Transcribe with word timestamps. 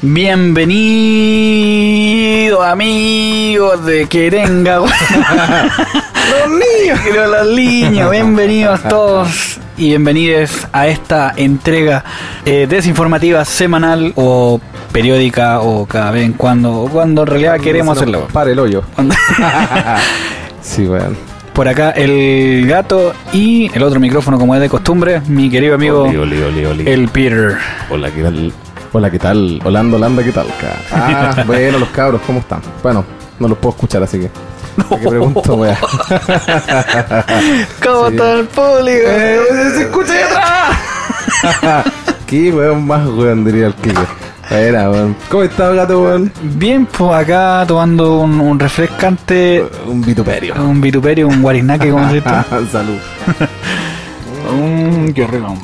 Bienvenidos 0.00 0.78
amigos 2.64 3.84
de 3.84 4.06
Querenga. 4.06 4.78
los 4.78 4.90
niños. 6.48 7.00
Los 7.12 7.48
niños, 7.48 8.08
bienvenidos 8.08 8.80
todos 8.84 9.58
y 9.76 9.88
bienvenidos 9.88 10.68
a 10.72 10.86
esta 10.86 11.34
entrega 11.36 12.04
eh, 12.44 12.68
desinformativa 12.68 13.44
semanal 13.44 14.12
o 14.14 14.60
periódica 14.92 15.62
o 15.62 15.84
cada 15.86 16.12
vez 16.12 16.26
en 16.26 16.34
cuando, 16.34 16.82
o 16.82 16.88
cuando 16.88 17.22
en 17.22 17.26
realidad 17.26 17.58
queremos 17.58 17.96
hacerlo. 17.96 18.28
Para 18.32 18.52
el 18.52 18.58
hoyo. 18.60 18.84
sí, 20.62 20.86
weón. 20.86 21.16
Por 21.52 21.66
acá 21.66 21.90
el 21.90 22.68
gato 22.68 23.14
y 23.32 23.68
el 23.74 23.82
otro 23.82 23.98
micrófono 23.98 24.38
como 24.38 24.54
es 24.54 24.60
de 24.60 24.68
costumbre, 24.68 25.22
mi 25.26 25.50
querido 25.50 25.74
amigo 25.74 26.04
Oli, 26.04 26.16
oli, 26.16 26.40
oli, 26.40 26.64
oli. 26.64 26.88
el 26.88 27.08
Peter. 27.08 27.58
Hola, 27.90 28.12
¿qué 28.12 28.22
tal? 28.22 28.52
Hola, 28.98 29.10
¿qué 29.12 29.18
tal? 29.20 29.60
Holanda, 29.64 29.96
Holanda, 29.96 30.24
¿qué 30.24 30.32
tal? 30.32 30.46
Ah, 30.92 31.32
bueno, 31.46 31.78
los 31.78 31.88
cabros, 31.90 32.20
¿cómo 32.26 32.40
están? 32.40 32.60
Bueno, 32.82 33.04
no 33.38 33.46
los 33.46 33.56
puedo 33.58 33.76
escuchar, 33.76 34.02
así 34.02 34.18
que... 34.18 34.28
¿Para 34.88 35.00
qué 35.00 35.08
pregunto, 35.08 35.54
weón? 35.54 35.76
¿Cómo 37.80 38.08
Sí. 38.08 38.14
está 38.14 38.32
el 38.32 38.44
público? 38.46 39.06
¡Eh, 39.06 39.38
¡Se 39.76 39.82
escucha 39.82 40.12
ahí 40.14 40.22
atrás! 40.24 41.86
¿Qué 42.26 42.52
weón 42.52 42.88
más, 42.88 43.06
weón, 43.06 43.44
diría 43.44 43.68
el 43.68 43.74
Kike? 43.74 44.00
Era, 44.50 44.90
weón. 44.90 45.14
¿Cómo 45.30 45.44
estás, 45.44 45.76
gato, 45.76 46.02
weón? 46.02 46.32
Bien, 46.42 46.84
pues 46.86 47.12
acá 47.12 47.64
tomando 47.68 48.18
un, 48.18 48.40
un 48.40 48.58
refrescante, 48.58 49.64
Un 49.86 50.00
vituperio. 50.02 50.56
un 50.56 50.80
vituperio, 50.80 51.28
un 51.28 51.40
guarinaque, 51.40 51.88
como 51.92 52.08
se 52.08 52.14
dice. 52.16 52.28
Salud. 52.72 52.98
Un 54.52 55.12
qué 55.14 55.24
rico. 55.24 55.54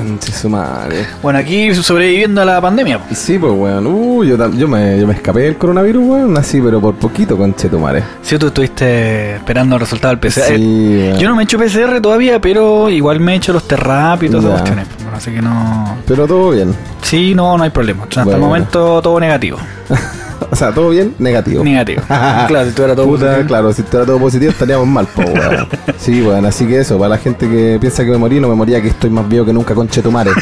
Conche 0.00 0.32
su 0.32 0.48
madre. 0.48 1.04
Bueno, 1.22 1.38
aquí 1.38 1.74
sobreviviendo 1.74 2.40
a 2.40 2.46
la 2.46 2.58
pandemia. 2.58 3.00
Sí, 3.12 3.38
pues, 3.38 3.52
weón. 3.52 3.86
Uh, 3.86 4.24
yo, 4.24 4.38
me, 4.66 4.98
yo 4.98 5.06
me 5.06 5.12
escapé 5.12 5.40
del 5.40 5.58
coronavirus, 5.58 6.02
weón. 6.02 6.36
Así, 6.38 6.58
pero 6.58 6.80
por 6.80 6.94
poquito, 6.94 7.36
conche 7.36 7.68
tu 7.68 7.78
madre. 7.78 8.02
Si 8.22 8.38
tú 8.38 8.46
estuviste 8.46 9.34
esperando 9.36 9.76
el 9.76 9.80
resultado 9.80 10.16
del 10.16 10.18
PCR. 10.18 10.56
Sí. 10.56 11.12
Yo 11.18 11.28
no 11.28 11.36
me 11.36 11.42
he 11.42 11.44
hecho 11.44 11.58
PCR 11.58 12.00
todavía, 12.00 12.40
pero 12.40 12.88
igual 12.88 13.20
me 13.20 13.34
he 13.34 13.36
hecho 13.36 13.52
los 13.52 13.68
terrapios 13.68 14.30
y 14.30 14.32
todas 14.32 14.46
esas 14.46 14.60
cuestiones. 14.62 14.88
Bueno, 15.02 15.16
así 15.18 15.30
que 15.32 15.42
no. 15.42 15.98
Pero 16.06 16.26
todo 16.26 16.50
bien. 16.52 16.74
Sí, 17.02 17.34
no, 17.34 17.58
no 17.58 17.64
hay 17.64 17.70
problema. 17.70 18.04
Hasta 18.04 18.22
el 18.22 18.40
momento 18.40 19.02
todo 19.02 19.20
negativo. 19.20 19.58
O 20.50 20.56
sea, 20.56 20.72
todo 20.72 20.90
bien, 20.90 21.14
negativo. 21.18 21.62
Negativo. 21.64 22.02
claro, 22.08 22.66
si 22.66 22.72
todo 22.72 22.88
Puta, 23.04 23.26
positivo. 23.26 23.46
claro, 23.46 23.72
si 23.72 23.82
todo 23.84 24.18
positivo 24.18 24.50
estaríamos 24.50 24.86
mal, 24.86 25.06
po, 25.06 25.22
weón. 25.22 25.68
Sí, 25.98 26.22
weón, 26.22 26.44
así 26.46 26.66
que 26.66 26.80
eso, 26.80 26.98
para 26.98 27.10
la 27.10 27.18
gente 27.18 27.48
que 27.48 27.78
piensa 27.80 28.04
que 28.04 28.10
me 28.10 28.16
morí, 28.18 28.40
no 28.40 28.48
me 28.48 28.54
moría 28.54 28.80
que 28.80 28.88
estoy 28.88 29.10
más 29.10 29.28
viejo 29.28 29.44
que 29.44 29.52
nunca, 29.52 29.74
conche 29.74 30.02
tu 30.02 30.10
madre. 30.10 30.32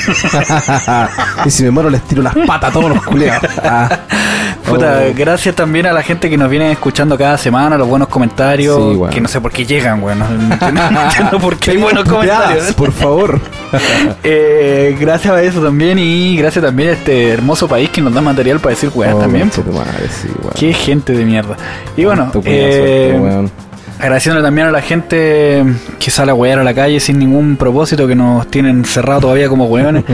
y 1.45 1.51
si 1.51 1.63
me 1.65 1.71
muero 1.71 1.91
les 1.91 2.03
tiro 2.03 2.23
las 2.23 2.35
patas 2.47 2.71
a 2.71 2.73
todos 2.73 2.91
los 2.91 3.05
culeados. 3.05 3.51
Puta, 4.71 5.01
Oh. 5.09 5.13
gracias 5.17 5.55
también 5.55 5.87
a 5.87 5.93
la 5.93 6.03
gente 6.03 6.29
que 6.31 6.37
nos 6.37 6.49
viene 6.51 6.71
escuchando 6.73 7.17
cada 7.19 7.37
semana, 7.39 7.77
los 7.79 7.89
buenos 7.89 8.09
comentarios, 8.09 8.77
Sí, 8.95 9.15
que 9.15 9.21
no 9.21 9.29
sé 9.29 9.41
por 9.41 9.51
qué 9.53 9.65
llegan, 9.67 10.03
weón. 10.03 10.19
No, 10.19 10.27
entiendo- 10.55 10.91
no 10.91 11.03
entiendo 11.05 11.39
por 11.39 11.57
qué 11.57 11.71
hay 11.73 11.77
buenos 11.79 12.05
comentarios. 12.05 12.73
Por 12.75 12.93
favor. 12.93 13.41
Eh, 14.25 14.97
gracias 14.99 15.33
a 15.35 15.43
eso 15.43 15.61
también 15.63 15.99
y 15.99 16.37
gracias 16.37 16.65
también 16.65 16.91
a 16.91 16.93
este 16.93 17.29
hermoso 17.31 17.69
país 17.69 17.91
que 17.91 18.01
nos 18.01 18.15
da 18.15 18.21
material 18.21 18.61
para 18.61 18.75
decir 18.75 18.91
weón 18.95 19.15
Oh, 19.15 19.19
también. 19.19 19.51
madre, 19.73 20.09
sí, 20.11 20.29
weón. 20.43 20.55
Qué 20.59 20.73
gente 20.73 21.13
de 21.13 21.25
mierda. 21.25 21.57
Y 21.97 22.05
bueno, 22.05 22.31
eh, 22.45 23.11
suerte, 23.13 23.21
weón. 23.21 23.51
agradeciéndole 23.99 24.45
también 24.45 24.69
a 24.69 24.71
la 24.71 24.81
gente 24.81 25.65
que 25.99 26.11
sale 26.11 26.31
a 26.31 26.35
wear 26.35 26.59
a 26.59 26.65
la 26.65 26.73
calle 26.75 26.99
sin 27.01 27.19
ningún 27.19 27.57
propósito, 27.57 28.07
que 28.07 28.15
nos 28.15 28.47
tienen 28.49 28.85
cerrado 28.85 29.21
todavía 29.23 29.49
como 29.49 29.67
weones. 29.67 30.05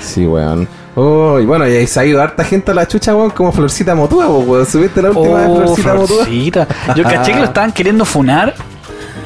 Sí, 0.00 0.26
weón. 0.26 0.66
Oh, 0.94 1.40
y 1.40 1.46
bueno, 1.46 1.66
y 1.66 1.86
se 1.86 2.00
ha 2.00 2.04
ido 2.04 2.20
harta 2.20 2.44
gente 2.44 2.70
a 2.70 2.74
la 2.74 2.86
chucha, 2.86 3.14
weón, 3.16 3.30
como 3.30 3.50
Florcita 3.52 3.94
Motúa, 3.94 4.28
weón. 4.28 4.66
Subiste 4.66 5.00
la 5.00 5.10
última 5.10 5.38
vez 5.38 5.46
Oh, 5.48 5.56
Florcita 5.64 5.94
Motúa. 5.94 6.16
Florcita. 6.24 6.68
Yo 6.94 7.02
caché 7.04 7.32
que 7.32 7.38
lo 7.38 7.44
estaban 7.46 7.72
queriendo 7.72 8.04
funar 8.04 8.54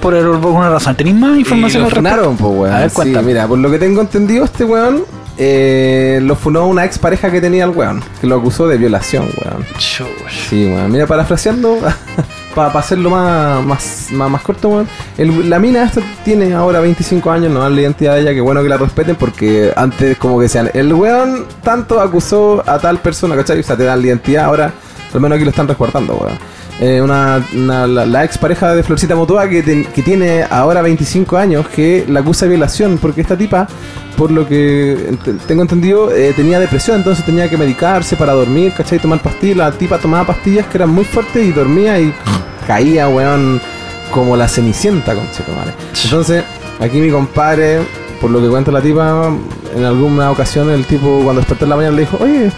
por 0.00 0.14
alguna 0.14 0.70
razón. 0.70 0.94
¿Tenéis 0.94 1.16
más 1.16 1.36
Y 1.36 1.40
información 1.40 1.82
lo 1.82 1.88
al 1.88 1.94
respecto? 1.94 2.16
funaron, 2.34 2.58
weón. 2.60 2.72
A 2.74 2.78
ver, 2.80 2.90
Sí, 2.90 2.94
cuéntame. 2.96 3.26
mira, 3.26 3.48
por 3.48 3.58
lo 3.58 3.70
que 3.70 3.78
tengo 3.78 4.00
entendido, 4.00 4.44
este 4.44 4.64
weón 4.64 5.04
eh, 5.38 6.20
lo 6.22 6.36
funó 6.36 6.66
una 6.68 6.84
ex 6.84 6.98
pareja 6.98 7.30
que 7.32 7.40
tenía 7.40 7.64
el 7.64 7.70
weón, 7.70 8.02
que 8.20 8.26
lo 8.28 8.36
acusó 8.36 8.68
de 8.68 8.78
violación, 8.78 9.24
weón. 9.44 9.64
Sí, 9.78 10.66
weón. 10.66 10.92
Mira, 10.92 11.06
parafraseando, 11.08 11.78
para 12.56 12.80
hacerlo 12.80 13.10
más, 13.10 13.62
más, 14.10 14.30
más, 14.30 14.42
corto, 14.42 14.70
weón. 14.70 14.88
La 15.48 15.58
mina 15.58 15.84
esta 15.84 16.00
tiene 16.24 16.54
ahora 16.54 16.80
25 16.80 17.30
años, 17.30 17.52
no 17.52 17.60
dan 17.60 17.74
la 17.74 17.82
identidad 17.82 18.14
de 18.14 18.22
ella, 18.22 18.32
que 18.32 18.40
bueno 18.40 18.62
que 18.62 18.70
la 18.70 18.78
respeten 18.78 19.14
porque 19.14 19.74
antes 19.76 20.16
como 20.16 20.40
que 20.40 20.48
sean, 20.48 20.70
el 20.72 20.92
weón 20.94 21.44
tanto 21.62 22.00
acusó 22.00 22.64
a 22.66 22.78
tal 22.78 22.98
persona, 22.98 23.36
¿cachai? 23.36 23.60
O 23.60 23.62
sea, 23.62 23.76
te 23.76 23.84
dan 23.84 24.00
la 24.00 24.06
identidad, 24.06 24.46
ahora 24.46 24.72
al 25.16 25.22
menos 25.22 25.36
aquí 25.36 25.44
lo 25.44 25.50
están 25.50 25.68
resguardando, 25.68 26.14
weón. 26.16 26.38
Eh, 26.78 27.00
una, 27.00 27.42
la, 27.54 27.86
la 27.86 28.24
ex 28.24 28.36
pareja 28.36 28.74
de 28.74 28.82
Florcita 28.82 29.16
Motoa 29.16 29.48
que, 29.48 29.86
que 29.94 30.02
tiene 30.02 30.44
ahora 30.48 30.82
25 30.82 31.38
años 31.38 31.66
que 31.68 32.04
la 32.06 32.20
acusa 32.20 32.44
de 32.44 32.50
violación 32.50 32.98
porque 32.98 33.22
esta 33.22 33.34
tipa, 33.36 33.66
por 34.14 34.30
lo 34.30 34.46
que 34.46 35.16
tengo 35.46 35.62
entendido, 35.62 36.12
eh, 36.12 36.34
tenía 36.36 36.60
depresión, 36.60 36.98
entonces 36.98 37.24
tenía 37.24 37.48
que 37.48 37.56
medicarse 37.56 38.14
para 38.16 38.34
dormir, 38.34 38.74
¿cachai? 38.76 38.98
Tomar 38.98 39.20
pastillas. 39.20 39.56
La 39.56 39.72
tipa 39.72 39.98
tomaba 39.98 40.26
pastillas 40.26 40.66
que 40.66 40.76
eran 40.76 40.90
muy 40.90 41.04
fuertes 41.04 41.46
y 41.46 41.52
dormía 41.52 41.98
y 41.98 42.12
caía, 42.66 43.08
weón, 43.08 43.60
como 44.10 44.36
la 44.36 44.46
cenicienta, 44.46 45.12
tu 45.14 45.52
madre. 45.52 45.72
Entonces, 46.04 46.44
aquí 46.78 46.98
mi 46.98 47.10
compadre, 47.10 47.80
por 48.20 48.30
lo 48.30 48.40
que 48.40 48.48
cuenta 48.48 48.70
la 48.70 48.82
tipa, 48.82 49.30
en 49.74 49.84
alguna 49.84 50.30
ocasión 50.30 50.70
el 50.70 50.84
tipo 50.84 51.20
cuando 51.22 51.40
despertó 51.40 51.64
en 51.64 51.70
la 51.70 51.76
mañana 51.76 51.96
le 51.96 52.02
dijo, 52.02 52.18
oye, 52.20 52.50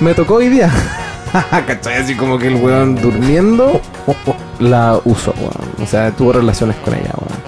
me 0.00 0.14
tocó 0.14 0.36
hoy 0.36 0.48
día. 0.48 0.70
¿Cachai? 1.66 1.96
Así 1.96 2.14
como 2.14 2.38
que 2.38 2.48
el 2.48 2.56
weón 2.56 2.94
durmiendo 3.00 3.80
la 4.60 4.98
usó, 5.04 5.32
weón. 5.38 5.52
O 5.82 5.86
sea, 5.86 6.10
tuvo 6.12 6.32
relaciones 6.32 6.76
con 6.76 6.94
ella, 6.94 7.10
weón. 7.16 7.40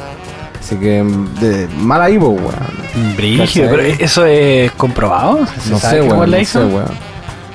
Así 0.61 0.77
que, 0.77 1.03
de, 1.41 1.69
mal 1.79 2.03
ahí, 2.03 2.19
po, 2.19 2.29
weón. 2.29 3.17
Brígido, 3.17 3.69
pero 3.71 3.83
¿eso 3.83 4.27
es 4.27 4.71
comprobado? 4.73 5.47
¿Se 5.63 5.71
No 5.71 5.79
sabe 5.79 6.03
sé, 6.03 6.09
weón. 6.09 6.31
la 6.31 6.37
No 6.37 6.43
hizo? 6.43 6.61
sé, 6.61 6.75
weón. 6.75 7.09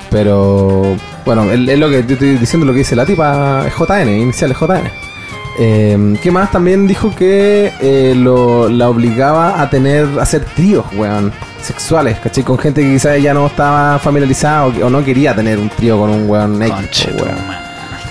Pero, 0.10 0.96
bueno, 1.26 1.52
es 1.52 1.80
lo 1.80 1.90
que 1.90 2.00
estoy 2.00 2.38
diciendo, 2.38 2.66
lo 2.66 2.74
que 2.74 2.80
dice 2.80 2.96
la 2.96 3.06
tipa 3.06 3.66
es 3.68 3.74
JN, 3.74 4.10
iniciales 4.10 4.58
JN. 4.60 4.90
Eh, 5.60 6.18
¿Qué 6.22 6.32
más? 6.32 6.52
También 6.52 6.88
dijo 6.88 7.14
que 7.16 7.72
eh, 7.80 8.14
lo, 8.16 8.70
la 8.70 8.90
obligaba 8.90 9.62
a 9.62 9.70
tener, 9.70 10.08
a 10.18 10.24
hacer 10.24 10.46
tríos, 10.46 10.86
weón, 10.96 11.32
sexuales, 11.62 12.18
¿cachai? 12.20 12.44
Con 12.44 12.58
gente 12.58 12.82
que 12.82 12.94
quizás 12.94 13.22
ya 13.22 13.34
no 13.34 13.48
estaba 13.48 14.00
familiarizada 14.00 14.66
o, 14.66 14.90
no 14.90 15.04
quería 15.04 15.36
tener 15.36 15.60
un 15.60 15.70
trío 15.70 16.00
con 16.00 16.10
un 16.10 16.30
weón 16.30 16.62
X, 16.62 17.08
weón. 17.20 17.38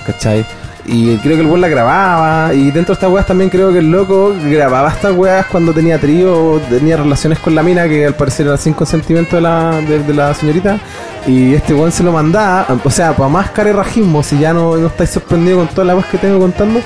¿cachai? 0.07 0.45
Y 0.85 1.17
creo 1.19 1.37
que 1.37 1.43
el 1.43 1.47
weón 1.47 1.61
la 1.61 1.69
grababa. 1.69 2.55
Y 2.55 2.71
dentro 2.71 2.95
de 2.95 2.95
estas 2.95 3.11
weas 3.11 3.27
también 3.27 3.51
creo 3.51 3.73
que 3.73 3.79
el 3.79 3.91
loco 3.91 4.35
grababa 4.45 4.91
estas 4.91 5.13
weas 5.13 5.47
cuando 5.47 5.73
tenía 5.73 5.99
trío 5.99 6.55
o 6.55 6.59
tenía 6.61 6.97
relaciones 6.97 7.41
con 7.41 7.55
la 7.55 7.63
mina, 7.65 7.89
que 7.89 8.07
al 8.07 8.15
parecer 8.15 8.47
era 8.47 8.57
sin 8.57 8.73
consentimiento 8.73 9.37
de 9.37 9.43
la, 9.43 9.81
de, 9.81 9.99
de 10.01 10.15
la 10.15 10.33
señorita. 10.33 10.79
Y 11.27 11.55
este 11.55 11.75
weón 11.75 11.91
se 11.91 12.05
lo 12.05 12.13
mandaba, 12.13 12.67
o 12.85 12.91
sea, 12.91 13.17
para 13.17 13.29
más 13.29 13.51
carerrajismo, 13.51 14.23
si 14.23 14.39
ya 14.39 14.53
no, 14.53 14.77
no 14.77 14.87
estáis 14.87 15.11
sorprendidos 15.11 15.67
con 15.67 15.69
todas 15.75 15.87
las 15.89 15.97
weas 15.97 16.09
que 16.09 16.19
tengo 16.19 16.39
contando. 16.39 16.81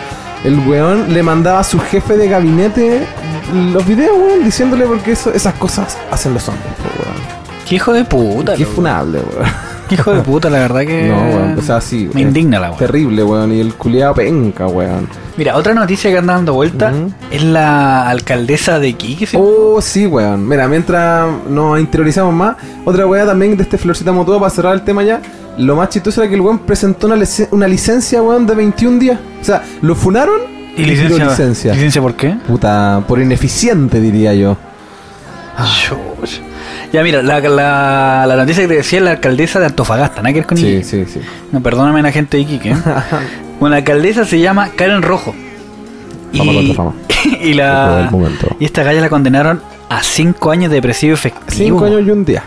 El 0.44 0.58
weón 0.68 1.12
le 1.12 1.22
mandaba 1.22 1.60
a 1.60 1.64
su 1.64 1.78
jefe 1.78 2.16
de 2.16 2.28
gabinete 2.28 3.06
los 3.72 3.86
videos, 3.86 4.16
weón, 4.18 4.44
diciéndole 4.44 4.86
porque 4.86 5.12
eso, 5.12 5.32
esas 5.32 5.54
cosas 5.54 5.96
hacen 6.10 6.34
los 6.34 6.48
hombres, 6.48 6.66
weón. 6.98 7.16
Qué 7.68 7.76
hijo 7.76 7.92
de 7.92 8.04
puta, 8.04 8.54
Qué 8.54 8.64
funable, 8.64 9.18
weón. 9.18 9.50
Qué 9.88 9.94
hijo 9.94 10.12
de 10.12 10.20
puta, 10.20 10.50
la 10.50 10.58
verdad 10.58 10.80
que. 10.80 11.08
No, 11.08 11.16
weón, 11.16 11.58
o 11.58 11.62
sea, 11.62 11.80
sí. 11.80 12.10
Me 12.12 12.22
indigna 12.22 12.58
la 12.60 12.68
weón. 12.68 12.78
Terrible, 12.78 13.22
weón. 13.24 13.52
Y 13.52 13.60
el 13.60 13.74
culiado 13.74 14.14
penca, 14.14 14.66
weón. 14.66 15.08
Mira, 15.36 15.56
otra 15.56 15.74
noticia 15.74 16.10
que 16.10 16.18
anda 16.18 16.34
dando 16.34 16.54
vuelta 16.54 16.92
es 17.30 17.42
la 17.42 18.08
alcaldesa 18.08 18.78
de 18.78 18.88
Iquique. 18.88 19.26
¿sí? 19.26 19.36
Oh, 19.38 19.80
sí, 19.80 20.06
weón. 20.06 20.46
Mira, 20.46 20.66
mientras 20.68 21.28
nos 21.48 21.78
interiorizamos 21.78 22.34
más, 22.34 22.56
otra 22.84 23.06
weá 23.06 23.26
también 23.26 23.56
de 23.56 23.62
este 23.62 23.78
Florcita 23.78 24.12
Motoa 24.12 24.38
para 24.38 24.50
cerrar 24.50 24.74
el 24.74 24.82
tema 24.82 25.02
ya. 25.02 25.20
Lo 25.58 25.74
más 25.76 25.88
chistoso 25.88 26.20
era 26.22 26.28
que 26.28 26.34
el 26.34 26.40
weón 26.42 26.58
presentó 26.60 27.06
una, 27.06 27.16
lic- 27.16 27.48
una 27.50 27.66
licencia, 27.66 28.22
weón, 28.22 28.46
de 28.46 28.54
21 28.54 28.98
días. 28.98 29.18
O 29.40 29.44
sea, 29.44 29.62
lo 29.82 29.94
funaron 29.94 30.40
¿Y 30.76 30.82
tiró 30.84 30.90
licencia? 30.90 31.24
licencia. 31.26 31.72
¿Licencia 31.74 32.02
por 32.02 32.14
qué? 32.14 32.36
Puta, 32.46 33.02
por 33.08 33.20
ineficiente, 33.20 34.00
diría 34.00 34.34
yo. 34.34 34.56
Chuch. 35.56 36.40
Ya 36.92 37.02
mira, 37.02 37.22
la, 37.22 37.40
la, 37.40 38.24
la 38.28 38.36
noticia 38.36 38.62
que 38.64 38.68
te 38.68 38.74
decía 38.76 38.98
es 38.98 39.04
la 39.04 39.12
alcaldesa 39.12 39.58
de 39.60 39.66
Antofagasta, 39.66 40.20
nada 40.22 40.32
que 40.32 40.40
ver 40.40 40.46
con 40.46 40.58
Sí, 40.58 40.66
Iquique. 40.66 40.84
sí, 40.84 41.04
sí. 41.06 41.20
No, 41.52 41.62
perdóname 41.62 42.02
la 42.02 42.12
gente 42.12 42.36
de 42.36 42.42
Iquique. 42.42 42.70
¿eh? 42.72 42.76
bueno, 43.60 43.70
la 43.72 43.76
alcaldesa 43.78 44.24
se 44.24 44.38
llama 44.40 44.68
Karen 44.76 45.02
Rojo. 45.02 45.34
Fama 46.34 46.52
contra 46.52 46.74
fama. 46.74 46.92
y 47.24 47.48
Por 47.48 47.56
la 47.56 48.10
y 48.60 48.64
esta 48.66 48.82
galla 48.82 49.00
la 49.00 49.08
condenaron 49.08 49.60
a 49.88 50.02
5 50.02 50.50
años 50.50 50.70
de 50.70 50.76
depresivo 50.76 51.14
efectivo. 51.14 51.78
Cinco 51.80 51.84
años 51.86 52.02
y 52.06 52.10
un 52.10 52.24
día. 52.24 52.42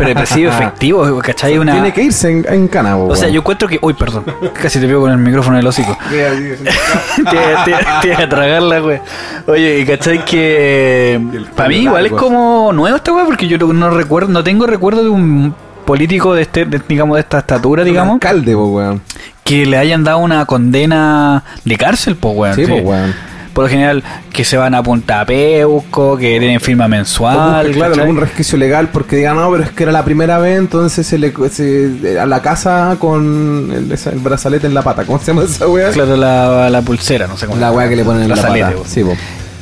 Pero 0.00 0.20
depresivo 0.20 0.50
efectivo, 0.54 1.18
¿cachai? 1.22 1.58
Una... 1.58 1.72
Tiene 1.72 1.92
que 1.92 2.02
irse 2.02 2.30
en, 2.30 2.46
en 2.48 2.68
cana, 2.68 2.96
po, 2.96 3.08
O 3.08 3.16
sea, 3.16 3.28
yo 3.28 3.40
encuentro 3.40 3.68
que. 3.68 3.78
Uy, 3.82 3.94
perdón. 3.94 4.24
Casi 4.60 4.80
te 4.80 4.86
pego 4.86 5.02
con 5.02 5.12
el 5.12 5.18
micrófono 5.18 5.56
en 5.56 5.60
el 5.60 5.66
hocico. 5.66 5.96
iba 6.10 8.18
a 8.24 8.28
tragarla, 8.28 8.78
güey. 8.80 9.00
Oye, 9.46 9.80
y 9.80 9.86
cachai 9.86 10.24
que. 10.24 11.20
Para 11.54 11.68
mí, 11.68 11.76
igual 11.76 12.06
es 12.06 12.12
como 12.12 12.72
nuevo 12.72 12.96
esta 12.96 13.12
weá, 13.12 13.24
porque 13.24 13.46
yo 13.46 13.58
no, 13.58 13.90
recuerdo, 13.90 14.32
no 14.32 14.42
tengo 14.42 14.66
recuerdo 14.66 15.02
de 15.02 15.08
un 15.08 15.54
político 15.84 16.34
de 16.34 16.42
este, 16.42 16.64
de, 16.64 16.80
digamos, 16.88 17.16
de 17.16 17.20
esta 17.20 17.38
estatura, 17.38 17.82
Un 17.82 17.88
digamos, 17.88 18.14
alcalde, 18.14 18.54
po, 18.54 18.66
weón. 18.66 19.02
que 19.44 19.66
le 19.66 19.76
hayan 19.76 20.04
dado 20.04 20.18
una 20.18 20.44
condena 20.46 21.42
de 21.64 21.76
cárcel, 21.76 22.16
pues, 22.16 22.34
weón. 22.36 22.54
Sí, 22.54 22.66
Sí. 22.66 22.72
po, 22.72 22.78
weón. 22.78 23.14
Por 23.60 23.66
lo 23.66 23.70
general, 23.70 24.02
que 24.32 24.42
se 24.42 24.56
van 24.56 24.74
a 24.74 24.82
Punta 24.82 25.22
Peuco, 25.26 26.16
que 26.16 26.38
tienen 26.38 26.60
firma 26.60 26.88
mensual. 26.88 27.70
claro, 27.72 27.94
algún 27.94 28.16
resquicio 28.16 28.56
legal 28.56 28.88
porque 28.90 29.16
digan, 29.16 29.36
no, 29.36 29.50
pero 29.50 29.64
es 29.64 29.70
que 29.70 29.82
era 29.82 29.92
la 29.92 30.02
primera 30.02 30.38
vez, 30.38 30.58
entonces 30.58 31.06
se 31.06 31.18
le 31.18 31.30
se- 31.50 32.18
a 32.18 32.24
la 32.24 32.40
casa 32.40 32.96
con 32.98 33.70
el, 33.70 34.18
brazalete 34.20 34.66
en 34.66 34.72
la 34.72 34.80
pata. 34.80 35.04
¿Cómo 35.04 35.18
se 35.18 35.26
llama 35.26 35.42
esa 35.44 35.68
weá? 35.68 35.90
Claro, 35.90 36.16
la, 36.16 36.70
la 36.70 36.80
pulsera, 36.80 37.26
no 37.26 37.36
sé 37.36 37.46
cómo. 37.46 37.60
La 37.60 37.70
weá 37.70 37.86
que 37.86 37.96
le 37.96 38.04
ponen 38.04 38.22
en 38.22 38.30
la 38.30 38.36
pata. 38.36 38.72
Sí, 38.86 39.04
po. 39.04 39.14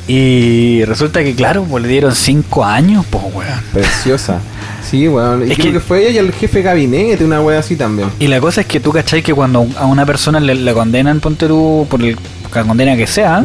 Y 0.07 0.85
resulta 0.85 1.21
que, 1.21 1.35
claro, 1.35 1.65
pues 1.65 1.83
le 1.83 1.89
dieron 1.89 2.15
cinco 2.15 2.63
años, 2.63 3.05
pues, 3.09 3.23
weón. 3.33 3.59
Preciosa. 3.73 4.39
Sí, 4.81 5.07
weón. 5.07 5.47
Y 5.47 5.51
Es 5.51 5.57
creo 5.57 5.67
que- 5.67 5.73
que... 5.73 5.79
fue 5.79 6.01
ella 6.09 6.21
y 6.21 6.25
el 6.25 6.31
jefe 6.33 6.59
de 6.59 6.63
gabinete, 6.63 7.23
una 7.25 7.41
weá 7.41 7.59
así 7.59 7.75
también. 7.75 8.09
Y 8.19 8.27
la 8.27 8.39
cosa 8.39 8.61
es 8.61 8.67
que 8.67 8.79
tú, 8.79 8.91
¿cachai? 8.91 9.21
Que 9.21 9.33
cuando 9.33 9.67
a 9.77 9.85
una 9.85 10.05
persona 10.05 10.39
le, 10.39 10.55
le 10.55 10.73
condenan, 10.73 11.19
ponte 11.19 11.47
tú, 11.47 11.85
por 11.89 12.01
el, 12.01 12.17
la 12.53 12.63
condena 12.63 12.95
que 12.97 13.05
sea, 13.07 13.43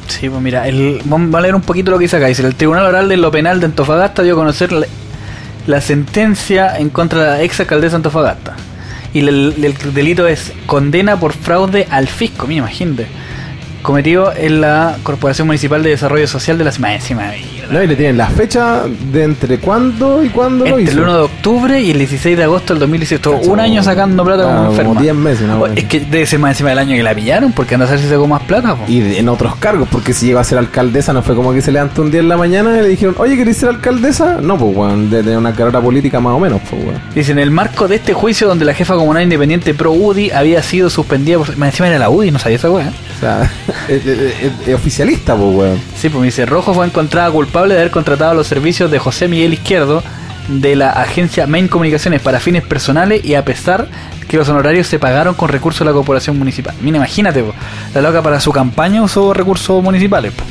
Sí, 0.10 0.30
pues 0.30 0.42
mira, 0.42 0.68
el, 0.68 1.02
vamos 1.06 1.34
a 1.34 1.42
leer 1.42 1.56
un 1.56 1.62
poquito 1.62 1.92
lo 1.92 1.98
que 1.98 2.04
dice 2.04 2.18
acá. 2.18 2.28
Dice, 2.28 2.46
el 2.46 2.56
Tribunal 2.56 2.86
Oral 2.86 3.08
de 3.08 3.18
lo 3.18 3.32
Penal 3.32 3.60
de 3.60 3.68
Antofagasta 3.68 4.24
dio 4.24 4.34
a 4.34 4.38
conocer 4.38 4.72
la, 4.74 5.82
sentencia 5.82 6.78
en 6.78 6.90
contra 6.90 7.22
de 7.22 7.28
la 7.30 7.44
ex 7.44 7.60
alcaldesa 7.60 7.92
de 7.92 7.98
Antofagasta. 7.98 8.56
Y 9.14 9.20
el, 9.20 9.56
el 9.64 9.94
delito 9.94 10.28
es 10.28 10.52
condena 10.66 11.20
por 11.20 11.34
fraude 11.34 11.88
al 11.90 12.08
fisco, 12.08 12.48
mira, 12.48 12.60
imagínate. 12.60 13.08
Cometido 13.82 14.34
en 14.36 14.62
la 14.62 14.98
Corporación 15.04 15.48
Municipal 15.48 15.82
de 15.84 15.92
Desarrollo 15.92 16.28
Social 16.28 16.58
de 16.58 16.66
las 16.66 16.80
máximas. 16.80 17.36
No, 17.72 17.82
y 17.84 17.88
le 17.88 17.96
tienen 17.96 18.18
la 18.18 18.28
fecha 18.28 18.84
de 19.12 19.24
entre 19.24 19.60
cuándo 19.60 20.24
y 20.24 20.30
cuándo 20.30 20.66
lo 20.66 20.78
Entre 20.78 20.84
hizo. 20.94 20.94
el 20.94 21.00
1 21.10 21.14
de 21.18 21.22
octubre 21.24 21.82
y 21.82 21.92
el 21.92 21.98
16 22.00 22.38
de 22.38 22.44
agosto 22.44 22.74
del 22.74 22.80
2018. 22.82 23.32
Cacho, 23.32 23.50
un 23.52 23.60
año 23.60 23.84
sacando 23.84 24.24
plata 24.24 24.44
ah, 24.44 24.46
como 24.46 24.58
como 24.58 24.72
enferma. 24.72 25.02
10 25.02 25.16
meses, 25.16 25.42
una 25.44 25.58
O- 25.58 25.64
wea 25.64 25.74
es 25.76 25.86
que 25.86 26.00
debe 26.00 26.26
ser 26.26 26.40
más 26.40 26.52
encima 26.52 26.70
del 26.70 26.80
año 26.80 26.96
que 26.96 27.04
la 27.04 27.14
pillaron, 27.16 27.52
porque 27.52 27.76
anda 27.76 27.88
a 27.88 27.90
ver 27.92 28.00
si 28.00 28.08
sacó 28.08 28.28
más 28.28 28.42
plata. 28.44 28.76
po. 28.76 28.84
Y 28.88 29.16
en 29.18 29.30
otros 29.30 29.56
cargos, 29.58 29.88
porque 29.92 30.14
si 30.14 30.26
llegó 30.28 30.40
a 30.40 30.44
ser 30.44 30.58
alcaldesa, 30.58 31.14
no 31.14 31.22
fue 31.22 31.36
como 31.36 31.54
que 31.54 31.62
se 31.62 31.72
levantó 31.72 32.02
un 32.02 32.12
día 32.12 32.20
en 32.22 32.30
la 32.30 32.38
mañana 32.38 32.78
y 32.78 32.82
le 32.82 32.88
dijeron, 32.88 33.16
oye, 33.18 33.38
¿querés 33.38 33.58
ser 33.58 33.70
alcaldesa? 33.70 34.40
No, 34.42 34.58
pues, 34.58 34.76
weón, 34.76 35.10
de 35.10 35.38
una 35.38 35.54
carrera 35.54 35.82
política 35.82 36.20
más 36.20 36.34
o 36.34 36.40
menos, 36.40 36.62
pues, 36.70 36.82
weón. 36.84 37.00
Dice, 37.14 37.32
en 37.32 37.40
el 37.40 37.52
marco 37.52 37.88
de 37.88 37.96
este 37.96 38.14
juicio 38.14 38.48
donde 38.48 38.66
la 38.66 38.74
jefa 38.74 38.96
comunal 38.96 39.24
independiente 39.24 39.74
pro 39.74 39.92
UDI 39.92 40.32
había 40.32 40.64
sido 40.64 40.90
suspendida 40.90 41.38
por... 41.38 41.56
Más 41.58 41.70
encima 41.70 41.88
era 41.90 42.00
la 42.00 42.10
UDI, 42.10 42.32
no 42.32 42.40
sabía 42.40 42.58
esa 42.58 42.70
weá. 42.70 42.92
O 43.18 43.20
sea, 43.20 43.52
es, 43.90 44.06
es- 44.06 44.20
es- 44.20 44.68
es 44.68 44.76
oficialista, 44.76 45.36
pues, 45.36 45.56
weón. 45.56 45.80
Sí, 45.98 46.10
pues 46.10 46.20
me 46.22 46.26
dice, 46.28 46.46
Rojo 46.46 46.74
fue 46.74 46.86
encontrada 46.86 47.30
culpable 47.32 47.59
de 47.68 47.76
haber 47.76 47.92
contratado 47.92 48.34
los 48.34 48.48
servicios 48.48 48.90
de 48.90 49.00
José 49.00 49.28
Miguel 49.28 49.54
Izquierdo 49.54 50.02
de 50.48 50.76
la 50.76 50.92
agencia 50.92 51.46
Main 51.46 51.68
Comunicaciones 51.68 52.22
para 52.22 52.40
fines 52.40 52.64
personales 52.64 53.24
y 53.24 53.36
a 53.36 53.46
pesar 53.46 53.88
que 54.28 54.38
los 54.38 54.48
honorarios 54.48 54.88
se 54.88 55.00
pagaron 55.00 55.34
con 55.34 55.50
recursos 55.50 55.80
de 55.80 55.86
la 55.86 55.92
corporación 55.92 56.38
municipal. 56.38 56.74
Mira, 56.82 56.98
imagínate, 56.98 57.44
po, 57.44 57.54
la 57.94 58.02
loca 58.02 58.22
para 58.22 58.40
su 58.40 58.52
campaña 58.52 59.02
usó 59.02 59.34
recursos 59.34 59.84
municipales. 59.84 60.32
po. 60.34 60.44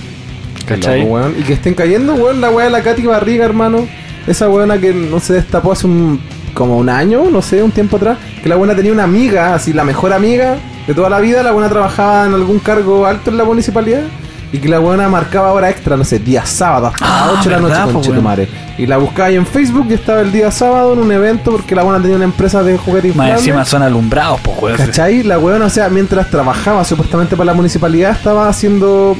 ¿Cachai? 0.66 1.00
loco, 1.00 1.14
weón. 1.14 1.34
Y 1.38 1.43
que 1.43 1.55
estén 1.55 1.75
cayendo, 1.75 2.14
weón, 2.14 2.40
la 2.40 2.50
weá 2.50 2.66
de 2.66 2.70
la 2.70 2.82
Katy 2.82 3.02
Barriga, 3.06 3.44
hermano. 3.44 3.88
Esa 4.26 4.49
weona 4.49 4.78
que 4.78 4.93
no 4.93 5.20
se 5.20 5.34
destapó 5.34 5.72
hace 5.72 5.87
un, 5.87 6.20
como 6.52 6.76
un 6.76 6.90
año, 6.90 7.31
no 7.31 7.40
sé, 7.40 7.62
un 7.62 7.70
tiempo 7.70 7.96
atrás. 7.96 8.19
Que 8.43 8.49
la 8.49 8.56
buena 8.56 8.75
tenía 8.75 8.93
una 8.93 9.04
amiga, 9.04 9.54
así, 9.54 9.72
la 9.72 9.84
mejor 9.84 10.12
amiga 10.12 10.56
de 10.87 10.94
toda 10.94 11.08
la 11.08 11.20
vida. 11.20 11.43
La 11.43 11.52
buena 11.52 11.69
trabajaba 11.69 12.26
en 12.26 12.34
algún 12.34 12.58
cargo 12.58 13.06
alto 13.06 13.31
en 13.31 13.38
la 13.38 13.44
municipalidad. 13.44 14.02
Y 14.50 14.58
que 14.58 14.68
la 14.68 14.78
buena 14.78 15.08
marcaba 15.10 15.52
hora 15.52 15.68
extra, 15.68 15.96
no 15.96 16.04
sé, 16.04 16.18
día 16.18 16.46
sábado 16.46 16.86
hasta 16.86 17.04
Ah, 17.04 17.26
las 17.32 17.40
8 17.40 17.50
de 17.50 17.54
la 17.60 17.60
noche, 17.86 18.08
con 18.10 18.22
madre. 18.24 18.48
Y 18.78 18.86
la 18.86 18.96
buscaba 18.96 19.28
ahí 19.28 19.36
en 19.36 19.44
Facebook 19.46 19.86
y 19.90 19.94
estaba 19.94 20.20
el 20.20 20.32
día 20.32 20.50
sábado 20.50 20.94
en 20.94 21.00
un 21.00 21.12
evento 21.12 21.50
porque 21.52 21.74
la 21.74 21.82
buena 21.82 22.00
tenía 22.00 22.16
una 22.16 22.24
empresa 22.24 22.62
de 22.62 22.78
juguetes 22.78 23.14
Más 23.14 23.30
encima 23.32 23.64
son 23.66 23.82
alumbrados, 23.82 24.40
pues, 24.40 24.56
weón. 24.58 24.76
¿Cachai? 24.78 25.22
La 25.22 25.38
weona, 25.38 25.66
o 25.66 25.70
sea, 25.70 25.88
mientras 25.90 26.30
trabajaba 26.30 26.82
supuestamente 26.84 27.36
para 27.36 27.46
la 27.46 27.54
municipalidad, 27.54 28.12
estaba 28.12 28.48
haciendo 28.48 29.16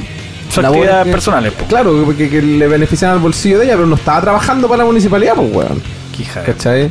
labores 0.55 0.65
actividades 0.65 1.05
que- 1.05 1.11
personales, 1.11 1.53
pues. 1.53 1.67
Claro, 1.67 2.15
que, 2.17 2.29
que 2.29 2.41
le 2.41 2.67
benefician 2.67 3.11
al 3.11 3.19
bolsillo 3.19 3.59
de 3.59 3.65
ella, 3.65 3.75
pero 3.75 3.85
no 3.87 3.95
estaba 3.95 4.21
trabajando 4.21 4.67
para 4.67 4.79
la 4.79 4.85
municipalidad, 4.85 5.35
pues, 5.35 5.53
weón. 5.53 5.81
Quija. 6.15 6.41
¿Cachai? 6.41 6.89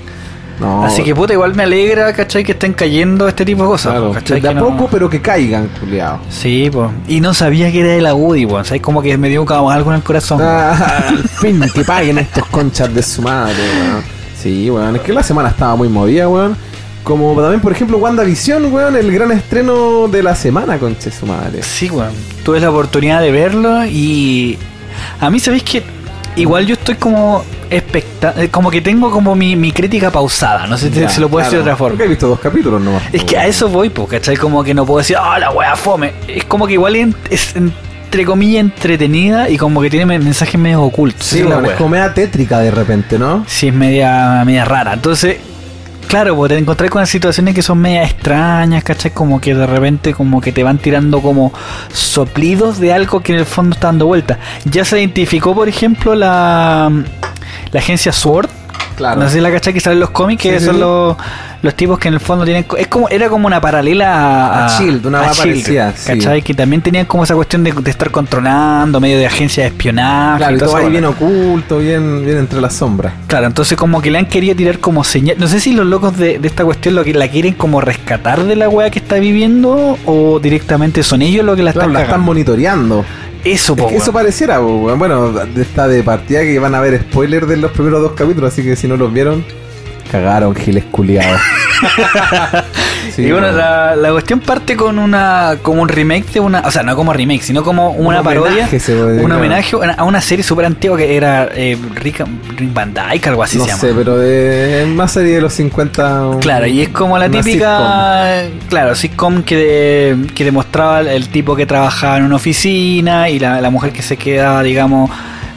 No. 0.60 0.84
Así 0.84 1.02
que 1.05 1.14
puta, 1.14 1.32
igual 1.32 1.55
me 1.55 1.62
alegra, 1.62 2.12
¿cachai? 2.12 2.43
Que 2.44 2.52
estén 2.52 2.72
cayendo 2.72 3.28
este 3.28 3.44
tipo 3.44 3.62
de 3.62 3.69
cosas. 3.69 3.93
claro, 3.93 4.12
¿cachai? 4.12 4.40
de 4.40 4.49
a 4.49 4.50
Que 4.52 4.60
no- 4.60 4.69
poco, 4.69 4.88
pero 4.90 5.08
que 5.08 5.20
caigan, 5.20 5.69
culiao. 5.81 6.19
Sí, 6.31 6.69
pues. 6.72 6.90
Y 7.06 7.20
no 7.20 7.32
sabía 7.34 7.70
que 7.70 7.81
era 7.81 7.90
de 7.90 8.00
la 8.00 8.14
UDI, 8.14 8.44
weón. 8.46 8.64
¿Sabes? 8.64 8.82
Como 8.82 9.00
que 9.02 9.16
me 9.16 9.28
dio 9.28 9.44
como 9.44 9.70
algo 9.70 9.90
en 9.90 9.96
el 9.96 10.02
corazón. 10.02 10.40
Ah, 10.43 11.05
al 11.08 11.28
fin, 11.28 11.60
que 11.72 11.84
paguen 11.84 12.19
estos 12.19 12.44
conchas 12.46 12.93
de 12.93 13.02
su 13.02 13.22
madre, 13.22 13.55
weón. 13.55 14.02
Sí, 14.43 14.70
weón. 14.70 14.96
Es 14.96 15.02
que 15.02 15.12
la 15.12 15.22
semana 15.22 15.50
estaba 15.50 15.76
muy 15.76 15.88
movida, 15.88 16.28
weón. 16.28 16.56
Como 17.05 17.34
también, 17.40 17.60
por 17.60 17.72
ejemplo, 17.72 17.96
WandaVision, 17.99 18.72
weón, 18.72 18.96
el 18.96 19.10
gran 19.12 19.31
estreno 19.32 20.08
de 20.08 20.22
la 20.22 20.34
semana, 20.34 20.78
concha 20.78 21.06
de 21.10 21.12
su 21.16 21.25
madre. 21.26 21.62
Sí, 21.62 21.88
weón. 21.88 22.10
Tuve 22.44 22.60
la 22.60 22.70
oportunidad 22.70 23.20
de 23.20 23.31
verlo 23.31 23.87
y. 23.87 24.58
A 25.20 25.31
mí, 25.31 25.38
¿sabéis 25.40 25.62
que 25.62 25.82
Igual 26.37 26.66
yo 26.66 26.75
estoy 26.75 26.94
como 26.96 27.43
expecta 27.70 28.35
eh, 28.38 28.49
como 28.49 28.70
que 28.70 28.81
tengo 28.81 29.11
como 29.11 29.35
mi, 29.35 29.56
mi 29.56 29.72
crítica 29.72 30.10
pausada, 30.10 30.67
no 30.67 30.77
sé 30.79 30.91
si 30.93 31.06
se 31.08 31.20
lo 31.20 31.29
puedo 31.29 31.44
decir 31.44 31.58
de 31.58 31.63
otra 31.63 31.77
forma. 31.77 31.93
Porque 31.93 32.05
he 32.05 32.08
visto 32.08 32.29
dos 32.29 32.41
capítulos 32.41 32.81
nomás. 32.81 33.03
Es 33.13 33.25
que 33.25 33.37
a 33.37 33.46
eso 33.46 33.69
voy, 33.69 33.91
pues, 33.91 34.08
¿cachai? 34.08 34.37
Como 34.37 34.63
que 34.65 34.75
no 34.75 34.84
puedo 34.87 34.98
decir, 34.98 35.17
ah, 35.20 35.39
la 35.39 35.51
wea 35.51 35.77
fome. 35.77 36.13
Es 36.27 36.44
como 36.44 36.67
que 36.67 36.75
igual 36.75 36.96
es 37.31 37.55
entre 37.56 38.25
comillas 38.25 38.60
entretenida 38.60 39.51
y 39.51 39.58
como 39.58 39.82
que 39.82 39.91
tiene 39.91 40.06
men- 40.06 40.25
mensajes 40.25 40.58
medio 40.58 40.82
ocultos. 40.82 41.27
Sí, 41.27 41.41
es 41.41 41.46
la 41.46 41.58
es 41.60 41.72
como 41.72 41.91
media 41.91 42.15
tétrica 42.15 42.58
de 42.60 42.70
repente, 42.70 43.19
¿no? 43.19 43.44
Sí, 43.46 43.69
es 43.69 43.75
media, 43.75 44.43
media 44.46 44.65
rara. 44.65 44.94
Entonces, 44.94 45.37
claro, 46.08 46.34
pues 46.36 46.50
te 46.50 46.58
encontrás 46.58 46.91
con 46.91 47.06
situaciones 47.06 47.55
que 47.55 47.62
son 47.62 47.79
media 47.79 48.03
extrañas, 48.03 48.82
¿cachai? 48.82 49.12
Como 49.12 49.41
que 49.41 49.55
de 49.55 49.67
repente 49.67 50.12
como 50.15 50.41
que 50.41 50.53
te 50.53 50.62
van 50.62 50.79
tirando 50.79 51.20
como 51.20 51.53
soplidos 51.93 52.81
de 52.81 52.93
algo 52.93 53.20
que 53.20 53.34
en 53.34 53.38
el 53.41 53.46
fondo 53.46 53.74
está 53.74 53.88
dando 53.88 54.06
vuelta. 54.06 54.38
Ya 54.65 54.84
se 54.84 54.98
identificó, 54.98 55.55
por 55.55 55.69
ejemplo, 55.69 56.15
la, 56.15 56.91
la 57.70 57.81
agencia 57.81 58.12
SWORD. 58.12 58.48
Claro. 58.96 59.20
No 59.20 59.29
sé 59.29 59.34
si 59.34 59.41
la 59.41 59.53
cachai 59.53 59.72
que 59.72 59.81
salen 59.81 60.00
los 60.00 60.10
cómics, 60.10 60.43
que 60.43 60.58
Sí, 60.58 60.67
son. 60.67 60.81
Los, 60.81 61.17
los 61.62 61.74
tipos 61.74 61.98
que 61.98 62.08
en 62.08 62.15
el 62.15 62.20
fondo 62.20 62.44
tienen. 62.44 62.65
Es 62.77 62.86
como, 62.86 63.08
era 63.08 63.29
como 63.29 63.46
una 63.46 63.60
paralela 63.60 64.15
a, 64.15 64.67
A 64.67 64.79
Shield, 64.79 65.06
una 65.06 65.20
a 65.20 65.27
va 65.29 65.32
parecida, 65.32 65.93
sí. 65.96 66.12
¿Cachai? 66.12 66.43
Que 66.43 66.55
también 66.55 66.82
tenían 66.82 67.06
como 67.06 67.24
esa 67.24 67.34
cuestión 67.34 67.65
de, 67.65 67.72
de 67.72 67.91
estar 67.91 68.10
controlando, 68.10 69.00
medio 69.00 69.19
de 69.19 69.27
agencia 69.27 69.65
de 69.65 69.70
espionaje. 69.70 70.38
Claro, 70.38 70.56
y 70.56 70.58
todo 70.58 70.77
ahí 70.77 70.91
bien 70.91 71.05
oculto, 71.05 71.79
bien, 71.79 72.24
bien 72.24 72.38
entre 72.38 72.60
las 72.60 72.74
sombras. 72.74 73.12
Claro, 73.27 73.46
entonces 73.46 73.77
como 73.77 74.00
que 74.00 74.10
le 74.10 74.19
han 74.19 74.27
querido 74.27 74.55
tirar 74.55 74.79
como 74.79 75.05
señal. 75.05 75.36
No 75.38 75.48
sé 75.48 75.60
si 75.60 75.72
los 75.72 75.86
locos 75.86 76.17
de, 76.17 76.38
de 76.38 76.48
esta 76.48 76.65
cuestión 76.65 76.94
lo 76.94 77.05
que 77.05 77.15
la 77.15 77.29
quieren 77.29 77.55
como 77.55 77.81
rescatar 77.81 78.44
de 78.44 78.56
la 78.56 78.69
weá 78.69 78.91
que 78.91 78.98
está 78.98 79.17
viviendo 79.17 79.98
o 80.05 80.38
directamente 80.41 81.03
son 81.03 81.22
ellos 81.22 81.44
los 81.44 81.56
que 81.56 81.62
la 81.62 81.72
Claro, 81.72 81.88
están 81.88 81.94
la 81.94 82.03
están 82.03 82.20
monitoreando. 82.20 83.05
Eso, 83.44 83.74
Es 83.74 83.82
po, 83.82 83.88
que 83.88 83.96
eso 83.96 84.12
pareciera, 84.12 84.58
po, 84.58 84.96
bueno, 84.96 85.32
está 85.56 85.86
de 85.86 86.03
partida 86.03 86.41
que 86.41 86.58
van 86.58 86.74
a 86.74 86.81
ver 86.81 87.00
spoilers 87.03 87.46
de 87.46 87.56
los 87.56 87.70
primeros 87.70 88.03
dos 88.03 88.12
capítulos, 88.12 88.53
así 88.53 88.62
que 88.65 88.74
si 88.74 88.88
no 88.88 88.96
los 88.96 89.12
vieron, 89.12 89.44
Cagaron, 90.10 90.55
giles 90.55 90.84
culiados. 90.91 91.41
Sí, 93.15 93.22
y 93.22 93.32
bueno, 93.32 93.50
la, 93.50 93.96
la 93.96 94.10
cuestión 94.12 94.38
parte 94.41 94.77
con 94.77 94.98
una 94.98 95.56
como 95.62 95.82
un 95.82 95.88
remake 95.88 96.27
de 96.32 96.41
una, 96.41 96.60
o 96.60 96.70
sea, 96.70 96.82
no 96.82 96.94
como 96.94 97.12
remake, 97.12 97.43
sino 97.43 97.65
como 97.65 97.91
una 97.93 98.22
parodia, 98.22 98.67
homenaje, 98.69 98.93
un 98.94 99.17
claro. 99.24 99.36
homenaje 99.38 99.77
a 99.96 100.05
una- 100.05 100.20
serie 100.20 100.44
súper 100.44 100.67
antigua 100.67 100.96
que 100.98 101.17
era 101.17 101.48
eh, 101.55 101.77
Rick, 101.94 102.24
Rick 102.56 102.72
Van 102.72 102.93
Dyke, 102.94 103.27
algo 103.29 103.43
así 103.43 103.56
no 103.58 103.65
se 103.65 103.70
llama. 103.70 103.81
sé, 103.81 103.93
pero 103.96 104.22
es 104.22 104.86
más 104.88 105.10
serie 105.12 105.36
de 105.36 105.41
los 105.41 105.53
50. 105.55 106.38
Claro, 106.41 106.67
y 106.67 106.82
es 106.82 106.91
como 106.91 107.17
la 107.19 107.29
típica, 107.29 108.43
claro, 108.69 108.94
sitcom 108.94 109.43
que, 109.43 109.56
de- 109.56 110.27
que 110.34 110.44
demostraba 110.44 111.00
el, 111.00 111.08
el 111.08 111.29
tipo 111.29 111.56
que 111.56 111.67
trabajaba 111.67 112.19
en 112.19 112.24
una 112.24 112.36
oficina 112.36 113.29
y 113.31 113.38
la, 113.38 113.60
la 113.60 113.70
mujer 113.70 113.93
que 113.93 114.03
se 114.03 114.17
quedaba, 114.17 114.62
digamos, 114.62 115.10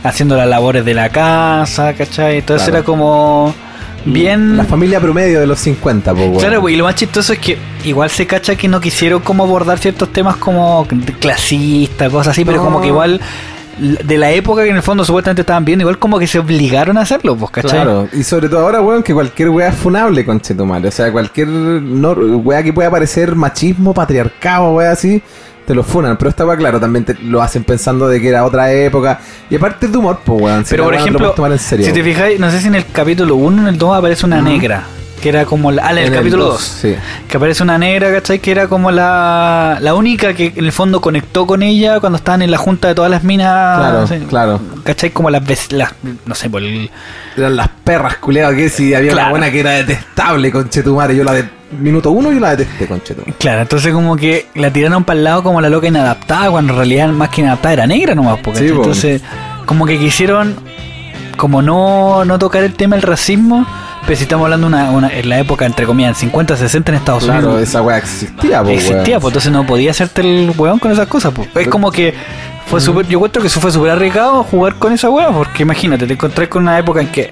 haciendo 0.03 0.35
las 0.35 0.47
labores 0.47 0.83
de 0.85 0.93
la 0.95 1.09
casa, 1.09 1.93
¿cachai? 1.93 2.37
Entonces 2.39 2.65
Claro. 2.67 2.77
era 2.79 2.85
como 2.85 3.53
bien... 4.05 4.57
La 4.57 4.63
familia 4.63 4.99
promedio 4.99 5.39
de 5.39 5.47
los 5.47 5.59
50, 5.59 6.11
pues, 6.13 6.27
weón. 6.27 6.39
Claro, 6.39 6.61
pues, 6.61 6.73
y 6.73 6.77
lo 6.77 6.85
más 6.85 6.95
chistoso 6.95 7.33
es 7.33 7.39
que 7.39 7.57
igual 7.83 8.09
se 8.09 8.27
cacha 8.27 8.55
que 8.55 8.67
no 8.67 8.79
quisieron 8.79 9.21
como 9.21 9.43
abordar 9.43 9.79
ciertos 9.79 10.11
temas 10.11 10.37
como 10.37 10.87
clasistas, 11.19 12.11
cosas 12.11 12.31
así, 12.31 12.45
pero 12.45 12.63
como 12.63 12.81
que 12.81 12.87
igual 12.87 13.19
de 13.79 14.17
la 14.17 14.31
época 14.31 14.63
que 14.63 14.69
en 14.69 14.75
el 14.75 14.83
fondo 14.83 15.03
supuestamente 15.03 15.41
estaban 15.41 15.65
viendo, 15.65 15.83
igual 15.83 15.97
como 15.97 16.19
que 16.19 16.27
se 16.27 16.37
obligaron 16.39 16.97
a 16.97 17.01
hacerlo, 17.01 17.35
pues, 17.35 17.51
¿cachai? 17.51 17.71
Claro, 17.71 18.07
y 18.13 18.23
sobre 18.23 18.47
todo 18.49 18.59
ahora, 18.59 18.81
weón, 18.81 19.01
que 19.01 19.13
cualquier 19.13 19.49
weá 19.49 19.69
es 19.69 19.75
funable, 19.75 20.25
conchetumare. 20.25 20.87
O 20.87 20.91
sea, 20.91 21.11
cualquier 21.11 21.47
no, 21.47 22.11
weá 22.11 22.61
que 22.61 22.73
pueda 22.73 22.91
parecer 22.91 23.35
machismo, 23.35 23.93
patriarcado, 23.93 24.73
weá 24.73 24.91
así, 24.91 25.21
te 25.71 25.75
lo 25.75 25.83
funan. 25.83 26.17
Pero 26.17 26.29
esta 26.29 26.45
weá, 26.45 26.57
claro, 26.57 26.81
también 26.81 27.05
te 27.05 27.13
lo 27.13 27.41
hacen 27.41 27.63
pensando 27.63 28.09
de 28.09 28.19
que 28.19 28.27
era 28.27 28.43
otra 28.43 28.73
época. 28.73 29.21
Y 29.49 29.55
aparte 29.55 29.85
es 29.85 29.91
de 29.93 29.97
humor, 29.97 30.19
pues, 30.25 30.41
weón. 30.41 30.65
si 30.65 30.71
Pero 30.71 30.83
por 30.83 30.93
ejemplo, 30.95 31.31
tomar 31.31 31.53
en 31.53 31.59
serio, 31.59 31.85
si 31.85 31.93
te 31.93 32.03
fijáis, 32.03 32.37
no 32.41 32.51
sé 32.51 32.59
si 32.59 32.67
en 32.67 32.75
el 32.75 32.85
capítulo 32.91 33.37
1 33.37 33.57
o 33.57 33.61
en 33.61 33.67
el 33.69 33.77
2 33.77 33.97
aparece 33.97 34.25
una 34.25 34.37
Ujú. 34.39 34.45
negra, 34.49 34.83
que 35.21 35.29
era 35.29 35.45
como 35.45 35.71
la, 35.71 35.85
ah, 35.87 35.91
en 35.91 35.97
el 35.99 36.11
capítulo 36.11 36.45
dos, 36.45 36.53
2. 36.53 36.61
Sí. 36.61 36.95
Que 37.27 37.37
aparece 37.37 37.63
una 37.63 37.77
negra, 37.77 38.11
¿cachai? 38.11 38.39
Que 38.39 38.51
era 38.51 38.67
como 38.67 38.91
la, 38.91 39.77
la 39.79 39.93
única 39.93 40.33
que 40.33 40.53
en 40.55 40.65
el 40.65 40.71
fondo 40.71 40.99
conectó 40.99 41.47
con 41.47 41.63
ella 41.63 41.99
cuando 41.99 42.17
estaban 42.17 42.41
en 42.41 42.51
la 42.51 42.57
junta 42.57 42.89
de 42.89 42.95
todas 42.95 43.09
las 43.11 43.23
minas. 43.23 43.77
Claro, 43.79 44.07
¿sí? 44.07 44.15
claro. 44.27 44.59
¿Cachai? 44.83 45.11
Como 45.11 45.29
las, 45.29 45.43
las 45.71 45.93
no 46.25 46.35
sé, 46.35 46.49
por 46.49 46.61
el, 46.61 46.89
Eran 47.37 47.55
las 47.55 47.69
perras 47.83 48.17
culeadas 48.17 48.55
que 48.55 48.69
si 48.69 48.93
había 48.93 49.11
Claro. 49.11 49.27
una 49.27 49.29
buena 49.39 49.51
que 49.51 49.59
era 49.61 49.71
detestable, 49.71 50.51
conchetumare. 50.51 51.15
Yo 51.15 51.23
la 51.23 51.33
de 51.33 51.45
minuto 51.79 52.11
uno 52.11 52.31
yo 52.33 52.39
la 52.39 52.55
detesté, 52.55 52.87
conchetumare. 52.87 53.33
Claro, 53.39 53.61
entonces 53.61 53.93
como 53.93 54.15
que 54.17 54.47
la 54.55 54.73
tiraron 54.73 55.03
para 55.05 55.17
el 55.17 55.23
lado 55.23 55.43
como 55.43 55.61
la 55.61 55.69
loca 55.69 55.87
inadaptada, 55.87 56.49
cuando 56.51 56.73
en 56.73 56.77
realidad 56.77 57.07
más 57.09 57.29
que 57.29 57.41
inadaptada 57.41 57.73
era 57.73 57.87
negra 57.87 58.13
nomás, 58.15 58.39
porque 58.43 58.59
Sí, 58.59 58.69
po. 58.69 58.77
entonces 58.77 59.21
como 59.65 59.85
que 59.85 59.97
quisieron 59.97 60.55
como 61.37 61.61
no, 61.61 62.25
no 62.25 62.37
tocar 62.37 62.63
el 62.63 62.73
tema 62.73 62.95
del 62.97 63.03
racismo, 63.03 63.65
pero 64.05 64.15
si 64.15 64.23
estamos 64.23 64.45
hablando 64.45 64.67
una, 64.67 64.91
una- 64.91 65.09
en 65.09 65.29
la 65.29 65.39
época 65.39 65.65
entre 65.65 65.85
comillas, 65.85 66.09
en 66.11 66.29
50, 66.29 66.57
60 66.57 66.91
en 66.91 66.97
Estados 66.97 67.23
Claro, 67.23 67.47
Unidos. 67.49 67.61
esa 67.69 67.81
weá 67.81 67.97
existía, 67.97 68.61
pues, 68.63 68.75
existía, 68.75 69.19
pues 69.19 69.31
entonces 69.31 69.51
no 69.51 69.65
podía 69.65 69.91
hacerte 69.91 70.21
el 70.21 70.51
weón 70.57 70.79
con 70.79 70.91
esas 70.91 71.07
cosas, 71.07 71.31
pues. 71.33 71.49
Es 71.55 71.67
como 71.67 71.91
que 71.91 72.13
fue 72.67 72.79
súper, 72.79 73.05
yo 73.07 73.17
encuentro 73.17 73.41
que 73.41 73.47
eso 73.49 73.59
fue 73.59 73.71
súper 73.71 73.91
arriesgado 73.91 74.43
jugar 74.43 74.75
con 74.75 74.93
esa 74.93 75.09
weá, 75.09 75.29
porque 75.29 75.63
imagínate, 75.63 76.07
te 76.07 76.13
encontrás 76.13 76.47
con 76.47 76.63
una 76.63 76.79
época 76.79 77.01
en 77.01 77.07
que 77.07 77.29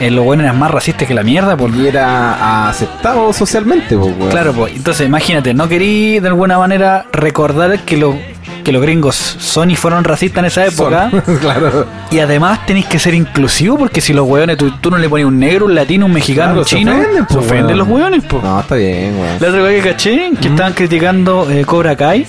eh, 0.00 0.10
los 0.10 0.24
weones 0.26 0.44
eran 0.44 0.58
más 0.58 0.70
racistas 0.70 1.08
que 1.08 1.14
la 1.14 1.22
mierda, 1.22 1.56
por 1.56 1.70
Y 1.74 1.86
era 1.86 2.68
aceptado 2.68 3.32
socialmente, 3.32 3.96
pues, 3.96 4.14
weón. 4.16 4.30
Claro, 4.30 4.52
pues, 4.52 4.74
entonces 4.76 5.06
imagínate, 5.06 5.54
no 5.54 5.68
querí 5.68 6.20
de 6.20 6.28
alguna 6.28 6.58
manera 6.58 7.06
recordar 7.12 7.78
que, 7.80 7.96
lo, 7.96 8.16
que 8.62 8.72
los 8.72 8.82
gringos 8.82 9.14
son 9.16 9.70
y 9.70 9.76
fueron 9.76 10.04
racistas 10.04 10.38
en 10.40 10.44
esa 10.46 10.66
época. 10.66 11.10
Son- 11.10 11.36
claro. 11.40 11.86
Y 12.10 12.18
además 12.18 12.64
tenéis 12.66 12.86
que 12.86 12.98
ser 12.98 13.14
inclusivo 13.14 13.76
porque 13.78 14.00
si 14.00 14.12
los 14.12 14.26
hueones, 14.28 14.56
tú, 14.56 14.70
tú 14.80 14.90
no 14.90 14.98
le 14.98 15.08
pones 15.08 15.26
un 15.26 15.38
negro, 15.38 15.66
un 15.66 15.74
latino, 15.74 16.06
un 16.06 16.12
mexicano, 16.12 16.52
Claro, 16.54 16.60
un 16.60 16.66
se 16.66 16.76
chino, 16.76 16.92
ofenden, 16.92 17.16
se 17.16 17.34
pues, 17.34 17.36
ofenden 17.46 17.66
weón. 17.66 17.78
los 17.78 17.88
hueones, 17.88 18.22
pues. 18.28 18.42
No, 18.42 18.60
está 18.60 18.74
bien, 18.76 19.14
weón. 19.18 19.36
La 19.40 19.48
otra 19.48 19.60
cosa 19.60 19.70
que 19.72 19.80
caché, 19.80 20.30
que 20.40 20.48
estaban 20.48 20.72
criticando 20.72 21.50
eh, 21.50 21.64
Cobra 21.64 21.96
Kai 21.96 22.26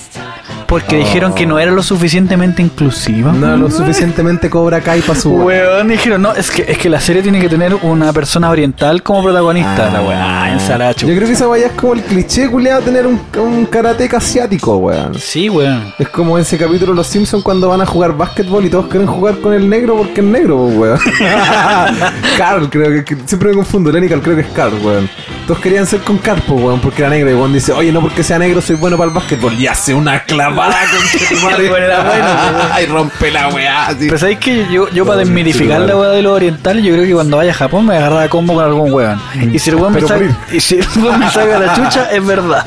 porque 0.74 0.96
Oh. 0.96 1.00
dijeron 1.00 1.34
que 1.36 1.46
no 1.46 1.60
era 1.60 1.72
lo 1.72 1.84
suficientemente 1.84 2.62
inclusiva. 2.64 3.32
No 3.32 3.46
era 3.46 3.56
lo 3.58 3.68
weón. 3.68 3.78
suficientemente 3.78 4.50
Cobra 4.50 4.82
Kai 4.82 5.02
para 5.02 5.20
su 5.20 5.30
Weón, 5.36 5.88
dijeron, 5.88 6.24
no, 6.24 6.34
es 6.34 6.50
que, 6.50 6.66
es 6.68 6.80
que 6.80 6.90
la 6.90 7.00
serie 7.00 7.22
tiene 7.22 7.40
que 7.40 7.48
tener 7.48 7.76
una 7.84 8.12
persona 8.12 8.50
oriental 8.50 9.04
como 9.04 9.22
protagonista. 9.24 9.88
Ah. 9.88 9.92
la 9.94 10.02
weá, 10.02 10.52
ensalacho. 10.54 11.06
Yo 11.08 11.14
creo 11.16 11.28
que 11.28 11.34
esa 11.34 11.46
vaya 11.46 11.68
es 11.68 11.72
como 11.74 11.94
el 11.94 12.02
cliché 12.02 12.50
culiado 12.50 12.82
tener 12.82 13.06
un, 13.06 13.22
un 13.38 13.66
karateca 13.68 14.18
asiático, 14.18 14.78
weón. 14.78 15.14
Sí, 15.20 15.48
weón. 15.48 15.94
Es 16.00 16.10
como 16.10 16.38
ese 16.40 16.58
capítulo 16.58 16.94
de 16.94 16.98
Los 16.98 17.08
Simpsons 17.08 17.44
cuando 17.44 17.70
van 17.70 17.82
a 17.82 17.86
jugar 17.86 18.18
básquetbol 18.18 18.66
y 18.66 18.70
todos 18.72 18.88
quieren 18.88 19.08
jugar 19.08 19.38
con 19.42 19.54
el 19.54 19.70
negro 19.70 19.96
porque 19.96 20.22
es 20.22 20.26
negro, 20.28 20.58
pues, 20.76 20.78
weón. 20.78 21.00
Carl, 22.38 22.70
creo 22.70 22.90
que, 22.90 23.04
que- 23.04 23.18
siempre 23.28 23.50
me 23.50 23.56
confundo, 23.56 23.92
Lenny 23.92 24.10
Carl, 24.10 24.22
creo 24.22 24.36
que 24.36 24.42
es 24.42 24.48
Carl, 24.50 24.74
weón. 24.84 25.08
Todos 25.48 25.60
querían 25.60 25.86
ser 25.86 26.00
con 26.02 26.18
Carl, 26.18 26.42
pues, 26.48 26.60
weón, 26.62 26.80
porque 26.80 27.02
era 27.02 27.10
negro. 27.10 27.30
Y 27.30 27.34
weón 27.34 27.54
dice, 27.54 27.72
oye, 27.74 27.92
no 27.92 28.02
porque 28.02 28.24
sea 28.24 28.40
negro 28.40 28.62
soy 28.62 28.76
bueno 28.76 28.98
para 28.98 29.10
el 29.10 29.14
básquetbol. 29.14 29.54
Y 29.60 29.68
hace 29.68 29.94
una 29.94 30.24
clavada 30.24 30.63
con 31.30 31.38
tu 31.38 31.46
madre. 31.46 31.70
Weón, 31.70 31.84
era 31.84 32.04
bueno, 32.04 32.26
weón. 32.54 32.84
y 32.84 32.86
rompe 32.86 33.32
la 33.32 33.48
weá. 33.50 33.96
Pero 33.98 34.18
sabéis 34.18 34.40
que 34.40 34.68
yo, 34.72 34.90
yo 34.90 35.06
para 35.06 35.20
desmitificar 35.20 35.82
sí, 35.82 35.88
la 35.88 35.98
weá 35.98 36.10
de 36.10 36.22
los 36.22 36.34
orientales, 36.34 36.84
yo 36.84 36.94
creo 36.94 37.06
que 37.06 37.14
cuando 37.14 37.38
vaya 37.38 37.52
a 37.52 37.56
Japón 37.56 37.86
me 37.86 37.98
agarrará 37.98 38.24
a 38.24 38.30
combo 38.30 38.56
con 38.56 38.64
algún 38.64 38.92
weón. 38.92 39.22
Y 39.52 39.60
si 39.60 39.70
el 39.70 39.76
weón 39.78 39.94
me 39.94 40.02
saca, 40.02 40.26
y 40.52 40.60
si 40.60 40.76
el 40.80 40.88
weón 40.98 41.20
me 41.20 41.30
saca 41.30 41.60
la 41.60 41.74
chucha, 41.76 42.10
es 42.12 42.26
verdad. 42.26 42.66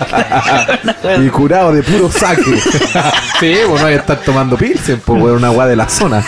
Y 1.22 1.28
curado 1.28 1.72
de 1.72 1.82
puro 1.82 2.10
saque. 2.10 2.42
sí, 3.40 3.56
pues 3.68 3.80
no 3.80 3.86
hay 3.86 3.94
que 3.94 4.00
estar 4.00 4.18
tomando 4.18 4.56
pilsen, 4.56 5.00
pues, 5.04 5.22
weón, 5.22 5.38
una 5.38 5.50
weá 5.50 5.66
de 5.66 5.76
la 5.76 5.88
zona. 5.88 6.24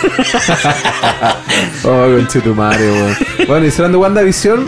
oh, 1.83 2.05
conchetumare, 2.15 2.91
weón. 2.91 3.17
Bueno, 3.47 3.65
y 3.65 3.71
cerrando 3.71 3.99
WandaVision, 3.99 4.67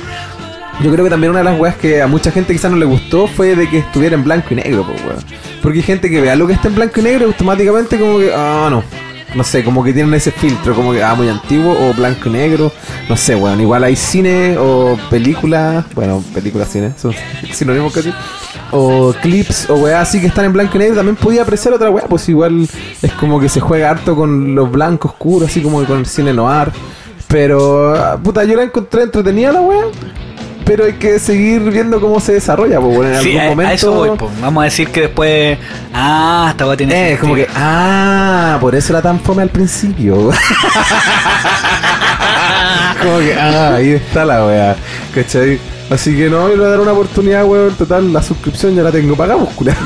yo 0.81 0.91
creo 0.91 1.03
que 1.03 1.09
también 1.09 1.31
una 1.31 1.39
de 1.39 1.45
las 1.45 1.59
weas 1.59 1.75
que 1.75 2.01
a 2.01 2.07
mucha 2.07 2.31
gente 2.31 2.53
quizás 2.53 2.71
no 2.71 2.77
le 2.77 2.85
gustó 2.85 3.27
fue 3.27 3.55
de 3.55 3.69
que 3.69 3.79
estuviera 3.79 4.15
en 4.15 4.23
blanco 4.23 4.47
y 4.51 4.55
negro, 4.55 4.85
pues, 4.85 5.01
weón. 5.03 5.23
Porque 5.61 5.79
hay 5.79 5.83
gente 5.83 6.09
que 6.09 6.21
vea 6.21 6.35
lo 6.35 6.47
que 6.47 6.53
está 6.53 6.67
en 6.67 6.75
blanco 6.75 6.99
y 6.99 7.03
negro 7.03 7.25
automáticamente 7.27 7.99
como 7.99 8.19
que, 8.19 8.31
ah, 8.33 8.67
no. 8.69 8.83
No 9.33 9.45
sé, 9.45 9.63
como 9.63 9.81
que 9.81 9.93
tienen 9.93 10.13
ese 10.13 10.29
filtro, 10.31 10.75
como 10.75 10.91
que, 10.91 11.01
ah, 11.01 11.15
muy 11.15 11.29
antiguo 11.29 11.73
o 11.73 11.93
blanco 11.93 12.27
y 12.27 12.31
negro. 12.31 12.71
No 13.07 13.15
sé, 13.15 13.35
weón. 13.35 13.61
Igual 13.61 13.83
hay 13.83 13.95
cine 13.95 14.57
o 14.57 14.97
películas, 15.09 15.85
bueno, 15.93 16.23
películas, 16.33 16.69
cine, 16.69 16.93
son 16.97 17.13
sinónimos 17.51 17.93
casi. 17.93 18.13
O 18.71 19.13
clips 19.21 19.69
o 19.69 19.75
weá 19.75 20.01
así 20.01 20.19
que 20.19 20.27
están 20.27 20.45
en 20.45 20.53
blanco 20.53 20.75
y 20.75 20.79
negro. 20.79 20.95
También 20.95 21.15
podía 21.15 21.43
apreciar 21.43 21.73
otra 21.73 21.89
weá, 21.89 22.05
pues 22.07 22.27
igual 22.27 22.67
es 23.01 23.11
como 23.13 23.39
que 23.39 23.47
se 23.47 23.59
juega 23.61 23.89
harto 23.89 24.15
con 24.15 24.55
los 24.55 24.69
blancos 24.69 25.11
oscuros, 25.11 25.49
así 25.49 25.61
como 25.61 25.83
con 25.85 25.99
el 25.99 26.05
cine 26.05 26.33
noir. 26.33 26.69
Pero, 27.27 27.95
ah, 27.95 28.19
puta, 28.21 28.43
yo 28.43 28.57
la 28.57 28.63
encontré 28.63 29.03
entretenida 29.03 29.53
la 29.53 29.61
weá. 29.61 29.85
Pero 30.65 30.85
hay 30.85 30.93
que 30.93 31.19
seguir 31.19 31.59
viendo 31.61 31.99
cómo 31.99 32.19
se 32.19 32.33
desarrolla, 32.33 32.79
pues 32.79 32.95
bueno, 32.95 33.15
en 33.17 33.21
Sí, 33.23 33.29
algún 33.31 33.41
a, 33.41 33.49
momento. 33.49 33.71
a 33.71 33.73
eso 33.73 33.91
voy, 33.93 34.09
po. 34.17 34.29
Vamos 34.41 34.61
a 34.61 34.65
decir 34.65 34.87
que 34.89 35.01
después. 35.01 35.57
Ah, 35.93 36.47
esta 36.51 36.65
weá 36.67 36.77
tiene. 36.77 36.93
Eh, 36.93 37.13
es 37.13 37.19
como 37.19 37.35
que, 37.35 37.47
ah, 37.55 38.57
por 38.61 38.75
eso 38.75 38.93
era 38.93 39.01
tan 39.01 39.19
fome 39.19 39.41
al 39.43 39.49
principio. 39.49 40.15
como 43.01 43.19
que, 43.19 43.33
ah, 43.33 43.75
ahí 43.75 43.91
está 43.91 44.23
la 44.25 44.45
weá. 44.45 44.75
¿Cachai? 45.13 45.59
Así 45.89 46.15
que 46.15 46.29
no, 46.29 46.47
le 46.47 46.55
voy 46.55 46.65
a 46.65 46.69
dar 46.69 46.79
una 46.79 46.93
oportunidad, 46.93 47.43
weón. 47.45 47.73
Total, 47.75 48.13
la 48.13 48.21
suscripción 48.21 48.75
ya 48.75 48.83
la 48.83 48.91
tengo 48.91 49.15
pagada, 49.15 49.39
pues, 49.43 49.53
culiao. 49.55 49.77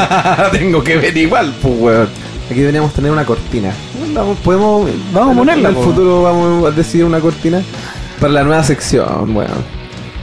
tengo 0.52 0.82
que 0.82 0.96
ver 0.96 1.16
igual, 1.16 1.54
pues, 1.62 1.74
weón. 1.78 2.08
Aquí 2.50 2.60
deberíamos 2.60 2.92
tener 2.92 3.10
una 3.12 3.24
cortina. 3.24 3.70
Vamos, 4.14 4.36
podemos. 4.38 4.90
Vamos 5.12 5.34
a 5.34 5.38
ponerla, 5.38 5.68
En 5.68 5.74
el 5.76 5.80
po. 5.80 5.84
futuro 5.90 6.22
vamos 6.22 6.66
a 6.66 6.70
decidir 6.72 7.04
una 7.06 7.20
cortina 7.20 7.62
para 8.20 8.32
la 8.32 8.42
nueva 8.44 8.62
sección, 8.64 9.36
weón. 9.36 9.81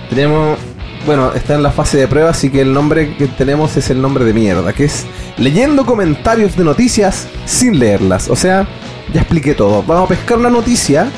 Tenemos. 0.10 0.58
Bueno, 1.06 1.32
está 1.34 1.56
en 1.56 1.63
la 1.63 1.72
fase 1.72 1.98
de 1.98 2.08
prueba, 2.08 2.32
así 2.32 2.50
que 2.50 2.62
el 2.62 2.74
nombre 2.74 3.16
que 3.16 3.28
tenemos 3.28 3.78
es 3.78 3.89
el 3.89 4.01
nombre 4.01 4.25
de 4.25 4.34
mierda, 4.34 4.74
que 4.74 4.84
es 4.84 5.06
leyendo 5.38 5.86
comentarios 5.86 6.58
de 6.58 6.66
noticias 6.66 7.28
sin 7.46 7.80
leerlas. 7.80 8.30
O 8.30 8.36
sea, 8.36 8.68
ya 9.13 9.22
expliqué 9.22 9.56
todo. 9.56 9.82
Vamos 9.84 10.06
a 10.06 10.08
pescar 10.10 10.38
una 10.38 10.50
noticia 10.50 11.10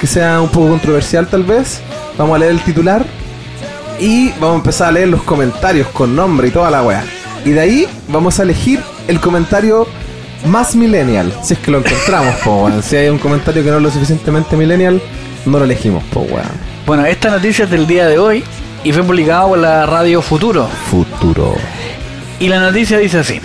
que 0.00 0.06
sea 0.06 0.40
un 0.40 0.48
poco 0.48 0.68
controversial 0.68 1.28
tal 1.28 1.44
vez. 1.44 1.80
Vamos 2.18 2.34
a 2.34 2.38
leer 2.40 2.52
el 2.52 2.60
titular 2.60 3.06
y 4.00 4.30
vamos 4.32 4.52
a 4.52 4.56
empezar 4.56 4.88
a 4.88 4.92
leer 4.92 5.08
los 5.08 5.22
comentarios 5.22 5.86
con 5.88 6.14
nombre 6.14 6.48
y 6.48 6.50
toda 6.50 6.70
la 6.70 6.82
weá. 6.82 7.04
Y 7.44 7.50
de 7.50 7.60
ahí 7.60 7.88
vamos 8.08 8.40
a 8.40 8.42
elegir 8.42 8.80
el 9.06 9.20
comentario 9.20 9.86
más 10.46 10.74
millennial. 10.74 11.32
Si 11.42 11.54
es 11.54 11.60
que 11.60 11.70
lo 11.70 11.78
encontramos, 11.78 12.34
po 12.44 12.64
weón. 12.64 12.82
Si 12.82 12.96
hay 12.96 13.08
un 13.08 13.18
comentario 13.18 13.62
que 13.62 13.70
no 13.70 13.76
es 13.76 13.82
lo 13.82 13.90
suficientemente 13.90 14.56
millennial, 14.56 15.00
no 15.46 15.58
lo 15.58 15.64
elegimos, 15.64 16.02
po 16.04 16.20
weón. 16.20 16.77
Bueno, 16.88 17.04
esta 17.04 17.28
noticia 17.28 17.66
es 17.66 17.70
del 17.70 17.86
día 17.86 18.06
de 18.06 18.18
hoy 18.18 18.42
y 18.82 18.92
fue 18.94 19.02
publicada 19.02 19.46
por 19.46 19.58
la 19.58 19.84
radio 19.84 20.22
Futuro. 20.22 20.66
Futuro. 20.90 21.54
Y 22.40 22.48
la 22.48 22.60
noticia 22.60 22.96
dice 22.96 23.18
así: 23.18 23.42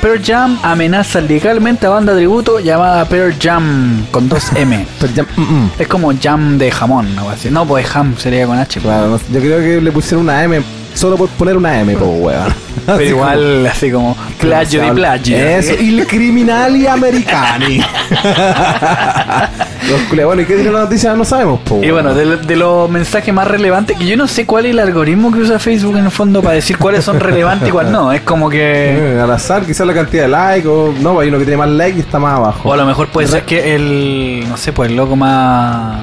Pearl 0.00 0.22
Jam 0.24 0.58
amenaza 0.62 1.20
legalmente 1.20 1.84
a 1.84 1.90
banda 1.90 2.14
tributo 2.16 2.60
llamada 2.60 3.04
Pearl 3.04 3.34
Jam 3.38 4.06
con 4.10 4.30
dos 4.30 4.44
M. 4.56 4.86
Ya- 5.14 5.24
mm, 5.36 5.40
mm. 5.42 5.70
Es 5.78 5.86
como 5.88 6.10
jam 6.18 6.56
de 6.56 6.70
jamón, 6.70 7.06
algo 7.18 7.28
así. 7.28 7.50
No, 7.50 7.66
pues 7.66 7.94
ham 7.94 8.16
sería 8.16 8.46
con 8.46 8.58
H. 8.58 8.80
pues. 8.80 8.82
Claro, 8.94 9.20
yo 9.30 9.40
creo 9.40 9.58
que 9.58 9.80
le 9.82 9.92
pusieron 9.92 10.24
una 10.24 10.42
M 10.42 10.62
Solo 10.94 11.16
por 11.16 11.28
poner 11.30 11.56
una 11.56 11.80
M, 11.80 11.94
po, 11.96 12.04
weón. 12.06 12.54
Pero 12.86 12.94
Así 12.98 13.04
igual, 13.06 13.66
así 13.66 13.90
como 13.90 14.16
plagio 14.38 14.80
de 14.80 14.86
como- 14.88 14.98
plagio. 15.00 15.36
Eso, 15.36 15.74
il 15.74 16.06
criminali 16.06 16.86
americani. 16.86 17.80
Los 19.90 20.00
culiados, 20.08 20.30
bueno, 20.30 20.42
¿y 20.42 20.44
qué 20.46 20.54
tiene 20.54 20.70
la 20.70 20.80
noticia? 20.80 21.14
No 21.14 21.24
sabemos, 21.24 21.60
po. 21.60 21.80
Y 21.82 21.90
bueno, 21.90 22.14
de, 22.14 22.38
de 22.38 22.56
los 22.56 22.88
mensajes 22.88 23.34
más 23.34 23.46
relevantes, 23.46 23.98
que 23.98 24.06
yo 24.06 24.16
no 24.16 24.26
sé 24.26 24.46
cuál 24.46 24.64
es 24.66 24.70
el 24.72 24.78
algoritmo 24.78 25.30
que 25.30 25.40
usa 25.40 25.58
Facebook 25.58 25.96
en 25.98 26.04
el 26.06 26.10
fondo 26.10 26.42
para 26.42 26.54
decir 26.54 26.78
cuáles 26.78 27.04
son 27.04 27.20
relevantes 27.20 27.68
y 27.68 27.70
cuáles 27.70 27.92
no. 27.92 28.10
Es 28.12 28.22
como 28.22 28.48
que. 28.48 29.18
Al 29.22 29.30
azar, 29.30 29.64
quizás 29.66 29.86
la 29.86 29.92
cantidad 29.94 30.22
de 30.22 30.28
likes, 30.28 30.66
o 30.68 30.92
no, 31.00 31.20
hay 31.20 31.28
uno 31.28 31.38
que 31.38 31.44
tiene 31.44 31.58
más 31.58 31.68
likes 31.68 31.98
y 31.98 32.00
está 32.00 32.18
más 32.18 32.34
abajo. 32.38 32.68
O 32.68 32.72
a 32.72 32.76
lo 32.78 32.86
mejor 32.86 33.08
puede 33.08 33.28
ser 33.28 33.42
que 33.44 33.74
el. 33.74 34.44
No 34.48 34.56
sé, 34.56 34.72
pues 34.72 34.88
el 34.90 34.96
loco 34.96 35.16
más. 35.16 35.98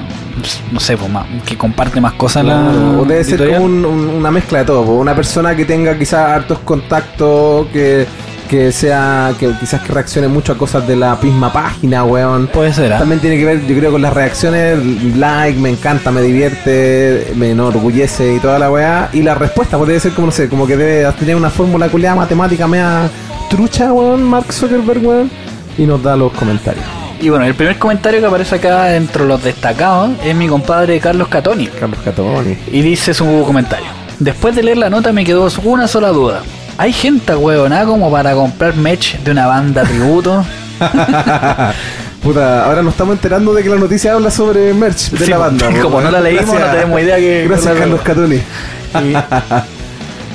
No 0.72 0.80
sé, 0.80 0.96
pues 0.96 1.10
más. 1.10 1.26
Que 1.44 1.56
comparte 1.56 2.00
más 2.00 2.14
cosas 2.14 2.44
la. 2.44 2.70
O 2.98 3.04
debe 3.04 3.22
ser 3.24 3.46
como 3.52 3.64
un- 3.64 3.84
un- 3.84 4.08
una 4.08 4.30
mezcla 4.30 4.60
de 4.60 4.64
todo. 4.64 4.84
po. 4.84 4.92
Una 4.92 5.14
persona 5.14 5.54
que 5.54 5.64
tenga 5.64 5.96
quizás 5.98 6.28
hartos 6.30 6.58
contactos, 6.60 7.66
que, 7.68 8.06
que 8.48 8.70
sea, 8.72 9.32
que 9.38 9.50
quizás 9.60 9.80
que 9.82 9.92
reaccione 9.92 10.28
mucho 10.28 10.52
a 10.52 10.58
cosas 10.58 10.86
de 10.86 10.96
la 10.96 11.16
misma 11.22 11.52
página, 11.52 12.04
weón. 12.04 12.46
Puede 12.48 12.72
ser, 12.72 12.92
¿ah? 12.92 12.98
También 12.98 13.20
tiene 13.20 13.36
que 13.38 13.44
ver, 13.44 13.66
yo 13.66 13.76
creo, 13.78 13.92
con 13.92 14.02
las 14.02 14.12
reacciones, 14.12 14.78
like, 15.16 15.58
me 15.58 15.70
encanta, 15.70 16.10
me 16.10 16.20
divierte, 16.22 17.32
me 17.36 17.50
enorgullece 17.52 18.34
y 18.34 18.38
toda 18.38 18.58
la 18.58 18.70
weá. 18.70 19.08
Y 19.12 19.22
la 19.22 19.34
respuesta, 19.34 19.76
pues 19.78 19.88
debe 19.88 20.00
ser 20.00 20.12
como, 20.12 20.26
no 20.26 20.32
sé, 20.32 20.48
como 20.48 20.66
que 20.66 20.76
debe 20.76 21.10
tener 21.12 21.36
una 21.36 21.50
fórmula 21.50 21.88
culiada 21.88 22.16
matemática 22.16 22.66
media 22.66 23.08
trucha, 23.48 23.92
weón, 23.92 24.22
Mark 24.22 24.52
Zuckerberg, 24.52 25.04
weón. 25.06 25.30
Y 25.78 25.82
nos 25.86 26.02
da 26.02 26.16
los 26.16 26.32
comentarios. 26.32 26.84
Y 27.22 27.28
bueno, 27.30 27.44
el 27.44 27.54
primer 27.54 27.78
comentario 27.78 28.18
que 28.20 28.26
aparece 28.26 28.56
acá 28.56 28.84
dentro 28.86 29.22
de 29.22 29.28
los 29.28 29.42
destacados 29.44 30.10
es 30.24 30.34
mi 30.34 30.48
compadre 30.48 30.98
Carlos 30.98 31.28
Catoni. 31.28 31.68
Carlos 31.68 32.00
Catoni. 32.04 32.58
Y 32.72 32.82
dice 32.82 33.14
su 33.14 33.44
comentario. 33.46 33.86
Después 34.18 34.56
de 34.56 34.62
leer 34.64 34.78
la 34.78 34.90
nota 34.90 35.12
me 35.12 35.24
quedó 35.24 35.48
una 35.62 35.86
sola 35.86 36.08
duda. 36.08 36.42
¿Hay 36.78 36.92
gente 36.92 37.34
huevona 37.36 37.84
como 37.84 38.10
para 38.10 38.34
comprar 38.34 38.74
merch 38.74 39.18
de 39.20 39.30
una 39.30 39.46
banda 39.46 39.84
tributo? 39.84 40.44
Puta, 42.22 42.64
ahora 42.64 42.82
nos 42.82 42.94
estamos 42.94 43.14
enterando 43.14 43.54
de 43.54 43.62
que 43.62 43.68
la 43.68 43.76
noticia 43.76 44.14
habla 44.14 44.30
sobre 44.30 44.74
merch 44.74 45.10
de 45.10 45.24
Sí, 45.24 45.30
la 45.30 45.38
banda. 45.38 45.68
como 45.82 46.00
no 46.00 46.10
la 46.10 46.20
leímos, 46.20 46.46
no 46.58 46.66
tenemos 46.72 47.00
idea 47.00 47.16
que- 47.16 47.46
Gracias, 47.48 47.74
Carlos 47.78 48.00
Catoni. 48.02 48.40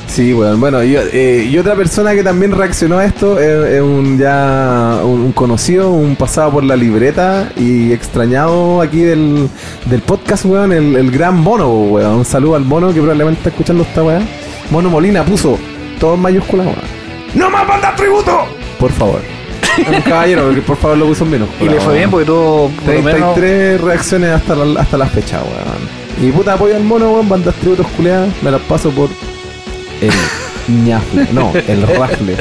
Sí, 0.08 0.34
weón. 0.34 0.60
Bueno, 0.60 0.84
y, 0.84 0.96
eh, 0.96 1.48
y 1.50 1.58
otra 1.58 1.76
persona 1.76 2.14
que 2.16 2.24
también 2.24 2.52
reaccionó 2.52 2.98
a 2.98 3.06
esto 3.06 3.40
es, 3.40 3.74
es 3.74 3.82
un 3.82 4.18
ya 4.18 5.00
un, 5.04 5.20
un 5.22 5.32
conocido, 5.32 5.92
un 5.92 6.16
pasado 6.16 6.52
por 6.52 6.64
la 6.64 6.76
libreta 6.76 7.50
y 7.56 7.92
extrañado 7.92 8.82
aquí 8.82 9.02
del, 9.02 9.48
del 9.86 10.02
podcast, 10.02 10.46
weón, 10.46 10.72
el, 10.72 10.96
el 10.96 11.12
gran 11.12 11.36
Mono, 11.36 11.70
weón. 11.70 12.16
Un 12.16 12.26
saludo 12.26 12.56
al 12.56 12.64
Mono 12.66 12.88
que 12.94 13.00
probablemente 13.00 13.40
está 13.40 13.50
escuchando 13.50 13.84
esta 13.84 14.04
weá. 14.04 14.22
Mono 14.72 14.90
Molina 14.90 15.24
puso 15.24 15.58
todo 16.00 16.16
en 16.16 16.22
mayúscula, 16.22 16.64
weón. 16.64 16.76
¡No 17.36 17.50
más 17.50 17.68
banda 17.68 17.94
tributo! 17.96 18.46
Por 18.80 18.92
favor. 18.92 19.20
Un 19.88 20.02
caballero, 20.02 20.46
porque 20.46 20.62
por 20.62 20.78
favor 20.78 20.98
lo 20.98 21.06
puso 21.08 21.26
en 21.26 21.32
menos. 21.32 21.50
Y 21.62 21.66
le 21.66 21.80
fue 21.80 21.98
bien 21.98 22.10
porque 22.10 22.26
tuvo 22.26 22.72
por 22.84 22.96
lo 22.96 23.02
menos 23.04 23.36
33 23.36 23.82
reacciones 23.82 24.32
hasta 24.32 24.56
la, 24.56 24.82
hasta 24.82 24.98
la 24.98 25.06
fecha, 25.06 25.40
weón. 25.44 26.28
Y 26.28 26.32
puta 26.32 26.54
apoyo 26.54 26.76
al 26.76 26.84
mono, 26.84 27.12
weón, 27.12 27.30
bandas 27.30 27.54
tributos 27.56 27.86
culeadas, 27.96 28.30
me 28.42 28.50
las 28.50 28.62
paso 28.62 28.90
por 28.90 29.10
el 30.02 30.86
ñafle, 30.86 31.28
no, 31.32 31.54
el 31.68 31.88
rafle, 31.88 32.36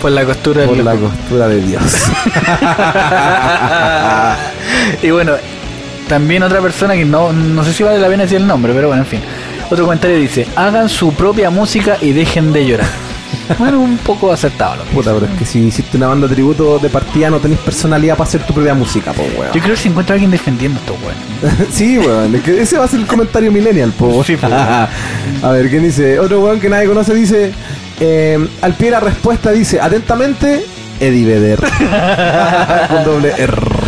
por 0.00 0.12
la 0.12 0.24
costura 0.24 0.66
por 0.66 0.76
del 0.76 0.84
la 0.84 0.96
costura 0.96 1.48
de 1.48 1.60
Dios. 1.60 1.82
y 5.02 5.10
bueno, 5.10 5.32
también 6.08 6.42
otra 6.42 6.60
persona 6.60 6.94
que 6.94 7.04
no, 7.04 7.32
no 7.32 7.64
sé 7.64 7.72
si 7.72 7.82
vale 7.82 7.98
la 7.98 8.08
pena 8.08 8.24
decir 8.24 8.38
el 8.38 8.46
nombre, 8.46 8.72
pero 8.74 8.88
bueno, 8.88 9.02
en 9.02 9.08
fin. 9.08 9.20
Otro 9.70 9.84
comentario 9.84 10.16
dice, 10.16 10.46
hagan 10.56 10.88
su 10.88 11.14
propia 11.14 11.50
música 11.50 11.96
y 12.00 12.12
dejen 12.12 12.52
de 12.52 12.66
llorar. 12.66 13.09
Bueno, 13.58 13.80
un 13.80 13.98
poco 13.98 14.32
acertado. 14.32 14.76
lo 14.76 14.84
que 14.84 14.90
Puta, 14.90 15.12
pero 15.14 15.26
es 15.26 15.38
que 15.38 15.44
si 15.44 15.60
hiciste 15.60 15.96
una 15.96 16.08
banda 16.08 16.28
tributo 16.28 16.78
de 16.78 16.88
partida 16.88 17.30
no 17.30 17.38
tenés 17.38 17.58
personalidad 17.58 18.16
para 18.16 18.28
hacer 18.28 18.42
tu 18.42 18.54
propia 18.54 18.74
música, 18.74 19.12
po, 19.12 19.22
weón. 19.22 19.52
Yo 19.52 19.60
creo 19.60 19.74
que 19.74 19.80
si 19.80 19.88
encuentra 19.88 20.14
alguien 20.14 20.30
defendiendo 20.30 20.78
esto, 20.78 20.96
bueno. 21.02 21.66
sí, 21.72 21.98
weón, 21.98 22.34
es 22.34 22.42
que 22.42 22.60
ese 22.60 22.78
va 22.78 22.84
a 22.84 22.88
ser 22.88 23.00
el 23.00 23.06
comentario 23.06 23.50
millennial, 23.50 23.92
po. 23.92 24.22
Sí, 24.24 24.36
po. 24.36 24.46
a 25.42 25.50
ver, 25.52 25.68
¿quién 25.68 25.82
dice? 25.82 26.18
Otro 26.18 26.40
weón 26.40 26.60
que 26.60 26.68
nadie 26.68 26.86
conoce 26.86 27.14
dice, 27.14 27.52
eh, 28.00 28.48
al 28.62 28.74
pie 28.74 28.86
de 28.86 28.92
la 28.92 29.00
respuesta 29.00 29.50
dice, 29.50 29.80
atentamente, 29.80 30.64
Eddie 31.00 31.26
Vedder. 31.26 31.60
Con 32.88 33.04
doble 33.04 33.34
R. 33.36 33.80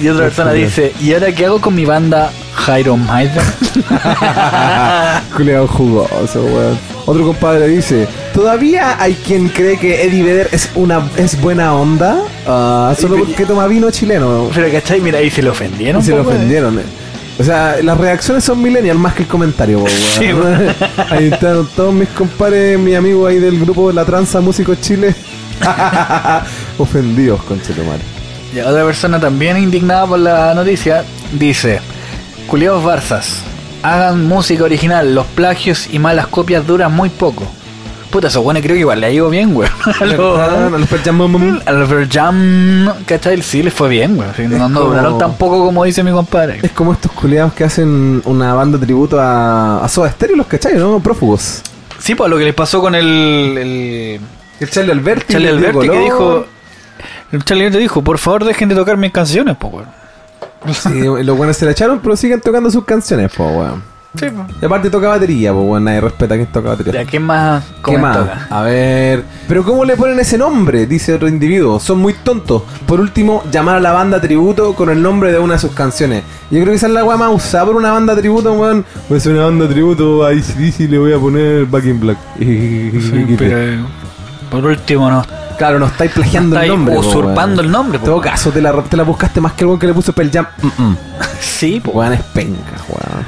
Y 0.00 0.08
otra 0.08 0.24
persona 0.24 0.52
dice, 0.52 0.92
¿y 1.00 1.12
ahora 1.14 1.32
qué 1.32 1.46
hago 1.46 1.60
con 1.60 1.74
mi 1.74 1.84
banda 1.84 2.30
Jairo 2.54 2.96
Maiden? 2.96 3.42
Culeado 5.36 5.66
jugoso, 5.68 6.42
weón. 6.44 6.78
Otro 7.06 7.24
compadre 7.26 7.66
dice, 7.68 8.06
¿todavía 8.32 8.96
hay 9.02 9.14
quien 9.14 9.48
cree 9.48 9.76
que 9.78 10.04
Eddie 10.04 10.22
Vedder 10.22 10.48
es 10.52 10.70
una 10.76 11.02
es 11.16 11.40
buena 11.40 11.74
onda? 11.74 12.18
Ah, 12.46 12.94
solo 12.98 13.16
porque 13.18 13.44
toma 13.44 13.66
vino 13.66 13.90
chileno. 13.90 14.48
Pero 14.54 14.70
¿cachai? 14.70 15.00
Mira, 15.00 15.18
ahí 15.18 15.30
se 15.30 15.42
le 15.42 15.50
ofendieron. 15.50 16.00
Y 16.00 16.04
se 16.04 16.10
lo 16.12 16.18
weón. 16.22 16.28
ofendieron. 16.36 16.78
eh. 16.78 16.82
O 17.40 17.44
sea, 17.44 17.76
las 17.82 17.98
reacciones 17.98 18.44
son 18.44 18.62
millennial 18.62 18.98
más 18.98 19.14
que 19.14 19.22
el 19.22 19.28
comentario, 19.28 19.78
po, 19.78 19.84
weón. 19.84 19.96
Sí. 20.18 20.26
Ahí 21.10 21.30
están 21.32 21.66
todos 21.74 21.92
mis 21.92 22.08
compadres, 22.10 22.78
mi 22.78 22.94
amigo 22.94 23.26
ahí 23.26 23.38
del 23.38 23.58
grupo 23.58 23.88
de 23.88 23.94
La 23.94 24.04
Tranza 24.04 24.40
Músicos 24.40 24.80
Chile. 24.80 25.14
Ofendidos, 26.78 27.42
conchetumare. 27.44 28.00
Y 28.54 28.60
otra 28.60 28.84
persona 28.84 29.18
también 29.18 29.56
indignada 29.56 30.06
por 30.06 30.18
la 30.18 30.54
noticia 30.54 31.04
dice: 31.32 31.80
Culiados 32.46 32.84
Barzas, 32.84 33.42
hagan 33.82 34.26
música 34.26 34.64
original, 34.64 35.14
los 35.14 35.26
plagios 35.26 35.88
y 35.92 35.98
malas 35.98 36.26
copias 36.26 36.66
duran 36.66 36.92
muy 36.94 37.08
poco. 37.08 37.44
Puta, 38.10 38.28
eso 38.28 38.42
bueno, 38.42 38.60
creo 38.60 38.74
que 38.74 38.80
igual 38.80 39.00
le 39.00 39.06
ha 39.06 39.10
ido 39.10 39.30
bien, 39.30 39.54
güey. 39.54 39.70
A 40.00 40.04
los- 40.04 40.38
Ah, 40.38 40.66
a 40.66 41.72
los 41.72 41.98
¿cachai? 43.06 43.40
Sí, 43.40 43.62
les 43.62 43.72
fue 43.72 43.88
bien, 43.88 44.16
güey. 44.16 44.28
Sí, 44.36 44.42
no, 44.46 44.68
duraron 44.68 45.16
tan 45.16 45.32
poco 45.34 45.64
como 45.64 45.84
dice 45.84 46.02
mi 46.04 46.10
compadre. 46.12 46.60
Es 46.62 46.72
como 46.72 46.92
estos 46.92 47.10
culiados 47.12 47.54
que 47.54 47.64
hacen 47.64 48.20
una 48.26 48.52
banda 48.52 48.78
tributo 48.78 49.18
a, 49.18 49.82
a 49.82 49.88
Soda 49.88 50.10
Stereo, 50.10 50.36
los 50.36 50.46
cachai, 50.46 50.74
¿no? 50.76 51.00
Prófugos. 51.00 51.62
Sí, 51.98 52.14
pues 52.14 52.28
lo 52.28 52.36
que 52.36 52.44
les 52.44 52.54
pasó 52.54 52.80
con 52.82 52.94
el. 52.94 53.56
el 53.56 54.20
El 54.60 54.70
Charlie 54.70 54.92
Alberti. 54.92 55.32
Charlie 55.32 55.48
Alberti 55.48 55.88
que 55.88 55.98
dijo. 55.98 56.46
El 57.32 57.44
Charlie 57.44 57.64
Alberti 57.64 57.82
dijo: 57.82 58.02
Por 58.04 58.18
favor, 58.18 58.44
dejen 58.44 58.68
de 58.68 58.74
tocar 58.74 58.98
mis 58.98 59.12
canciones, 59.12 59.56
pues, 59.58 59.72
güey. 59.72 59.84
Sí, 60.72 61.02
los 61.22 61.36
buenos 61.36 61.56
se 61.56 61.64
la 61.64 61.72
echaron, 61.72 62.00
pero 62.00 62.16
siguen 62.16 62.40
tocando 62.40 62.70
sus 62.70 62.84
canciones, 62.84 63.32
po, 63.32 63.46
weón. 63.46 63.92
Sí. 64.14 64.26
Y 64.60 64.64
aparte 64.66 64.90
toca 64.90 65.08
batería, 65.08 65.54
pues, 65.54 65.64
weón. 65.66 65.84
Nadie 65.84 66.00
respeta 66.02 66.34
a 66.34 66.36
quien 66.36 66.52
toca 66.52 66.68
batería. 66.70 67.02
¿Ya 67.02 67.10
qué 67.10 67.18
más 67.18 67.64
¿Qué 67.82 67.96
más? 67.96 68.16
acá? 68.16 68.46
A 68.50 68.62
ver. 68.62 69.24
Pero 69.48 69.64
¿cómo 69.64 69.84
le 69.86 69.96
ponen 69.96 70.20
ese 70.20 70.36
nombre? 70.36 70.86
Dice 70.86 71.14
otro 71.14 71.28
individuo. 71.28 71.80
Son 71.80 71.98
muy 71.98 72.12
tontos. 72.12 72.62
Por 72.86 73.00
último, 73.00 73.42
llamar 73.50 73.76
a 73.76 73.80
la 73.80 73.92
banda 73.92 74.20
tributo 74.20 74.74
con 74.74 74.90
el 74.90 75.00
nombre 75.02 75.32
de 75.32 75.38
una 75.38 75.54
de 75.54 75.60
sus 75.60 75.72
canciones. 75.72 76.24
Yo 76.50 76.58
creo 76.58 76.66
que 76.66 76.74
esa 76.74 76.88
es 76.88 76.92
la 76.92 77.04
weá 77.04 77.16
más 77.16 77.32
usada 77.32 77.64
por 77.64 77.76
una 77.76 77.92
banda 77.92 78.14
tributo, 78.14 78.52
weón. 78.52 78.84
Pues 79.08 79.24
una 79.24 79.44
banda 79.44 79.66
tributo 79.66 80.26
a 80.26 80.34
ICDC 80.34 80.90
le 80.90 80.98
voy 80.98 81.12
a 81.14 81.18
poner 81.18 81.64
Back 81.64 81.86
in 81.86 82.00
Black. 82.00 82.18
Sí, 82.38 83.34
pero 83.38 83.58
eh, 83.58 83.78
por 84.50 84.66
último 84.66 85.10
no 85.10 85.41
Claro, 85.62 85.78
no 85.78 85.86
estáis 85.86 86.10
plagiando 86.10 86.56
estáis 86.56 86.72
el 86.72 86.76
nombre. 86.76 86.98
usurpando 86.98 87.62
el 87.62 87.70
nombre. 87.70 87.98
En 87.98 88.04
todo 88.04 88.20
caso, 88.20 88.50
te 88.50 88.60
la, 88.60 88.72
te 88.82 88.96
la 88.96 89.04
buscaste 89.04 89.40
más 89.40 89.52
que 89.52 89.62
el 89.62 89.78
que 89.78 89.86
le 89.86 89.94
puso 89.94 90.12
Pearl 90.12 90.28
Jam. 90.28 90.44
Mm, 90.60 90.82
mm. 90.82 90.96
Sí. 91.40 91.80
Weón 91.84 92.14
es 92.14 92.22
penca, 92.34 92.72
weón. 92.88 93.24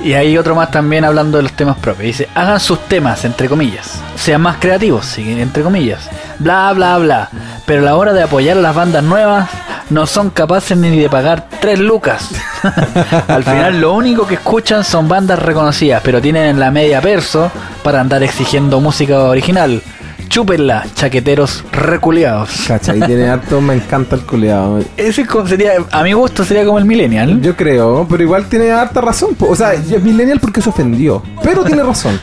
Y 0.00 0.12
hay 0.12 0.38
otro 0.38 0.54
más 0.54 0.70
también 0.70 1.04
hablando 1.04 1.36
de 1.38 1.42
los 1.42 1.52
temas 1.54 1.76
propios. 1.78 2.06
Dice, 2.06 2.28
hagan 2.32 2.60
sus 2.60 2.78
temas, 2.86 3.24
entre 3.24 3.48
comillas. 3.48 4.00
Sean 4.14 4.40
más 4.42 4.58
creativos, 4.60 5.04
sí, 5.04 5.28
entre 5.32 5.64
comillas. 5.64 6.08
Bla, 6.38 6.72
bla, 6.74 6.96
bla. 6.98 7.28
Pero 7.66 7.82
a 7.82 7.84
la 7.86 7.96
hora 7.96 8.12
de 8.12 8.22
apoyar 8.22 8.56
a 8.56 8.60
las 8.60 8.76
bandas 8.76 9.02
nuevas, 9.02 9.50
no 9.90 10.06
son 10.06 10.30
capaces 10.30 10.78
ni 10.78 10.96
de 10.96 11.10
pagar 11.10 11.48
tres 11.60 11.80
lucas. 11.80 12.30
Al 13.26 13.42
final 13.42 13.80
lo 13.80 13.94
único 13.94 14.28
que 14.28 14.34
escuchan 14.34 14.84
son 14.84 15.08
bandas 15.08 15.40
reconocidas, 15.40 16.02
pero 16.04 16.22
tienen 16.22 16.60
la 16.60 16.70
media 16.70 17.00
perso 17.00 17.50
para 17.82 18.00
andar 18.00 18.22
exigiendo 18.22 18.80
música 18.80 19.18
original. 19.24 19.82
Chúpenla, 20.28 20.86
chaqueteros 20.94 21.64
reculeados. 21.72 22.50
Cacha, 22.66 22.96
y 22.96 23.00
tiene 23.00 23.28
harto, 23.28 23.60
me 23.60 23.74
encanta 23.74 24.16
el 24.16 24.22
culeado. 24.22 24.80
Ese 24.96 25.24
sería, 25.46 25.72
a 25.90 26.02
mi 26.02 26.12
gusto 26.12 26.44
sería 26.44 26.64
como 26.64 26.78
el 26.78 26.84
millennial. 26.84 27.40
Yo 27.40 27.56
creo, 27.56 28.06
pero 28.08 28.22
igual 28.22 28.46
tiene 28.46 28.70
harta 28.70 29.00
razón. 29.00 29.36
O 29.40 29.54
sea, 29.54 29.74
es 29.74 30.02
millennial 30.02 30.40
porque 30.40 30.60
se 30.60 30.68
ofendió. 30.70 31.22
Pero 31.42 31.64
tiene 31.64 31.82
razón. 31.82 32.20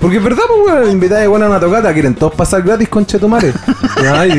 Porque 0.00 0.16
es 0.16 0.24
verdad, 0.24 0.44
pues, 0.48 0.76
weón, 0.76 0.92
invitada 0.92 1.20
de 1.20 1.26
buena 1.26 1.46
a 1.46 1.48
una 1.50 1.60
tocata, 1.60 1.92
quieren 1.92 2.14
todos 2.14 2.34
pasar 2.34 2.62
gratis 2.62 2.88
con 2.88 3.04
Chetumare. 3.04 3.52
Ay, 3.96 4.30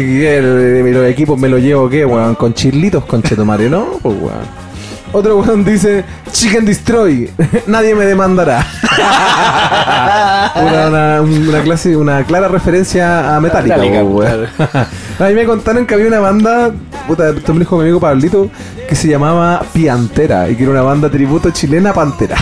los 0.92 1.06
equipos 1.08 1.40
me 1.40 1.48
los 1.48 1.62
llevo, 1.62 1.88
¿qué, 1.88 2.04
weón? 2.04 2.34
Con 2.36 2.54
chilitos 2.54 3.06
con 3.06 3.22
Chetumare, 3.22 3.70
¿no? 3.70 4.00
Pues, 4.02 4.16
weón. 4.20 4.71
Otro 5.14 5.40
weón 5.40 5.66
dice, 5.66 6.06
Chicken 6.32 6.66
Destroy, 6.66 7.30
nadie 7.68 7.94
me 7.96 8.06
demandará. 8.06 8.66
una, 10.56 10.88
una, 10.88 11.22
una 11.22 11.62
clase, 11.62 11.98
una 11.98 12.24
clara 12.24 12.48
referencia 12.48 13.36
a 13.36 13.40
Metallica, 13.42 13.78
Metallica. 13.78 14.88
A 15.20 15.28
mí 15.28 15.34
me 15.34 15.46
contaron 15.46 15.86
que 15.86 15.94
había 15.94 16.08
una 16.08 16.20
banda, 16.20 16.72
puta, 17.08 17.30
esto 17.30 17.54
me 17.54 17.60
dijo 17.60 17.76
mi 17.76 17.84
amigo 17.84 18.00
Pablito, 18.00 18.50
que 18.88 18.96
se 18.96 19.08
llamaba 19.08 19.64
Piantera 19.74 20.50
y 20.50 20.56
que 20.56 20.64
era 20.64 20.72
una 20.72 20.82
banda 20.82 21.10
tributo 21.10 21.52
chilena 21.52 21.94
Pantera. 21.94 22.38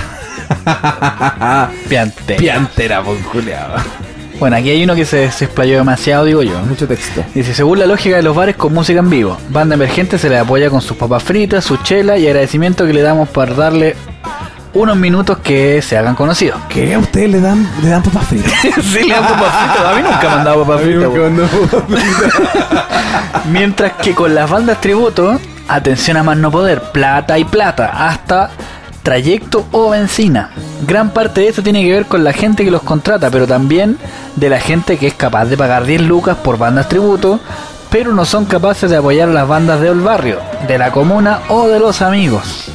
Piante. 1.90 2.36
Piantera, 2.36 3.04
por. 3.04 3.18
Bueno, 4.40 4.56
aquí 4.56 4.70
hay 4.70 4.84
uno 4.84 4.96
que 4.96 5.04
se, 5.06 5.30
se 5.32 5.46
explayó 5.46 5.78
demasiado, 5.78 6.24
digo 6.24 6.42
yo. 6.44 6.58
Mucho 6.60 6.88
texto. 6.88 7.24
Dice, 7.36 7.54
según 7.54 7.80
la 7.80 7.86
lógica 7.86 8.16
de 8.16 8.22
los 8.22 8.34
bares 8.34 8.56
con 8.56 8.74
música 8.74 9.00
en 9.00 9.10
vivo, 9.10 9.38
banda 9.50 9.76
emergente 9.76 10.18
se 10.18 10.30
le 10.30 10.38
apoya 10.38 10.70
con 10.70 10.82
sus 10.82 10.96
papas 10.96 11.24
fritas, 11.24 11.66
su 11.66 11.76
chela 11.78 12.18
y 12.18 12.26
agradecimiento 12.26 12.86
que 12.86 12.94
le 12.94 13.02
damos 13.02 13.28
para 13.28 13.54
darle 13.54 13.98
unos 14.74 14.96
minutos 14.96 15.40
que 15.40 15.82
se 15.82 15.98
hagan 15.98 16.16
conocidos. 16.16 16.58
¿Qué? 16.70 16.94
¿A 16.94 17.00
ustedes 17.00 17.32
le 17.32 17.42
dan, 17.42 17.70
le 17.82 17.90
dan 17.90 18.02
papas 18.02 18.28
fritas? 18.28 18.54
sí, 18.82 19.04
le 19.04 19.14
dan 19.14 19.26
papas 19.26 19.54
fritas. 19.56 19.86
A 19.86 19.96
mí 19.96 20.02
nunca 20.04 20.22
me 20.22 20.28
han 20.28 20.44
dado 20.46 20.66
papas 20.66 20.82
fritas. 20.86 21.10
Mientras 23.52 23.94
que 23.94 24.16
con 24.16 24.34
las 24.34 24.50
bandas 24.50 24.80
tributo, 24.80 25.38
atención 25.68 26.16
a 26.16 26.24
más 26.24 26.38
no 26.38 26.50
poder, 26.50 26.82
plata 26.94 27.38
y 27.38 27.44
plata, 27.44 28.08
hasta 28.08 28.52
trayecto 29.10 29.66
o 29.72 29.90
benzina. 29.90 30.52
Gran 30.88 31.10
parte 31.10 31.42
de 31.42 31.48
esto 31.48 31.64
tiene 31.64 31.82
que 31.82 31.92
ver 31.92 32.06
con 32.06 32.24
la 32.24 32.32
gente 32.32 32.64
que 32.64 32.70
los 32.70 32.84
contrata, 32.84 33.32
pero 33.32 33.48
también 33.48 33.98
de 34.36 34.50
la 34.50 34.60
gente 34.60 35.00
que 35.00 35.08
es 35.08 35.16
capaz 35.16 35.46
de 35.46 35.58
pagar 35.58 35.88
10 35.88 36.04
lucas 36.04 36.38
por 36.38 36.60
bandas 36.60 36.88
tributo, 36.88 37.40
pero 37.90 38.14
no 38.14 38.24
son 38.24 38.46
capaces 38.46 38.88
de 38.88 38.98
apoyar 38.98 39.30
a 39.30 39.34
las 39.34 39.48
bandas 39.48 39.82
del 39.82 40.00
barrio, 40.02 40.38
de 40.68 40.78
la 40.78 40.92
comuna 40.92 41.40
o 41.50 41.68
de 41.68 41.80
los 41.80 42.04
amigos. 42.04 42.66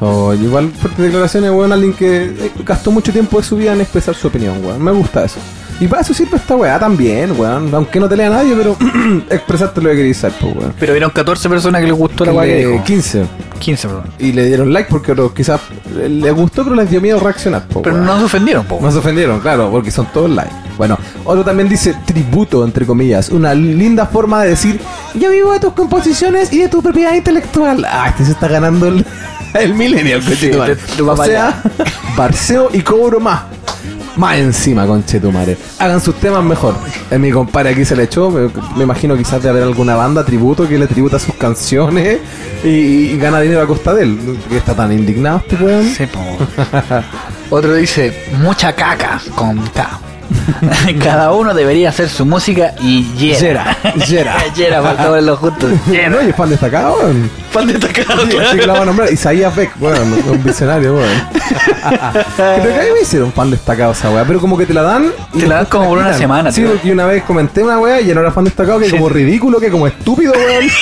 Oh, 0.00 0.32
igual 0.32 0.70
fuertes 0.70 1.04
declaraciones, 1.04 1.50
weón, 1.50 1.70
alguien 1.70 1.92
que 1.92 2.24
eh, 2.24 2.52
gastó 2.64 2.90
mucho 2.90 3.12
tiempo 3.12 3.36
de 3.36 3.44
su 3.44 3.56
vida 3.56 3.74
en 3.74 3.82
expresar 3.82 4.14
su 4.14 4.28
opinión, 4.28 4.64
weón. 4.64 4.82
Me 4.82 4.92
gusta 4.92 5.22
eso. 5.22 5.38
Y 5.78 5.86
para 5.88 6.00
eso 6.02 6.14
sirve 6.14 6.36
esta 6.38 6.56
weá 6.56 6.78
también, 6.78 7.38
weón. 7.38 7.68
Aunque 7.74 8.00
no 8.00 8.08
te 8.08 8.16
lea 8.16 8.30
nadie, 8.30 8.54
pero 8.56 8.76
expresarte 9.30 9.80
lo 9.82 9.90
que 9.90 9.96
querías 9.96 10.18
hacer, 10.24 10.32
pues, 10.40 10.56
weón. 10.56 10.74
Pero 10.80 10.92
vieron 10.94 11.10
14 11.10 11.48
personas 11.50 11.80
que 11.82 11.86
les 11.88 11.96
gustó 11.96 12.24
la 12.24 12.32
weá 12.32 12.46
que 12.46 12.66
dijo. 12.66 12.82
15. 12.84 13.24
15 13.58 13.88
perdón. 13.88 14.04
Y 14.18 14.32
le 14.32 14.46
dieron 14.46 14.72
like 14.72 14.88
porque 14.90 15.14
quizás 15.34 15.60
les 16.08 16.34
gustó, 16.34 16.64
pero 16.64 16.76
les 16.76 16.90
dio 16.90 17.00
miedo 17.00 17.18
reaccionar, 17.20 17.66
po, 17.68 17.82
Pero 17.82 17.96
weón. 17.96 18.06
no 18.06 18.18
se 18.18 18.24
ofendieron, 18.24 18.64
po. 18.66 18.78
No 18.80 18.90
se 18.90 18.98
ofendieron, 18.98 19.40
claro, 19.40 19.70
porque 19.70 19.90
son 19.90 20.06
todos 20.12 20.30
like. 20.30 20.50
Bueno, 20.78 20.98
otro 21.24 21.42
también 21.44 21.68
dice 21.68 21.94
tributo, 22.06 22.64
entre 22.64 22.84
comillas. 22.86 23.30
Una 23.30 23.54
linda 23.54 24.06
forma 24.06 24.42
de 24.42 24.50
decir, 24.50 24.80
yo 25.14 25.30
vivo 25.30 25.52
de 25.52 25.60
tus 25.60 25.72
composiciones 25.74 26.52
y 26.52 26.58
de 26.58 26.68
tu 26.68 26.82
propiedad 26.82 27.14
intelectual. 27.14 27.84
Ah, 27.86 28.08
este 28.08 28.24
se 28.26 28.32
está 28.32 28.48
ganando 28.48 28.86
el, 28.88 29.04
el 29.54 29.74
millennial, 29.74 30.22
conchetumare. 30.22 30.76
te- 30.76 30.96
te 30.96 31.02
va 31.02 31.12
O 31.14 31.24
sea, 31.24 31.62
barceo 32.16 32.68
y 32.72 32.80
cobro 32.80 33.20
más. 33.20 33.42
Más 34.16 34.38
encima, 34.38 34.86
conchetumare. 34.86 35.56
Hagan 35.78 36.00
sus 36.00 36.14
temas 36.16 36.42
mejor. 36.42 36.74
En 37.10 37.20
mi 37.20 37.30
compadre 37.30 37.70
aquí 37.70 37.84
se 37.84 37.94
le 37.94 38.04
echó. 38.04 38.30
Me, 38.30 38.82
imagino 38.82 39.16
quizás 39.16 39.42
de 39.42 39.50
haber 39.50 39.62
alguna 39.62 39.94
banda 39.94 40.24
tributo 40.24 40.66
que 40.68 40.78
le 40.78 40.86
tributa 40.86 41.18
sus 41.18 41.34
canciones 41.34 42.18
y, 42.64 43.16
gana 43.18 43.40
dinero 43.40 43.62
a 43.62 43.66
costa 43.66 43.94
de 43.94 44.04
él. 44.04 44.38
Que 44.48 44.56
está 44.56 44.74
tan 44.74 44.92
indignado 44.92 45.42
este 45.46 45.56
weón. 45.56 45.86
Otro 47.50 47.74
dice, 47.74 48.12
mucha 48.40 48.74
caca 48.74 49.20
con 49.34 49.58
K. 49.68 50.05
Cada 51.02 51.32
uno 51.32 51.54
debería 51.54 51.88
hacer 51.90 52.08
su 52.08 52.24
música 52.26 52.72
y 52.80 53.04
yera. 53.14 53.76
Yera, 53.94 54.04
yera. 54.06 54.36
Yera, 54.54 54.82
faltó 54.82 55.12
verlo 55.12 55.36
juntos. 55.36 55.70
No, 55.86 56.22
y 56.22 56.28
es 56.30 56.36
fan 56.36 56.50
destacado, 56.50 56.96
weón. 56.98 57.30
Fan 57.50 57.66
destacado, 57.68 58.22
Sí, 58.22 58.28
claro. 58.28 58.48
así 58.48 58.58
que 58.58 58.66
la 58.66 58.72
va 58.74 58.82
a 58.82 58.84
nombrar. 58.84 59.12
Isaías 59.12 59.54
Beck, 59.54 59.70
bueno, 59.76 59.98
un 60.02 60.42
visionario, 60.44 60.94
weón. 60.94 61.08
Creo 62.36 62.62
que 62.74 62.80
a 62.80 62.82
mí 62.84 62.88
me 62.94 63.00
hicieron 63.02 63.32
fan 63.32 63.50
destacado 63.50 63.92
esa 63.92 64.10
weá, 64.10 64.24
pero 64.24 64.40
como 64.40 64.56
que 64.58 64.66
te 64.66 64.74
la 64.74 64.82
dan. 64.82 65.12
Te 65.38 65.46
la 65.46 65.56
dan 65.56 65.66
como 65.66 65.88
por 65.88 65.98
una 65.98 66.12
semana, 66.12 66.50
Sí, 66.52 66.60
tío. 66.62 66.70
porque 66.72 66.92
una 66.92 67.06
vez 67.06 67.22
comenté 67.24 67.62
una 67.62 67.78
weá 67.78 68.00
y 68.00 68.06
ya 68.06 68.14
no 68.14 68.20
era 68.20 68.32
fan 68.32 68.44
destacado, 68.44 68.78
que 68.78 68.86
Sí. 68.86 68.92
como 68.92 69.08
ridículo, 69.08 69.58
que 69.60 69.70
como 69.70 69.86
estúpido, 69.86 70.32
weón. 70.32 70.64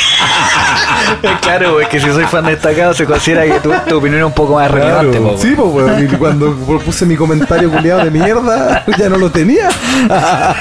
claro, 1.41 1.81
es 1.81 1.89
que 1.89 2.01
si 2.01 2.07
soy 2.07 2.25
fan 2.25 2.45
destacado 2.47 2.95
se 2.95 3.05
considera 3.05 3.45
que 3.45 3.61
tu, 3.61 3.73
tu 3.89 3.99
opinión 3.99 4.21
es 4.21 4.27
un 4.27 4.33
poco 4.33 4.55
más 4.55 4.71
relevante, 4.71 5.19
po, 5.21 5.37
sí, 5.39 5.55
pues 5.57 5.69
weón. 5.69 6.05
Y 6.05 6.09
cuando 6.17 6.55
puse 6.85 7.07
mi 7.07 7.17
comentario 7.17 7.71
culiado 7.71 8.05
de 8.05 8.11
mierda, 8.11 8.85
ya 8.99 9.09
no 9.09 9.19
lo 9.19 9.31
tenía. 9.31 9.69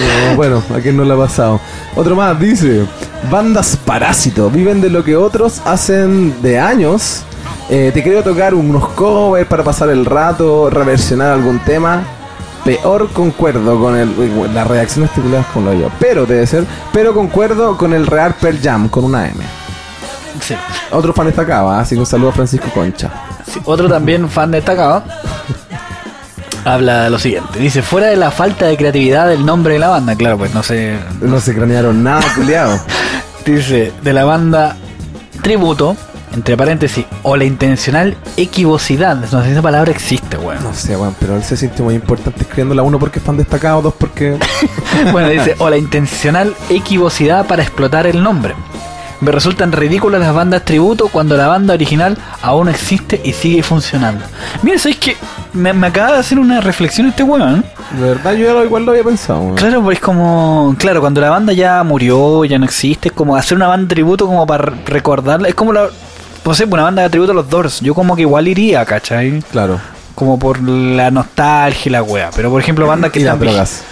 No, 0.00 0.34
bueno, 0.34 0.62
a 0.74 0.80
quién 0.80 0.96
no 0.96 1.04
le 1.04 1.12
ha 1.12 1.16
pasado. 1.16 1.60
Otro 1.94 2.16
más 2.16 2.38
dice: 2.40 2.86
Bandas 3.30 3.76
parásito, 3.76 4.48
viven 4.48 4.80
de 4.80 4.88
lo 4.88 5.04
que 5.04 5.14
otros 5.14 5.60
hacen 5.66 6.40
de 6.40 6.58
años. 6.58 7.22
Eh, 7.68 7.90
te 7.92 8.02
quiero 8.02 8.22
tocar 8.22 8.54
unos 8.54 8.88
covers 8.90 9.46
para 9.46 9.62
pasar 9.62 9.90
el 9.90 10.06
rato, 10.06 10.70
reversionar 10.70 11.32
algún 11.32 11.58
tema. 11.60 12.02
Peor 12.64 13.08
concuerdo 13.10 13.80
con 13.80 13.96
el. 13.96 14.54
La 14.54 14.64
reacción 14.64 15.04
estipulada 15.04 15.44
con 15.52 15.64
lo 15.64 15.74
yo. 15.74 15.90
Pero 15.98 16.26
debe 16.26 16.46
ser. 16.46 16.64
Pero 16.92 17.14
concuerdo 17.14 17.76
con 17.76 17.92
el 17.92 18.06
Real 18.06 18.34
Pearl 18.40 18.60
Jam 18.62 18.88
con 18.88 19.04
una 19.04 19.28
M. 19.28 19.42
Sí. 20.40 20.54
Otro 20.90 21.12
fan 21.12 21.26
destacado, 21.26 21.70
así 21.70 21.94
que 21.94 22.00
un 22.00 22.06
saludo 22.06 22.30
a 22.30 22.32
Francisco 22.32 22.68
Concha. 22.72 23.10
Sí, 23.46 23.60
Otro 23.64 23.88
también 23.88 24.28
fan 24.28 24.50
destacado 24.50 25.02
habla 26.64 27.04
de 27.04 27.10
lo 27.10 27.18
siguiente. 27.18 27.58
Dice, 27.58 27.82
fuera 27.82 28.08
de 28.08 28.16
la 28.16 28.30
falta 28.30 28.66
de 28.66 28.76
creatividad 28.76 29.28
del 29.28 29.44
nombre 29.44 29.74
de 29.74 29.80
la 29.80 29.88
banda, 29.88 30.14
claro, 30.16 30.38
pues 30.38 30.54
no 30.54 30.62
sé. 30.62 30.98
No 31.20 31.40
se 31.40 31.54
cranearon 31.54 32.02
nada, 32.02 32.22
culiado. 32.34 32.78
Dice, 33.44 33.92
de 34.02 34.12
la 34.12 34.24
banda 34.24 34.76
Tributo, 35.42 35.96
entre 36.34 36.56
paréntesis, 36.56 37.04
o 37.22 37.36
la 37.36 37.44
intencional 37.44 38.16
equivocidad. 38.36 39.16
No 39.16 39.40
sé 39.40 39.46
si 39.46 39.52
esa 39.52 39.62
palabra 39.62 39.90
existe, 39.90 40.36
weón. 40.36 40.62
No 40.62 40.74
sé, 40.74 40.96
weón, 40.96 41.14
pero 41.18 41.36
él 41.36 41.42
se 41.42 41.56
sintió 41.56 41.84
muy 41.84 41.94
importante 41.94 42.42
escribiéndola. 42.42 42.82
Uno 42.82 42.98
porque 42.98 43.18
es 43.18 43.24
fan 43.24 43.36
destacado, 43.36 43.82
dos 43.82 43.94
porque. 43.94 44.38
Bueno, 45.12 45.28
dice, 45.28 45.54
o 45.58 45.70
la 45.70 45.78
intencional 45.78 46.54
equivocidad 46.68 47.46
para 47.46 47.62
explotar 47.62 48.06
el 48.06 48.22
nombre. 48.22 48.54
Me 49.20 49.32
resultan 49.32 49.72
ridículas 49.72 50.20
las 50.20 50.34
bandas 50.34 50.64
tributo 50.64 51.08
cuando 51.08 51.36
la 51.36 51.46
banda 51.46 51.74
original 51.74 52.16
aún 52.42 52.68
existe 52.68 53.20
y 53.22 53.32
sigue 53.32 53.62
funcionando. 53.62 54.24
Mira, 54.62 54.78
¿sabes 54.78 54.98
que 54.98 55.16
me, 55.52 55.72
me 55.72 55.86
acaba 55.88 56.12
de 56.12 56.18
hacer 56.18 56.38
una 56.38 56.60
reflexión 56.60 57.08
este 57.08 57.22
weón. 57.22 57.64
De 57.98 58.08
verdad, 58.08 58.32
yo 58.32 58.46
ya 58.46 58.52
lo, 58.52 58.64
igual 58.64 58.84
lo 58.84 58.92
había 58.92 59.04
pensado, 59.04 59.40
weón. 59.40 59.56
Claro, 59.56 59.82
pues 59.82 59.98
es 59.98 60.02
como, 60.02 60.74
claro, 60.78 61.00
cuando 61.00 61.20
la 61.20 61.30
banda 61.30 61.52
ya 61.52 61.82
murió, 61.82 62.44
ya 62.44 62.58
no 62.58 62.64
existe, 62.64 63.08
es 63.08 63.14
como 63.14 63.36
hacer 63.36 63.56
una 63.56 63.66
banda 63.66 63.88
tributo 63.88 64.26
como 64.26 64.46
para 64.46 64.72
recordarla. 64.86 65.48
Es 65.48 65.54
como 65.54 65.72
la, 65.72 65.88
no 66.44 66.54
sé, 66.54 66.64
una 66.64 66.84
banda 66.84 67.02
de 67.02 67.10
tributo 67.10 67.32
a 67.32 67.34
los 67.34 67.48
Doors. 67.48 67.80
Yo 67.80 67.94
como 67.94 68.16
que 68.16 68.22
igual 68.22 68.48
iría, 68.48 68.84
¿cachai? 68.84 69.42
Claro. 69.50 69.80
Como 70.14 70.38
por 70.38 70.60
la 70.60 71.10
nostalgia 71.10 71.88
y 71.88 71.90
la 71.90 72.02
wea. 72.02 72.30
Pero 72.34 72.50
por 72.50 72.60
ejemplo, 72.60 72.86
bandas 72.86 73.10
que 73.10 73.20
Y 73.20 73.24
las 73.24 73.34
están 73.34 73.48
drogas. 73.48 73.82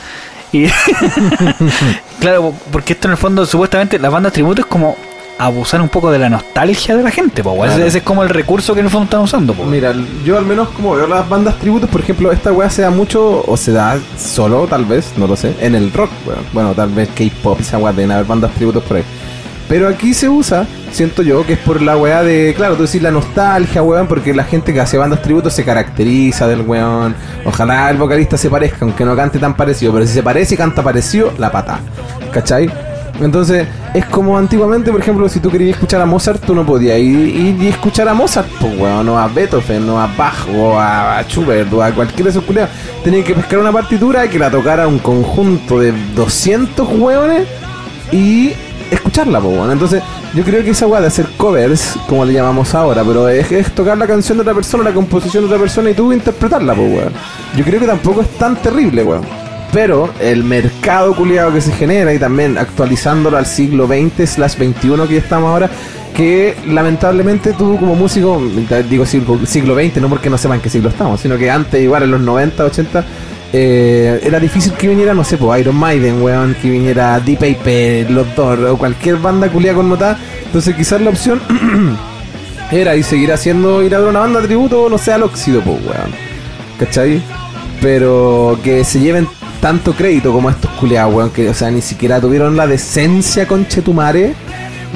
Y 0.52 0.66
claro, 2.20 2.54
porque 2.72 2.94
esto 2.94 3.08
en 3.08 3.12
el 3.12 3.18
fondo, 3.18 3.44
supuestamente, 3.44 3.98
las 3.98 4.10
bandas 4.10 4.32
tributo 4.32 4.62
es 4.62 4.66
como 4.66 4.96
abusar 5.38 5.80
un 5.80 5.88
poco 5.88 6.10
de 6.10 6.18
la 6.18 6.28
nostalgia 6.28 6.96
de 6.96 7.02
la 7.02 7.10
gente, 7.10 7.42
po. 7.42 7.64
Ese, 7.64 7.86
es 7.86 8.02
como 8.02 8.22
el 8.22 8.28
recurso 8.28 8.74
que 8.74 8.80
en 8.80 8.86
el 8.86 8.90
fondo 8.90 9.04
están 9.04 9.20
usando, 9.20 9.54
po. 9.54 9.64
Mira, 9.64 9.94
yo 10.24 10.36
al 10.36 10.44
menos 10.44 10.68
como 10.70 10.96
veo 10.96 11.06
las 11.06 11.28
bandas 11.28 11.56
tributos, 11.58 11.88
por 11.88 12.00
ejemplo, 12.00 12.32
esta 12.32 12.52
weá 12.52 12.68
se 12.68 12.82
da 12.82 12.90
mucho, 12.90 13.44
o 13.46 13.56
se 13.56 13.72
da 13.72 13.98
solo, 14.18 14.66
tal 14.66 14.84
vez, 14.84 15.12
no 15.16 15.26
lo 15.26 15.36
sé, 15.36 15.54
en 15.60 15.74
el 15.74 15.92
rock, 15.92 16.10
weón. 16.26 16.44
Bueno, 16.52 16.74
tal 16.74 16.90
vez 16.90 17.08
K-pop, 17.14 17.60
esa 17.60 17.78
weá, 17.78 17.92
deben 17.92 18.10
haber 18.10 18.26
bandas 18.26 18.50
tributos 18.52 18.82
por 18.82 18.96
ahí. 18.96 19.04
Pero 19.68 19.86
aquí 19.86 20.14
se 20.14 20.28
usa, 20.28 20.66
siento 20.92 21.22
yo, 21.22 21.44
que 21.44 21.52
es 21.52 21.58
por 21.58 21.82
la 21.82 21.96
weá 21.96 22.22
de, 22.22 22.54
claro, 22.56 22.74
tú 22.74 22.84
decís 22.84 23.02
la 23.02 23.10
nostalgia, 23.10 23.82
weón, 23.82 24.06
porque 24.06 24.32
la 24.32 24.44
gente 24.44 24.72
que 24.72 24.80
hace 24.80 24.96
bandas 24.96 25.20
tributos 25.20 25.52
se 25.52 25.64
caracteriza 25.64 26.48
del 26.48 26.62
weón. 26.62 27.14
Ojalá 27.44 27.90
el 27.90 27.98
vocalista 27.98 28.38
se 28.38 28.48
parezca, 28.48 28.78
aunque 28.82 29.04
no 29.04 29.14
cante 29.14 29.38
tan 29.38 29.54
parecido, 29.54 29.92
pero 29.92 30.06
si 30.06 30.14
se 30.14 30.22
parece 30.22 30.54
y 30.54 30.56
canta 30.56 30.82
parecido, 30.82 31.32
la 31.38 31.52
pata. 31.52 31.80
¿Cachai? 32.32 32.70
Entonces, 33.20 33.66
es 33.94 34.04
como 34.06 34.38
antiguamente, 34.38 34.90
por 34.90 35.00
ejemplo, 35.00 35.28
si 35.28 35.40
tú 35.40 35.50
querías 35.50 35.74
escuchar 35.74 36.00
a 36.00 36.06
Mozart, 36.06 36.44
tú 36.44 36.54
no 36.54 36.64
podías 36.64 36.98
ir, 36.98 37.58
y 37.60 37.66
escuchar 37.66 38.08
a 38.08 38.14
Mozart, 38.14 38.48
pues, 38.60 38.78
weón, 38.78 39.04
no 39.04 39.18
a 39.18 39.26
Beethoven, 39.26 39.86
no 39.86 40.00
a 40.00 40.06
Bach, 40.06 40.46
o 40.56 40.78
a, 40.78 41.22
Schubert, 41.28 41.72
o 41.72 41.82
a 41.82 41.90
cualquiera 41.90 42.24
de 42.24 42.30
esos 42.30 42.44
culeados. 42.44 42.70
Tenías 43.02 43.24
que 43.24 43.34
pescar 43.34 43.58
una 43.58 43.72
partitura 43.72 44.28
que 44.28 44.38
la 44.38 44.50
tocara 44.50 44.86
un 44.86 44.98
conjunto 44.98 45.80
de 45.80 45.92
200 46.14 46.88
weones 46.98 47.48
y 48.12 48.52
escucharla, 48.90 49.38
weón. 49.40 49.70
Entonces, 49.70 50.02
yo 50.34 50.44
creo 50.44 50.62
que 50.62 50.70
esa 50.70 50.86
weá 50.86 51.00
de 51.00 51.08
hacer 51.08 51.26
covers, 51.36 51.94
como 52.08 52.24
le 52.24 52.32
llamamos 52.32 52.74
ahora, 52.74 53.02
pero 53.04 53.28
es, 53.28 53.74
tocar 53.74 53.98
la 53.98 54.06
canción 54.06 54.38
de 54.38 54.42
otra 54.42 54.54
persona, 54.54 54.84
la 54.84 54.92
composición 54.92 55.44
de 55.44 55.46
otra 55.48 55.58
persona 55.58 55.90
y 55.90 55.94
tú 55.94 56.12
interpretarla, 56.12 56.74
pues, 56.74 56.92
weón. 56.92 57.12
Yo 57.56 57.64
creo 57.64 57.80
que 57.80 57.86
tampoco 57.86 58.22
es 58.22 58.28
tan 58.38 58.56
terrible, 58.56 59.02
weón. 59.02 59.22
Pero 59.72 60.08
el 60.18 60.44
mercado 60.44 61.14
culiado 61.14 61.52
que 61.52 61.60
se 61.60 61.72
genera 61.72 62.14
y 62.14 62.18
también 62.18 62.56
actualizándolo 62.56 63.36
al 63.36 63.44
siglo 63.44 63.86
XX 63.86 64.28
slash 64.28 64.56
21 64.56 65.06
que 65.06 65.18
estamos 65.18 65.50
ahora, 65.50 65.68
que 66.14 66.56
lamentablemente 66.66 67.52
tú 67.52 67.78
como 67.78 67.94
músico, 67.94 68.42
digo 68.88 69.04
siglo, 69.04 69.38
siglo 69.44 69.74
XX, 69.74 70.00
no 70.00 70.08
porque 70.08 70.30
no 70.30 70.38
sepan 70.38 70.60
qué 70.60 70.70
siglo 70.70 70.88
estamos, 70.88 71.20
sino 71.20 71.36
que 71.36 71.50
antes 71.50 71.82
igual 71.82 72.04
en 72.04 72.12
los 72.12 72.20
90, 72.20 72.64
80, 72.64 73.04
eh, 73.52 74.20
era 74.22 74.38
difícil 74.38 74.72
que 74.74 74.88
viniera, 74.88 75.14
no 75.14 75.24
sé, 75.24 75.38
pues 75.38 75.60
Iron 75.60 75.76
Maiden, 75.76 76.22
weón, 76.22 76.54
que 76.60 76.70
viniera 76.70 77.18
Deep 77.20 77.38
Paper, 77.38 78.10
Los 78.10 78.34
Doors, 78.36 78.62
o 78.64 78.76
cualquier 78.76 79.16
banda 79.16 79.48
culiada 79.48 79.76
connotada. 79.76 80.18
Entonces 80.44 80.74
quizás 80.74 81.00
la 81.00 81.10
opción 81.10 81.40
era 82.70 82.96
y 82.96 83.02
seguir 83.02 83.32
haciendo 83.32 83.82
ir 83.82 83.94
a 83.94 84.00
ver 84.00 84.08
una 84.08 84.20
banda 84.20 84.42
tributo, 84.42 84.88
no 84.90 84.98
sé, 84.98 85.12
al 85.12 85.22
óxido, 85.22 85.62
pues, 85.62 85.78
weón. 85.80 86.12
¿Cachai? 86.78 87.22
Pero 87.80 88.58
que 88.62 88.84
se 88.84 89.00
lleven 89.00 89.26
tanto 89.60 89.94
crédito 89.94 90.32
como 90.32 90.50
estos 90.50 90.70
culiados, 90.72 91.14
weón, 91.14 91.30
que, 91.30 91.48
o 91.48 91.54
sea, 91.54 91.70
ni 91.70 91.80
siquiera 91.80 92.20
tuvieron 92.20 92.56
la 92.56 92.66
decencia 92.66 93.46
con 93.46 93.66
Chetumare 93.66 94.34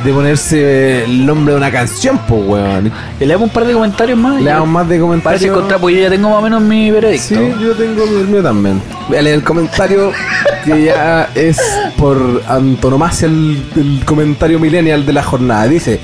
de 0.05 0.13
ponerse 0.13 1.05
el 1.05 1.25
nombre 1.27 1.53
de 1.53 1.59
una 1.59 1.71
canción, 1.71 2.19
pues, 2.27 2.41
weón. 2.45 2.91
Le 3.21 3.27
damos 3.27 3.49
un 3.49 3.51
par 3.55 3.65
de 3.67 3.73
comentarios 3.73 4.19
más. 4.19 4.41
Le 4.41 4.51
damos 4.51 4.69
más 4.69 4.89
de 4.89 4.97
Parece 4.97 5.03
comentarios. 5.03 5.45
encontrar, 5.45 5.81
porque 5.81 5.97
yo 5.97 6.03
ya 6.03 6.11
tengo 6.11 6.31
más 6.31 6.39
o 6.39 6.43
menos 6.43 6.63
mi 6.63 6.91
veredicto. 6.91 7.27
Sí, 7.29 7.53
yo 7.61 7.73
tengo 7.75 8.05
el 8.05 8.29
mío 8.29 8.43
también. 8.43 8.81
El 9.15 9.43
comentario 9.43 10.13
que 10.65 10.85
ya 10.87 11.29
es 11.35 11.61
por 11.97 12.43
antonomasia 12.49 13.27
el, 13.29 13.63
el 13.77 14.05
comentario 14.05 14.59
millennial 14.59 15.05
de 15.07 15.13
la 15.13 15.23
jornada. 15.23 15.67
Dice, 15.69 16.01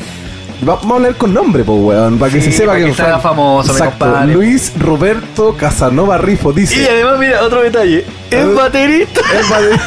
vamos 0.63 0.99
a 0.99 1.03
leer 1.03 1.15
con 1.17 1.33
nombre, 1.35 1.65
pues, 1.65 1.79
weón, 1.81 2.19
para 2.19 2.33
que 2.33 2.41
Sí, 2.41 2.51
se 2.53 2.59
sepa 2.59 2.73
para 2.73 2.85
que 2.85 2.91
que 2.91 2.95
se 2.95 3.03
haga 3.03 3.19
famoso, 3.19 3.73
mi 3.73 3.79
Exacto. 3.79 4.05
compadre. 4.07 4.33
Luis 4.35 4.73
Roberto 4.79 5.55
Casanova 5.57 6.19
Rifo 6.19 6.51
Y 6.53 6.55
dice. 6.55 6.89
además, 6.91 7.19
mira, 7.19 7.43
otro 7.43 7.63
detalle. 7.63 8.05
Es 8.31 8.55
baterista. 8.55 9.21
Es 9.39 9.49
bate- 9.49 9.81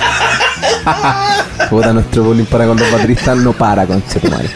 Puta, 1.70 1.94
nuestro 1.94 2.24
bullying 2.24 2.46
para 2.46 2.66
con 2.68 2.78
los 2.78 2.92
bateristas 2.92 3.38
no 3.38 3.54
para, 3.54 3.86
con 3.86 4.04
madre. 4.30 4.50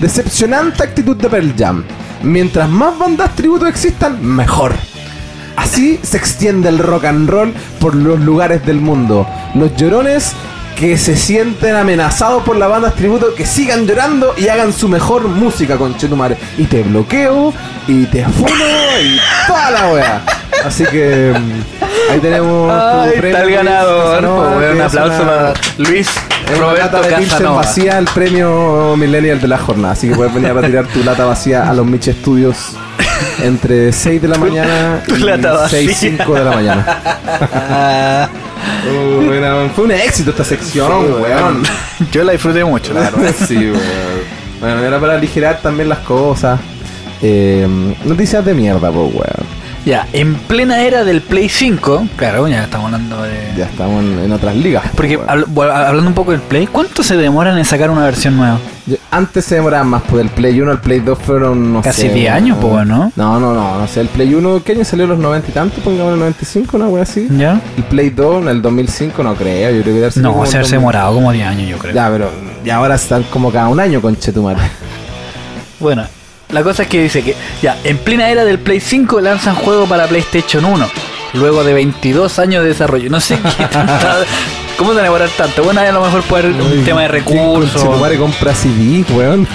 Decepcionante 0.00 0.82
actitud 0.82 1.16
de 1.16 1.28
Pearl 1.28 1.54
Jam. 1.56 1.84
Mientras 2.22 2.68
más 2.68 2.98
bandas 2.98 3.34
tributo 3.34 3.66
existan, 3.66 4.24
mejor. 4.24 4.74
Así 5.56 5.98
se 6.02 6.16
extiende 6.16 6.68
el 6.68 6.78
rock 6.78 7.04
and 7.04 7.28
roll 7.28 7.52
por 7.80 7.94
los 7.94 8.18
lugares 8.20 8.64
del 8.64 8.80
mundo. 8.80 9.26
Los 9.54 9.74
llorones 9.76 10.32
que 10.80 10.96
se 10.96 11.14
sienten 11.14 11.76
amenazados 11.76 12.42
por 12.42 12.56
las 12.56 12.70
bandas 12.70 12.94
tributo 12.94 13.34
que 13.34 13.44
sigan 13.44 13.86
llorando 13.86 14.34
y 14.38 14.48
hagan 14.48 14.72
su 14.72 14.88
mejor 14.88 15.28
música 15.28 15.76
con 15.76 15.94
Chetumare. 15.98 16.38
Y 16.56 16.64
te 16.64 16.82
bloqueo, 16.82 17.52
y 17.86 18.06
te 18.06 18.24
funo, 18.24 18.48
y 19.02 19.20
toda 19.46 19.70
la 19.70 19.88
wea. 19.92 20.22
Así 20.64 20.84
que 20.84 21.34
mm, 21.38 22.12
ahí 22.12 22.18
tenemos. 22.20 22.72
tu 23.12 23.20
premio, 23.20 23.36
está 23.38 23.42
el 23.42 23.50
ganador. 23.54 24.14
Casanova, 24.14 24.58
que 24.60 24.70
Un 24.72 24.80
aplauso 24.80 25.22
una- 25.22 25.32
para 25.32 25.52
Luis 25.76 26.08
Roberto 26.58 27.02
de 27.02 27.08
Casanova. 27.10 27.56
vacía 27.56 27.98
el 27.98 28.04
premio 28.06 28.96
Millennial 28.96 29.38
de 29.40 29.48
la 29.48 29.58
jornada. 29.58 29.92
Así 29.92 30.08
que 30.08 30.14
puedes 30.14 30.32
venir 30.32 30.50
a 30.50 30.54
retirar 30.54 30.86
tu 30.86 31.04
lata 31.04 31.26
vacía 31.26 31.68
a 31.68 31.74
los 31.74 31.84
Miche 31.86 32.12
Studios 32.14 32.72
entre 33.42 33.92
6 33.92 34.22
de 34.22 34.28
la 34.28 34.38
mañana 34.38 35.02
y 35.08 35.18
lata 35.18 35.52
vacía. 35.52 35.78
6, 35.80 35.96
5 35.98 36.34
de 36.34 36.44
la 36.44 36.50
mañana. 36.52 38.30
Uh, 38.86 39.26
bueno, 39.26 39.70
fue 39.74 39.84
un 39.84 39.90
éxito 39.92 40.30
esta 40.30 40.44
sección, 40.44 41.06
Sí, 41.06 41.12
weón. 41.12 41.62
Yo 42.10 42.24
la 42.24 42.32
disfruté 42.32 42.64
mucho, 42.64 42.92
la 42.94 43.00
verdad. 43.10 43.34
sí, 43.46 43.56
weón. 43.56 43.80
Bueno, 44.60 44.82
era 44.82 45.00
para 45.00 45.14
aligerar 45.14 45.60
también 45.60 45.88
las 45.88 46.00
cosas. 46.00 46.60
Eh, 47.22 47.66
noticias 48.04 48.44
de 48.44 48.54
mierda, 48.54 48.90
pues, 48.90 49.14
weón. 49.14 49.59
Ya, 49.86 50.06
en 50.12 50.34
plena 50.34 50.82
era 50.82 51.04
del 51.04 51.22
Play 51.22 51.48
5, 51.48 52.06
claro, 52.16 52.46
ya 52.48 52.64
estamos 52.64 52.86
hablando 52.86 53.22
de... 53.22 53.52
Ya 53.56 53.64
estamos 53.64 54.04
en, 54.04 54.18
en 54.24 54.32
otras 54.32 54.54
ligas. 54.54 54.84
po, 54.88 54.96
Porque 54.96 55.16
bueno, 55.16 55.72
hablando 55.72 56.08
un 56.08 56.14
poco 56.14 56.32
del 56.32 56.40
Play, 56.42 56.66
¿cuánto 56.66 57.02
se 57.02 57.16
demoran 57.16 57.56
en 57.56 57.64
sacar 57.64 57.90
una 57.90 58.04
versión 58.04 58.36
nueva? 58.36 58.58
Antes 59.10 59.44
se 59.46 59.54
demoraban 59.54 59.88
más, 59.88 60.02
pues 60.02 60.18
del 60.22 60.28
Play 60.28 60.60
1 60.60 60.70
al 60.70 60.80
Play 60.80 61.00
2 61.00 61.18
fueron, 61.18 61.72
no 61.72 61.80
Casi 61.82 62.02
sé, 62.02 62.08
10 62.10 62.30
años, 62.32 62.58
weón. 62.60 62.72
pues, 62.74 62.86
¿no? 62.88 63.12
No, 63.16 63.40
no, 63.40 63.54
no, 63.54 63.78
no 63.78 63.86
sé, 63.88 64.00
el 64.02 64.08
Play 64.08 64.34
1, 64.34 64.62
¿qué 64.64 64.72
año 64.72 64.84
salió? 64.84 65.06
¿Los 65.06 65.18
90 65.18 65.48
y 65.48 65.52
tanto? 65.52 65.80
Pongamos 65.80 66.12
el 66.12 66.18
95, 66.20 66.76
una 66.76 66.86
wea 66.88 67.02
así. 67.04 67.26
¿Ya? 67.30 67.58
El 67.76 67.84
Play 67.84 68.10
2 68.10 68.42
en 68.42 68.48
el 68.48 68.60
2005 68.62 69.22
no 69.22 69.34
creo, 69.34 69.70
yo 69.70 69.82
creo 69.82 69.94
que 70.12 70.20
No, 70.20 70.44
se 70.44 70.50
el 70.52 70.56
ha 70.56 70.60
2000. 70.60 70.70
demorado 70.70 71.14
como 71.14 71.32
10 71.32 71.46
años, 71.46 71.68
yo 71.70 71.78
creo. 71.78 71.94
Ya, 71.94 72.10
pero 72.10 72.30
y 72.64 72.68
ahora 72.70 72.96
están 72.96 73.22
como 73.24 73.50
cada 73.50 73.68
un 73.68 73.80
año 73.80 74.00
con 74.02 74.14
Chetumare. 74.16 74.60
Bueno, 75.78 76.04
la 76.52 76.62
cosa 76.62 76.82
es 76.84 76.88
que 76.88 77.02
dice 77.02 77.22
que 77.22 77.34
ya, 77.62 77.76
en 77.84 77.98
plena 77.98 78.28
era 78.30 78.44
del 78.44 78.58
Play 78.58 78.80
5 78.80 79.20
lanzan 79.20 79.54
juego 79.54 79.86
para 79.86 80.06
PlayStation 80.06 80.64
1. 80.64 80.88
Luego 81.34 81.62
de 81.62 81.72
22 81.74 82.38
años 82.40 82.62
de 82.62 82.70
desarrollo. 82.70 83.08
No 83.08 83.20
sé 83.20 83.38
qué 83.56 83.64
tanta- 83.70 84.16
¿Cómo 84.76 84.94
se 84.94 85.02
demorar 85.02 85.28
tanto? 85.36 85.62
Bueno, 85.62 85.80
a 85.80 85.92
lo 85.92 86.00
mejor 86.00 86.22
puede 86.22 86.46
haber 86.48 86.60
un 86.60 86.84
tema 86.84 87.02
de 87.02 87.08
recursos. 87.08 87.82
Chetumare 87.82 88.16
compra 88.16 88.54
CD, 88.54 89.04
weón. 89.10 89.46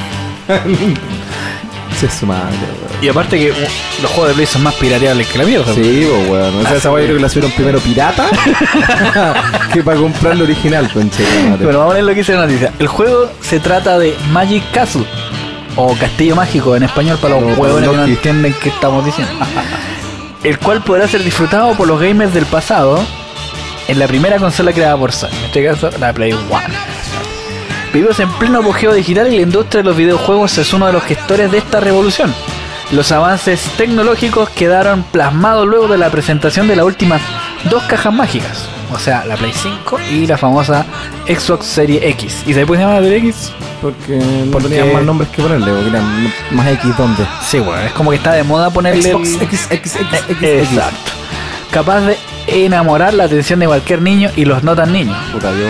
Se 2.00 2.10
su 2.10 2.26
madre, 2.26 2.46
weón. 2.52 3.04
Y 3.04 3.10
aparte 3.10 3.38
que 3.38 3.52
uh, 3.52 4.02
los 4.02 4.12
juegos 4.12 4.30
de 4.30 4.34
Play 4.36 4.46
son 4.46 4.64
más 4.64 4.74
pirateables 4.76 5.28
que 5.28 5.38
la 5.38 5.46
mierda. 5.46 5.74
Sí, 5.74 6.08
pues, 6.10 6.30
weón. 6.30 6.56
O 6.58 6.62
sea, 6.62 6.78
esa 6.78 6.90
yo 6.90 6.96
creo 6.96 7.16
que 7.16 7.22
la 7.22 7.30
subieron 7.30 7.52
primero 7.52 7.80
pirata 7.80 8.26
que 9.74 9.82
para 9.82 9.98
comprar 9.98 10.34
el 10.34 10.42
original, 10.44 10.90
con 10.92 11.10
Chetumare. 11.10 11.64
Bueno, 11.64 11.80
vamos 11.80 11.92
a 11.92 11.96
leer 11.96 12.06
lo 12.06 12.12
que 12.14 12.20
dice 12.20 12.34
la 12.34 12.42
noticia. 12.46 12.72
El 12.80 12.88
juego 12.88 13.30
se 13.42 13.60
trata 13.60 13.98
de 13.98 14.16
Magic 14.32 14.64
Castle. 14.72 15.06
O 15.76 15.94
Castillo 15.96 16.36
Mágico 16.36 16.76
en 16.76 16.84
español 16.84 17.18
para 17.22 17.40
los 17.40 17.58
huevones 17.58 17.90
que 17.90 17.96
no 17.96 18.06
entienden 18.06 18.56
qué 18.62 18.70
estamos 18.70 19.06
diciendo. 19.06 19.34
El 20.44 20.60
cual 20.60 20.84
podrá 20.84 21.08
ser 21.08 21.24
disfrutado 21.24 21.74
por 21.74 21.88
los 21.88 22.00
gamers 22.00 22.34
del 22.34 22.46
pasado 22.46 23.04
en 23.88 24.00
la 24.00 24.08
primera 24.08 24.38
consola 24.38 24.72
creada 24.72 24.98
por 24.98 25.12
Sony. 25.12 25.30
En 25.30 25.46
este 25.46 25.66
caso, 25.66 25.90
la 26.00 26.14
Play 26.14 26.34
One. 26.34 26.74
Vivimos 27.94 28.20
en 28.20 28.30
pleno 28.34 28.60
apogeo 28.60 28.94
digital 28.94 29.32
y 29.32 29.38
la 29.38 29.42
industria 29.44 29.82
de 29.82 29.90
los 29.90 29.98
videojuegos 29.98 30.58
es 30.58 30.74
uno 30.74 30.88
de 30.88 30.94
los 30.94 31.04
gestores 31.04 31.52
de 31.52 31.60
esta 31.60 31.80
revolución. 31.80 32.34
Los 32.92 33.12
avances 33.12 33.62
tecnológicos 33.78 34.50
quedaron 34.50 35.04
plasmados 35.04 35.66
luego 35.66 35.88
de 35.88 35.98
la 35.98 36.10
presentación 36.10 36.68
de 36.68 36.76
las 36.76 36.86
últimas 36.86 37.22
dos 37.70 37.84
cajas 37.84 38.14
mágicas, 38.14 38.70
o 38.94 39.00
sea, 39.00 39.26
la 39.26 39.36
Play 39.36 39.54
5 39.54 39.98
y 40.12 40.28
la 40.28 40.38
famosa 40.38 40.86
Xbox 41.26 41.66
Series 41.66 42.04
X. 42.04 42.44
¿Y 42.46 42.54
se 42.54 42.66
puede 42.66 42.82
llamar 42.82 43.02
la 43.02 43.08
Serie 43.08 43.30
X? 43.30 43.52
Porque 43.92 44.18
no 44.18 44.52
Porque- 44.52 44.70
tenían 44.70 44.94
más 44.94 45.04
nombres 45.04 45.30
que 45.30 45.42
ponerle, 45.42 45.72
porque 45.72 45.90
eran 45.90 46.34
más 46.52 46.68
X 46.68 46.98
dónde. 46.98 47.26
Sí, 47.48 47.60
bueno, 47.60 47.82
es 47.84 47.92
como 47.94 48.10
que 48.12 48.18
está 48.18 48.34
de 48.34 48.44
moda 48.44 48.70
ponerle 48.72 49.12
Xbox 49.12 49.34
X, 49.42 49.68
X, 49.70 49.96
X, 49.96 50.24
X, 50.30 50.44
Exacto. 50.70 51.12
Capaz 51.72 52.02
de 52.02 52.18
enamorar 52.48 53.14
la 53.14 53.26
atención 53.26 53.60
de 53.60 53.68
cualquier 53.68 54.02
niño 54.02 54.32
y 54.36 54.46
los 54.46 54.64
no 54.64 54.76
tan 54.76 54.92
niños. 54.92 55.18
Puta, 55.32 55.52
yo 55.52 55.66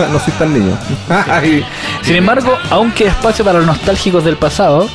no 0.12 0.18
soy 0.18 0.32
tan 0.38 0.52
niño. 0.52 0.76
Sin 2.02 2.16
embargo, 2.16 2.56
aún 2.70 2.90
queda 2.92 3.10
espacio 3.10 3.44
para 3.44 3.58
los 3.58 3.66
nostálgicos 3.66 4.24
del 4.24 4.36
pasado. 4.36 4.88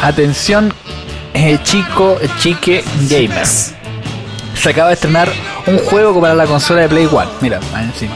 Atención, 0.00 0.72
eh, 1.34 1.58
chico, 1.62 2.18
chique, 2.38 2.84
gamers. 3.08 3.74
Se 4.54 4.70
acaba 4.70 4.88
de 4.88 4.94
estrenar 4.94 5.28
un 5.66 5.78
juego 5.78 6.20
para 6.20 6.34
la 6.34 6.46
consola 6.46 6.82
de 6.82 6.88
Play 6.88 7.06
One. 7.10 7.28
Mira, 7.40 7.60
ahí 7.74 7.84
encima. 7.84 8.12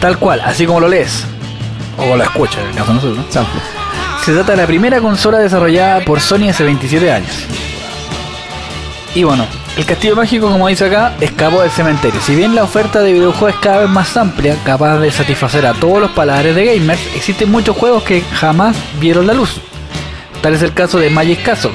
Tal 0.00 0.18
cual, 0.18 0.40
así 0.44 0.66
como 0.66 0.80
lo 0.80 0.88
lees. 0.88 1.26
O 1.98 2.16
lo 2.16 2.22
escuchas, 2.22 2.62
en 2.62 2.68
el 2.68 2.74
caso 2.74 2.92
de 2.92 2.94
nosotros, 2.94 3.26
¿no? 3.34 4.24
Se 4.24 4.32
trata 4.32 4.52
de 4.52 4.58
la 4.58 4.66
primera 4.66 5.00
consola 5.00 5.38
desarrollada 5.38 6.00
por 6.04 6.20
Sony 6.20 6.48
hace 6.48 6.64
27 6.64 7.12
años. 7.12 7.46
Y 9.14 9.22
bueno, 9.22 9.46
el 9.76 9.86
castillo 9.86 10.16
mágico, 10.16 10.50
como 10.50 10.66
dice 10.68 10.86
acá, 10.86 11.14
escapó 11.20 11.62
del 11.62 11.70
cementerio. 11.70 12.20
Si 12.20 12.34
bien 12.34 12.54
la 12.54 12.64
oferta 12.64 13.00
de 13.00 13.12
videojuegos 13.12 13.54
es 13.54 13.60
cada 13.60 13.78
vez 13.80 13.88
más 13.88 14.16
amplia, 14.16 14.56
capaz 14.64 14.98
de 14.98 15.10
satisfacer 15.10 15.66
a 15.66 15.74
todos 15.74 16.00
los 16.00 16.10
paladares 16.12 16.54
de 16.54 16.64
gamers, 16.64 17.00
existen 17.14 17.50
muchos 17.50 17.76
juegos 17.76 18.02
que 18.02 18.22
jamás 18.22 18.76
vieron 18.98 19.26
la 19.26 19.34
luz. 19.34 19.60
Tal 20.42 20.54
es 20.54 20.62
el 20.62 20.72
caso 20.72 20.98
de 20.98 21.10
Magic 21.10 21.42
Castle, 21.42 21.72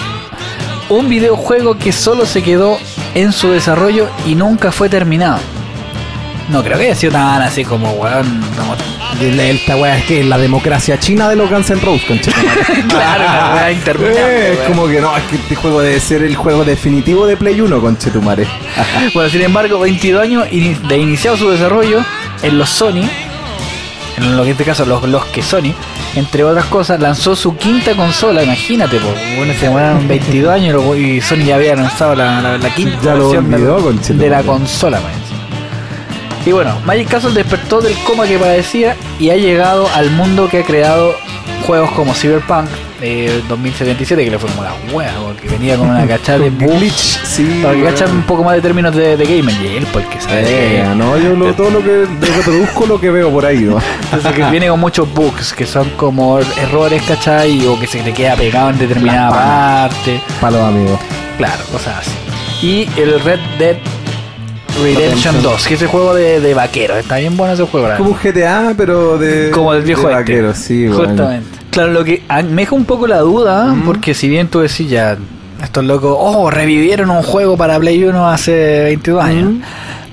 un 0.89 1.07
videojuego 1.07 1.77
que 1.77 1.91
solo 1.91 2.25
se 2.25 2.43
quedó 2.43 2.77
en 3.15 3.31
su 3.31 3.51
desarrollo 3.51 4.09
y 4.25 4.35
nunca 4.35 4.71
fue 4.71 4.89
terminado. 4.89 5.39
No 6.49 6.63
creo 6.63 6.77
que 6.77 6.85
haya 6.85 6.95
sido 6.95 7.13
tan 7.13 7.41
así 7.41 7.63
como, 7.63 7.91
weón, 7.91 8.41
como 8.57 8.75
Esta 9.41 9.75
weá 9.75 9.97
es 9.97 10.05
que 10.05 10.23
la 10.23 10.37
democracia 10.37 10.99
china 10.99 11.29
de 11.29 11.35
los 11.35 11.49
Guns 11.49 11.69
N' 11.69 11.79
Roses, 11.81 12.05
concha. 12.07 12.31
Claro, 12.89 13.23
una 13.23 13.53
weá 13.55 13.71
interminable, 13.71 14.53
Es 14.53 14.59
como 14.67 14.87
que 14.87 14.99
no, 14.99 15.15
es 15.15 15.23
que 15.25 15.35
este 15.35 15.55
juego 15.55 15.81
debe 15.81 15.99
ser 15.99 16.23
el 16.23 16.35
juego 16.35 16.65
definitivo 16.65 17.27
de 17.27 17.37
Play 17.37 17.61
1, 17.61 17.79
conchetumare. 17.81 18.47
Bueno, 19.13 19.29
sin 19.29 19.41
embargo, 19.41 19.79
22 19.79 20.23
años 20.23 20.47
de 20.49 20.97
iniciado 20.97 21.37
su 21.37 21.49
desarrollo 21.49 22.03
en 22.41 22.57
los 22.57 22.69
Sony, 22.69 23.07
en 24.17 24.35
lo 24.35 24.43
que 24.43 24.49
en 24.49 24.51
este 24.53 24.63
caso 24.65 24.85
los, 24.85 25.03
los 25.07 25.25
que 25.25 25.41
Sony, 25.43 25.73
entre 26.15 26.43
otras 26.43 26.65
cosas, 26.65 26.99
lanzó 26.99 27.35
su 27.35 27.55
quinta 27.57 27.93
consola, 27.95 28.43
imagínate, 28.43 28.97
pues, 28.99 29.13
bueno, 29.37 29.53
se 29.53 29.65
demoraron 29.67 30.07
22 30.07 30.51
años 30.51 30.83
y 30.97 31.21
Sony 31.21 31.45
ya 31.45 31.55
había 31.55 31.75
lanzado 31.75 32.15
la, 32.15 32.41
la- 32.41 32.57
la 32.57 32.69
quinta 32.73 32.97
Ya 33.03 33.15
lo 33.15 33.29
de 34.23 34.29
la 34.29 34.41
consola, 34.43 34.99
man. 34.99 35.11
Y 36.45 36.51
bueno, 36.51 36.79
Magic 36.85 37.09
Castle 37.09 37.31
despertó 37.33 37.81
del 37.81 37.93
coma 38.05 38.25
que 38.25 38.37
padecía 38.37 38.95
y 39.19 39.29
ha 39.29 39.35
llegado 39.35 39.87
al 39.95 40.09
mundo 40.11 40.47
que 40.49 40.59
ha 40.59 40.63
creado 40.63 41.13
juegos 41.67 41.91
como 41.91 42.13
Cyberpunk 42.13 42.67
eh, 43.01 43.41
2077, 43.47 44.23
que 44.25 44.31
le 44.31 44.39
fue 44.39 44.49
como 44.49 44.63
la 44.63 44.73
wea, 44.91 45.13
porque 45.23 45.47
venía 45.47 45.77
con 45.77 45.89
una 45.89 46.07
cachada 46.07 46.39
de 46.39 46.49
glitch, 46.49 47.21
sí. 47.23 47.59
Para 47.63 47.75
que 47.75 47.83
cachan 47.83 48.11
un 48.11 48.23
poco 48.23 48.43
más 48.43 48.55
de 48.55 48.61
términos 48.61 48.95
de, 48.95 49.15
de 49.15 49.25
gamer 49.25 49.53
y 49.61 49.77
él 49.77 49.87
porque 49.93 50.19
sabe 50.19 50.41
Eh, 50.41 50.83
que- 50.89 50.95
no, 50.95 51.17
yo 51.17 51.35
lo- 51.35 51.53
todo 51.53 51.69
lo 51.69 51.79
que 51.83 52.05
lo 52.09 52.19
que 52.33 52.41
produzco 52.43 52.85
lo 52.87 52.99
que 52.99 53.09
veo 53.11 53.29
por 53.29 53.45
ahí, 53.45 53.59
¿no? 53.59 53.77
Entonces 54.05 54.31
que 54.33 54.49
viene 54.49 54.67
con 54.69 54.79
muchos 54.79 55.13
bugs 55.13 55.53
que 55.53 55.65
son 55.65 55.89
como 55.91 56.39
errores, 56.39 57.03
¿cachai? 57.03 57.65
O 57.67 57.79
que 57.79 57.85
se 57.87 57.99
te 57.99 58.11
queda 58.13 58.35
pegado 58.35 58.69
en 58.71 58.79
determinada 58.79 59.29
parte. 59.29 60.19
Para 60.41 60.57
los 60.57 60.67
amigos. 60.67 60.99
Claro, 61.37 61.63
cosas 61.71 61.99
así. 61.99 62.11
Y 62.65 62.89
el 62.99 63.19
Red 63.21 63.39
Dead 63.57 63.77
Redemption 64.81 65.33
Redemption. 65.35 65.41
2, 65.43 65.67
que 65.67 65.73
es 65.75 65.81
el 65.81 65.87
juego 65.87 66.13
de, 66.15 66.39
de 66.39 66.53
vaqueros. 66.53 66.97
Está 66.97 67.17
bien 67.17 67.35
bueno 67.37 67.53
ese 67.53 67.63
juego, 67.63 67.87
Como 67.97 68.09
un 68.11 68.17
GTA, 68.21 68.73
pero 68.77 69.17
de. 69.17 69.51
como 69.51 69.73
del 69.73 69.83
viejo 69.83 70.01
de 70.07 70.07
este. 70.13 70.19
vaquero, 70.21 70.53
sí. 70.53 70.87
Justamente. 70.87 71.59
Claro, 71.71 71.91
lo 71.91 72.03
que 72.03 72.23
a- 72.27 72.41
me 72.41 72.63
deja 72.63 72.75
un 72.75 72.85
poco 72.85 73.05
la 73.07 73.19
duda, 73.19 73.65
Mm. 73.73 73.81
porque 73.85 74.13
si 74.13 74.27
bien 74.29 74.47
tú 74.47 74.59
decís 74.59 74.89
ya, 74.89 75.17
estos 75.61 75.83
locos, 75.83 76.15
oh, 76.17 76.49
revivieron 76.49 77.09
un 77.09 77.21
juego 77.21 77.57
para 77.57 77.77
Play 77.79 78.03
1 78.03 78.29
hace 78.29 78.83
22 78.85 79.23
años. 79.23 79.51
Mm. 79.51 79.61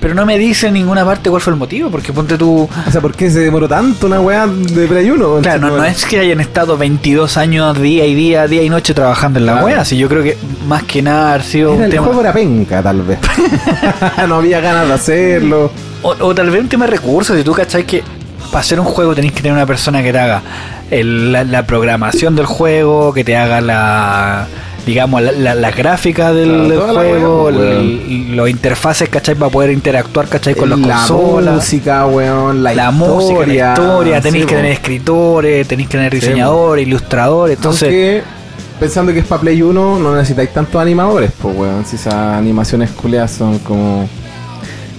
Pero 0.01 0.15
no 0.15 0.27
me 0.27 0.39
dice 0.39 0.69
en 0.69 0.75
ninguna 0.75 1.05
parte 1.05 1.31
cuál 1.31 1.41
fue 1.43 1.53
el 1.55 1.59
motivo, 1.59 1.91
porque 1.91 2.13
ponte 2.13 2.37
tú... 2.37 2.69
O 2.87 2.91
sea, 2.91 3.01
¿por 3.01 3.15
qué 3.15 3.31
se 3.31 3.41
demoró 3.41 3.67
tanto 3.69 4.07
una 4.07 4.21
weá 4.21 4.47
de 4.47 4.87
Play 4.87 5.11
1? 5.11 5.39
Claro, 5.43 5.61
no, 5.61 5.77
no 5.79 5.85
es 5.85 6.05
que 6.05 6.21
hayan 6.21 6.39
estado 6.41 6.77
22 6.77 7.37
años 7.39 7.81
día 7.81 8.05
y 8.07 8.15
día, 8.15 8.47
día 8.47 8.63
y 8.63 8.69
noche 8.69 8.93
trabajando 8.95 9.39
en 9.39 9.47
la 9.47 9.53
Claro. 9.53 9.67
wea, 9.67 9.85
si 9.85 9.97
yo 9.97 10.09
creo 10.09 10.23
que 10.23 10.37
más 10.69 10.83
que 10.85 11.01
nada 11.03 11.35
ha 11.35 11.43
sido 11.43 11.71
Era 11.71 11.79
un 11.79 11.85
el 11.85 11.91
tema... 11.91 12.07
juego 12.07 12.21
era 12.21 12.33
penca, 12.33 12.83
tal 12.83 13.03
vez. 13.03 13.19
no 14.29 14.37
había 14.37 14.61
ganas 14.61 14.87
de 14.87 14.95
hacerlo. 14.95 15.71
O, 16.03 16.11
o 16.21 16.35
tal 16.35 16.51
vez 16.51 16.61
un 16.61 16.69
tema 16.69 16.85
de 16.85 16.93
recursos, 16.93 17.37
si 17.37 17.43
tú 17.43 17.53
cachai 17.53 17.85
que 17.85 18.03
para 18.51 18.61
hacer 18.61 18.79
un 18.79 18.87
juego 18.87 19.15
tenéis 19.15 19.33
que 19.33 19.41
tener 19.41 19.55
una 19.55 19.67
persona 19.67 20.03
que 20.03 20.13
te 20.13 20.19
haga 20.19 20.43
el- 20.91 21.33
la, 21.33 21.43
la 21.43 21.67
programación 21.67 22.37
del 22.37 22.47
juego, 22.47 23.13
que 23.13 23.25
te 23.25 23.37
haga 23.37 23.61
la 23.61 24.47
digamos 24.87 25.20
la, 25.20 25.33
la- 25.33 25.55
la 25.57 25.70
gráfica 25.72 26.33
del, 26.33 26.49
Claro, 26.68 26.87
la 26.92 27.01
juego, 27.01 27.42
pues, 27.51 27.57
el- 27.57 28.37
los 28.37 28.49
interfaces, 28.49 29.09
¿cachai? 29.09 29.35
Para 29.35 29.51
poder 29.51 29.70
interactuar, 29.72 30.29
¿cachai? 30.29 30.55
Con 30.55 30.70
las 30.70 30.79
la 30.79 30.94
consolas. 30.94 31.55
música, 31.57 32.07
weón, 32.07 32.62
la, 32.62 32.72
La, 32.72 32.90
historia. 32.90 32.92
música, 32.92 33.46
la 33.46 33.72
historia, 33.72 34.20
tenéis 34.20 34.44
Sí, 34.44 34.49
que 34.49 34.55
po. 34.55 34.59
tener 34.61 34.72
escritores, 34.72 35.68
tenéis 35.68 35.88
que 35.88 35.96
tener 35.99 36.12
diseñadores, 36.14 36.87
ilustradores, 36.87 37.57
entonces... 37.57 37.83
Aunque, 37.88 38.22
pensando 38.79 39.12
que 39.12 39.18
es 39.18 39.25
para 39.27 39.40
Play 39.40 39.61
1, 39.62 39.99
no 39.99 40.14
necesitáis 40.14 40.51
tantos 40.53 40.81
animadores, 40.81 41.31
pues, 41.42 41.57
weón. 41.57 41.85
Si 41.85 41.96
esas 41.96 42.14
animaciones 42.14 42.90
culiadas 42.90 43.33
son 43.33 43.59
como. 43.61 44.09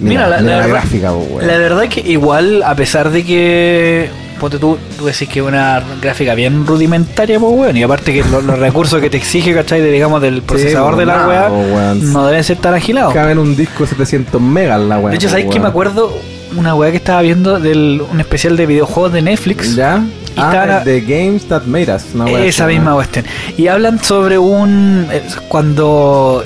Mira, 0.00 0.28
la- 0.28 0.66
gráfica, 0.66 1.12
pues, 1.12 1.26
weón. 1.30 1.46
La 1.46 1.56
verdad 1.58 1.88
que 1.88 2.00
igual, 2.00 2.62
a 2.62 2.74
pesar 2.74 3.10
de 3.10 3.24
que. 3.24 4.10
Ponte 4.38 4.58
tú, 4.58 4.78
tú 4.96 5.06
decís 5.06 5.28
que 5.28 5.40
es 5.40 5.44
una 5.44 5.82
gráfica 6.00 6.34
bien 6.34 6.66
rudimentaria, 6.66 7.38
pues 7.40 7.52
weón. 7.54 7.76
Y 7.76 7.82
aparte 7.82 8.12
que 8.12 8.22
lo- 8.24 8.40
los 8.40 8.58
recursos 8.58 9.00
que 9.00 9.10
te 9.10 9.16
exige, 9.16 9.52
¿cachai? 9.54 9.80
De, 9.80 9.90
digamos, 9.90 10.22
del 10.22 10.42
procesador 10.42 10.96
de 10.96 11.06
la 11.06 11.26
weá, 11.26 11.94
no 11.94 12.26
deben 12.26 12.44
ser 12.44 12.56
tan 12.58 12.74
agilados. 12.74 13.12
Cabe 13.14 13.32
en 13.32 13.38
un 13.38 13.56
disco 13.56 13.84
de 13.84 13.90
700 13.90 14.40
megas 14.40 14.80
la 14.80 14.98
weá. 14.98 15.10
De 15.10 15.16
hecho, 15.16 15.28
¿sabes 15.28 15.46
que 15.46 15.58
me 15.60 15.68
acuerdo? 15.68 16.12
Una 16.56 16.74
weá 16.74 16.90
que 16.90 16.96
estaba 16.96 17.20
viendo 17.20 17.60
del 17.60 18.02
un 18.10 18.20
especial 18.20 18.56
de 18.56 18.64
videojuegos 18.66 19.12
de 19.12 19.20
Netflix. 19.22 19.74
¿Ya? 19.76 20.02
Y 20.34 20.40
ah, 20.40 20.50
estaba- 20.52 20.80
de 20.84 21.00
Games 21.02 21.46
That 21.48 21.64
Made 21.64 21.94
Us. 21.94 22.02
una 22.14 22.30
Esa 22.40 22.66
misma 22.66 22.94
cuestión. 22.94 23.24
Y 23.56 23.66
hablan 23.66 24.02
sobre 24.02 24.38
un. 24.38 25.06
eh, 25.12 25.22
Cuando 25.48 26.42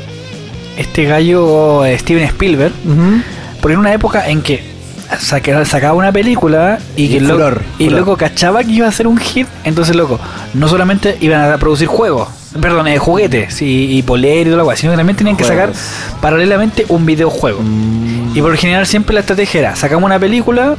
este 0.77 1.05
gallo 1.05 1.85
eh, 1.85 1.99
Steven 1.99 2.25
Spielberg 2.25 2.73
Ujú. 2.85 3.21
Porque 3.61 3.75
en 3.75 3.81
una 3.81 3.93
época 3.93 4.29
en 4.29 4.43
que 4.43 4.72
saca- 5.19 5.65
sacaba 5.65 5.95
una 5.95 6.13
película 6.13 6.79
y 6.97 7.09
que 7.09 7.17
el 7.19 7.25
loco, 7.29 7.35
furor, 7.45 7.63
y 7.79 7.85
el 7.85 7.91
furor. 7.91 8.01
loco 8.07 8.17
cachaba 8.17 8.63
que 8.65 8.71
iba 8.73 8.89
a 8.89 8.93
ser 8.93 9.07
un 9.07 9.19
hit, 9.19 9.47
entonces 9.65 9.95
loco, 9.97 10.19
no 10.55 10.69
solamente 10.69 11.17
iban 11.21 11.51
a 11.53 11.59
producir 11.59 11.87
juegos, 11.89 12.29
perdón, 12.61 12.87
eh, 12.89 12.99
juguetes 12.99 13.63
y, 13.63 13.97
y 13.99 14.03
poler 14.03 14.43
y 14.47 14.51
toda 14.51 14.59
la 14.59 14.65
weá, 14.65 14.77
sino 14.77 14.93
que 14.93 14.97
también 14.99 15.17
tenían 15.17 15.37
que 15.37 15.45
sacar 15.45 15.73
paralelamente 16.21 16.85
un 16.89 17.05
videojuego. 17.07 17.61
Mm. 17.63 18.37
Y 18.37 18.41
por 18.41 18.51
lo 18.53 18.57
general 18.57 18.87
siempre 18.87 19.15
la 19.15 19.21
estrategia 19.21 19.61
era, 19.61 19.77
sacamos 19.77 20.05
una 20.05 20.19
película 20.19 20.77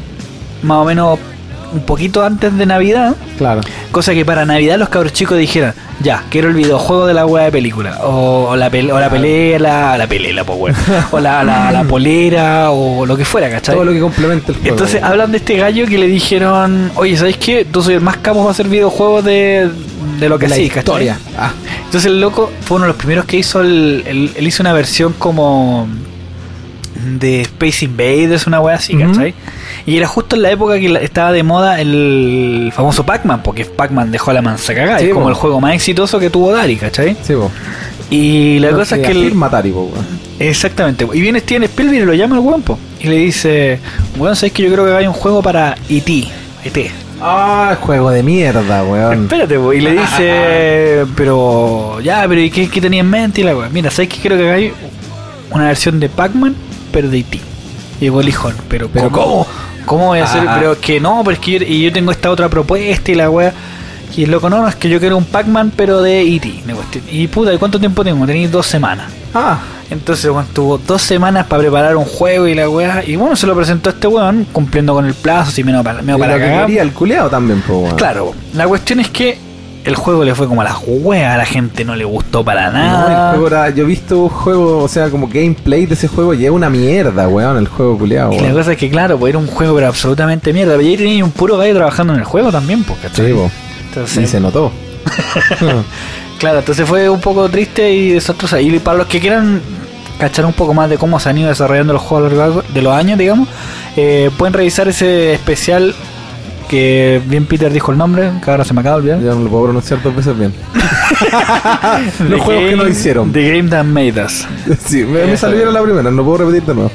más 0.62 0.78
o 0.78 0.86
menos 0.86 1.19
un 1.74 1.82
poquito 1.82 2.24
antes 2.24 2.56
de 2.58 2.66
Navidad, 2.66 3.16
Claro. 3.38 3.62
cosa 3.92 4.14
que 4.14 4.24
para 4.26 4.46
Navidad 4.46 4.78
los 4.78 4.90
cabros 4.90 5.14
chicos 5.14 5.38
dijeran, 5.38 5.74
ya, 6.02 6.24
quiero 6.30 6.50
el 6.50 6.56
videojuego 6.56 7.06
de 7.08 7.14
la 7.14 7.26
weá 7.26 7.46
de 7.46 7.52
película, 7.52 8.00
o, 8.04 8.50
o 8.50 8.56
la, 8.56 8.70
pel- 8.72 8.92
o 8.92 9.00
la 9.00 9.10
pelea, 9.10 9.60
la, 9.60 9.98
la 9.98 10.08
pelea, 10.08 10.44
pues 10.44 10.60
weón, 10.60 10.76
o 11.12 11.20
la, 11.20 11.44
la, 11.44 11.72
la 11.72 11.84
polera, 11.88 12.72
o 12.72 13.06
lo 13.06 13.16
que 13.18 13.26
fuera, 13.26 13.50
¿cachai? 13.50 13.76
Todo 13.76 13.86
lo 13.86 13.92
que 13.92 14.00
complementa 14.00 14.52
el 14.52 14.58
juego. 14.58 14.70
Entonces 14.70 15.02
hablan 15.04 15.32
de 15.32 15.38
este 15.38 15.58
gallo 15.58 15.86
que 15.88 15.98
le 15.98 16.08
dijeron, 16.08 16.92
oye, 16.96 17.18
¿sabes 17.18 17.38
qué? 17.38 17.66
Tú 17.66 17.82
soy 17.82 17.96
el 17.96 18.02
más 18.02 18.18
capo 18.18 18.40
para 18.40 18.52
hacer 18.52 18.68
videojuegos 18.68 19.24
de, 19.26 19.70
de 20.20 20.30
lo 20.30 20.38
que 20.40 20.48
la 20.48 20.56
sí, 20.56 20.68
¿cachai? 20.68 20.80
historia. 20.82 21.18
Ah, 21.38 21.52
Entonces 21.86 22.06
el 22.06 22.20
loco 22.22 22.52
fue 22.62 22.78
uno 22.78 22.86
de 22.86 22.90
los 22.90 22.98
primeros 22.98 23.26
que 23.26 23.38
hizo, 23.38 23.62
el, 23.62 24.04
el- 24.06 24.32
él 24.36 24.48
hizo 24.48 24.62
una 24.64 24.74
versión 24.74 25.14
como 25.18 25.88
de 27.04 27.42
Space 27.42 27.86
Invaders, 27.86 28.48
una 28.48 28.60
wea 28.60 28.76
así, 28.76 28.96
Ujú. 28.96 29.12
¿cachai? 29.12 29.34
Y 29.86 29.98
era 29.98 30.08
justo 30.08 30.36
en 30.36 30.42
la 30.44 30.52
época 30.52 30.80
que 30.80 30.94
estaba 31.04 31.32
de 31.32 31.44
moda 31.44 31.80
el 31.82 32.72
famoso 32.76 33.06
Pac-Man, 33.06 33.42
porque 33.44 33.66
Pac-Man 33.66 34.12
dejó 34.12 34.32
la 34.34 34.42
mansa 34.42 34.74
cagada, 34.74 35.00
Sí, 35.00 35.08
es 35.08 35.13
como 35.13 35.30
el 35.30 35.36
juego 35.36 35.60
más 35.62 35.74
exitoso 35.76 36.20
que 36.20 36.30
tuvo 36.30 36.52
Dari, 36.52 36.76
¿cachai? 36.78 37.16
sí. 37.22 37.34
Y 38.10 38.60
la 38.60 38.70
cosa 38.72 38.96
es 38.98 39.06
que... 39.08 39.12
el- 39.12 39.44
Atari, 39.44 39.72
weón. 39.72 39.89
Exactamente. 40.39 41.08
Y 41.13 41.22
viene 41.22 41.39
Steven 41.39 41.63
Spielberg 41.63 42.04
y 42.04 42.06
lo 42.06 42.13
llama 42.13 42.36
el 42.36 42.42
weón, 42.42 42.63
Y 43.00 43.08
le 43.08 43.16
dice, 43.18 43.80
weón, 44.18 44.36
¿sabes 44.36 44.52
que 44.54 44.63
yo 44.63 44.72
creo 44.72 44.86
que 44.86 44.92
hay 44.94 45.08
un 45.08 45.13
juego 45.13 45.42
para 45.42 45.76
E.T.? 45.89 46.28
E.T. 46.66 46.92
Ah, 47.22 47.76
juego 47.82 48.12
de 48.12 48.22
mierda, 48.22 48.84
weón. 48.84 49.24
Espérate, 49.24 49.58
po. 49.58 49.74
Y 49.74 49.82
le 49.82 49.92
dice, 50.00 51.06
pero, 51.16 52.00
ya, 52.02 52.26
pero 52.28 52.39
¿y 52.42 52.52
qué, 52.52 52.70
qué 52.70 52.82
tenía 52.82 53.00
en 53.02 53.10
mente? 53.10 53.42
Y 53.42 53.46
la 53.46 53.56
weón, 53.56 53.74
mira, 53.74 53.89
¿sabes 53.89 54.10
que 54.10 54.18
creo 54.20 54.38
que 54.38 54.50
hay 54.52 54.74
una 55.52 55.68
versión 55.68 56.00
de 56.00 56.10
Pac-Man, 56.10 56.56
pero 56.94 57.10
de 57.10 57.26
weón 58.02 58.22
le 58.26 58.32
dijo, 58.32 58.52
pero, 58.70 58.90
¿Pero 58.90 59.10
¿cómo? 59.10 59.26
cómo? 59.26 59.48
¿Cómo 59.86 60.08
voy 60.08 60.20
a 60.20 60.24
hacer? 60.24 60.44
Ah. 60.48 60.56
Pero 60.58 60.74
es 60.74 60.78
que 60.80 61.00
no, 61.00 61.22
pero 61.26 61.34
es 61.34 61.40
que 61.40 61.60
yo, 61.60 61.66
y 61.66 61.84
yo 61.84 61.92
tengo 61.92 62.12
esta 62.12 62.30
otra 62.30 62.48
propuesta 62.50 63.12
y 63.12 63.16
la 63.16 63.30
weá. 63.30 63.54
Y 64.16 64.24
el 64.26 64.32
loco, 64.32 64.50
no, 64.50 64.62
no, 64.62 64.68
es 64.68 64.76
que 64.76 64.90
yo 64.90 65.00
quiero 65.00 65.18
un 65.18 65.26
Pac-Man, 65.26 65.74
pero 65.76 66.02
de 66.02 66.22
E.T. 66.22 66.64
Y 67.12 67.28
puta, 67.28 67.52
¿y 67.52 67.58
cuánto 67.58 67.80
tiempo 67.80 68.04
tengo? 68.04 68.26
Tenéis 68.28 68.52
dos 68.52 68.68
semanas. 68.68 69.12
Ah, 69.34 69.58
Entonces, 69.90 70.30
bueno, 70.30 70.48
tuvo 70.54 70.78
dos 70.78 71.02
semanas 71.02 71.48
para 71.48 71.64
preparar 71.64 71.96
un 71.98 72.06
juego 72.06 72.48
y 72.48 72.54
la 72.54 72.70
weá. 72.70 73.04
Y 73.04 73.16
bueno, 73.16 73.36
se 73.36 73.48
lo 73.48 73.56
presentó 73.56 73.90
a 73.90 73.94
este 73.94 74.08
weón, 74.08 74.46
cumpliendo 74.52 74.94
con 74.94 75.06
el 75.06 75.16
plazo, 75.16 75.50
así 75.50 75.64
menos 75.64 75.84
para, 75.84 76.04
menos 76.04 76.20
y 76.20 76.22
para 76.22 76.38
cagar. 76.38 76.70
el 76.70 76.94
culeado 76.94 77.30
también, 77.30 77.62
po, 77.62 77.80
weón. 77.80 77.96
Claro, 77.96 78.34
la 78.54 78.68
cuestión 78.68 79.00
es 79.00 79.10
que 79.10 79.38
el 79.86 79.96
juego 79.96 80.24
le 80.24 80.34
fue 80.36 80.48
como 80.48 80.62
a 80.62 80.63
las 80.63 80.78
weas, 80.86 81.34
a 81.34 81.38
la 81.38 81.46
gente 81.46 81.84
no 81.84 81.96
le 81.96 82.06
gustó 82.06 82.43
para 82.43 82.69
No, 82.72 82.78
el 82.80 82.84
nada. 82.86 83.30
juego 83.32 83.48
era, 83.48 83.69
yo 83.69 83.84
he 83.84 83.88
visto 83.88 84.30
juego, 84.30 84.80
o 84.84 84.88
sea, 84.88 85.10
como 85.10 85.28
gameplay 85.28 85.86
de 85.86 85.93
ese 85.96 86.08
juego 86.08 86.34
y 86.34 86.46
es 86.46 86.52
una 86.52 86.69
mierda, 86.69 87.28
weón, 87.28 87.58
el 87.58 87.67
juego 87.67 87.98
culeado, 87.98 88.34
y 88.34 88.39
la 88.39 88.54
cosa 88.54 88.72
es 88.74 88.78
que, 88.78 88.89
claro, 88.89 89.17
pues 89.17 89.32
era 89.32 89.39
un 89.39 89.48
juego, 89.48 89.76
pero 89.76 89.88
absolutamente 89.88 90.54
mierda. 90.54 90.76
Pero 90.78 90.88
ahí 90.88 90.98
tenía 90.98 91.24
un 91.26 91.32
puro 91.32 91.58
gallo 91.58 91.76
trabajando 91.76 92.13
en 92.13 92.19
el 92.19 92.26
juego 92.26 92.52
también, 92.52 92.84
¿cachai? 93.02 93.34
Sí. 93.34 93.39
Entonces, 93.89 94.24
Y 94.24 94.28
se 94.28 94.39
notó. 94.39 94.72
Claro, 96.39 96.60
entonces 96.60 96.88
fue 96.88 97.10
un 97.10 97.22
poco 97.22 97.48
triste 97.48 97.89
y 97.93 98.12
desastroso. 98.12 98.60
Y 98.60 98.78
para 98.80 98.98
los 98.98 99.08
que 99.08 99.19
quieran 99.22 99.62
cachar 100.19 100.46
un 100.46 100.52
poco 100.54 100.74
más 100.74 100.89
de 100.89 100.98
cómo 100.98 101.17
se 101.19 101.30
han 101.30 101.38
ido 101.38 101.48
desarrollando 101.48 101.93
los 101.93 102.02
juegos 102.02 102.32
a 102.32 102.36
lo 102.36 102.38
largo 102.41 102.63
de 102.74 102.82
los 102.82 102.93
años, 102.93 103.17
digamos, 103.17 103.48
eh, 103.96 104.30
pueden 104.38 104.54
revisar 104.54 104.88
ese 104.89 105.34
especial 105.34 105.96
que 106.74 107.22
bien 107.28 107.46
Peter 107.46 107.72
dijo 107.72 107.92
el 107.92 108.00
nombre, 108.00 108.32
que 108.44 108.50
ahora 108.50 108.66
se 108.66 108.74
me 108.74 108.82
acaba 108.82 108.96
de 108.96 109.02
olvidar. 109.02 109.20
Ya 109.22 109.36
no 109.36 109.44
lo 109.44 109.50
puedo 109.52 109.66
pronunciar 109.66 110.02
dos 110.02 110.16
veces 110.16 110.36
bien. 110.36 110.52
The 112.18 112.24
Los 112.24 112.42
juegos 112.42 112.64
que 112.68 112.76
no 112.76 112.88
hicieron. 112.88 113.32
The 113.32 113.58
Game 113.58 113.70
That 113.70 113.84
Made 113.84 114.20
Us. 114.24 114.48
Sí, 114.84 115.04
me, 115.04 115.24
me 115.24 115.34
es. 115.34 115.44
la 115.44 115.84
primera, 115.84 116.10
no 116.10 116.24
puedo 116.26 116.38
repetir 116.40 116.64
de 116.64 116.74
nuevo. 116.74 116.92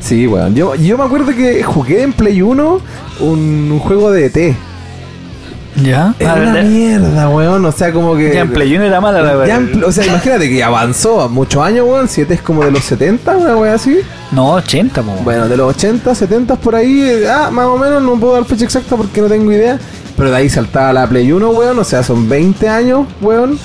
Sí, 0.00 0.26
weón. 0.26 0.54
Yo, 0.54 0.74
yo 0.74 0.98
me 0.98 1.04
acuerdo 1.04 1.34
que 1.34 1.62
jugué 1.62 2.02
en 2.02 2.12
Play 2.12 2.42
1 2.42 2.80
un, 3.20 3.70
un 3.72 3.78
juego 3.78 4.12
de 4.12 4.26
ET. 4.26 4.56
¿Ya? 5.82 6.14
Era 6.18 6.34
una 6.34 6.52
de- 6.54 6.62
mierda, 6.62 7.28
weón. 7.28 7.64
O 7.64 7.72
sea, 7.72 7.92
como 7.92 8.16
que. 8.16 8.32
ya 8.32 8.40
en 8.42 8.50
Play 8.52 8.74
1 8.76 8.84
era 8.84 9.00
mala 9.00 9.20
la 9.22 9.46
Ya 9.46 9.56
en 9.56 9.72
pl- 9.72 9.84
o 9.84 9.90
sea, 9.92 10.06
imagínate 10.06 10.48
que 10.48 10.62
avanzó 10.62 11.20
a 11.20 11.28
muchos 11.28 11.62
años, 11.64 11.86
weón. 11.88 12.08
Si 12.08 12.20
ET 12.20 12.30
es 12.30 12.40
como 12.42 12.64
de 12.64 12.70
los 12.70 12.84
70, 12.84 13.36
una 13.36 13.56
weón 13.56 13.74
así. 13.74 13.98
No, 14.30 14.52
80, 14.52 15.02
po. 15.02 15.12
Bueno, 15.24 15.48
de 15.48 15.56
los 15.56 15.74
80, 15.74 16.14
70 16.14 16.56
por 16.56 16.74
ahí. 16.76 17.02
eh, 17.02 17.28
Ah, 17.28 17.50
más 17.50 17.66
o 17.66 17.76
menos, 17.76 18.02
no 18.02 18.14
puedo 18.20 18.34
dar 18.34 18.44
fecha 18.44 18.64
exacta 18.64 18.96
porque 18.96 19.20
no 19.20 19.26
tengo 19.28 19.50
idea. 19.52 19.78
Pero 20.16 20.30
de 20.30 20.36
ahí 20.36 20.48
saltaba 20.48 20.92
la 20.92 21.08
Play 21.08 21.32
1, 21.32 21.50
weón. 21.50 21.78
O 21.78 21.84
sea, 21.84 22.02
son 22.04 22.28
20 22.28 22.68
años, 22.68 23.06
weón. 23.20 23.58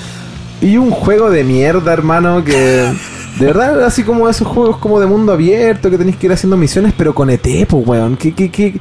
Y 0.60 0.76
un 0.76 0.90
juego 0.90 1.30
de 1.30 1.44
mierda, 1.44 1.92
hermano, 1.92 2.44
que... 2.44 2.92
De 3.38 3.46
verdad, 3.46 3.84
así 3.84 4.02
como 4.02 4.28
esos 4.28 4.46
juegos 4.48 4.76
como 4.78 4.98
de 5.00 5.06
mundo 5.06 5.32
abierto, 5.32 5.88
que 5.88 5.96
tenéis 5.96 6.16
que 6.16 6.26
ir 6.26 6.32
haciendo 6.32 6.56
misiones, 6.58 6.92
pero 6.98 7.14
con 7.14 7.30
ET, 7.30 7.46
pues, 7.68 7.86
weón. 7.86 8.16
¿Qué, 8.16 8.34
qué, 8.34 8.50
qué? 8.50 8.74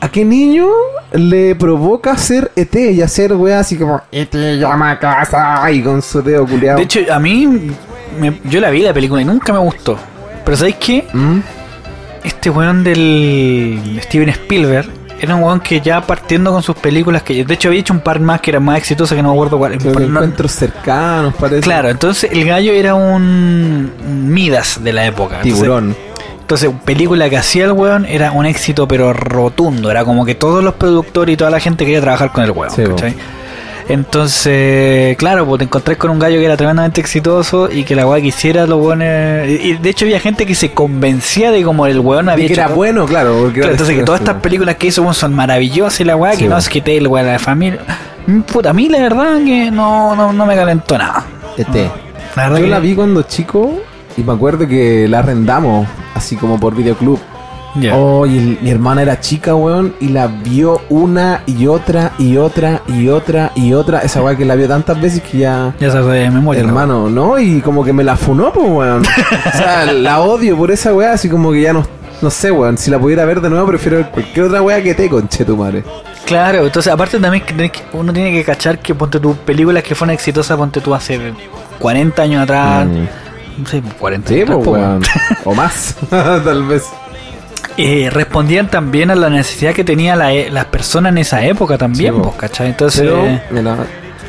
¿A 0.00 0.08
qué 0.10 0.24
niño 0.24 0.66
le 1.12 1.54
provoca 1.56 2.16
ser 2.16 2.52
ET 2.54 2.74
y 2.92 3.02
hacer, 3.02 3.32
weón, 3.34 3.58
así 3.58 3.76
como 3.76 4.00
ET 4.12 4.32
llama 4.58 4.92
a 4.92 4.98
casa 4.98 5.70
y 5.72 5.82
con 5.82 6.00
su 6.02 6.22
dedo 6.22 6.46
culiado? 6.46 6.78
De 6.78 6.84
hecho, 6.84 7.00
a 7.12 7.18
mí, 7.18 7.72
me- 8.20 8.40
yo 8.44 8.60
la 8.60 8.70
vi 8.70 8.82
la 8.82 8.94
película 8.94 9.20
y 9.20 9.24
nunca 9.24 9.52
me 9.52 9.58
gustó. 9.58 9.98
Pero 10.44 10.56
¿sabéis 10.56 10.76
qué? 10.76 11.04
¿Mm? 11.12 11.38
Este 12.24 12.50
weón 12.50 12.84
del 12.84 14.00
Steven 14.04 14.28
Spielberg 14.28 14.88
era 15.20 15.34
un 15.34 15.42
weón 15.42 15.60
que 15.60 15.80
ya 15.80 16.00
partiendo 16.00 16.52
con 16.52 16.62
sus 16.62 16.76
películas, 16.76 17.22
que 17.24 17.44
de 17.44 17.54
hecho 17.54 17.68
había 17.68 17.80
hecho 17.80 17.92
un 17.92 18.00
par 18.00 18.20
más 18.20 18.40
que 18.40 18.50
eran 18.52 18.64
más 18.64 18.78
exitosas 18.78 19.16
que 19.16 19.22
no 19.22 19.30
me 19.30 19.34
acuerdo 19.34 19.58
cuál. 19.58 19.78
No- 19.84 20.00
encuentros 20.00 20.52
cercanos, 20.52 21.34
parece. 21.34 21.62
Claro, 21.62 21.88
entonces 21.88 22.30
el 22.32 22.44
gallo 22.44 22.72
era 22.72 22.94
un 22.94 23.90
Midas 24.32 24.78
de 24.82 24.92
la 24.92 25.06
época. 25.06 25.40
Tiburón. 25.40 25.86
Entonces, 25.86 26.04
película 26.84 27.28
que 27.30 27.36
hacía 27.36 27.64
el 27.66 27.72
weón 27.72 28.06
era 28.06 28.32
un 28.32 28.46
éxito 28.46 28.88
pero 28.88 29.12
rotundo. 29.12 29.90
Era 29.90 30.04
como 30.04 30.24
que 30.24 30.34
todos 30.34 30.62
los 30.64 30.74
productores 30.74 31.34
y 31.34 31.36
toda 31.36 31.50
la 31.50 31.60
gente 31.60 31.84
quería 31.84 32.00
trabajar 32.00 32.32
con 32.32 32.44
el 32.44 32.50
weón. 32.52 32.70
Sí, 32.74 32.82
¿cachai? 32.84 33.14
Entonces, 33.90 35.16
claro, 35.16 35.46
pues 35.46 35.58
te 35.60 35.64
encontrás 35.64 35.96
con 35.96 36.10
un 36.10 36.18
gallo 36.18 36.38
que 36.38 36.44
era 36.44 36.56
tremendamente 36.58 37.00
exitoso 37.00 37.70
y 37.72 37.84
que 37.84 37.94
la 37.94 38.06
weá 38.06 38.20
quisiera 38.20 38.66
los 38.66 38.80
weones. 38.84 39.60
Y 39.64 39.74
de 39.74 39.88
hecho 39.90 40.04
había 40.04 40.20
gente 40.20 40.44
que 40.44 40.54
se 40.54 40.72
convencía 40.72 41.50
de 41.50 41.62
como 41.62 41.86
el 41.86 41.98
weón 42.00 42.28
había 42.28 42.44
Y 42.44 42.48
que 42.48 42.52
hecho 42.52 42.60
era 42.60 42.68
todo- 42.68 42.76
bueno, 42.76 43.06
claro. 43.06 43.50
Claro, 43.52 43.62
era 43.62 43.70
entonces 43.70 43.96
que 43.96 44.02
todas 44.02 44.20
estas 44.20 44.36
películas 44.42 44.76
que 44.76 44.88
hizo 44.88 45.10
son 45.14 45.34
maravillosas 45.34 46.00
y 46.00 46.04
la 46.04 46.16
weá, 46.16 46.32
Sí, 46.32 46.42
que 46.44 46.48
no 46.48 46.58
es 46.58 46.68
que 46.68 46.80
te 46.82 46.96
el 46.98 47.06
weón 47.08 47.26
de 47.26 47.32
la 47.32 47.38
familia. 47.38 47.80
Mm, 48.26 48.40
Puta, 48.42 48.70
a 48.70 48.72
mí 48.74 48.88
la 48.90 48.98
verdad 49.00 49.38
que 49.44 49.70
no, 49.70 50.14
no, 50.14 50.32
no 50.34 50.44
me 50.46 50.54
calentó 50.54 50.98
nada. 50.98 51.24
ET. 51.56 51.90
La 52.36 52.42
verdad 52.44 52.58
Yo 52.58 52.64
que- 52.64 52.70
la 52.70 52.78
vi 52.80 52.94
cuando 52.94 53.22
chico 53.22 53.80
y 54.18 54.22
me 54.24 54.32
acuerdo 54.32 54.66
que 54.66 55.06
la 55.08 55.20
arrendamos 55.20 55.86
así 56.14 56.36
como 56.36 56.58
por 56.58 56.74
videoclub. 56.74 57.18
Ya. 57.74 57.94
Oh, 57.94 58.26
y 58.26 58.36
el- 58.38 58.58
mi 58.62 58.70
hermana 58.70 59.02
era 59.02 59.20
chica, 59.20 59.54
weón, 59.54 59.94
y 60.00 60.08
la 60.08 60.26
vio 60.26 60.80
una 60.88 61.42
y 61.46 61.66
otra 61.66 62.12
y 62.18 62.36
otra 62.38 62.82
y 62.88 63.08
otra 63.08 63.52
y 63.54 63.72
otra. 63.74 64.00
Esa 64.00 64.22
weá 64.22 64.34
que 64.36 64.44
la 64.44 64.54
vio 64.56 64.66
tantas 64.66 65.00
veces 65.00 65.22
que 65.22 65.38
ya... 65.38 65.74
Ya 65.78 65.90
se 65.92 65.98
de 66.00 66.30
memoria. 66.30 66.60
Hermano, 66.62 67.08
¿no? 67.08 67.38
Y 67.38 67.60
como 67.60 67.84
que 67.84 67.92
me 67.92 68.02
la 68.02 68.16
funó, 68.16 68.52
pues, 68.52 68.66
weón. 68.68 69.02
O 69.04 69.56
sea, 69.56 69.84
la 69.92 70.20
odio 70.22 70.56
por 70.56 70.70
esa 70.70 70.92
weá, 70.94 71.12
así 71.12 71.28
como 71.28 71.52
que 71.52 71.60
ya 71.62 71.72
no... 71.72 71.84
No 72.20 72.30
sé, 72.30 72.50
weón. 72.50 72.78
Si 72.78 72.90
la 72.90 72.98
pudiera 72.98 73.24
ver 73.26 73.40
de 73.40 73.48
nuevo, 73.50 73.66
prefiero 73.68 74.10
cualquier 74.10 74.46
otra 74.46 74.60
weá 74.62 74.82
que 74.82 74.94
te, 74.94 75.08
conche 75.08 75.44
tu 75.44 75.56
madre. 75.56 75.84
Claro, 76.24 76.66
entonces 76.66 76.92
aparte 76.92 77.18
también 77.20 77.44
uno 77.92 78.12
tiene 78.12 78.32
que 78.32 78.44
cachar 78.44 78.80
que 78.80 78.94
ponte 78.94 79.20
tu 79.20 79.34
películas 79.36 79.82
que 79.84 79.94
fueron 79.94 80.14
exitosas, 80.14 80.56
ponte 80.56 80.80
tú 80.80 80.92
hace 80.94 81.18
40 81.78 82.22
años 82.22 82.42
atrás, 82.42 82.86
Mm. 82.86 83.06
No 83.58 83.66
sé, 83.66 83.82
40 83.98 84.28
Sí, 84.28 84.34
años 84.42 84.48
pues, 84.48 84.58
atrás, 84.60 84.64
po, 84.64 84.70
weón. 84.72 85.02
O 85.44 85.54
más, 85.54 85.94
tal 86.10 86.62
vez. 86.64 86.84
eh, 87.76 88.08
respondían 88.10 88.68
también 88.68 89.10
a 89.10 89.14
la 89.14 89.30
necesidad 89.30 89.72
que 89.72 89.84
tenían 89.84 90.18
la 90.18 90.32
e- 90.32 90.50
las 90.50 90.64
personas 90.66 91.12
en 91.12 91.18
esa 91.18 91.44
época 91.44 91.78
también, 91.78 92.14
Sí, 92.14 92.20
po. 92.20 92.24
pues, 92.30 92.36
¿cachai? 92.36 92.68
Entonces, 92.68 93.02
Pero, 93.02 93.24
mira, 93.50 93.76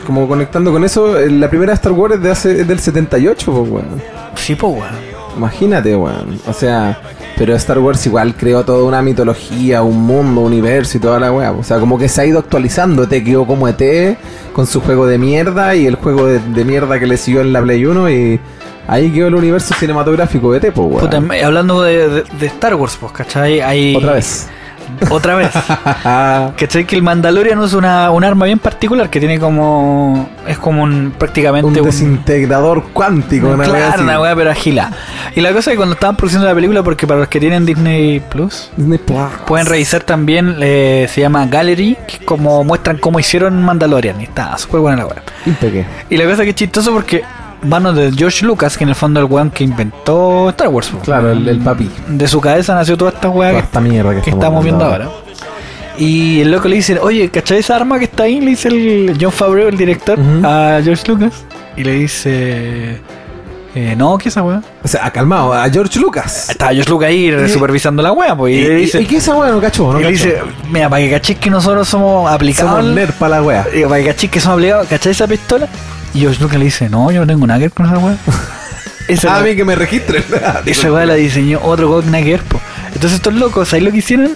como 0.05 0.27
conectando 0.27 0.71
con 0.71 0.83
eso, 0.83 1.17
eh, 1.19 1.29
la 1.29 1.49
primera 1.49 1.73
Star 1.73 1.91
Wars 1.93 2.15
es, 2.15 2.21
de 2.21 2.31
hace, 2.31 2.61
es 2.61 2.67
del 2.67 2.79
78, 2.79 3.51
pues, 3.51 3.69
weón. 3.69 4.01
sí, 4.35 4.55
pues, 4.55 4.73
weón. 4.73 5.09
Imagínate, 5.37 5.95
weón. 5.95 6.39
O 6.47 6.53
sea, 6.53 6.99
pero 7.37 7.55
Star 7.55 7.79
Wars 7.79 8.05
igual 8.07 8.35
creó 8.35 8.65
toda 8.65 8.83
una 8.83 9.01
mitología, 9.01 9.81
un 9.83 10.01
mundo, 10.01 10.41
universo 10.41 10.97
y 10.97 10.99
toda 11.01 11.17
la 11.19 11.31
weá. 11.31 11.51
O 11.51 11.63
sea, 11.63 11.79
como 11.79 11.97
que 11.97 12.09
se 12.09 12.21
ha 12.21 12.25
ido 12.25 12.39
actualizando. 12.39 13.07
Te 13.07 13.23
quedó 13.23 13.45
como 13.47 13.67
ET 13.67 14.17
con 14.51 14.67
su 14.67 14.81
juego 14.81 15.05
de 15.07 15.17
mierda 15.17 15.75
y 15.75 15.85
el 15.85 15.95
juego 15.95 16.25
de, 16.25 16.39
de 16.39 16.65
mierda 16.65 16.99
que 16.99 17.07
le 17.07 17.15
siguió 17.15 17.39
en 17.41 17.53
la 17.53 17.61
Play 17.61 17.85
1 17.85 18.09
y 18.09 18.39
ahí 18.89 19.11
quedó 19.11 19.27
el 19.27 19.35
universo 19.35 19.73
cinematográfico 19.75 20.51
de 20.53 20.71
pues, 20.71 20.87
weón. 20.87 20.99
Puta, 21.01 21.45
hablando 21.45 21.81
de, 21.83 22.07
de- 22.09 22.23
de 22.39 22.45
Star 22.47 22.75
Wars, 22.75 22.97
pues, 22.99 23.11
¿cachai? 23.11 23.61
Hay, 23.61 23.95
Otra 23.95 24.13
vez. 24.13 24.47
Otra 25.11 25.35
vez. 25.35 25.51
¿Cachai? 26.03 26.85
Que 26.85 26.95
el 26.95 27.03
Mandalorian 27.03 27.59
usa 27.59 27.77
una, 27.77 28.11
un 28.11 28.23
arma 28.23 28.45
bien 28.45 28.57
particular 28.59 29.09
que 29.09 29.19
tiene 29.19 29.39
como. 29.39 30.27
Es 30.47 30.57
como 30.57 30.83
un. 30.83 30.91
un 30.93 31.11
prácticamente 31.11 31.79
desintegrador 31.81 32.83
cuántico, 32.91 33.49
una 33.49 33.63
Claro, 33.65 33.85
así. 33.93 34.01
una 34.01 34.19
weá, 34.19 34.35
pero 34.35 34.49
agila. 34.51 34.91
Y 35.35 35.41
la 35.41 35.49
cosa 35.53 35.69
es 35.69 35.73
que 35.73 35.77
cuando 35.77 35.93
estaban 35.93 36.15
produciendo 36.15 36.47
la 36.47 36.55
película, 36.55 36.81
porque 36.83 37.05
para 37.05 37.19
los 37.19 37.29
que 37.29 37.39
tienen 37.39 37.65
Disney 37.65 38.19
Plus, 38.19 38.71
Disney 38.75 38.97
Plus. 38.97 39.19
pueden 39.45 39.67
revisar 39.67 40.01
también, 40.03 40.55
eh, 40.59 41.07
se 41.09 41.21
llama 41.21 41.45
Gallery, 41.45 41.95
que 42.07 42.15
es 42.17 42.21
como 42.23 42.63
muestran 42.63 42.97
cómo 42.97 43.19
hicieron 43.19 43.61
Mandalorian. 43.63 44.19
Y 44.19 44.23
está 44.23 44.57
súper 44.57 44.79
buena 44.81 44.97
la 44.97 45.05
weá. 45.05 45.23
Y 46.09 46.17
la 46.17 46.25
cosa 46.25 46.43
que 46.43 46.49
es 46.49 46.55
chistoso 46.55 46.91
porque 46.91 47.23
van 47.61 47.95
de 47.95 48.11
George 48.15 48.45
Lucas, 48.45 48.77
que 48.77 48.83
en 48.83 48.89
el 48.89 48.95
fondo 48.95 49.19
es 49.19 49.25
el 49.25 49.31
weón 49.31 49.49
que 49.51 49.63
inventó 49.63 50.49
Star 50.49 50.69
Wars. 50.69 50.91
Claro, 51.03 51.31
el, 51.31 51.47
el 51.47 51.59
papi. 51.59 51.89
De 52.07 52.27
su 52.27 52.39
cabeza 52.41 52.73
nació 52.75 52.97
toda 52.97 53.11
esta 53.11 53.29
weá 53.29 53.51
que, 53.51 53.57
esta 53.59 53.79
mierda 53.81 54.15
que, 54.15 54.21
que 54.21 54.29
estamos 54.29 54.63
viendo 54.63 54.85
ahora. 54.85 55.09
Y 55.97 56.39
el 56.41 56.51
loco 56.51 56.67
le 56.69 56.77
dice, 56.77 56.97
oye, 56.99 57.29
¿cachai 57.29 57.57
esa 57.59 57.75
arma 57.75 57.99
que 57.99 58.05
está 58.05 58.23
ahí? 58.23 58.39
Le 58.39 58.51
dice 58.51 58.69
el 58.69 59.17
John 59.19 59.31
Favreau, 59.33 59.67
el 59.67 59.77
director, 59.77 60.17
a 60.43 60.79
George 60.83 61.03
Lucas. 61.07 61.43
Y 61.75 61.83
le 61.83 61.91
dice, 61.93 63.01
eh, 63.75 63.95
no, 63.97 64.17
¿qué 64.17 64.29
es 64.29 64.33
esa 64.33 64.41
weá? 64.43 64.61
O 64.81 64.87
sea, 64.87 65.11
calmado, 65.11 65.53
a 65.53 65.69
George 65.69 65.99
Lucas. 65.99 66.49
Estaba 66.49 66.71
George 66.71 66.89
Lucas 66.89 67.09
ahí 67.09 67.27
Y- 67.29 67.49
supervisando 67.49 68.01
la 68.01 68.13
weá, 68.13 68.33
pues. 68.35 68.55
Y, 68.55 68.61
le 68.61 68.75
dice, 68.75 69.01
¿Y 69.01 69.05
qué 69.05 69.17
es 69.17 69.23
esa 69.23 69.35
weá? 69.35 69.51
No 69.51 69.59
cacho, 69.59 69.91
no 69.91 69.99
y 69.99 70.03
le 70.03 70.11
dice, 70.11 70.39
mira, 70.71 70.89
para 70.89 71.03
que 71.03 71.11
cachis 71.11 71.37
que 71.37 71.49
nosotros 71.49 71.87
somos 71.87 72.31
aplicados. 72.31 72.71
Somos 72.79 72.95
nerd 72.95 73.11
para 73.15 73.35
la 73.37 73.43
weá. 73.43 73.63
para 73.89 73.97
que 74.01 74.05
cachis 74.07 74.29
que 74.31 74.39
somos 74.39 74.55
aplicados, 74.57 74.87
¿cachai 74.87 75.11
esa 75.11 75.27
pistola? 75.27 75.67
Y 76.13 76.19
George 76.21 76.41
Lucas 76.41 76.57
le 76.59 76.65
dice, 76.65 76.89
no, 76.89 77.11
yo 77.11 77.21
no 77.21 77.27
tengo 77.27 77.45
nada 77.47 77.59
que 77.59 77.65
ver 77.65 77.71
con 77.71 77.85
esa 77.85 77.97
weá. 77.97 78.15
esa 79.07 79.33
Ah, 79.33 79.37
a 79.37 79.41
weá- 79.41 79.49
mí 79.51 79.55
que 79.55 79.65
me 79.65 79.75
registren. 79.75 80.23
esa 80.65 80.91
weá 80.91 81.05
la 81.05 81.13
diseñó 81.15 81.59
otro 81.63 81.89
ver, 81.89 82.41
po. 82.43 82.59
Entonces 82.87 83.13
estos 83.13 83.33
locos, 83.33 83.71
ahí 83.73 83.81
lo 83.81 83.91
que 83.91 83.97
hicieron? 83.97 84.31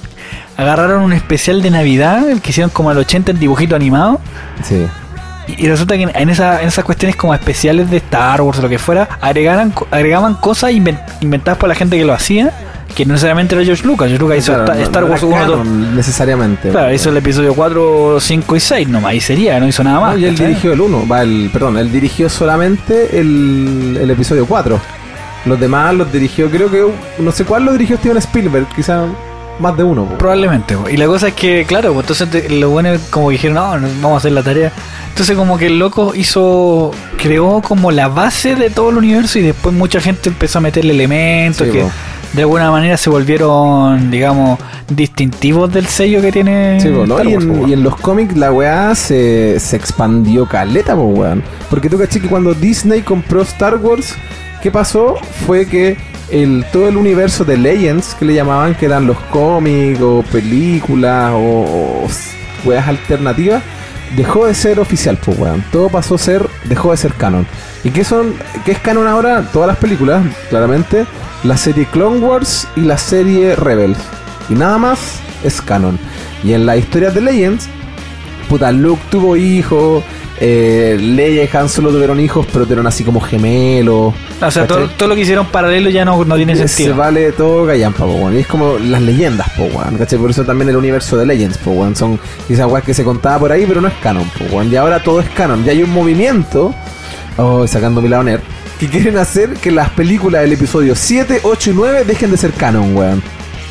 Agarraron 0.58 1.02
un 1.04 1.14
especial 1.14 1.62
de 1.64 1.72
Navidad, 1.72 2.30
el 2.30 2.42
que 2.42 2.52
hicieron 2.52 2.70
como 2.70 2.90
al 2.92 2.98
80 2.98 3.32
en 3.32 3.40
dibujito 3.40 3.76
animado. 3.76 4.20
Sí. 4.64 4.86
Y 5.48 5.66
y 5.66 5.68
resulta 5.68 5.98
que 5.98 6.04
en, 6.04 6.30
esa, 6.30 6.62
en 6.62 6.68
esas 6.70 6.86
cuestiones 6.86 7.16
como 7.18 7.34
especiales 7.34 7.90
de 7.90 7.98
Star 7.98 8.42
Wars 8.42 8.60
o 8.60 8.62
lo 8.62 8.70
que 8.70 8.78
fuera, 8.80 9.10
agregaran, 9.20 9.74
agregaban 9.92 10.36
cosas 10.36 10.72
inven- 10.72 11.02
inventadas 11.22 11.58
por 11.58 11.68
la 11.68 11.76
gente 11.76 11.98
que 11.98 12.06
lo 12.06 12.14
hacía, 12.14 12.52
que 12.94 13.06
no 13.06 13.14
necesariamente 13.14 13.56
era 13.56 13.64
George 13.66 13.86
Lucas. 13.86 14.08
George 14.08 14.22
Lucas 14.24 14.38
hizo 14.40 14.54
Claro, 14.54 14.64
Star, 14.66 14.78
no- 14.78 14.84
Star 14.84 15.04
no 15.04 15.10
Wars 15.10 15.24
era 15.24 15.28
1, 15.36 15.46
2. 15.48 15.58
canon, 15.60 15.96
necesariamente. 15.96 16.70
Claro, 16.70 16.94
hizo 16.94 17.10
el 17.10 17.18
episodio 17.18 17.54
4, 17.54 18.20
5 18.20 18.56
y 18.56 18.60
6 18.60 18.88
nomás, 18.90 19.14
y 19.16 19.20
sería, 19.22 19.60
no 19.60 19.68
hizo 19.68 19.84
nada 19.84 20.00
más. 20.00 20.14
No, 20.14 20.20
y 20.20 20.26
él 20.26 20.38
dirigió 20.38 20.74
el 20.74 20.82
1, 20.82 21.08
va 21.08 21.22
el, 21.24 21.50
perdón, 21.52 21.78
él 21.78 21.92
dirigió 21.92 22.30
solamente 22.30 23.20
el, 23.20 23.98
el 24.02 24.10
episodio 24.12 24.46
4. 24.46 24.80
Los 25.46 25.60
demás 25.60 25.94
los 25.94 26.12
dirigió, 26.12 26.50
creo 26.50 26.72
que 26.72 26.84
no 27.20 27.32
sé 27.32 27.44
cuál 27.44 27.66
lo 27.66 27.74
dirigió 27.74 27.98
Steven 27.98 28.18
Spielberg, 28.18 28.66
quizá 28.76 29.06
más 29.60 29.76
de 29.78 29.84
uno. 29.84 30.06
po. 30.06 30.18
Probablemente, 30.18 30.76
po. 30.78 30.90
y 30.90 30.96
la 30.98 31.06
cosa 31.06 31.28
es 31.28 31.34
que, 31.34 31.66
claro, 31.68 31.94
pues 31.94 32.04
entonces 32.10 32.30
te- 32.30 32.50
lo 32.50 32.70
bueno 32.70 32.90
es 32.90 33.02
como 33.10 33.28
que 33.28 33.34
dijeron, 33.34 33.56
no, 33.56 33.78
no, 33.80 33.88
vamos 34.02 34.14
a 34.14 34.18
hacer 34.20 34.32
la 34.32 34.42
tarea. 34.42 34.72
Entonces 35.10 35.36
como 35.38 35.58
que 35.58 35.68
el 35.68 35.78
loco 35.78 36.14
hizo, 36.16 36.92
creó 37.22 37.62
como 37.62 37.92
la 37.92 38.08
base 38.08 38.56
de 38.56 38.70
todo 38.72 38.90
el 38.90 38.98
universo 38.98 39.38
y 39.38 39.44
después 39.44 39.76
mucha 39.76 40.00
gente 40.02 40.30
empezó 40.30 40.58
a 40.58 40.62
meterle 40.62 40.94
elementos 40.94 41.68
Sí, 41.68 41.72
que 41.74 41.82
po. 41.82 41.92
De 42.34 42.42
alguna 42.42 42.72
manera 42.72 42.98
se 42.98 43.10
volvieron, 43.10 44.10
digamos, 44.10 44.60
distintivos 44.90 45.72
del 45.72 45.86
sello 45.86 46.22
que 46.22 46.32
tiene 46.32 46.80
Sí, 46.82 46.90
po, 46.90 47.06
¿no? 47.06 47.18
Star 47.20 47.30
y, 47.30 47.34
Wars, 47.36 47.46
en, 47.46 47.60
po. 47.60 47.68
y 47.68 47.74
en 47.74 47.84
los 47.84 47.96
cómics 47.98 48.36
la 48.36 48.52
weá 48.52 48.96
se, 48.96 49.60
se 49.60 49.76
expandió 49.76 50.48
caleta, 50.48 50.96
po, 50.96 51.04
weón. 51.04 51.44
Porque 51.70 51.90
tú 51.90 51.98
caché 51.98 52.20
que 52.20 52.28
cuando 52.28 52.54
Disney 52.54 53.02
compró 53.02 53.44
Star 53.44 53.78
Wars, 53.78 54.16
¿qué 54.62 54.72
pasó? 54.72 55.16
Fue 55.46 55.68
que 55.68 55.98
el, 56.32 56.66
todo 56.74 56.88
el 56.88 56.98
universo 56.98 57.46
de 57.46 57.58
Legends, 57.58 58.16
que 58.16 58.26
le 58.26 58.34
llamaban, 58.34 58.74
que 58.76 58.88
eran 58.88 59.06
los 59.06 59.18
cómics 59.32 60.02
o 60.02 60.24
películas 60.32 61.32
o, 61.34 62.06
o 62.06 62.08
weas 62.66 62.88
alternativas, 62.88 63.62
dejó 64.16 64.48
de 64.48 64.56
ser 64.56 64.80
oficial, 64.80 65.20
pues 65.24 65.38
weón. 65.38 65.64
Todo 65.72 65.90
pasó 65.90 66.16
a 66.16 66.18
ser, 66.18 66.48
dejó 66.66 66.92
de 66.92 66.98
ser 66.98 67.14
canon. 67.14 67.46
¿Y 67.84 67.92
qué 67.92 68.04
son, 68.04 68.34
qué 68.66 68.72
es 68.72 68.80
canon 68.80 69.08
ahora? 69.08 69.44
Todas 69.54 69.68
las 69.68 69.78
películas, 69.78 70.24
claramente. 70.50 71.06
La 71.44 71.58
serie 71.58 71.86
Clone 71.86 72.20
Wars 72.20 72.68
y 72.76 72.82
la 72.82 72.98
serie 72.98 73.56
Rebels. 73.56 73.98
Y 74.50 74.54
nada 74.54 74.78
más 74.78 75.20
es 75.44 75.62
canon. 75.62 76.00
Y 76.44 76.54
en 76.54 76.66
las 76.66 76.78
historias 76.78 77.14
de 77.14 77.22
Legends, 77.22 77.68
puta, 78.50 78.72
Luke 78.72 79.02
tuvo 79.10 79.36
hijos, 79.36 80.04
eh, 80.40 80.98
Leia 81.00 81.44
y 81.44 81.50
Han 81.56 81.70
Solo 81.70 81.92
tuvieron 81.92 82.20
hijos, 82.20 82.46
pero 82.52 82.66
tuvieron 82.66 82.88
así 82.88 83.04
como 83.04 83.20
gemelos. 83.22 84.14
O 84.42 84.52
sea, 84.52 84.68
todo, 84.68 84.90
todo 84.90 85.10
lo 85.10 85.16
que 85.16 85.22
hicieron 85.22 85.46
paralelo 85.48 85.90
ya 85.90 86.04
no, 86.06 86.24
no 86.26 86.36
tiene 86.36 86.56
Se 86.56 86.68
sentido. 86.68 86.96
vale 86.96 87.32
todo 87.34 87.66
gallampa, 87.66 88.06
po. 88.06 88.32
Y 88.32 88.40
es 88.40 88.48
como 88.48 88.78
las 88.78 89.02
leyendas, 89.02 89.50
po. 89.52 89.68
¿cachai? 89.98 90.20
Por 90.20 90.30
eso 90.30 90.44
también 90.44 90.70
el 90.70 90.76
universo 90.78 91.18
de 91.18 91.26
Legends, 91.26 91.58
po. 91.58 91.88
Son 91.96 92.20
quizás 92.48 92.68
weas 92.70 92.84
que 92.86 92.94
se 92.94 93.04
contaba 93.04 93.40
por 93.40 93.52
ahí, 93.52 93.66
pero 93.66 93.82
no 93.82 93.88
es 93.90 93.94
canon, 94.02 94.30
po. 94.50 94.64
Y 94.64 94.76
ahora 94.76 95.02
todo 95.02 95.20
es 95.22 95.30
canon. 95.30 95.64
Ya 95.64 95.72
hay 95.72 95.84
un 95.84 95.92
movimiento, 95.92 96.74
oh, 97.38 97.66
sacando 97.68 98.02
mi 98.02 98.10
lado 98.10 98.24
nerd, 98.24 98.42
que 98.80 98.88
quieren 98.88 99.18
hacer 99.18 99.52
que 99.54 99.72
las 99.72 99.90
películas 99.92 100.42
del 100.42 100.54
episodio 100.54 100.96
7, 100.96 101.42
8 101.44 101.70
y 101.70 101.74
9 101.74 102.04
dejen 102.06 102.32
de 102.32 102.38
ser 102.38 102.52
canon, 102.54 102.96
weón. 102.96 103.22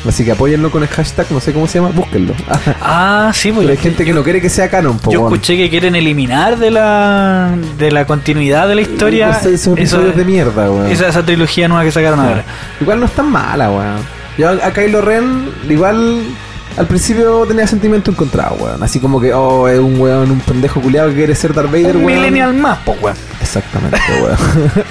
Así 0.07 0.25
que 0.25 0.33
apóyenlo 0.33 0.69
con 0.69 0.83
el 0.83 0.89
hashtag, 0.89 1.27
no 1.31 1.39
sé 1.39 1.53
cómo 1.53 1.65
se 1.65 1.79
llama, 1.79 1.91
búsquenlo. 1.95 2.33
Ah, 2.81 3.31
sí, 3.33 3.51
pues 3.53 3.69
hay 3.69 3.77
gente 3.77 4.03
que 4.03 4.13
no 4.13 4.21
quiere 4.23 4.41
que 4.41 4.49
sea 4.49 4.69
canon, 4.69 4.99
po, 4.99 5.11
Yo 5.11 5.23
escuché 5.27 5.55
que 5.55 5.69
quieren 5.69 5.95
eliminar 5.95 6.57
de 6.57 6.71
la 6.71 7.55
de 7.77 7.89
la 7.91 8.05
continuidad 8.05 8.67
de 8.67 8.75
la 8.75 8.81
historia 8.81 9.29
Esos, 9.29 9.45
esos 9.45 9.53
eso- 9.61 9.73
episodios 9.73 10.15
de 10.17 10.25
mierda, 10.25 10.69
weón. 10.69 10.91
esa, 10.91 11.07
esa 11.07 11.23
trilogía 11.23 11.67
nueva 11.69 11.85
que 11.85 11.91
sacaron 11.91 12.19
ahora. 12.19 12.43
Igual 12.81 12.99
no 12.99 13.05
es 13.05 13.13
tan 13.13 13.31
mala, 13.31 13.71
weón. 13.71 13.95
Yo 14.37 14.49
a 14.49 14.71
Kylo 14.73 14.99
Ren, 15.01 15.49
igual 15.69 16.21
al 16.75 16.87
principio 16.87 17.45
tenía 17.45 17.67
sentimiento 17.67 18.11
encontrado, 18.11 18.55
weón. 18.59 18.81
Así 18.81 18.99
como 18.99 19.19
que, 19.21 19.33
oh, 19.33 19.67
es 19.67 19.79
un 19.79 19.99
weón, 19.99 20.31
un 20.31 20.39
pendejo 20.39 20.81
culiado 20.81 21.09
que 21.09 21.15
quiere 21.15 21.35
ser 21.35 21.53
Darth 21.53 21.71
Vader, 21.71 21.97
Un 21.97 22.05
weón. 22.05 22.19
millennial 22.19 22.53
más, 22.53 22.79
pues, 22.85 23.01
weón. 23.01 23.17
Exactamente, 23.41 23.97
weón. 24.21 24.37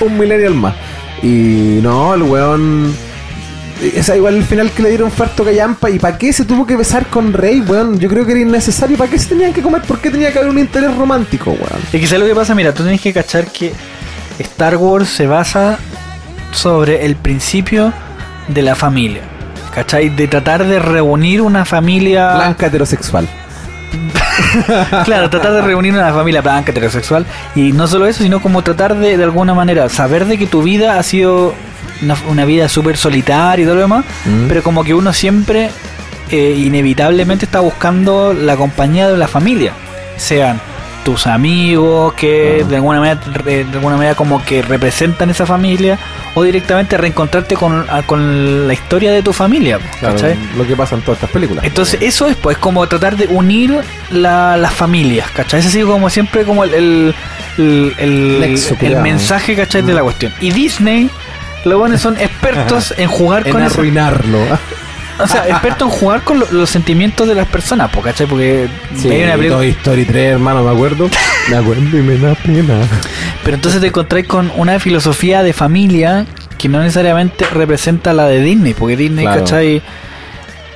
un 0.13 0.19
millennial 0.19 0.55
más. 0.55 0.75
Y 1.23 1.79
no, 1.83 2.15
el 2.15 2.23
weón. 2.23 2.95
Esa 3.83 4.17
igual 4.17 4.37
el 4.37 4.45
final 4.45 4.71
que 4.71 4.83
le 4.83 4.91
dieron 4.91 5.11
farto 5.11 5.45
callampa. 5.45 5.91
¿Y 5.91 5.99
para 5.99 6.17
qué 6.17 6.33
se 6.33 6.45
tuvo 6.45 6.65
que 6.67 6.77
besar 6.77 7.07
con 7.07 7.33
Rey, 7.33 7.61
weón? 7.63 7.99
Yo 7.99 8.09
creo 8.09 8.25
que 8.25 8.33
era 8.33 8.41
innecesario. 8.41 8.97
¿Para 8.97 9.11
qué 9.11 9.19
se 9.19 9.31
tenían 9.31 9.53
que 9.53 9.61
comer? 9.61 9.83
¿Por 9.83 9.99
qué 9.99 10.11
tenía 10.11 10.33
que 10.33 10.39
haber 10.39 10.51
un 10.51 10.59
interés 10.61 10.97
romántico, 10.97 11.51
weón? 11.51 11.83
Y 11.93 11.99
quizás 11.99 12.21
lo 12.21 12.27
que 12.27 12.35
pasa, 12.35 12.55
mira, 12.55 12.73
tú 12.73 12.85
tienes 12.85 13.01
que 13.01 13.13
cachar 13.13 13.47
que 13.47 13.73
Star 14.39 14.77
Wars 14.77 15.09
se 15.09 15.27
basa 15.27 15.79
sobre 16.53 17.05
el 17.05 17.17
principio 17.17 17.93
de 18.47 18.63
la 18.63 18.77
familia. 18.77 19.23
¿Cachai? 19.75 20.11
De 20.11 20.29
tratar 20.29 20.65
de 20.67 20.79
reunir 20.79 21.41
una 21.41 21.65
familia. 21.65 22.35
Blanca 22.35 22.67
heterosexual. 22.67 23.29
Claro, 25.05 25.29
tratar 25.29 25.53
de 25.53 25.63
reunir 25.63 25.93
una 25.93 26.13
familia 26.13 26.41
blanca, 26.41 26.71
heterosexual. 26.71 27.27
Y 27.55 27.73
no 27.73 27.87
solo 27.87 28.07
eso, 28.07 28.23
sino 28.23 28.41
como 28.41 28.63
tratar 28.63 28.97
de, 28.97 29.17
de 29.17 29.25
alguna 29.25 29.55
manera, 29.55 29.89
saber 29.89 30.27
de 30.27 30.39
que 30.39 30.47
tu 30.47 30.63
vida 30.63 30.99
ha 30.99 31.03
sido 31.03 31.55
una, 32.03 32.17
una 32.29 32.45
vida 32.45 32.69
súper 32.69 32.97
solitaria 32.97 33.63
y 33.63 33.67
todo 33.67 33.77
lo 33.77 33.83
demás. 33.83 34.05
Mm. 34.25 34.49
Pero 34.49 34.63
como 34.63 34.85
que 34.85 34.95
uno 34.95 35.13
siempre, 35.13 35.71
eh, 36.31 36.55
inevitablemente, 36.59 37.45
está 37.45 37.61
buscando 37.61 38.33
la 38.33 38.57
compañía 38.57 39.09
de 39.11 39.19
la 39.19 39.29
familia. 39.29 39.73
Sean 40.17 40.61
tus 41.05 41.27
amigos 41.27 42.15
que 42.15 42.65
de 42.69 42.77
alguna 42.77 43.01
manera 43.01 43.21
de 43.45 43.67
alguna 43.73 43.97
manera 43.97 44.15
como 44.15 44.45
que 44.45 44.63
representan 44.63 45.31
esa 45.31 45.47
familia 45.47 45.99
o 46.35 46.43
directamente 46.43 46.97
reencontrarte 46.97 47.57
con, 47.57 47.87
con 48.07 48.67
la 48.67 48.73
historia 48.73 49.13
de 49.13 49.23
tu 49.23 49.33
familia 49.33 49.79
¿cachai? 50.01 50.37
lo 50.57 50.67
que 50.67 50.77
pasa 50.77 50.95
en 50.95 51.03
todas 51.03 51.19
estas 51.19 51.31
películas. 51.31 51.65
Entonces 51.65 52.01
eso 52.03 52.27
es 52.27 52.37
pues 52.37 52.57
como 52.59 52.87
tratar 52.87 53.17
de 53.17 53.27
unir 53.27 53.81
las 54.11 54.73
familias 54.73 55.31
¿cachai? 55.31 55.61
ese 55.61 55.69
ha 55.69 55.73
sido 55.73 55.89
como 55.89 56.11
siempre 56.11 56.45
como 56.45 56.65
el 56.65 57.15
el, 57.59 57.95
el, 57.99 58.97
mensaje 59.03 59.57
¿cachai? 59.57 59.83
de 59.83 59.95
la 59.95 60.03
cuestión. 60.03 60.33
Y 60.41 60.51
Disney 60.53 61.11
los 61.65 61.79
buenos 61.79 62.01
son 62.01 62.17
expertos 62.21 62.95
en 62.97 63.09
jugar 63.09 63.49
con 63.49 63.63
arruinarlo 63.63 64.39
o 65.23 65.27
sea, 65.27 65.49
experto 65.49 65.85
en 65.87 65.91
jugar 65.91 66.23
con 66.23 66.43
los 66.51 66.71
sentimientos 66.71 67.29
de 67.29 67.35
las 67.35 67.47
personas, 67.49 67.91
¿cachai? 68.03 68.27
Porque 68.27 68.69
sí, 68.97 69.11
hay 69.11 69.23
una 69.25 69.35
película. 69.35 69.65
Story 69.65 70.05
3, 70.05 70.33
hermano, 70.33 70.63
me 70.63 70.71
acuerdo. 70.71 71.09
Me 71.51 71.57
acuerdo 71.57 71.99
y 71.99 72.03
me 72.03 72.19
da 72.19 72.35
pena. 72.35 72.81
Pero 73.45 73.57
entonces 73.57 73.81
te 73.81 73.89
encontráis 73.89 74.27
con 74.27 74.53
una 74.57 74.79
filosofía 74.79 75.43
de 75.43 75.53
familia 75.53 76.27
que 76.59 76.69
no 76.69 76.81
necesariamente 76.81 77.45
representa 77.47 78.13
la 78.13 78.27
de 78.27 78.41
Disney, 78.41 78.75
porque 78.75 78.97
Disney, 78.97 79.27
¿cachai? 79.27 79.83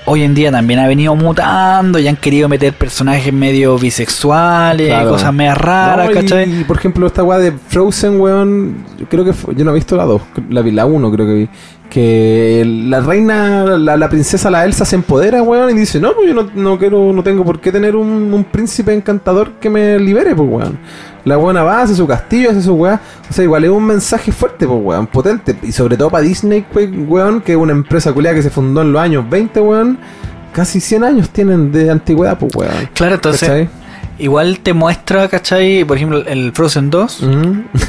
Hoy 0.06 0.22
en 0.22 0.34
día 0.34 0.52
también 0.52 0.78
ha 0.78 0.86
venido 0.86 1.14
mutando 1.16 1.98
y 1.98 2.06
han 2.06 2.16
querido 2.16 2.48
meter 2.48 2.72
personajes 2.72 3.32
medio 3.32 3.76
bisexuales, 3.76 4.92
cosas 5.04 5.34
medio 5.34 5.54
raras, 5.54 6.10
¿cachai? 6.10 6.60
Y, 6.60 6.64
por 6.64 6.76
ejemplo, 6.76 7.06
esta 7.06 7.24
weá 7.24 7.38
de 7.38 7.52
Frozen, 7.52 8.20
weón, 8.20 8.84
creo 9.08 9.24
que 9.24 9.32
yo 9.56 9.64
no 9.64 9.72
he 9.72 9.74
visto 9.74 9.96
la 9.96 10.04
2, 10.04 10.22
la 10.50 10.62
vi 10.62 10.70
la 10.70 10.86
1 10.86 11.10
creo 11.10 11.26
que 11.26 11.34
vi 11.34 11.48
que 11.90 12.64
la 12.66 13.00
reina, 13.00 13.64
la, 13.78 14.08
princesa, 14.08 14.50
la 14.50 14.64
Elsa 14.64 14.84
se 14.84 14.96
empodera, 14.96 15.42
weón, 15.42 15.70
y 15.70 15.80
dice, 15.80 16.00
no, 16.00 16.14
pues 16.14 16.28
yo 16.28 16.34
no, 16.34 16.50
no 16.54 16.78
quiero, 16.78 17.12
no 17.12 17.22
tengo 17.22 17.44
por 17.44 17.60
qué 17.60 17.72
tener 17.72 17.96
un, 17.96 18.44
príncipe 18.50 18.92
encantador 18.92 19.52
que 19.60 19.70
me 19.70 19.98
libere, 19.98 20.34
pues, 20.34 20.48
weón. 20.48 20.78
La 21.26 21.36
buena 21.36 21.64
va, 21.64 21.82
hace 21.82 21.96
su 21.96 22.06
castillo, 22.06 22.50
hace 22.52 22.62
su 22.62 22.72
weón. 22.74 23.00
O 23.28 23.32
sea, 23.32 23.42
igual 23.42 23.64
es 23.64 23.70
un 23.70 23.84
mensaje 23.84 24.30
fuerte, 24.30 24.64
pues, 24.64 24.78
weón, 24.80 25.08
potente. 25.08 25.58
Y 25.60 25.72
sobre 25.72 25.96
todo 25.96 26.08
para 26.08 26.22
Disney, 26.22 26.64
weón, 26.72 27.40
que 27.40 27.52
es 27.52 27.58
una 27.58 27.72
empresa 27.72 28.12
culiada 28.12 28.36
que 28.36 28.42
se 28.42 28.50
fundó 28.50 28.82
en 28.82 28.92
los 28.92 29.02
años 29.02 29.28
20, 29.28 29.60
weón. 29.60 29.98
Casi 30.52 30.78
100 30.78 31.02
años 31.02 31.30
tienen 31.30 31.72
de 31.72 31.90
antigüedad, 31.90 32.38
pues, 32.38 32.54
weón. 32.54 32.88
Claro, 32.94 33.16
entonces... 33.16 33.68
Igual 34.18 34.60
te 34.60 34.72
muestra, 34.72 35.28
¿cachai? 35.28 35.84
Por 35.84 35.96
ejemplo, 35.96 36.24
el 36.26 36.52
Frozen 36.52 36.90
2, 36.90 37.24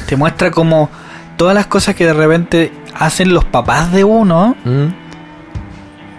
te 0.07 0.15
muestra 0.17 0.51
como 0.51 0.89
todas 1.38 1.53
las 1.53 1.67
cosas 1.67 1.95
que 1.95 2.05
de 2.05 2.13
repente 2.13 2.71
hacen 2.95 3.33
los 3.33 3.45
papás 3.45 3.93
de 3.93 4.03
uno. 4.03 4.55
Mm. 4.65 4.88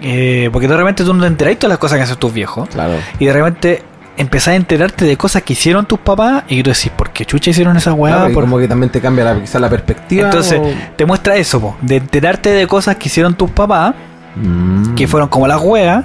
Eh, 0.03 0.51
porque 0.53 0.69
de 0.69 0.77
repente 0.77 1.05
tú 1.05 1.13
no 1.13 1.21
te 1.21 1.27
enteras 1.27 1.51
de 1.51 1.57
todas 1.57 1.71
las 1.71 1.79
cosas 1.79 1.99
que 1.99 2.05
hacen 2.05 2.17
tus 2.17 2.33
viejos. 2.33 2.69
Claro. 2.71 2.95
Y 3.19 3.27
de 3.27 3.33
repente 3.33 3.83
empezás 4.19 4.49
a 4.49 4.55
enterarte 4.57 5.05
de 5.05 5.17
cosas 5.17 5.43
que 5.43 5.55
hicieron 5.55 5.87
tus 5.87 6.01
papás 6.01 6.43
y 6.49 6.63
tú 6.63 6.71
decís, 6.71 6.91
¿por 6.95 7.11
qué 7.11 7.25
chucha 7.25 7.51
hicieron 7.51 7.77
esa 7.77 7.95
weá? 7.95 8.17
Claro, 8.17 8.35
Como 8.35 8.59
que 8.59 8.69
también 8.69 8.91
te 8.91 9.01
cambia 9.01 9.25
la, 9.25 9.41
quizá 9.41 9.59
la 9.59 9.71
perspectiva. 9.71 10.27
Entonces, 10.27 10.61
te 10.97 11.07
muestra 11.07 11.37
eso, 11.37 11.77
de 11.81 11.97
enterarte 11.97 12.51
de 12.51 12.67
cosas 12.67 12.97
que 12.97 13.09
hicieron 13.09 13.35
tus 13.35 13.51
papás, 13.51 13.95
mm. 14.35 14.95
que 14.95 15.07
fueron 15.07 15.29
como 15.29 15.47
las 15.47 15.61
weas, 15.63 16.05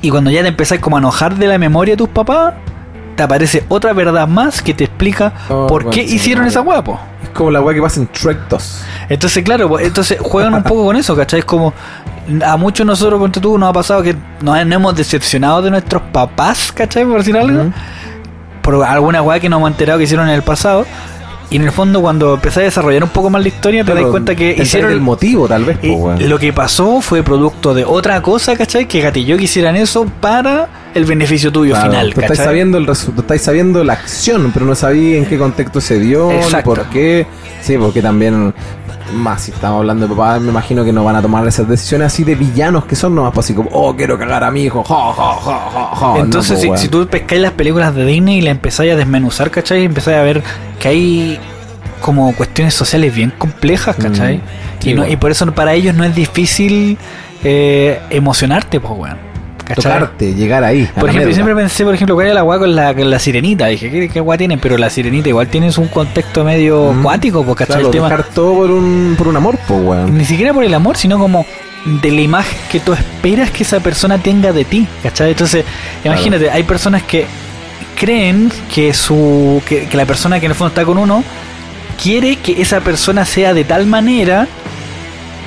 y 0.00 0.10
cuando 0.10 0.30
ya 0.30 0.42
te 0.42 0.48
empezás 0.48 0.78
como 0.78 0.96
a 0.96 0.98
enojar 0.98 1.36
de 1.36 1.46
la 1.46 1.58
memoria 1.58 1.92
de 1.92 1.98
tus 1.98 2.08
papás, 2.08 2.54
te 3.14 3.22
aparece 3.22 3.64
otra 3.68 3.92
verdad 3.92 4.26
más 4.26 4.62
que 4.62 4.72
te 4.72 4.84
explica 4.84 5.32
oh, 5.50 5.66
por 5.66 5.90
qué 5.90 6.02
hicieron 6.02 6.46
esa 6.46 6.62
weá, 6.62 6.82
po. 6.82 6.98
Como 7.34 7.50
la 7.50 7.60
weá 7.60 7.74
que 7.74 7.82
pasa 7.82 8.00
en 8.00 8.06
Trek 8.08 8.38
2. 8.48 8.84
Entonces, 9.08 9.42
claro, 9.42 9.78
entonces 9.80 10.18
juegan 10.20 10.54
un 10.54 10.62
poco 10.62 10.84
con 10.84 10.96
eso, 10.96 11.16
¿cachai? 11.16 11.40
Es 11.40 11.44
como 11.44 11.72
a 12.44 12.56
muchos 12.56 12.86
nosotros, 12.86 13.18
ponte 13.18 13.40
tú, 13.40 13.58
nos 13.58 13.70
ha 13.70 13.72
pasado 13.72 14.02
que 14.02 14.14
nos, 14.40 14.58
hemos 14.58 14.94
decepcionado 14.94 15.62
de 15.62 15.70
nuestros 15.70 16.02
papás, 16.12 16.72
¿cachai? 16.72 17.04
Por 17.04 17.18
decir 17.18 17.36
algo. 17.36 17.72
Por 18.62 18.84
alguna 18.84 19.22
weá 19.22 19.40
que 19.40 19.48
nos 19.48 19.58
hemos 19.58 19.70
enterado 19.70 19.98
que 19.98 20.04
hicieron 20.04 20.28
en 20.28 20.34
el 20.34 20.42
pasado. 20.42 20.86
Y 21.50 21.56
en 21.56 21.62
el 21.62 21.72
fondo, 21.72 22.00
cuando 22.00 22.34
empecé 22.34 22.60
a 22.60 22.62
desarrollar 22.62 23.04
un 23.04 23.10
poco 23.10 23.28
más 23.28 23.42
la 23.42 23.48
historia, 23.48 23.84
te 23.84 23.92
das 23.92 24.04
cuenta 24.06 24.34
que 24.34 24.56
hicieron. 24.58 24.90
el 24.90 25.00
motivo, 25.00 25.48
tal 25.48 25.64
vez. 25.64 25.78
Lo 25.82 26.38
que 26.38 26.52
pasó 26.52 27.00
fue 27.00 27.22
producto 27.22 27.74
de 27.74 27.84
otra 27.84 28.22
cosa, 28.22 28.56
¿cachai? 28.56 28.86
Que 28.86 29.00
gatilló 29.00 29.36
que 29.36 29.44
hicieran 29.44 29.76
eso 29.76 30.06
para 30.20 30.68
el 30.94 31.04
beneficio 31.04 31.52
tuyo 31.52 31.74
final. 31.76 32.14
¿cachai? 32.14 32.24
Estáis 32.24 32.40
sabiendo, 32.40 32.78
el 32.78 32.88
estáis 32.88 33.42
sabiendo 33.42 33.84
la 33.84 33.94
acción, 33.94 34.50
pero 34.52 34.66
no 34.66 34.74
sabía 34.74 35.18
en 35.18 35.26
qué 35.26 35.38
contexto 35.38 35.80
se 35.80 35.98
dio, 35.98 36.30
por 36.64 36.84
qué. 36.86 37.26
Sí, 37.60 37.78
porque 37.78 38.02
también 38.02 38.52
más 39.12 39.42
si 39.42 39.50
estamos 39.52 39.80
hablando 39.80 40.06
de 40.06 40.14
papá, 40.14 40.38
me 40.38 40.50
imagino 40.50 40.84
que 40.84 40.92
no 40.92 41.04
van 41.04 41.16
a 41.16 41.22
tomar 41.22 41.46
esas 41.46 41.68
decisiones 41.68 42.06
así 42.06 42.24
de 42.24 42.34
villanos 42.34 42.84
que 42.84 42.96
son 42.96 43.14
nomás 43.14 43.32
pues, 43.32 43.46
así 43.46 43.54
como, 43.54 43.68
oh, 43.72 43.94
quiero 43.94 44.18
cagar 44.18 44.44
a 44.44 44.50
mi 44.50 44.64
hijo, 44.64 44.84
Entonces, 46.16 46.64
pues, 46.66 46.80
si, 46.80 46.88
tú 46.88 47.06
pescáis 47.06 47.40
las 47.40 47.52
películas 47.52 47.94
de 47.94 48.04
Disney 48.04 48.38
y 48.38 48.40
las 48.40 48.52
empezáis 48.52 48.92
a 48.92 48.96
desmenuzar, 48.96 49.50
¿cachai? 49.50 49.82
Y 49.82 49.84
empezáis 49.84 50.16
a 50.16 50.22
ver 50.22 50.42
que 50.78 50.88
hay 50.88 51.40
como 52.00 52.34
cuestiones 52.34 52.74
sociales 52.74 53.14
bien 53.14 53.32
complejas, 53.36 53.96
¿cachai? 53.96 54.38
Mm, 54.38 54.88
y, 54.88 55.12
y 55.12 55.16
por 55.16 55.30
eso 55.30 55.50
para 55.52 55.74
ellos 55.74 55.94
no 55.94 56.04
es 56.04 56.14
difícil 56.14 56.98
eh, 57.44 58.00
emocionarte, 58.10 58.80
pues, 58.80 58.94
weón. 58.96 59.31
Tocarte, 59.74 60.34
llegar 60.34 60.64
ahí. 60.64 60.88
Por 60.98 61.08
ejemplo, 61.08 61.32
siempre 61.32 61.54
pensé, 61.54 61.84
por 61.84 61.94
ejemplo, 61.94 62.14
cuál 62.14 62.26
era 62.26 62.34
la 62.34 62.40
agua 62.40 62.58
con 62.58 62.74
la, 62.74 62.94
con 62.94 63.08
la 63.10 63.18
sirenita. 63.18 63.66
Dije, 63.66 63.90
¿qué, 63.90 64.08
qué 64.08 64.18
agua 64.18 64.36
tienen? 64.36 64.58
Pero 64.58 64.78
la 64.78 64.90
sirenita 64.90 65.28
igual 65.28 65.48
tienes 65.48 65.78
un 65.78 65.88
contexto 65.88 66.44
medio 66.44 66.90
acuático, 66.90 67.44
porque 67.44 67.66
claro, 67.66 67.86
el 67.86 67.90
tema. 67.90 68.08
dejar 68.08 68.26
todo 68.26 68.54
por 68.54 68.70
un, 68.70 69.14
por 69.16 69.28
un 69.28 69.36
amor, 69.36 69.58
pues, 69.66 69.80
weón. 69.82 70.16
Ni 70.16 70.24
siquiera 70.24 70.52
por 70.52 70.64
el 70.64 70.74
amor, 70.74 70.96
sino 70.96 71.18
como 71.18 71.46
de 71.84 72.10
la 72.10 72.20
imagen 72.20 72.58
que 72.70 72.80
tú 72.80 72.92
esperas 72.92 73.50
que 73.50 73.64
esa 73.64 73.80
persona 73.80 74.18
tenga 74.18 74.52
de 74.52 74.64
ti, 74.64 74.86
¿cachai? 75.02 75.30
Entonces, 75.30 75.64
imagínate, 76.04 76.50
hay 76.50 76.62
personas 76.62 77.02
que 77.02 77.26
creen 77.98 78.50
que 78.72 78.94
su 78.94 79.62
que, 79.66 79.86
que 79.86 79.96
la 79.96 80.06
persona 80.06 80.40
que 80.40 80.46
en 80.46 80.52
el 80.52 80.56
fondo 80.56 80.70
está 80.70 80.84
con 80.84 80.98
uno 80.98 81.22
quiere 82.02 82.36
que 82.36 82.60
esa 82.60 82.80
persona 82.80 83.24
sea 83.24 83.54
de 83.54 83.64
tal 83.64 83.86
manera 83.86 84.48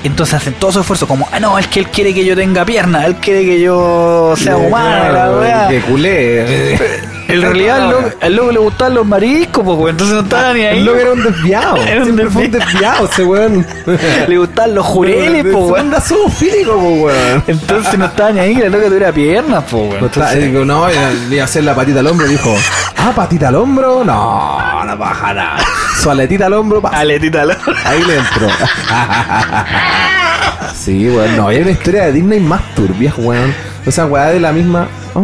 entonces 0.07 0.35
hacen 0.35 0.53
todo 0.53 0.71
su 0.71 0.79
esfuerzo, 0.81 1.07
como, 1.07 1.27
ah, 1.31 1.39
no, 1.39 1.57
es 1.57 1.67
que 1.67 1.79
él 1.79 1.87
quiere 1.87 2.13
que 2.13 2.25
yo 2.25 2.35
tenga 2.35 2.65
pierna, 2.65 3.05
él 3.05 3.15
quiere 3.15 3.45
que 3.45 3.59
yo 3.59 4.33
sea 4.37 4.57
humano, 4.57 5.11
la 5.11 5.67
Que 5.69 5.81
culé. 5.81 7.01
En 7.27 7.41
realidad 7.41 8.13
al 8.21 8.35
loco, 8.35 8.51
le 8.51 8.59
gustaban 8.59 8.93
los 8.93 9.05
mariscos, 9.05 9.63
pues, 9.63 9.91
entonces 9.91 10.15
no 10.15 10.21
estaba 10.21 10.53
ni 10.53 10.61
ahí. 10.61 10.79
El 10.79 10.85
loco 10.85 10.99
era 10.99 11.11
un 11.11 11.23
desviado. 11.23 11.77
Era 11.77 12.03
un, 12.03 12.15
desviado. 12.15 12.45
un 12.45 12.51
desviado 12.51 13.05
ese 13.05 13.23
weón. 13.23 13.67
le 14.27 14.37
gustaban 14.37 14.75
los 14.75 14.85
jureles, 14.85 15.43
pues, 15.43 15.55
weón. 15.55 15.79
Anda 15.79 16.01
zoofílico, 16.01 16.73
pues, 16.73 17.01
weón. 17.01 17.43
Entonces 17.47 17.97
no 17.97 18.05
estaba 18.05 18.31
ni 18.31 18.39
ahí 18.39 18.55
que 18.55 18.69
loco 18.69 18.85
tuviera 18.85 19.11
piernas, 19.11 19.63
pues, 19.69 19.83
weón. 19.83 20.03
Entonces, 20.03 20.51
no, 20.51 20.65
no, 20.65 20.87
iba 20.91 21.41
a 21.41 21.45
hacer 21.45 21.63
la 21.63 21.75
patita 21.75 21.99
al 21.99 22.07
hombro 22.07 22.27
dijo, 22.27 22.55
ah, 22.97 23.11
patita 23.15 23.47
al 23.47 23.55
hombro, 23.55 24.03
no, 24.03 24.85
no 24.85 24.97
baja 24.97 25.33
nada. 25.33 25.57
Su 26.01 26.09
aletita 26.09 26.45
al 26.45 26.53
hombro, 26.53 26.81
pasa. 26.81 26.99
Aletita 26.99 27.41
al 27.41 27.51
hombro. 27.51 27.73
Ahí 27.85 28.03
le 28.03 28.17
entró. 28.17 28.47
sí, 30.75 31.09
weón, 31.09 31.37
no, 31.37 31.47
hay 31.47 31.61
una 31.61 31.71
historia 31.71 32.05
de 32.05 32.13
Disney 32.13 32.39
más 32.39 32.61
turbia, 32.75 33.13
weón. 33.17 33.53
O 33.87 33.91
sea, 33.91 34.05
weá 34.05 34.27
de 34.27 34.39
la 34.39 34.51
misma. 34.51 34.87
Oh, 35.13 35.23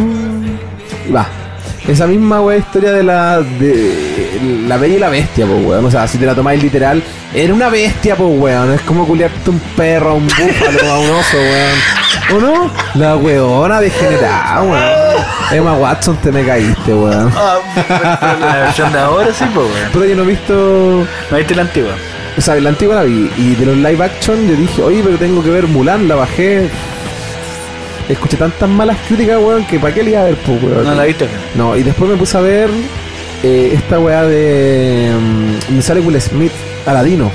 y 1.08 1.12
va, 1.12 1.28
esa 1.88 2.06
misma 2.06 2.42
wea 2.42 2.58
historia 2.58 2.92
de 2.94 3.04
la 3.04 3.42
de 3.42 4.40
la 4.68 4.78
bella 4.78 4.96
y 4.96 5.00
la 5.00 5.10
bestia, 5.10 5.46
pues 5.46 5.66
weón. 5.66 5.86
O 5.86 5.92
sea, 5.92 6.08
si 6.08 6.18
te 6.18 6.26
la 6.26 6.36
tomáis 6.36 6.62
literal, 6.62 7.02
era 7.34 7.54
una 7.54 7.70
bestia, 7.70 8.16
pues 8.16 8.30
weón. 8.40 8.74
Es 8.74 8.82
como 8.82 9.08
culiarte 9.08 9.50
un 9.50 9.60
perro, 9.76 10.12
a 10.12 10.14
un 10.14 10.26
búfalo, 10.26 10.92
a 10.92 11.00
un 11.00 11.10
oso, 11.10 11.38
weón. 11.38 12.36
¿O 12.36 12.40
no? 12.40 12.72
La 12.96 13.16
weona 13.18 13.82
degenerada, 13.82 14.62
weón. 14.62 15.26
Emma 15.52 15.74
Watson, 15.74 16.18
te 16.18 16.32
me 16.32 16.46
caíste, 16.46 16.94
weón. 16.94 17.32
Ah, 17.36 17.58
la 18.40 18.56
versión 18.58 18.92
de 18.94 19.00
ahora 19.00 19.34
sí, 19.34 19.46
pues 19.54 19.66
weón. 19.66 19.90
Pero 19.92 20.06
yo 20.06 20.16
no 20.16 20.24
he 20.24 20.28
visto. 20.28 21.08
¿No 21.32 21.38
viste 21.38 21.56
la 21.56 21.64
antigua? 21.64 21.94
O 22.38 22.42
sea, 22.42 22.56
la 22.56 22.70
antigua 22.70 22.96
la 22.96 23.04
vi. 23.04 23.30
Y 23.38 23.56
de 23.56 23.66
los 23.66 23.78
live 23.78 24.04
action 24.06 24.48
yo 24.48 24.56
dije, 24.56 24.82
oye, 24.82 25.02
pero 25.04 25.18
tengo 25.18 25.44
que 25.44 25.50
ver 25.50 25.68
Mulan, 25.68 26.08
la 26.08 26.16
bajé 26.16 26.70
escuché 28.10 28.38
tantas 28.38 28.70
malas 28.70 28.98
críticas, 29.08 29.38
weón, 29.38 29.66
que 29.66 29.80
para 29.80 29.94
qué 29.94 30.04
le 30.04 30.12
iba 30.12 30.22
a 30.22 30.26
ver, 30.26 30.36
pues, 30.36 30.64
weón. 30.64 30.84
No 30.84 30.96
la 30.96 31.04
viste. 31.06 31.28
No, 31.56 31.76
y 31.76 31.84
después 31.84 32.10
me 32.10 32.18
puse 32.18 32.38
a 32.38 32.42
ver 32.42 32.70
eh, 33.44 33.72
esta 33.74 34.00
weá 34.00 34.24
de. 34.24 35.12
Um, 35.16 35.76
me 35.76 35.82
sale 35.82 36.00
Will 36.00 36.20
Smith, 36.22 36.52
Aladino. 36.86 37.32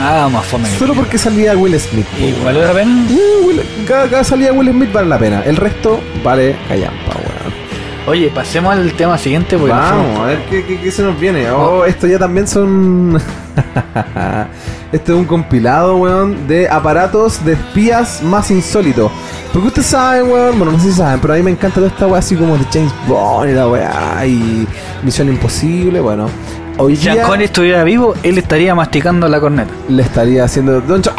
Ah, 0.00 0.28
más 0.30 0.44
fome. 0.46 0.68
Solo 0.78 0.94
porque 0.94 1.18
salía 1.18 1.56
Will 1.56 1.78
Smith. 1.78 2.06
¿Y 2.18 2.32
vale 2.44 2.64
la 2.64 2.72
pena? 2.72 3.06
Uh, 3.10 3.86
cada, 3.86 4.08
cada 4.08 4.24
salida 4.24 4.52
Will 4.52 4.70
Smith 4.70 4.92
vale 4.92 5.08
la 5.08 5.18
pena. 5.18 5.42
El 5.44 5.56
resto 5.56 6.00
vale 6.22 6.54
callampa, 6.68 7.16
weón. 7.16 7.67
Oye, 8.08 8.30
pasemos 8.34 8.72
al 8.72 8.90
tema 8.94 9.18
siguiente. 9.18 9.54
Vamos, 9.54 10.20
a 10.20 10.24
ver 10.24 10.46
¿qué, 10.48 10.64
qué, 10.64 10.90
se 10.90 11.02
nos 11.02 11.20
viene. 11.20 11.50
Oh, 11.50 11.84
esto 11.84 12.06
ya 12.06 12.18
también 12.18 12.48
son. 12.48 13.20
Esto 14.92 15.12
es 15.12 15.18
un 15.18 15.26
compilado, 15.26 15.96
weón, 15.96 16.48
de 16.48 16.66
aparatos 16.66 17.44
de 17.44 17.52
espías 17.52 18.22
más 18.22 18.50
insólitos. 18.50 19.12
Porque 19.52 19.68
ustedes 19.68 19.88
saben, 19.88 20.32
weón, 20.32 20.56
bueno, 20.58 20.72
no 20.72 20.78
sé 20.78 20.90
si 20.90 20.96
saben, 20.96 21.20
pero 21.20 21.34
a 21.34 21.36
mí 21.36 21.42
me 21.42 21.50
encanta 21.50 21.74
toda 21.74 21.88
esta 21.88 22.06
weá 22.06 22.20
así 22.20 22.34
como 22.34 22.56
de 22.56 22.64
James 22.72 22.94
Bond 23.06 23.50
y 23.50 23.52
la 23.52 23.68
weá 23.68 24.24
y 24.24 24.66
Misión 25.02 25.28
Imposible, 25.28 26.00
bueno. 26.00 26.30
Hoy 26.78 26.96
si 26.96 27.10
día, 27.10 27.26
estuviera 27.40 27.84
vivo, 27.84 28.14
él 28.22 28.38
estaría 28.38 28.74
masticando 28.74 29.28
la 29.28 29.38
corneta. 29.38 29.70
Le 29.90 30.02
estaría 30.02 30.44
haciendo 30.44 30.80
doncho. 30.80 31.12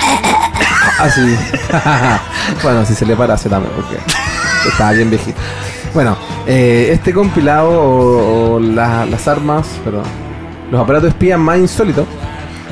Así. 0.99 1.37
bueno, 2.63 2.83
si 2.83 2.95
se 2.95 3.05
le 3.05 3.15
para, 3.15 3.37
se 3.37 3.47
también, 3.47 3.71
porque 3.75 3.97
estaba 4.67 4.91
bien 4.93 5.11
viejito. 5.11 5.37
Bueno, 5.93 6.17
Eh, 6.51 6.89
este 6.93 7.13
compilado 7.13 7.69
o, 7.79 8.53
o 8.55 8.59
la- 8.59 9.05
las 9.05 9.27
armas, 9.27 9.67
perdón, 9.83 10.01
los 10.71 10.81
aparatos 10.81 11.09
espías 11.09 11.37
más 11.39 11.59
insólitos 11.59 12.05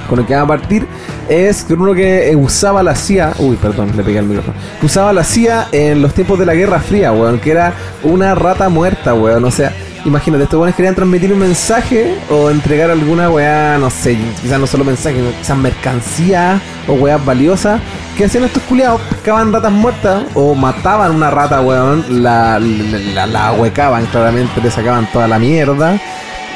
con 0.10 0.18
el 0.20 0.26
que 0.26 0.34
van 0.34 0.46
a 0.46 0.48
partir 0.48 0.88
es 1.30 1.64
uno 1.70 1.94
que 1.94 2.34
usaba 2.42 2.82
la 2.82 2.96
CIA, 2.96 3.34
uy, 3.38 3.56
perdón, 3.58 3.92
le 3.96 4.02
pegué 4.04 4.18
al 4.20 4.26
micrófono, 4.26 4.56
usaba 4.82 5.14
la 5.14 5.24
CIA 5.24 5.68
en 5.74 6.02
los 6.02 6.14
tiempos 6.14 6.40
de 6.40 6.46
la 6.48 6.56
Guerra 6.56 6.80
Fría, 6.80 7.12
weón, 7.12 7.38
que 7.40 7.52
era 7.52 7.74
una 8.04 8.34
rata 8.34 8.68
muerta, 8.70 9.14
weón, 9.14 9.44
o 9.46 9.52
sea, 9.52 9.72
imagínate, 10.06 10.44
estos 10.44 10.58
weones 10.58 10.76
querían 10.76 10.96
transmitir 10.96 11.32
un 11.34 11.40
mensaje 11.40 12.16
o 12.30 12.50
entregar 12.50 12.90
alguna 12.90 13.30
weá, 13.30 13.78
no 13.78 13.90
sé, 13.90 14.18
quizás 14.42 14.60
no 14.60 14.68
solo 14.68 14.84
mensaje, 14.84 15.18
quizás 15.40 15.58
mercancía 15.58 16.60
o 16.88 16.94
weas 16.94 17.24
valiosas, 17.24 17.80
que 18.18 18.26
hacían 18.26 18.46
estos 18.46 18.64
culiados, 18.64 19.02
pescaban 19.02 19.52
ratas 19.54 19.72
muertas 19.72 20.24
o 20.34 20.56
mataban 20.56 21.16
una 21.16 21.30
rata, 21.30 21.62
weón, 21.62 22.24
la, 22.24 22.60
la, 22.60 22.98
la, 23.14 23.28
la 23.28 23.48
ahuecaban 23.50 24.06
claramente, 24.08 24.62
le 24.62 24.72
sacaban 24.72 25.08
toda 25.12 25.28
la 25.28 25.40
mierda. 25.40 26.00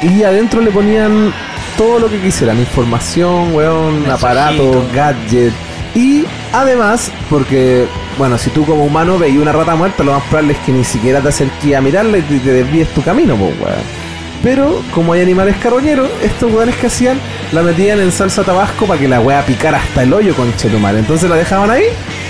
Y 0.02 0.24
adentro 0.24 0.60
le 0.60 0.72
ponían 0.72 1.32
todo 1.76 2.00
lo 2.00 2.10
que 2.10 2.20
quisieran, 2.20 2.58
información, 2.58 3.54
weón, 3.54 4.10
aparatos, 4.10 4.92
gadget. 4.92 5.52
Y 5.94 6.24
además, 6.52 7.10
porque, 7.28 7.86
bueno, 8.18 8.38
si 8.38 8.50
tú 8.50 8.64
como 8.64 8.84
humano 8.84 9.18
veis 9.18 9.36
una 9.38 9.52
rata 9.52 9.74
muerta, 9.74 10.02
lo 10.02 10.12
más 10.12 10.22
probable 10.24 10.54
es 10.54 10.58
que 10.60 10.72
ni 10.72 10.84
siquiera 10.84 11.20
te 11.20 11.28
acerques 11.28 11.74
a 11.74 11.80
mirarla 11.80 12.18
y 12.18 12.22
te, 12.22 12.38
te 12.38 12.52
desvíes 12.52 12.88
tu 12.94 13.02
camino, 13.02 13.36
pues, 13.36 13.52
weón. 13.60 14.02
Pero, 14.42 14.82
como 14.92 15.12
hay 15.12 15.20
animales 15.20 15.56
carroñeros, 15.62 16.08
estos 16.20 16.52
weones 16.52 16.74
que 16.76 16.88
hacían, 16.88 17.20
la 17.52 17.62
metían 17.62 18.00
en 18.00 18.10
salsa 18.10 18.42
tabasco 18.42 18.86
para 18.86 18.98
que 18.98 19.06
la 19.06 19.20
weá 19.20 19.44
picara 19.46 19.78
hasta 19.78 20.02
el 20.02 20.12
hoyo 20.12 20.34
con 20.34 20.54
chetumare. 20.56 20.98
Entonces 20.98 21.30
la 21.30 21.36
dejaban 21.36 21.70
ahí, 21.70 21.84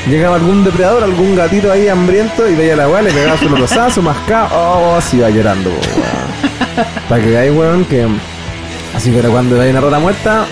llegaba 0.06 0.36
algún 0.36 0.62
depredador, 0.62 1.04
algún 1.04 1.34
gatito 1.34 1.72
ahí 1.72 1.88
hambriento, 1.88 2.46
y 2.50 2.54
veía 2.54 2.74
a 2.74 2.76
la 2.76 2.88
weá, 2.88 3.00
le 3.00 3.12
pegaba 3.12 3.38
su 3.38 3.48
lotosada, 3.48 3.90
su 3.90 4.02
mascada, 4.02 4.50
oh, 4.52 5.00
se 5.00 5.16
iba 5.16 5.30
llorando, 5.30 5.70
weón. 5.70 6.86
Para 7.08 7.22
que 7.22 7.30
veáis, 7.30 7.52
weón, 7.52 7.84
que. 7.86 8.06
Así 8.94 9.10
que 9.10 9.16
ahora 9.16 9.30
cuando 9.30 9.58
hay 9.58 9.70
una 9.70 9.80
rata 9.80 9.98
muerta, 9.98 10.46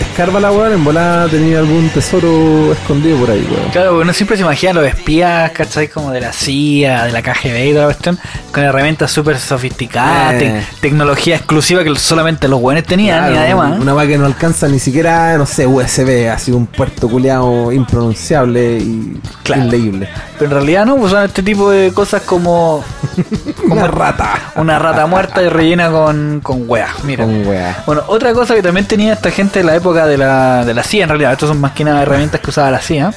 escárbala, 0.00 0.50
weón, 0.52 0.72
en 0.72 0.84
volada 0.84 1.28
tenía 1.28 1.58
algún 1.58 1.88
tesoro 1.90 2.72
escondido 2.72 3.18
por 3.18 3.30
ahí, 3.30 3.46
weón. 3.50 3.70
Claro, 3.70 3.98
uno 4.00 4.12
siempre 4.12 4.36
se 4.36 4.42
imagina 4.42 4.72
los 4.74 4.86
espías, 4.86 5.50
¿cachai? 5.52 5.88
Como 5.88 6.10
de 6.10 6.20
la 6.20 6.32
CIA, 6.32 7.04
de 7.04 7.12
la 7.12 7.22
KGB 7.22 7.66
y 7.68 7.72
toda 7.72 7.82
la 7.86 7.92
cuestión, 7.92 8.18
con 8.52 8.62
herramientas 8.64 9.10
súper 9.10 9.38
sofisticadas, 9.38 10.34
Eh. 10.34 10.38
tec- 10.70 10.80
tecnología 10.80 11.36
exclusiva 11.36 11.82
que 11.84 11.94
solamente 11.96 12.48
los 12.48 12.60
buenos 12.60 12.84
tenían 12.84 13.18
Claro, 13.18 13.34
y 13.34 13.38
además. 13.38 13.78
Una 13.80 13.94
weá 13.94 14.06
que 14.06 14.18
no 14.18 14.26
alcanza 14.26 14.68
ni 14.68 14.78
siquiera, 14.78 15.36
no 15.36 15.46
sé, 15.46 15.66
USB, 15.66 16.28
así 16.30 16.52
un 16.52 16.66
puerto 16.66 17.08
culeado 17.08 17.72
impronunciable 17.72 18.78
y 18.78 19.20
Claro. 19.42 19.64
inleíble. 19.64 20.08
Pero 20.38 20.50
en 20.50 20.56
realidad 20.56 20.86
no, 20.86 20.96
pues 20.96 21.12
son 21.12 21.24
este 21.24 21.42
tipo 21.42 21.70
de 21.70 21.92
cosas 21.92 22.22
como 22.22 22.84
Una 23.70 23.86
rata. 23.88 24.52
una 24.56 24.78
rata 24.78 25.06
muerta 25.06 25.42
y 25.42 25.48
rellena 25.48 25.90
con, 25.90 26.40
con 26.42 26.68
weas. 26.68 27.04
Mira. 27.04 27.24
Con 27.24 27.46
weá. 27.46 27.82
Bueno, 27.86 28.02
otra 28.08 28.32
cosa 28.32 28.54
que 28.54 28.62
también 28.62 28.86
tenía 28.86 29.14
esta 29.14 29.30
gente 29.30 29.60
en 29.60 29.66
la 29.66 29.76
época 29.76 30.06
de 30.06 30.16
la, 30.16 30.64
de 30.64 30.74
la 30.74 30.82
CIA, 30.82 31.04
en 31.04 31.08
realidad, 31.10 31.32
estos 31.32 31.48
son 31.48 31.60
más 31.60 31.72
que 31.72 31.84
nada 31.84 32.02
herramientas 32.02 32.40
que 32.40 32.50
usaba 32.50 32.70
la 32.70 32.80
CIA, 32.80 33.12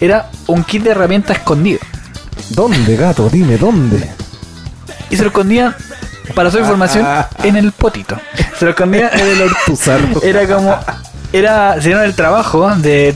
era 0.00 0.30
un 0.46 0.64
kit 0.64 0.82
de 0.82 0.90
herramientas 0.90 1.38
escondido. 1.38 1.80
¿Dónde, 2.50 2.96
gato? 2.96 3.28
Dime, 3.28 3.56
¿dónde? 3.56 4.08
Y 5.10 5.16
se 5.16 5.22
lo 5.22 5.28
escondían, 5.28 5.74
para 6.34 6.50
su 6.50 6.58
información, 6.58 7.06
en 7.42 7.56
el 7.56 7.72
potito. 7.72 8.16
Se 8.58 8.64
lo 8.64 8.72
escondían 8.72 9.10
en 9.12 9.26
el 9.26 9.42
Ortuzar. 9.66 10.00
Era 10.22 10.46
como. 10.46 10.76
Era, 11.32 11.74
se 11.74 11.88
dieron 11.88 12.04
el 12.04 12.14
trabajo 12.14 12.70
de, 12.76 13.14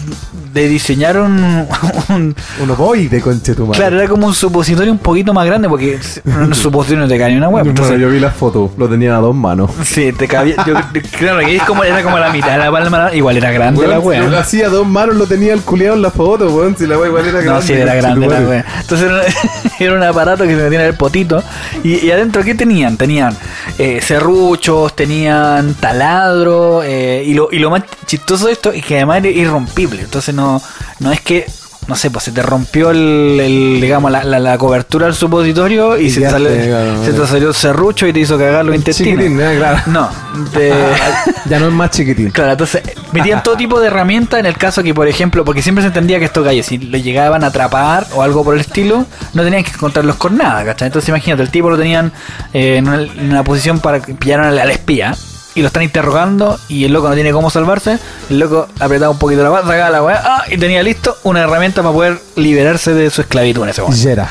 de 0.53 0.69
diseñar 0.69 1.19
un, 1.19 1.67
un- 2.09 2.35
Un 2.63 2.71
ovoide, 2.71 3.21
conchetumare. 3.21 3.79
Claro, 3.79 3.99
era 4.01 4.09
como 4.09 4.27
un 4.27 4.35
supositorio 4.35 4.93
un 4.93 4.99
poquito 4.99 5.33
más 5.33 5.47
grande 5.47 5.69
porque 5.69 5.99
un 6.27 6.55
supositorio 6.55 7.03
no 7.05 7.09
te 7.09 7.19
cae 7.19 7.31
ni 7.33 7.37
una 7.37 7.49
web. 7.49 7.65
Bueno, 7.65 7.71
Entonces, 7.71 8.01
yo 8.01 8.09
vi 8.11 8.19
la 8.21 8.31
foto, 8.31 8.73
lo 8.77 8.89
tenía 8.89 9.17
a 9.17 9.21
dos 9.21 9.35
manos. 9.35 9.71
sí, 9.85 10.13
te 10.13 10.27
cabía. 10.29 10.57
Yo, 10.67 10.75
claro, 11.19 11.41
que 11.41 11.57
es 11.57 11.63
como, 11.63 11.85
era 11.85 12.03
como 12.03 12.19
la 12.19 12.31
mitad 12.33 12.53
de 12.53 12.59
la 12.59 12.71
palma, 12.71 13.11
igual 13.15 13.37
era 13.37 13.51
grande 13.51 13.87
la 13.87 13.99
Weón, 14.01 14.25
si 14.25 14.31
lo 14.31 14.39
hacía 14.39 14.67
a 14.67 14.71
dos 14.71 14.87
manos, 14.87 15.17
lo 15.17 15.27
tenía 15.27 15.53
el 15.53 15.61
culeado 15.63 15.95
en 15.97 16.03
la 16.03 16.11
foto, 16.11 16.49
weón. 16.51 16.77
Si 16.77 16.87
la 16.87 16.99
wea 16.99 17.09
igual 17.09 17.25
era 17.27 17.41
grande. 17.41 17.61
No, 17.61 17.63
sí, 17.63 17.73
era 17.75 17.95
grande 17.95 18.27
la 18.27 18.41
wea. 18.41 18.65
Entonces 18.81 19.09
era, 19.11 19.23
era 19.79 19.95
un 19.95 20.03
aparato 20.03 20.45
que 20.45 20.51
se 20.57 20.63
metía 20.63 20.81
en 20.81 20.87
el 20.87 20.95
potito. 20.95 21.43
Y, 21.85 22.05
y 22.07 22.11
adentro, 22.11 22.43
¿qué 22.43 22.55
tenían? 22.55 22.97
Tenían 22.97 23.37
eh, 23.79 24.01
serruchos, 24.03 24.95
tenían 24.97 25.75
taladro. 25.75 26.83
eh, 26.83 27.23
y, 27.27 27.35
lo, 27.35 27.49
y 27.53 27.59
lo 27.59 27.71
más 27.71 27.83
chistoso 28.07 28.47
de 28.47 28.53
esto 28.53 28.73
es 28.73 28.85
que 28.85 28.97
además 28.97 29.19
era 29.19 29.29
irrompible. 29.29 30.03
Entonces 30.03 30.35
no, 30.35 30.40
no 31.01 31.13
es 31.13 31.21
que. 31.21 31.47
No 31.89 31.97
sé, 31.97 32.09
pues 32.09 32.25
se 32.27 32.31
te 32.31 32.41
rompió 32.41 32.91
el, 32.91 33.41
el, 33.41 33.81
digamos, 33.81 34.13
la, 34.13 34.23
la, 34.23 34.39
la 34.39 34.57
cobertura 34.59 35.07
del 35.07 35.15
supositorio 35.15 35.99
y, 35.99 36.05
Y 36.07 36.11
se, 36.11 36.21
te 36.21 36.29
claro, 36.29 36.45
se 36.45 36.55
te 37.07 37.11
claro. 37.17 37.27
salió 37.27 37.49
el 37.49 37.55
serrucho 37.55 38.07
y 38.07 38.13
te 38.13 38.21
hizo 38.21 38.39
cagar 38.39 38.65
los 38.65 38.77
intestinos. 38.77 39.19
Chiquitín, 39.19 39.41
eh, 39.41 39.57
claro. 39.59 39.81
No, 39.87 40.09
te- 40.53 40.73
Ya 41.49 41.59
no 41.59 41.67
es 41.67 41.73
más 41.73 41.91
chiquitín. 41.91 42.31
Claro, 42.31 42.53
entonces 42.53 42.83
metían 43.11 43.43
todo 43.43 43.57
tipo 43.57 43.81
de 43.81 43.89
herramientas 43.89 44.39
en 44.39 44.47
el 44.47 44.57
caso 44.57 44.85
que, 44.85 44.95
por 44.95 45.09
ejemplo, 45.09 45.45
porque 45.45 45.63
siempre 45.63 45.83
se 45.83 45.89
entendía 45.89 46.21
que 46.21 46.27
estos 46.27 46.45
gallos, 46.45 46.67
si 46.67 46.79
lo 46.79 46.97
llegaban 46.97 47.43
a 47.43 47.49
atrapar 47.49 48.07
o 48.15 48.23
algo 48.23 48.45
por 48.45 48.55
el 48.55 48.61
estilo, 48.61 49.05
no 49.35 49.43
tenían 49.43 49.65
que 49.65 49.71
encontrarlos 49.73 50.15
con 50.15 50.37
nada, 50.37 50.65
¿cachai? 50.65 50.87
Entonces 50.89 51.09
imagínate, 51.09 51.43
el 51.43 51.51
tipo 51.51 51.71
lo 51.71 51.79
tenían 51.79 52.13
eh, 52.53 52.77
en, 52.77 52.87
una, 52.87 53.03
en 53.03 53.31
una 53.31 53.43
posición 53.43 53.81
para 53.81 53.99
que 54.01 54.15
pillaran 54.15 54.47
al, 54.47 54.59
al 54.61 54.71
espía 54.71 55.17
y 55.55 55.61
lo 55.63 55.67
están 55.67 55.83
interrogando 55.83 56.59
y 56.69 56.85
el 56.85 56.93
loco 56.93 57.09
no 57.09 57.15
tiene 57.15 57.33
cómo 57.33 57.51
salvarse, 57.51 57.99
el 58.29 58.39
loco 58.39 58.69
apretaba 58.79 59.11
un 59.11 59.19
poquito 59.19 59.43
la 59.43 59.51
mano, 59.51 59.67
sacaba 59.67 59.91
la 59.91 60.03
weá 60.03 60.23
ah, 60.25 60.45
y 60.51 60.57
tenía 60.59 60.83
listo 60.83 61.17
una 61.25 61.41
herramienta 61.41 61.83
para 61.83 61.93
poder 61.95 62.21
liberarse 62.37 62.95
de 62.95 63.11
su 63.11 63.21
esclavitud 63.23 63.63
en 63.65 63.69
ese 63.71 63.83
momento. 63.83 64.03
Yera. 64.03 64.29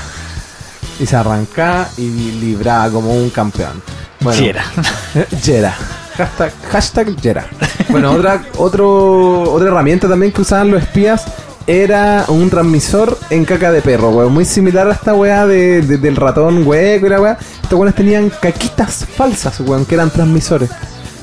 Y 0.99 1.05
se 1.05 1.15
arrancaba 1.15 1.87
y 1.97 2.09
libraba 2.09 2.89
como 2.89 3.13
un 3.13 3.29
campeón. 3.29 3.81
Bueno, 4.21 4.37
Sí 4.39 4.47
era. 4.49 4.63
Yera. 5.43 5.73
Hashtag, 6.17 6.51
hashtag 6.71 7.15
Yera. 7.21 7.47
Bueno, 7.89 8.11
otra, 8.11 8.43
otro, 8.57 9.51
otra 9.51 9.69
herramienta 9.69 10.07
también 10.07 10.31
que 10.31 10.41
usaban 10.41 10.69
los 10.69 10.81
espías 10.83 11.23
era 11.65 12.25
un 12.27 12.49
transmisor 12.51 13.17
en 13.31 13.45
caca 13.45 13.71
de 13.71 13.81
perro, 13.81 14.09
weón. 14.11 14.31
Muy 14.33 14.45
similar 14.45 14.87
a 14.89 14.93
esta 14.93 15.13
weá 15.15 15.47
de, 15.47 15.81
de- 15.81 15.97
del 15.97 16.15
ratón 16.15 16.67
hueco 16.67 17.07
y 17.07 17.09
la 17.09 17.19
weá. 17.21 17.37
Estos 17.63 17.73
weones 17.79 17.95
tenían 17.95 18.29
caquitas 18.41 19.05
falsas, 19.17 19.59
weón, 19.61 19.85
que 19.85 19.95
eran 19.95 20.11
transmisores. 20.11 20.69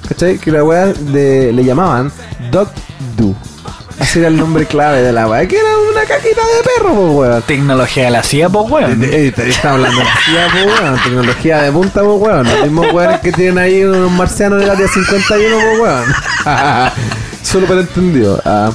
¿Cachai? 0.09 0.39
Que 0.39 0.51
la 0.51 0.65
weá 0.65 0.87
de, 0.87 1.53
le 1.53 1.65
llamaban 1.65 2.13
Dog 2.51 2.69
Do. 3.17 3.35
Así 3.99 4.19
era 4.19 4.29
el 4.29 4.37
nombre 4.37 4.67
clave 4.67 5.03
de 5.03 5.13
la 5.13 5.27
weá. 5.27 5.47
Que 5.49 5.57
era 5.57 5.69
una 5.91 6.03
caquita 6.03 6.41
de 6.41 6.63
perro, 6.63 6.95
po, 6.95 7.11
weón. 7.13 7.43
Tecnología 7.43 8.05
de 8.05 8.11
la 8.11 8.23
CIA, 8.23 8.49
pues 8.49 8.71
weón. 8.71 9.05
Eh, 9.05 9.33
eh, 9.37 9.55
hablando 9.63 9.99
de 9.99 10.05
la 10.05 10.17
CIA, 10.25 10.49
po, 10.49 10.83
weón. 10.83 11.03
Tecnología 11.03 11.63
de 11.63 11.73
punta, 11.73 12.01
po, 12.03 12.15
weón. 12.17 12.47
Los 12.47 12.63
mismos 12.63 12.93
weones 12.93 13.21
que 13.21 13.33
tienen 13.33 13.59
ahí 13.59 13.83
unos 13.85 14.11
marcianos 14.11 14.61
del 14.61 14.71
área 14.71 14.87
51, 14.87 15.57
po, 15.57 15.83
weón. 15.83 16.05
Solo 17.43 17.67
para 17.67 17.81
entendido. 17.81 18.41
Ah, 18.45 18.71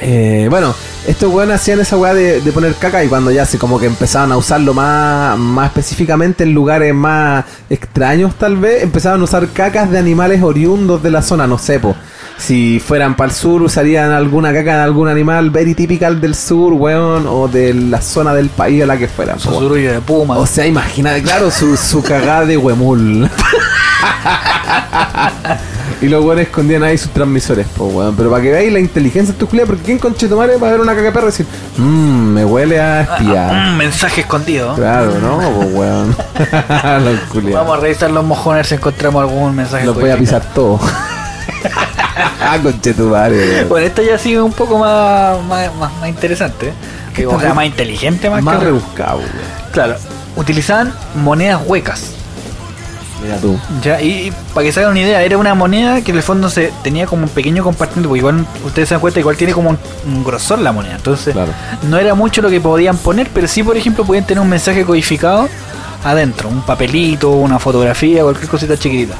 eh, 0.00 0.46
bueno, 0.50 0.74
estos 1.06 1.32
weones 1.32 1.56
hacían 1.56 1.80
esa 1.80 1.96
weá 1.96 2.14
de, 2.14 2.40
de 2.40 2.52
poner 2.52 2.74
caca 2.74 3.04
y 3.04 3.08
cuando 3.08 3.30
ya 3.30 3.44
se 3.46 3.58
como 3.58 3.78
que 3.78 3.86
empezaban 3.86 4.32
a 4.32 4.36
usarlo 4.36 4.74
más, 4.74 5.38
más 5.38 5.66
específicamente 5.66 6.44
en 6.44 6.54
lugares 6.54 6.94
más 6.94 7.44
extraños 7.70 8.34
tal 8.36 8.56
vez, 8.56 8.82
empezaban 8.82 9.20
a 9.20 9.24
usar 9.24 9.48
cacas 9.48 9.90
de 9.90 9.98
animales 9.98 10.42
oriundos 10.42 11.02
de 11.02 11.10
la 11.10 11.22
zona, 11.22 11.46
no 11.46 11.58
sé, 11.58 11.80
po. 11.80 11.94
Si 12.38 12.78
fueran 12.78 13.16
para 13.16 13.30
el 13.30 13.36
sur 13.36 13.62
usarían 13.62 14.12
alguna 14.12 14.52
caca 14.52 14.76
de 14.76 14.82
algún 14.82 15.08
animal 15.08 15.50
very 15.50 15.74
typical 15.74 16.20
del 16.20 16.36
sur, 16.36 16.72
weón, 16.72 17.26
o 17.26 17.48
de 17.48 17.74
la 17.74 18.00
zona 18.00 18.32
del 18.32 18.48
país 18.48 18.84
a 18.84 18.86
la 18.86 18.96
que 18.96 19.08
fueran. 19.08 19.40
Susurro 19.40 19.74
de 19.74 20.00
puma. 20.00 20.38
O 20.38 20.46
sea, 20.46 20.64
imagínate, 20.64 21.20
claro, 21.22 21.50
su, 21.50 21.76
su 21.76 22.00
cagada 22.00 22.46
de 22.46 22.56
huemul. 22.56 23.28
y 26.00 26.08
los 26.08 26.24
weones 26.24 26.46
escondían 26.46 26.82
ahí 26.82 26.96
sus 26.96 27.10
transmisores, 27.10 27.66
pues 27.76 27.92
weón. 27.92 28.16
Pero 28.16 28.30
para 28.30 28.42
que 28.42 28.50
veáis 28.50 28.72
la 28.72 28.78
inteligencia 28.78 29.32
de 29.32 29.38
tus 29.38 29.48
culiados, 29.48 29.70
porque 29.70 29.84
¿quién 29.84 29.98
conchetumare 29.98 30.56
va 30.56 30.68
a 30.68 30.70
ver 30.72 30.80
una 30.80 30.92
caca 30.92 31.04
de 31.04 31.12
perro 31.12 31.26
y 31.26 31.30
decir, 31.30 31.46
mmm, 31.76 32.32
me 32.34 32.44
huele 32.44 32.80
a 32.80 33.02
espía? 33.02 33.52
Mm, 33.52 33.76
mensaje 33.76 34.20
escondido. 34.22 34.74
Claro, 34.74 35.18
¿no? 35.20 35.38
Pues 35.58 35.74
weón. 35.74 36.16
los. 37.04 37.52
Vamos 37.52 37.78
a 37.78 37.80
revisar 37.80 38.10
los 38.10 38.24
mojones 38.24 38.66
si 38.68 38.74
encontramos 38.74 39.22
algún 39.22 39.54
mensaje. 39.56 39.84
Los 39.84 39.98
voy 39.98 40.10
a 40.10 40.16
pisar 40.16 40.42
todo. 40.54 40.78
ah, 42.40 42.58
conchetumare. 42.62 43.64
Bueno, 43.64 43.86
esta 43.86 44.02
ya 44.02 44.14
ha 44.14 44.18
sido 44.18 44.44
un 44.44 44.52
poco 44.52 44.78
más, 44.78 45.42
más, 45.44 45.74
más, 45.74 45.92
más 46.00 46.08
interesante. 46.08 46.72
Que, 47.14 47.26
o 47.26 47.40
sea, 47.40 47.54
más 47.54 47.66
inteligente 47.66 48.30
más, 48.30 48.42
Más 48.42 48.58
que 48.58 48.64
rebuscado, 48.66 49.18
weón. 49.18 49.30
Claro, 49.72 49.96
utilizaban 50.36 50.92
monedas 51.16 51.60
huecas. 51.66 52.17
Mira 53.22 53.36
tú. 53.38 53.58
Ya, 53.82 54.00
y, 54.00 54.28
y 54.28 54.32
para 54.54 54.64
que 54.64 54.72
se 54.72 54.80
hagan 54.80 54.92
una 54.92 55.00
idea, 55.00 55.22
era 55.22 55.36
una 55.38 55.54
moneda 55.54 56.00
que 56.02 56.12
en 56.12 56.16
el 56.18 56.22
fondo 56.22 56.48
se 56.48 56.72
tenía 56.84 57.06
como 57.06 57.24
un 57.24 57.28
pequeño 57.28 57.64
compartimiento, 57.64 58.08
porque 58.08 58.18
igual 58.20 58.46
ustedes 58.64 58.88
se 58.88 58.94
dan 58.94 59.00
cuenta, 59.00 59.18
igual 59.20 59.36
tiene 59.36 59.52
como 59.52 59.70
un, 59.70 59.78
un 60.06 60.22
grosor 60.24 60.60
la 60.60 60.70
moneda. 60.72 60.96
Entonces, 60.96 61.32
Claro. 61.34 61.52
no 61.88 61.98
era 61.98 62.14
mucho 62.14 62.42
lo 62.42 62.48
que 62.50 62.60
podían 62.60 62.96
poner, 62.96 63.28
pero 63.34 63.48
sí, 63.48 63.62
por 63.62 63.76
ejemplo, 63.76 64.04
podían 64.04 64.24
tener 64.24 64.40
un 64.40 64.48
mensaje 64.48 64.84
codificado 64.84 65.48
adentro, 66.04 66.48
un 66.48 66.62
papelito, 66.62 67.30
una 67.30 67.58
fotografía, 67.58 68.22
cualquier 68.22 68.48
cosita 68.48 68.76
chiquitita. 68.76 69.14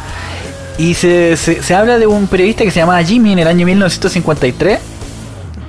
Y 0.79 0.95
se, 0.95 1.37
se, 1.37 1.61
se 1.61 1.75
habla 1.75 1.99
de 1.99 2.07
un 2.07 2.29
periodista 2.29 2.63
que 2.63 2.71
se 2.71 2.79
llamaba 2.79 3.03
Jimmy 3.03 3.33
en 3.33 3.41
el 3.41 3.49
año 3.49 3.67
1953, 3.67 4.79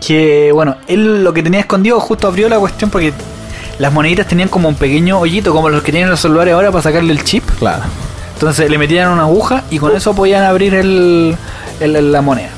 que, 0.06 0.52
bueno, 0.54 0.76
él 0.88 1.24
lo 1.24 1.34
que 1.34 1.42
tenía 1.42 1.62
escondido 1.62 2.00
justo 2.00 2.28
abrió 2.28 2.48
la 2.48 2.60
cuestión 2.60 2.92
porque 2.92 3.12
las 3.80 3.92
moneditas 3.92 4.28
tenían 4.28 4.50
como 4.50 4.70
un 4.70 4.76
pequeño 4.76 5.20
hoyito, 5.20 5.52
como 5.54 5.70
los 5.70 5.82
que 5.84 5.92
tienen 5.92 6.10
los 6.10 6.20
celulares 6.20 6.54
ahora 6.54 6.72
para 6.72 6.84
sacarle 6.84 7.12
el 7.12 7.24
chip. 7.24 7.44
Claro. 7.58 7.84
Entonces 8.40 8.70
le 8.70 8.78
metían 8.78 9.10
una 9.12 9.24
aguja 9.24 9.64
y 9.70 9.80
con 9.80 9.94
eso 9.96 10.14
podían 10.14 10.44
abrir 10.44 10.74
el, 10.74 11.36
el- 11.82 12.12
la 12.12 12.22
moneda. 12.22 12.50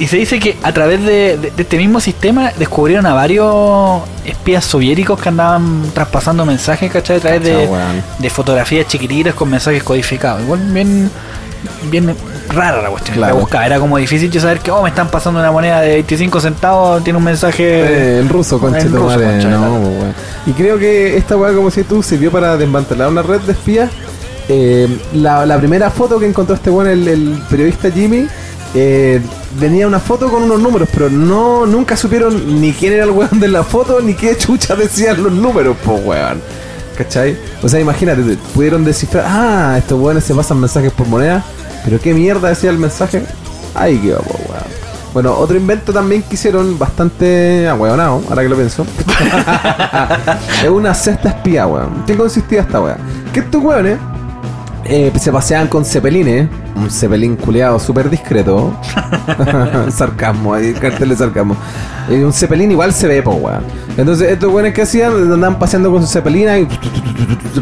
Y 0.00 0.06
se 0.08 0.16
dice 0.16 0.38
que 0.40 0.56
a 0.62 0.72
través 0.72 1.00
de, 1.04 1.36
de- 1.38 1.50
de 1.52 1.62
este 1.62 1.76
mismo 1.76 2.00
sistema 2.00 2.50
descubrieron 2.58 3.06
a 3.06 3.14
varios 3.14 4.02
espías 4.24 4.64
soviéticos 4.64 5.20
que 5.20 5.28
andaban 5.28 5.82
traspasando 5.94 6.44
mensajes, 6.44 6.90
¿cachai? 6.90 7.18
A 7.18 7.20
través 7.20 7.42
de, 8.18 8.30
fotografías 8.30 8.86
chiquititas 8.88 9.34
con 9.34 9.48
mensajes 9.50 9.82
codificados. 9.84 10.42
Igual 10.42 10.60
bien, 10.72 11.08
bien 11.90 12.14
rara 12.48 12.80
la 12.82 12.90
cuestión. 12.90 13.16
Claro. 13.16 13.34
La 13.34 13.40
buscaba. 13.40 13.66
Era 13.66 13.78
como 13.80 13.96
difícil 13.98 14.30
yo 14.30 14.40
saber 14.40 14.58
que, 14.60 14.70
oh, 14.72 14.82
me 14.82 14.88
están 14.88 15.08
pasando 15.08 15.38
una 15.40 15.50
moneda 15.52 15.80
de 15.80 15.94
25 15.94 16.40
centavos, 16.40 17.02
tiene 17.04 17.16
un 17.16 17.24
mensaje... 17.24 17.64
Eh, 17.64 18.18
el 18.18 18.28
ruso, 18.28 18.58
madre, 18.58 19.28
concha 19.30 19.48
no, 19.48 19.78
pues, 19.80 19.98
weón. 20.00 20.14
Y 20.46 20.52
creo 20.52 20.78
que 20.78 21.16
esta 21.16 21.36
weá, 21.36 21.52
como 21.52 21.70
si 21.70 21.82
tú, 21.84 22.02
sirvió 22.02 22.30
para 22.30 22.56
desmantelar 22.56 23.08
una 23.08 23.22
red 23.22 23.40
de 23.40 23.52
espías. 23.52 23.90
Eh, 24.48 24.88
la, 25.12 25.58
primera 25.58 25.90
foto 25.90 26.18
que 26.18 26.26
encontró 26.26 26.54
este 26.54 26.70
weón, 26.70 26.88
el, 26.88 27.42
periodista 27.50 27.90
Jimmy, 27.90 28.26
eh, 28.74 29.20
venía 29.60 29.86
una 29.86 30.00
foto 30.00 30.30
con 30.30 30.44
unos 30.44 30.60
números, 30.60 30.88
pero 30.92 31.10
no 31.10 31.66
nunca 31.66 31.96
supieron 31.96 32.60
ni 32.60 32.72
quién 32.72 32.94
era 32.94 33.04
el 33.04 33.10
weón 33.10 33.40
de 33.40 33.48
la 33.48 33.62
foto, 33.62 34.00
ni 34.00 34.14
qué 34.14 34.36
chucha 34.36 34.74
decían 34.74 35.22
los 35.22 35.32
números, 35.32 35.76
pues 35.84 36.04
weón. 36.04 36.40
¿Cachai? 36.96 37.36
O 37.62 37.68
sea, 37.68 37.78
imagínate, 37.78 38.22
te- 38.22 38.36
pudieron 38.54 38.84
descifrar, 38.84 39.24
ah, 39.28 39.76
estos 39.78 40.00
weones 40.00 40.24
se 40.24 40.34
pasan 40.34 40.58
mensajes 40.58 40.92
por 40.92 41.06
moneda, 41.06 41.44
pero 41.84 42.00
qué 42.00 42.14
mierda 42.14 42.48
decía 42.48 42.70
el 42.70 42.78
mensaje. 42.78 43.22
Ahí 43.74 43.98
quedó, 43.98 44.18
pues 44.22 44.38
weón. 44.48 44.78
Bueno, 45.12 45.34
otro 45.34 45.56
invento 45.56 45.92
también 45.92 46.22
que 46.22 46.34
hicieron 46.34 46.78
bastante 46.78 47.66
ahueonado, 47.68 48.22
ahora 48.28 48.42
que 48.42 48.48
lo 48.48 48.56
pienso. 48.56 48.86
es 50.62 50.68
una 50.68 50.94
cesta 50.94 51.30
espía, 51.30 51.66
weón. 51.66 52.04
¿Qué 52.06 52.16
consistía 52.16 52.62
esta 52.62 52.80
weá? 52.80 52.98
Que 53.32 53.40
estos 53.40 53.62
weones 53.62 53.98
eh, 54.84 55.12
se 55.18 55.32
paseaban 55.32 55.68
con 55.68 55.84
cepelines, 55.84 56.48
un 56.76 56.90
cepelín 56.90 57.36
culeado 57.36 57.78
súper 57.78 58.08
discreto. 58.08 58.72
sarcasmo, 59.90 60.54
ahí, 60.54 60.72
cartel 60.74 61.10
de 61.10 61.16
sarcasmo. 61.16 61.56
Eh, 62.08 62.24
un 62.24 62.32
cepelín 62.32 62.70
igual 62.70 62.92
se 62.92 63.06
ve, 63.08 63.22
po, 63.22 63.32
weón. 63.32 63.64
Entonces, 63.96 64.30
estos 64.30 64.52
weones 64.52 64.74
que 64.74 64.82
hacían, 64.82 65.12
andaban 65.12 65.58
paseando 65.58 65.90
con 65.90 66.02
su 66.02 66.08
cepelina 66.08 66.58
y 66.58 66.68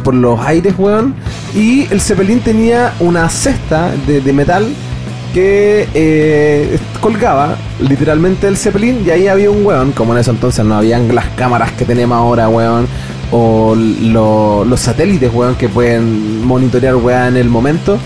por 0.03 0.15
los 0.15 0.39
aires, 0.41 0.75
weón. 0.79 1.15
Y 1.55 1.87
el 1.91 2.01
cepelín 2.01 2.41
tenía 2.41 2.93
una 3.01 3.29
cesta 3.29 3.91
de, 4.07 4.21
de 4.21 4.33
metal 4.33 4.67
que 5.37 5.87
eh, 5.93 6.79
colgaba 7.03 7.57
literalmente 7.79 8.49
el 8.49 8.57
Zeppelin 8.57 9.05
y 9.07 9.11
ahí 9.11 9.29
había 9.29 9.51
un 9.51 9.67
weón, 9.67 9.93
como 9.93 10.15
en 10.15 10.21
ese 10.21 10.31
entonces 10.31 10.65
no 10.65 10.77
habían 10.77 11.15
las 11.15 11.27
cámaras 11.37 11.73
que 11.73 11.85
tenemos 11.85 12.17
ahora, 12.17 12.49
weón, 12.49 12.87
o 13.33 13.75
lo- 13.77 14.65
los 14.65 14.81
satélites, 14.81 15.31
weón, 15.33 15.55
que 15.57 15.69
pueden 15.69 16.45
monitorear, 16.45 16.97
weón, 16.97 17.29
en 17.29 17.37
el 17.37 17.49
momento. 17.49 17.99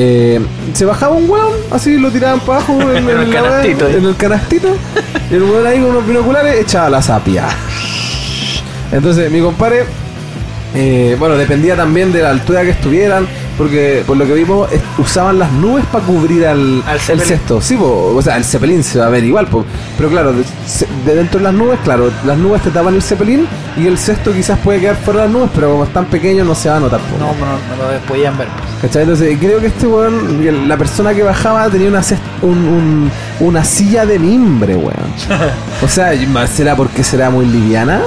Eh, 0.00 0.40
se 0.74 0.84
bajaba 0.84 1.16
un 1.16 1.28
weón, 1.28 1.52
así 1.72 1.96
lo 1.98 2.10
tiraban 2.10 2.38
para 2.40 2.58
abajo 2.58 2.80
en, 2.94 3.08
En 3.08 3.18
el 3.20 3.30
canastito, 3.32 3.88
en 3.88 4.04
el 4.04 4.16
canastito, 4.16 4.68
y 5.30 5.34
el 5.34 5.42
weón 5.42 5.66
ahí 5.66 5.80
con 5.80 5.90
unos 5.90 6.06
binoculares 6.06 6.60
echaba 6.60 6.88
la 6.90 7.02
sapia. 7.02 7.46
Entonces, 8.92 9.30
mi 9.30 9.40
compadre 9.40 9.84
eh, 10.74 11.16
bueno, 11.18 11.36
dependía 11.36 11.74
también 11.76 12.12
de 12.12 12.22
la 12.22 12.30
altura 12.30 12.62
que 12.62 12.70
estuvieran, 12.70 13.26
porque 13.58 14.04
por 14.06 14.16
lo 14.16 14.24
que 14.26 14.32
vimos 14.34 14.70
es- 14.72 14.80
usaban 14.98 15.38
las 15.38 15.52
nubes 15.52 15.84
para 15.92 16.04
cubrir 16.04 16.46
al, 16.46 16.82
Al 16.86 16.98
el 17.08 17.20
cesto. 17.20 17.60
Sí, 17.60 17.76
po, 17.76 18.14
o 18.16 18.22
sea, 18.22 18.36
el 18.36 18.44
Zeppelin 18.44 18.82
se 18.82 18.98
va 19.00 19.06
a 19.06 19.10
ver 19.10 19.24
igual, 19.24 19.46
po. 19.48 19.64
pero 19.96 20.08
claro, 20.08 20.32
de, 20.32 21.14
dentro 21.14 21.38
de 21.40 21.44
las 21.44 21.52
nubes, 21.54 21.78
claro, 21.84 22.10
las 22.24 22.38
nubes 22.38 22.62
te 22.62 22.70
tapan 22.70 22.94
el 22.94 23.02
Zeppelin 23.02 23.46
y 23.76 23.86
el 23.86 23.98
cesto 23.98 24.32
quizás 24.32 24.58
puede 24.60 24.80
quedar 24.80 24.96
fuera 24.96 25.22
de 25.22 25.26
las 25.26 25.34
nubes, 25.36 25.50
pero 25.54 25.72
como 25.72 25.84
es 25.84 25.92
tan 25.92 26.06
pequeño 26.06 26.44
no 26.44 26.54
se 26.54 26.68
va 26.70 26.76
a 26.76 26.80
notar. 26.80 27.00
po. 27.00 27.18
No, 27.18 27.26
no, 27.26 27.84
no 27.86 27.92
lo 27.92 27.98
podían 28.06 28.38
ver. 28.38 28.48
¿Cachai? 28.80 29.02
Entonces 29.02 29.36
creo 29.40 29.60
que 29.60 29.66
este 29.66 29.86
weón, 29.86 30.68
la 30.68 30.76
persona 30.76 31.12
que 31.12 31.22
bajaba 31.24 31.68
tenía 31.68 31.88
una, 31.88 32.00
cest- 32.00 32.18
un- 32.42 32.50
un- 32.50 33.10
una 33.40 33.64
silla 33.64 34.06
de 34.06 34.18
mimbre, 34.20 34.76
weón. 34.76 34.94
O 35.82 35.88
sea, 35.88 36.12
¿será 36.46 36.76
porque 36.76 37.02
será 37.02 37.28
muy 37.30 37.46
liviana? 37.46 38.00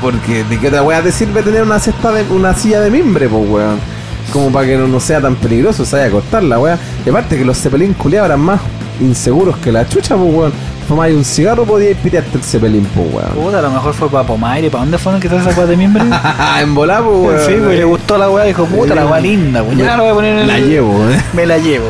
Porque 0.00 0.44
de 0.44 0.58
qué 0.58 0.68
otra 0.68 0.82
weá 0.82 1.02
te 1.02 1.10
sirve 1.12 1.42
tener 1.42 1.62
una 1.62 1.78
cesta 1.78 2.12
de 2.12 2.22
una 2.30 2.54
silla 2.54 2.80
de 2.80 2.90
mimbre, 2.90 3.28
pues 3.28 3.42
weón. 3.48 3.95
Como 4.32 4.50
para 4.50 4.66
que 4.66 4.76
no, 4.76 4.86
no 4.86 5.00
sea 5.00 5.20
tan 5.20 5.36
peligroso, 5.36 5.84
se 5.84 5.96
vaya 5.96 6.08
a 6.08 6.10
cortar 6.10 6.42
la 6.42 6.58
weá. 6.58 6.78
Y 7.04 7.08
aparte 7.08 7.36
que 7.36 7.44
los 7.44 7.58
cepelín 7.58 7.94
culiados 7.94 8.26
eran 8.26 8.40
más 8.40 8.60
inseguros 9.00 9.56
que 9.58 9.72
la 9.72 9.88
chucha, 9.88 10.16
pues 10.16 10.34
weón. 10.34 10.52
Fumáis 10.88 11.16
un 11.16 11.24
cigarro 11.24 11.64
podíais 11.64 11.96
pitearte 11.96 12.38
el 12.38 12.44
cepelín, 12.44 12.86
pues 12.94 13.06
weón. 13.12 13.30
Puta, 13.30 13.58
a 13.58 13.62
lo 13.62 13.70
mejor 13.70 13.92
fue 13.92 14.08
para 14.08 14.26
Pomaire. 14.26 14.70
¿Para 14.70 14.84
dónde 14.84 14.98
fueron 14.98 15.20
que 15.20 15.28
trae 15.28 15.40
esa 15.40 15.50
weá 15.50 15.66
de 15.66 15.76
mimbre? 15.76 16.04
en 16.60 16.74
volá, 16.74 17.02
pues 17.02 17.16
weón. 17.16 17.40
Sí, 17.40 17.54
pues 17.62 17.78
le 17.78 17.84
gustó 17.84 18.18
la 18.18 18.30
weá, 18.30 18.44
dijo, 18.44 18.64
puta, 18.66 18.94
la 18.94 19.06
weá 19.06 19.20
linda, 19.20 19.62
pues 19.64 19.76
ya 19.78 19.96
la 19.96 20.02
voy 20.02 20.10
a 20.10 20.14
poner 20.14 20.32
en 20.34 20.38
el... 20.40 20.46
La 20.46 20.58
llevo, 20.58 21.10
eh. 21.10 21.20
Me 21.32 21.46
la 21.46 21.58
llevo. 21.58 21.88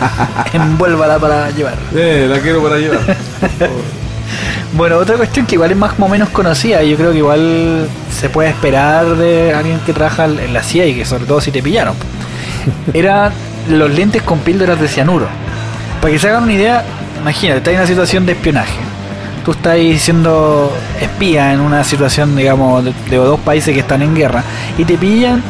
Envuélvala 0.52 1.18
para 1.18 1.50
llevar. 1.50 1.76
Eh, 1.94 2.26
la 2.28 2.38
quiero 2.40 2.62
para 2.62 2.78
llevar. 2.78 3.00
Bueno, 4.72 4.96
otra 4.98 5.16
cuestión 5.16 5.46
que 5.46 5.54
igual 5.54 5.70
es 5.70 5.76
más 5.76 5.92
o 5.98 6.08
menos 6.08 6.28
conocida, 6.28 6.82
y 6.82 6.90
yo 6.90 6.96
creo 6.96 7.12
que 7.12 7.18
igual 7.18 7.88
se 8.12 8.28
puede 8.28 8.50
esperar 8.50 9.06
de 9.16 9.54
alguien 9.54 9.80
que 9.80 9.92
trabaja 9.92 10.26
en 10.26 10.52
la 10.52 10.62
CIA 10.62 10.86
y 10.86 10.94
que 10.94 11.04
sobre 11.04 11.24
todo 11.24 11.40
si 11.40 11.50
te 11.50 11.62
pillaron. 11.62 11.94
Eran 12.92 13.32
los 13.68 13.90
lentes 13.90 14.22
con 14.22 14.40
píldoras 14.40 14.80
de 14.80 14.88
cianuro. 14.88 15.26
Para 16.00 16.12
que 16.12 16.18
se 16.18 16.28
hagan 16.28 16.44
una 16.44 16.52
idea, 16.52 16.84
imagínate, 17.20 17.58
estás 17.58 17.72
en 17.72 17.78
una 17.80 17.86
situación 17.86 18.26
de 18.26 18.32
espionaje. 18.32 18.78
Tú 19.44 19.52
estás 19.52 19.78
siendo 19.98 20.70
espía 21.00 21.54
en 21.54 21.60
una 21.60 21.82
situación, 21.82 22.36
digamos, 22.36 22.84
de, 22.84 22.92
de 23.08 23.16
dos 23.16 23.40
países 23.40 23.72
que 23.72 23.80
están 23.80 24.02
en 24.02 24.14
guerra 24.14 24.44
y 24.76 24.84
te 24.84 24.98
pillan 24.98 25.42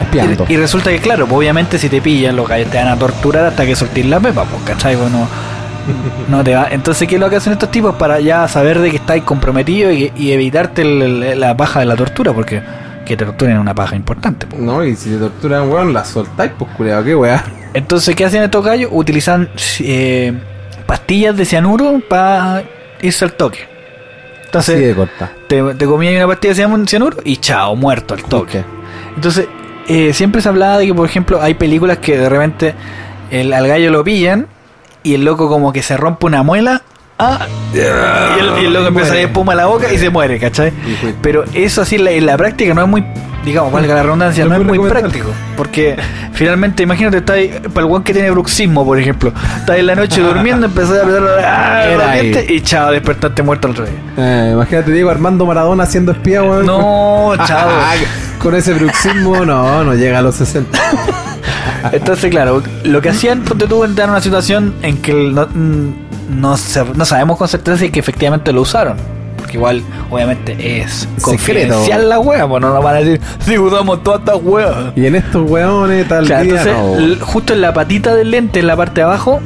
Espiando. 0.00 0.46
y, 0.48 0.54
y 0.54 0.56
resulta 0.56 0.90
que, 0.90 1.00
claro, 1.00 1.26
pues, 1.26 1.38
obviamente 1.38 1.78
si 1.78 1.88
te 1.88 2.00
pillan, 2.00 2.36
los 2.36 2.48
gallos 2.48 2.70
te 2.70 2.78
van 2.78 2.88
a 2.88 2.96
torturar 2.96 3.46
hasta 3.46 3.66
que 3.66 3.74
soltís 3.74 4.06
la 4.06 4.20
pepa, 4.20 4.44
pues, 4.44 4.62
¿cachai? 4.64 4.96
Bueno, 4.96 5.26
no 6.28 6.42
te 6.44 6.54
va. 6.54 6.68
Entonces, 6.70 7.08
¿qué 7.08 7.16
es 7.16 7.20
lo 7.20 7.28
que 7.30 7.36
hacen 7.36 7.52
estos 7.52 7.70
tipos 7.70 7.94
para 7.96 8.20
ya 8.20 8.46
saber 8.48 8.78
de 8.80 8.90
que 8.90 8.96
estáis 8.96 9.22
comprometido 9.24 9.90
y, 9.90 10.12
y 10.16 10.32
evitarte 10.32 10.82
el- 10.82 11.38
la 11.40 11.56
paja 11.56 11.80
de 11.80 11.86
la 11.86 11.96
tortura? 11.96 12.32
Porque 12.32 12.62
que 13.04 13.16
te 13.16 13.24
torturen 13.24 13.54
es 13.56 13.60
una 13.60 13.74
paja 13.74 13.96
importante. 13.96 14.46
No, 14.56 14.84
y 14.84 14.94
si 14.94 15.10
te 15.10 15.16
torturan, 15.18 15.68
weón, 15.70 15.92
la 15.92 16.04
soltáis, 16.04 16.52
pues 16.58 16.70
culiado, 16.76 17.02
qué 17.04 17.14
weá. 17.16 17.44
Entonces, 17.74 18.14
¿qué 18.14 18.24
hacen 18.24 18.42
estos 18.42 18.64
gallos? 18.64 18.90
Utilizan 18.92 19.48
eh, 19.80 20.32
pastillas 20.86 21.36
de 21.36 21.44
cianuro 21.44 22.00
para 22.08 22.62
irse 23.00 23.24
al 23.24 23.32
toque. 23.32 23.60
Entonces, 24.44 24.76
Así 24.76 24.84
de 24.84 24.94
corta. 24.94 25.32
te, 25.48 25.62
te 25.74 25.86
comías 25.86 26.14
una 26.14 26.26
pastilla 26.28 26.54
de 26.54 26.62
cian- 26.62 26.86
cianuro 26.86 27.16
y 27.24 27.38
chao, 27.38 27.74
muerto 27.74 28.14
al 28.14 28.22
toque. 28.22 28.62
Entonces, 29.16 29.46
eh, 29.88 30.12
siempre 30.12 30.40
se 30.42 30.48
hablaba 30.50 30.78
de 30.78 30.86
que, 30.86 30.94
por 30.94 31.08
ejemplo, 31.08 31.40
hay 31.42 31.54
películas 31.54 31.98
que 31.98 32.16
de 32.18 32.28
repente 32.28 32.74
el, 33.30 33.52
al 33.52 33.66
gallo 33.66 33.90
lo 33.90 34.04
pillan 34.04 34.46
y 35.02 35.14
el 35.14 35.24
loco 35.24 35.48
como 35.48 35.72
que 35.72 35.82
se 35.82 35.96
rompe 35.96 36.26
una 36.26 36.42
muela 36.42 36.82
ah, 37.18 37.46
y, 37.74 37.78
el, 37.78 38.62
y 38.62 38.66
el 38.66 38.72
loco 38.72 38.88
empieza 38.88 39.14
a 39.14 39.20
espuma 39.20 39.52
a 39.52 39.56
la 39.56 39.66
boca 39.66 39.92
y 39.92 39.98
se 39.98 40.10
muere, 40.10 40.38
¿cachai? 40.38 40.72
Pero 41.22 41.44
eso 41.54 41.82
así 41.82 41.96
en 41.96 42.04
la, 42.04 42.10
en 42.12 42.26
la 42.26 42.36
práctica 42.36 42.74
no 42.74 42.82
es 42.82 42.88
muy, 42.88 43.04
digamos, 43.44 43.72
valga 43.72 43.94
la 43.94 44.02
redundancia, 44.02 44.44
No 44.44 44.50
no, 44.50 44.72
es 44.72 44.78
muy 44.78 44.88
práctico. 44.88 45.30
Porque 45.56 45.96
finalmente, 46.32 46.82
imagínate, 46.82 47.18
está 47.18 47.34
ahí, 47.34 47.48
para 47.48 47.80
el 47.80 47.86
guan 47.86 48.02
que 48.02 48.12
tiene 48.12 48.30
bruxismo, 48.30 48.84
por 48.84 48.98
ejemplo, 48.98 49.32
está 49.58 49.76
en 49.76 49.86
la 49.86 49.94
noche 49.94 50.20
durmiendo, 50.20 50.66
empezó 50.66 50.94
a 50.94 51.02
apretar 51.02 51.44
ah, 51.44 52.22
y 52.48 52.60
chao, 52.60 52.90
despertaste 52.90 53.42
muerto 53.42 53.68
al 53.68 53.74
día. 53.74 53.84
Eh, 54.16 54.50
imagínate, 54.52 54.92
Diego 54.92 55.10
Armando 55.10 55.46
Maradona 55.46 55.86
siendo 55.86 56.12
espía, 56.12 56.42
weón. 56.42 56.66
No, 56.66 57.32
chao. 57.46 57.70
Con 58.38 58.54
ese 58.54 58.74
bruxismo, 58.74 59.44
no, 59.44 59.84
no 59.84 59.94
llega 59.94 60.18
a 60.18 60.22
los 60.22 60.34
60. 60.34 60.78
Entonces, 61.92 62.30
claro, 62.30 62.62
lo 62.84 63.00
que 63.00 63.10
hacían, 63.10 63.42
ponte 63.42 63.66
tú, 63.66 63.84
entrar 63.84 64.06
en 64.06 64.10
una 64.12 64.20
situación 64.20 64.74
en 64.82 64.98
que 64.98 65.12
no, 65.12 65.46
mm, 65.46 65.92
no, 66.40 66.56
no 66.94 67.04
sabemos 67.04 67.38
con 67.38 67.48
certeza 67.48 67.76
si 67.78 67.90
que 67.90 68.00
efectivamente 68.00 68.52
lo 68.52 68.62
usaron. 68.62 68.96
Porque 69.36 69.56
igual, 69.56 69.82
obviamente, 70.10 70.80
es 70.80 71.08
confidencial 71.20 72.08
la 72.08 72.20
wea, 72.20 72.46
pues 72.46 72.60
no 72.62 72.72
nos 72.72 72.82
van 72.84 72.96
a 72.96 72.98
decir, 73.00 73.20
si 73.44 73.58
usamos 73.58 74.02
todas 74.02 74.20
estas 74.20 74.36
weas. 74.42 74.76
Y 74.94 75.06
en 75.06 75.16
estos 75.16 75.50
weones, 75.50 76.06
tal 76.08 76.26
Claro, 76.26 76.44
día, 76.44 76.62
entonces, 76.62 77.18
no. 77.18 77.26
justo 77.26 77.52
en 77.52 77.60
la 77.60 77.72
patita 77.74 78.14
del 78.14 78.30
lente, 78.30 78.60
en 78.60 78.66
la 78.68 78.76
parte 78.76 79.00
de 79.00 79.02
abajo, 79.02 79.40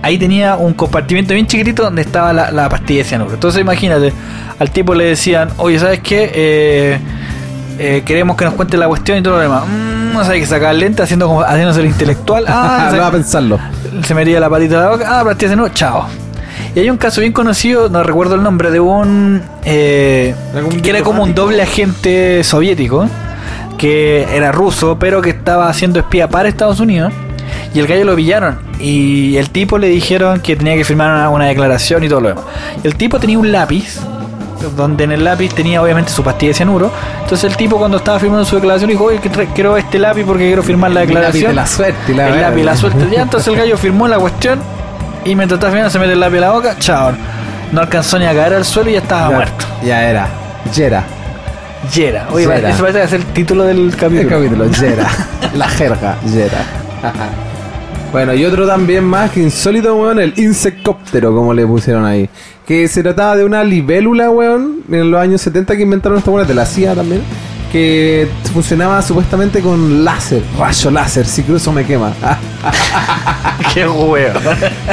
ahí 0.00 0.18
tenía 0.18 0.56
un 0.56 0.72
compartimiento 0.74 1.34
bien 1.34 1.46
chiquitito 1.46 1.82
donde 1.82 2.02
estaba 2.02 2.32
la, 2.32 2.50
la 2.50 2.68
pastilla 2.68 3.02
de 3.02 3.04
cianuro. 3.04 3.34
Entonces, 3.34 3.60
imagínate, 3.60 4.12
al 4.58 4.70
tipo 4.70 4.94
le 4.94 5.04
decían, 5.04 5.50
oye, 5.58 5.78
¿sabes 5.78 6.00
qué? 6.00 6.30
Eh, 6.34 6.98
eh, 7.78 8.02
queremos 8.04 8.36
que 8.36 8.44
nos 8.44 8.54
cuente 8.54 8.76
la 8.76 8.88
cuestión 8.88 9.18
y 9.18 9.22
todo 9.22 9.34
lo 9.34 9.40
demás. 9.40 9.64
Mm, 9.66 10.01
no 10.12 10.24
sé, 10.24 10.38
que 10.38 10.46
sacar 10.46 10.72
el 10.74 10.80
lente 10.80 11.02
haciendo 11.02 11.26
como, 11.26 11.42
haciéndose 11.42 11.80
el 11.80 11.86
intelectual. 11.86 12.44
Ah, 12.48 12.88
no 12.92 12.98
va 12.98 13.06
a 13.08 13.10
se, 13.10 13.16
pensarlo. 13.16 13.58
se 14.04 14.14
metía 14.14 14.40
la 14.40 14.48
patita 14.50 14.76
de 14.76 14.84
la 14.84 14.90
boca. 14.90 15.06
Ah, 15.08 15.24
pastilla 15.24 15.48
de 15.50 15.54
cianuro, 15.54 15.74
chao. 15.74 16.06
Y 16.74 16.80
hay 16.80 16.90
un 16.90 16.96
caso 16.96 17.20
bien 17.20 17.32
conocido, 17.32 17.88
no 17.88 18.02
recuerdo 18.02 18.34
el 18.34 18.42
nombre, 18.42 18.70
de 18.70 18.80
un... 18.80 19.42
eh, 19.64 20.34
que 20.82 20.90
era 20.90 21.02
como 21.02 21.22
un 21.22 21.34
doble 21.34 21.62
agente 21.62 22.42
soviético 22.44 23.08
que 23.78 24.28
era 24.34 24.52
ruso, 24.52 24.96
pero 24.98 25.20
que 25.20 25.30
estaba 25.30 25.68
haciendo 25.68 25.98
espía 25.98 26.28
para 26.28 26.48
Estados 26.48 26.78
Unidos. 26.78 27.12
Y 27.74 27.80
el 27.80 27.86
gallo 27.86 28.04
lo 28.04 28.14
pillaron. 28.14 28.58
Y 28.78 29.36
el 29.36 29.50
tipo 29.50 29.76
le 29.76 29.88
dijeron 29.88 30.40
que 30.40 30.56
tenía 30.56 30.76
que 30.76 30.84
firmar 30.84 31.10
una, 31.14 31.30
una 31.30 31.46
declaración 31.46 32.04
y 32.04 32.08
todo 32.08 32.20
lo 32.20 32.28
demás. 32.28 32.44
Y 32.82 32.86
el 32.86 32.94
tipo 32.94 33.18
tenía 33.18 33.38
un 33.38 33.50
lápiz 33.50 33.98
donde 34.76 35.04
en 35.04 35.12
el 35.12 35.24
lápiz 35.24 35.54
tenía 35.54 35.82
obviamente 35.82 36.10
su 36.12 36.22
pastilla 36.22 36.50
de 36.50 36.54
cianuro. 36.54 36.90
Entonces 37.22 37.50
el 37.50 37.56
tipo 37.56 37.76
cuando 37.78 37.96
estaba 37.98 38.18
firmando 38.18 38.44
su 38.44 38.56
declaración 38.56 38.90
dijo, 38.90 39.04
oye, 39.04 39.20
quiero 39.54 39.76
este 39.76 39.98
lápiz 39.98 40.24
porque 40.24 40.46
quiero 40.46 40.62
firmar 40.62 40.90
la 40.90 41.02
El 41.02 41.08
lápiz 41.08 41.14
declaración. 41.14 41.50
de 41.50 41.54
la 41.54 41.66
suerte 41.66 42.14
la 42.14 42.28
el 42.28 42.40
lápiz, 42.40 42.62
la 42.64 42.76
suerte. 42.76 43.08
Ya, 43.10 43.22
entonces 43.22 43.48
el 43.48 43.56
gallo 43.56 43.76
firmó 43.76 44.08
la 44.08 44.18
cuestión 44.18 44.60
y 45.24 45.34
mientras 45.34 45.56
estaba 45.58 45.70
firmando 45.72 45.90
se 45.90 45.98
mete 45.98 46.12
el 46.12 46.20
lápiz 46.20 46.38
a 46.38 46.40
la 46.40 46.50
boca, 46.52 46.76
chao. 46.78 47.12
No 47.72 47.80
alcanzó 47.80 48.18
ni 48.18 48.26
a 48.26 48.34
caer 48.34 48.54
al 48.54 48.64
suelo 48.64 48.90
y 48.90 48.94
ya 48.94 48.98
estaba 48.98 49.28
Ya- 49.30 49.34
muerto. 49.36 49.64
Ya 49.84 50.04
era. 50.10 50.26
Yera. 50.74 51.04
Yera. 51.92 52.26
Oye, 52.30 52.46
Yera. 52.46 52.70
eso 52.70 52.80
parece 52.80 52.98
que 53.00 53.04
es 53.06 53.12
el 53.12 53.24
título 53.32 53.64
del 53.64 53.78
El 53.88 53.96
capítulo. 53.96 54.28
capítulo, 54.28 54.66
Yera. 54.70 55.06
La 55.54 55.68
jerga, 55.68 56.16
Yera. 56.26 56.58
Bueno, 58.12 58.34
y 58.34 58.44
otro 58.44 58.66
también 58.66 59.04
más 59.04 59.30
que 59.30 59.40
insólito, 59.40 59.96
weón, 59.96 60.20
el 60.20 60.34
insecóptero, 60.36 61.34
como 61.34 61.54
le 61.54 61.66
pusieron 61.66 62.04
ahí. 62.04 62.28
Que 62.66 62.86
se 62.86 63.02
trataba 63.02 63.36
de 63.36 63.44
una 63.46 63.64
libélula, 63.64 64.28
weón, 64.28 64.82
en 64.90 65.10
los 65.10 65.18
años 65.18 65.40
70 65.40 65.74
que 65.76 65.82
inventaron 65.82 66.18
esta 66.18 66.30
weón 66.30 66.46
de 66.46 66.52
la 66.52 66.66
CIA 66.66 66.94
también. 66.94 67.22
Que 67.72 68.28
funcionaba 68.52 69.00
supuestamente 69.00 69.62
con 69.62 70.04
láser, 70.04 70.42
rayo 70.58 70.90
láser, 70.90 71.24
si 71.24 71.42
cruzo 71.42 71.72
me 71.72 71.86
quema. 71.86 72.12
Qué 73.72 73.88
huevo. 73.88 74.40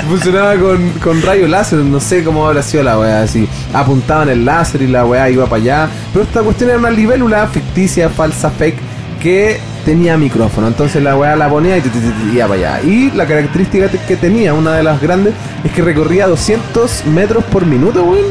Funcionaba 0.07 0.55
con, 0.55 0.89
con 1.03 1.21
rayo 1.21 1.45
láser, 1.45 1.79
no 1.79 1.99
sé 1.99 2.23
cómo 2.23 2.47
habrá 2.47 2.63
sido 2.63 2.83
la 2.83 2.97
weá 2.97 3.21
así. 3.23 3.49
Apuntaban 3.73 4.29
el 4.29 4.45
láser 4.45 4.81
y 4.81 4.87
la 4.87 5.05
weá 5.05 5.29
iba 5.29 5.45
para 5.45 5.61
allá. 5.61 5.89
Pero 6.13 6.23
esta 6.23 6.41
cuestión 6.41 6.69
era 6.69 6.79
una 6.79 6.89
libélula 6.89 7.45
ficticia, 7.47 8.07
falsa, 8.07 8.49
fake, 8.49 8.79
que 9.21 9.59
tenía 9.85 10.17
micrófono. 10.17 10.67
Entonces 10.67 11.01
la 11.01 11.15
weá 11.15 11.35
la 11.35 11.49
ponía 11.49 11.77
y 11.77 11.81
tu, 11.81 11.89
iba 12.33 12.47
para 12.47 12.77
allá. 12.77 12.81
Y 12.83 13.11
la 13.11 13.25
característica 13.25 13.89
que 13.89 14.15
tenía, 14.15 14.53
una 14.53 14.73
de 14.73 14.83
las 14.83 15.01
grandes, 15.01 15.33
es 15.63 15.71
que 15.71 15.81
recorría 15.81 16.27
200 16.27 17.05
metros 17.07 17.43
por 17.45 17.65
minuto, 17.65 18.03
weón. 18.03 18.25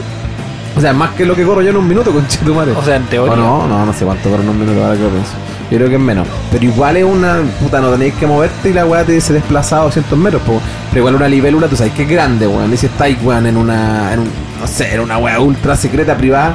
O 0.76 0.80
sea, 0.80 0.92
más 0.92 1.10
que 1.10 1.26
lo 1.26 1.34
que 1.34 1.44
corro 1.44 1.60
yo 1.60 1.70
en 1.70 1.76
un 1.76 1.88
minuto, 1.88 2.12
con 2.12 2.24
tu 2.24 2.54
madre. 2.54 2.72
O 2.72 2.82
sea, 2.82 2.96
en 2.96 3.06
teoría. 3.06 3.32
O 3.32 3.36
no, 3.36 3.66
no, 3.66 3.86
no 3.86 3.92
sé 3.92 4.04
cuánto 4.04 4.30
corro 4.30 4.42
en 4.42 4.48
un 4.48 4.60
minuto 4.60 4.84
ahora 4.84 4.96
que 4.96 5.02
lo 5.02 5.10
pienso. 5.10 5.32
Yo 5.70 5.76
creo 5.76 5.88
que 5.88 5.96
es 5.96 6.00
menos. 6.00 6.26
Pero 6.50 6.64
igual 6.64 6.96
es 6.96 7.04
una. 7.04 7.40
Puta, 7.60 7.80
no 7.80 7.90
tenéis 7.90 8.14
que 8.14 8.26
moverte 8.26 8.70
y 8.70 8.72
la 8.72 8.86
weá 8.86 9.04
te 9.04 9.20
se 9.20 9.32
desplaza 9.32 9.80
a 9.80 9.84
200 9.84 10.18
metros. 10.18 10.42
po. 10.42 10.60
Pero 10.90 11.00
igual 11.00 11.16
una 11.16 11.28
libélula, 11.28 11.68
tú 11.68 11.76
sabes 11.76 11.92
que 11.92 12.04
es 12.04 12.08
grande, 12.08 12.46
weón. 12.46 12.72
Y 12.72 12.76
si 12.76 12.86
estáis, 12.86 13.18
weón, 13.22 13.46
en 13.46 13.56
una. 13.56 14.12
En 14.12 14.20
un, 14.20 14.30
no 14.60 14.66
sé, 14.66 14.94
en 14.94 15.00
una 15.00 15.18
weá 15.18 15.40
ultra 15.40 15.76
secreta 15.76 16.16
privada. 16.16 16.54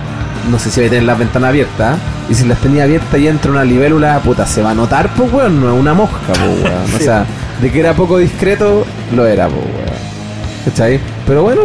No 0.49 0.59
sé 0.59 0.69
si 0.69 0.79
vais 0.81 0.89
a 0.89 0.91
tener 0.91 1.05
las 1.05 1.17
ventanas 1.17 1.49
abiertas. 1.49 1.97
Y 2.29 2.35
si 2.35 2.45
las 2.45 2.59
tenía 2.59 2.83
abiertas 2.83 3.19
y 3.19 3.27
entra 3.27 3.51
una 3.51 3.63
libélula, 3.63 4.19
puta, 4.19 4.45
se 4.45 4.61
va 4.61 4.71
a 4.71 4.75
notar, 4.75 5.13
pues, 5.15 5.31
weón. 5.31 5.61
No 5.61 5.73
es 5.73 5.79
una 5.79 5.93
mosca, 5.93 6.17
pues, 6.27 6.63
weón. 6.63 6.95
O 6.95 6.99
sea, 6.99 7.25
de 7.61 7.71
que 7.71 7.79
era 7.79 7.93
poco 7.93 8.17
discreto, 8.17 8.85
lo 9.15 9.25
era, 9.25 9.47
pues, 9.47 9.59
weón. 9.59 10.03
¿Cachai? 10.65 10.99
Pero 11.27 11.43
bueno, 11.43 11.61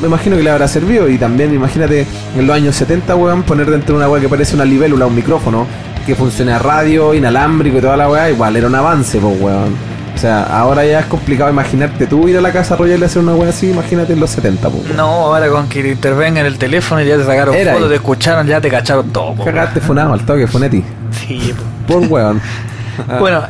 me 0.00 0.06
imagino 0.06 0.36
que 0.36 0.42
le 0.42 0.50
habrá 0.50 0.68
servido. 0.68 1.08
Y 1.08 1.18
también, 1.18 1.52
imagínate, 1.54 2.06
en 2.36 2.46
los 2.46 2.54
años 2.56 2.76
70, 2.76 3.14
weón, 3.16 3.42
poner 3.42 3.70
dentro 3.70 3.94
de 3.94 3.98
una 3.98 4.08
weá 4.08 4.20
que 4.20 4.28
parece 4.28 4.54
una 4.54 4.64
libélula, 4.64 5.06
un 5.06 5.14
micrófono, 5.14 5.66
que 6.04 6.14
funcione 6.14 6.52
a 6.52 6.58
radio, 6.58 7.14
inalámbrico 7.14 7.78
y 7.78 7.80
toda 7.80 7.96
la 7.96 8.08
weá, 8.08 8.30
igual 8.30 8.56
era 8.56 8.66
un 8.66 8.74
avance, 8.74 9.18
pues, 9.18 9.40
weón. 9.40 9.95
O 10.16 10.18
sea, 10.18 10.44
ahora 10.44 10.82
ya 10.86 11.00
es 11.00 11.06
complicado 11.06 11.50
imaginarte 11.50 12.06
tú 12.06 12.26
ir 12.26 12.38
a 12.38 12.40
la 12.40 12.50
casa 12.50 12.74
Royal 12.74 12.98
y 12.98 13.04
hacer 13.04 13.20
una 13.22 13.34
weá 13.34 13.50
así, 13.50 13.68
imagínate 13.68 14.14
en 14.14 14.20
los 14.20 14.30
70, 14.30 14.70
pues. 14.70 14.84
weón. 14.84 14.96
No, 14.96 15.04
ahora 15.04 15.48
con 15.50 15.68
que 15.68 15.82
te 15.82 15.90
intervenga 15.92 16.40
en 16.40 16.46
el 16.46 16.56
teléfono 16.56 17.02
y 17.02 17.06
ya 17.06 17.18
te 17.18 17.24
sacaron 17.26 17.54
Era 17.54 17.72
fotos, 17.72 17.84
ahí. 17.84 17.90
te 17.90 17.94
escucharon, 17.96 18.46
ya 18.46 18.58
te 18.58 18.70
cacharon 18.70 19.10
todo. 19.10 19.34
po. 19.34 19.44
Cagaste 19.44 19.80
funado 19.82 20.14
al 20.14 20.24
toque, 20.24 20.46
Funetti. 20.46 20.82
Sí, 21.10 21.54
po. 21.86 21.94
Por 22.00 22.06
weón. 22.10 22.40
Bueno, 23.20 23.42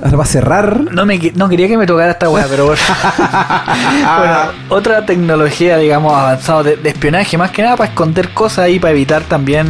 Ahora 0.00 0.16
va 0.18 0.22
a 0.22 0.26
cerrar. 0.26 0.80
no, 0.92 1.06
me, 1.06 1.18
no 1.34 1.48
quería 1.48 1.66
que 1.66 1.76
me 1.76 1.86
tocara 1.86 2.12
esta 2.12 2.28
weá, 2.28 2.46
pero 2.48 2.66
bueno. 2.66 2.80
bueno, 4.18 4.36
otra 4.68 5.04
tecnología, 5.06 5.76
digamos, 5.78 6.12
avanzada 6.12 6.62
de, 6.62 6.76
de 6.76 6.90
espionaje, 6.90 7.36
más 7.36 7.50
que 7.50 7.62
nada 7.62 7.76
para 7.76 7.88
esconder 7.90 8.28
cosas 8.32 8.58
ahí, 8.66 8.78
para 8.78 8.92
evitar 8.92 9.22
también, 9.22 9.66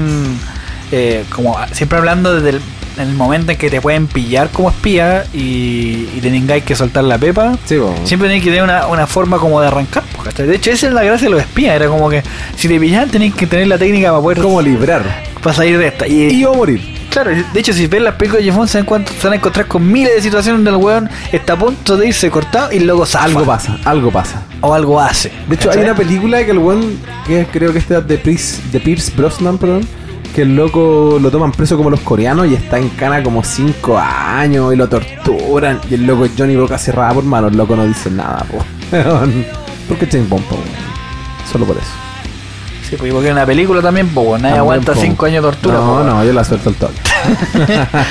eh, 0.92 1.24
como 1.34 1.56
siempre 1.72 1.96
hablando 1.98 2.34
desde 2.34 2.50
el, 2.58 2.62
en 2.96 3.08
el 3.08 3.14
momento 3.14 3.52
en 3.52 3.58
que 3.58 3.70
te 3.70 3.80
pueden 3.80 4.06
pillar 4.06 4.50
como 4.50 4.70
espía 4.70 5.24
y, 5.32 6.08
y 6.14 6.20
tengáis 6.22 6.64
que 6.64 6.74
soltar 6.74 7.04
la 7.04 7.18
pepa. 7.18 7.56
Sí. 7.64 7.76
Siempre 8.04 8.28
tenéis 8.28 8.44
que 8.44 8.50
tener 8.50 8.64
una, 8.64 8.86
una 8.86 9.06
forma 9.06 9.38
como 9.38 9.60
de 9.60 9.68
arrancar. 9.68 10.02
De 10.36 10.54
hecho, 10.54 10.70
esa 10.70 10.88
es 10.88 10.92
la 10.92 11.02
gracia 11.04 11.26
de 11.26 11.32
los 11.32 11.40
espías. 11.40 11.76
Era 11.76 11.88
como 11.88 12.08
que 12.08 12.22
si 12.56 12.68
te 12.68 12.78
pillaban 12.80 13.10
tenéis 13.10 13.34
que 13.34 13.46
tener 13.46 13.66
la 13.68 13.78
técnica 13.78 14.10
para 14.10 14.22
poder 14.22 14.38
¿Cómo 14.40 14.60
librar? 14.60 15.02
para 15.42 15.54
salir 15.54 15.78
de 15.78 15.86
esta. 15.88 16.06
Y, 16.08 16.26
Y 16.32 16.44
a 16.44 16.48
morir. 16.50 16.96
Claro, 17.10 17.30
de 17.30 17.60
hecho, 17.60 17.72
si 17.72 17.86
ven 17.86 18.04
las 18.04 18.16
películas 18.16 18.44
de 18.44 18.50
Bond, 18.50 18.68
se, 18.68 18.82
van 18.82 19.32
a 19.32 19.36
encontrar 19.36 19.66
con 19.66 19.90
miles 19.90 20.16
de 20.16 20.20
situaciones 20.20 20.62
donde 20.62 20.78
el 20.78 20.84
weón 20.84 21.08
está 21.32 21.54
a 21.54 21.58
punto 21.58 21.96
de 21.96 22.08
irse 22.08 22.30
cortado 22.30 22.70
y 22.72 22.80
luego 22.80 23.06
zafa. 23.06 23.24
Algo 23.24 23.46
pasa, 23.46 23.78
algo 23.84 24.10
pasa. 24.10 24.42
O 24.60 24.74
algo 24.74 25.00
hace. 25.00 25.32
De 25.48 25.54
hecho, 25.54 25.70
hay 25.70 25.78
una 25.78 25.94
película 25.94 26.44
que 26.44 26.50
el 26.50 26.58
weón, 26.58 26.98
que 27.26 27.46
creo 27.50 27.72
que 27.72 27.78
este 27.78 27.96
es 27.96 28.06
de 28.06 28.18
Pierce, 28.18 28.60
de 28.70 28.80
Pierce 28.80 29.12
Brosnan, 29.16 29.56
perdón, 29.56 29.88
que 30.36 30.42
el 30.42 30.54
loco 30.54 31.18
lo 31.18 31.30
toman 31.30 31.50
preso 31.50 31.78
como 31.78 31.88
los 31.88 32.00
coreanos 32.00 32.46
y 32.46 32.52
está 32.52 32.76
en 32.76 32.90
cana 32.90 33.22
como 33.22 33.42
5 33.42 33.96
años 33.98 34.70
y 34.74 34.76
lo 34.76 34.86
torturan. 34.86 35.80
Y 35.90 35.94
el 35.94 36.06
loco 36.06 36.26
Johnny 36.36 36.56
Boca 36.56 36.76
cerrada 36.76 37.14
por 37.14 37.24
mano, 37.24 37.48
el 37.48 37.56
loco 37.56 37.74
no 37.74 37.86
dice 37.86 38.10
nada, 38.10 38.44
po. 38.44 38.58
Porque 39.88 40.06
James 40.06 40.28
Bond, 40.28 40.44
po. 40.44 40.58
Solo 41.50 41.64
por 41.64 41.78
eso. 41.78 41.86
Sí, 42.86 42.96
pues, 42.98 43.14
porque 43.14 43.28
en 43.28 43.32
una 43.32 43.46
película 43.46 43.80
también, 43.80 44.08
pues, 44.08 44.42
nadie 44.42 44.58
aguanta 44.58 44.92
po. 44.92 45.00
5 45.00 45.24
años 45.24 45.42
de 45.42 45.50
tortura. 45.50 45.74
No, 45.78 45.86
po, 45.86 46.04
no, 46.04 46.22
yo 46.22 46.34
la 46.34 46.44
suelto 46.44 46.68
al 46.68 46.74
toque. 46.74 47.00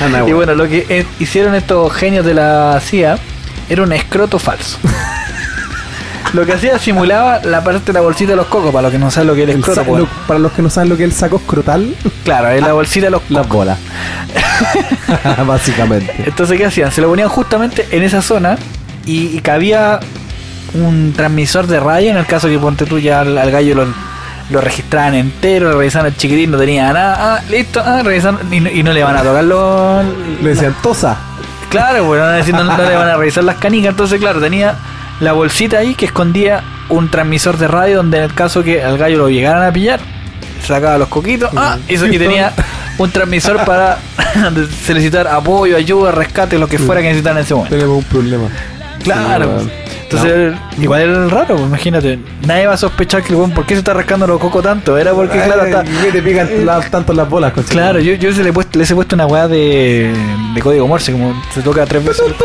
No, 0.10 0.28
Y 0.28 0.32
bueno, 0.32 0.56
lo 0.56 0.66
que 0.68 0.84
eh, 0.88 1.06
hicieron 1.20 1.54
estos 1.54 1.92
genios 1.92 2.26
de 2.26 2.34
la 2.34 2.80
CIA 2.80 3.20
era 3.68 3.84
un 3.84 3.92
escroto 3.92 4.40
falso. 4.40 4.78
Lo 6.32 6.44
que 6.44 6.52
hacía 6.54 6.78
simulaba 6.78 7.40
la 7.44 7.62
parte 7.64 7.80
de 7.86 7.92
la 7.92 8.00
bolsita 8.00 8.30
de 8.30 8.36
los 8.36 8.46
cocos, 8.46 8.70
para 8.72 8.82
los 8.82 8.92
que 8.92 8.98
no 8.98 9.10
saben 9.10 9.28
lo 9.28 9.34
que 9.34 9.44
es 9.44 9.48
el 9.48 9.58
escroto. 9.60 9.84
pues. 9.84 10.00
lo- 10.02 10.08
para 10.26 10.38
los 10.40 10.52
que 10.52 10.62
no 10.62 10.70
saben 10.70 10.88
lo 10.90 10.96
que 10.96 11.04
es 11.04 11.10
el 11.10 11.16
saco 11.16 11.36
escrotal, 11.36 11.94
Claro, 12.24 12.48
es 12.50 12.60
la 12.62 12.72
bolsita 12.72 13.06
de 13.06 13.10
los 13.10 13.22
las 13.30 13.48
bolas. 13.48 13.78
Básicamente. 15.46 16.14
Entonces, 16.26 16.58
¿qué 16.58 16.66
hacían? 16.66 16.90
Se 16.92 17.00
lo 17.00 17.08
ponían 17.08 17.28
justamente 17.28 17.86
en 17.90 18.02
esa 18.02 18.22
zona 18.22 18.56
y, 19.04 19.36
y 19.36 19.40
cabía 19.40 20.00
un 20.74 21.12
transmisor 21.16 21.66
de 21.66 21.80
radio 21.80 22.10
en 22.10 22.16
el 22.16 22.26
caso 22.26 22.48
que 22.48 22.58
ponte 22.58 22.84
tú 22.86 22.98
ya 22.98 23.20
al, 23.20 23.38
al 23.38 23.50
gallo 23.50 23.74
lo, 23.74 23.86
lo 24.50 24.60
registraban 24.60 25.14
entero, 25.14 25.70
lo 25.70 25.78
revisaban 25.78 26.06
el 26.08 26.16
chiquitín, 26.16 26.50
no 26.50 26.58
tenía 26.58 26.92
nada, 26.92 27.36
ah, 27.36 27.40
listo, 27.50 27.82
ah, 27.84 28.02
revisaron, 28.02 28.40
y, 28.52 28.60
no- 28.60 28.70
y 28.70 28.82
no 28.82 28.92
le 28.92 29.02
van 29.02 29.16
a 29.16 29.22
tocar 29.22 29.44
los... 29.44 30.04
Le 30.42 30.50
decían 30.50 30.74
tosa. 30.82 31.16
Claro, 31.70 32.06
Claro, 32.08 32.16
no, 32.16 32.28
decir, 32.28 32.54
no- 32.54 32.64
no 32.64 32.76
le 32.76 32.96
van 32.96 33.08
a 33.08 33.16
revisar 33.16 33.44
las 33.44 33.56
canicas, 33.56 33.90
entonces 33.90 34.18
claro, 34.20 34.40
tenía 34.40 34.74
la 35.20 35.32
bolsita 35.32 35.78
ahí 35.78 35.94
que 35.94 36.06
escondía 36.06 36.62
un 36.88 37.10
transmisor 37.10 37.56
de 37.56 37.68
radio 37.68 37.96
donde 37.98 38.18
en 38.18 38.24
el 38.24 38.34
caso 38.34 38.62
que 38.62 38.82
al 38.82 38.98
gallo 38.98 39.18
lo 39.18 39.28
llegaran 39.30 39.62
a 39.64 39.72
pillar, 39.72 40.00
sacaba 40.64 40.98
los 40.98 41.08
coquitos, 41.08 41.50
ah, 41.56 41.78
eso- 41.88 42.06
y 42.06 42.18
tenía 42.18 42.52
un 42.98 43.10
transmisor 43.10 43.64
para 43.64 43.98
solicitar 44.86 45.26
apoyo, 45.28 45.76
ayuda, 45.76 46.12
rescate, 46.12 46.58
lo 46.58 46.66
que 46.68 46.78
fuera 46.78 47.00
que 47.00 47.08
necesitaran 47.08 47.38
en 47.38 47.44
ese 47.44 47.54
momento. 47.54 47.74
Tenemos 47.76 47.98
un 47.98 48.04
problema. 48.04 48.48
Claro. 49.02 49.60
Entonces, 50.08 50.54
igual 50.80 51.00
era 51.02 51.26
raro, 51.26 51.56
pues, 51.56 51.62
imagínate. 51.68 52.18
Nadie 52.46 52.66
va 52.68 52.74
a 52.74 52.76
sospechar 52.76 53.22
que 53.22 53.30
el 53.30 53.36
weón, 53.36 53.50
¿por 53.50 53.66
qué 53.66 53.74
se 53.74 53.78
está 53.80 53.92
rascando 53.92 54.24
los 54.26 54.38
cocos 54.38 54.62
tanto? 54.62 54.96
Era 54.96 55.12
porque, 55.12 55.36
claro, 55.42 55.64
está. 55.64 55.82
¿qué 55.82 56.12
te 56.12 56.22
pican 56.22 56.48
la- 56.64 56.80
tanto 56.80 57.12
las 57.12 57.28
bolas, 57.28 57.52
coche? 57.52 57.68
Claro, 57.70 57.98
yo, 57.98 58.14
yo 58.14 58.32
se 58.32 58.44
le 58.44 58.50
he 58.50 58.52
puesto, 58.52 58.78
les 58.78 58.88
he 58.90 58.94
puesto 58.94 59.16
una 59.16 59.26
weá 59.26 59.48
de, 59.48 60.14
de 60.54 60.60
código 60.60 60.86
Morse, 60.86 61.10
como 61.10 61.34
se 61.52 61.60
toca 61.62 61.84
tres 61.86 62.04
veces. 62.04 62.24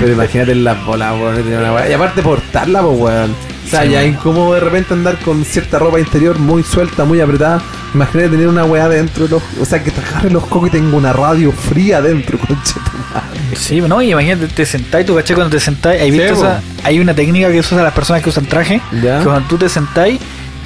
Pero 0.00 0.12
imagínate 0.12 0.54
las 0.54 0.84
bolas, 0.84 1.12
weón. 1.14 1.44
Y 1.90 1.92
aparte 1.92 2.22
portarla, 2.22 2.82
pues, 2.82 2.98
weón. 3.00 3.34
O 3.68 3.70
sea, 3.70 3.82
Sí, 3.82 3.90
ya 3.90 3.98
weón. 4.00 4.10
incómodo 4.14 4.54
de 4.54 4.60
repente 4.60 4.94
andar 4.94 5.18
con 5.18 5.44
cierta 5.44 5.78
ropa 5.78 6.00
interior 6.00 6.38
muy 6.38 6.62
suelta, 6.62 7.04
muy 7.04 7.20
apretada. 7.20 7.60
Imagínate 7.94 8.30
tener 8.30 8.48
una 8.48 8.64
weá 8.64 8.88
dentro 8.88 9.24
de 9.24 9.30
los. 9.30 9.42
O 9.60 9.64
sea, 9.64 9.82
que 9.82 9.90
te 9.90 10.00
agarre 10.00 10.30
los 10.30 10.46
cocos 10.46 10.68
y 10.68 10.72
tenga 10.72 10.96
una 10.96 11.12
radio 11.12 11.52
fría 11.52 12.00
dentro, 12.02 12.38
conche 12.46 12.74
tu 12.74 13.14
madre. 13.14 13.56
Sí, 13.56 13.80
no, 13.80 14.00
y 14.02 14.10
imagínate, 14.12 14.46
te 14.48 14.66
sentás, 14.66 15.04
tú 15.06 15.14
caché 15.14 15.34
cuando 15.34 15.50
te 15.56 15.60
sentás, 15.60 15.92
hay, 16.00 16.10
Sí, 16.10 16.18
visto 16.18 16.34
po. 16.34 16.40
esa- 16.40 16.62
hay 16.84 16.98
una 17.00 17.14
técnica 17.14 17.50
que 17.50 17.60
usan 17.60 17.82
las 17.82 17.92
personas 17.92 18.22
que 18.22 18.28
usan 18.30 18.46
traje, 18.46 18.80
Ya. 19.02 19.18
que 19.18 19.24
cuando 19.24 19.48
tú 19.48 19.56
te 19.58 19.68
sentás, 19.68 20.08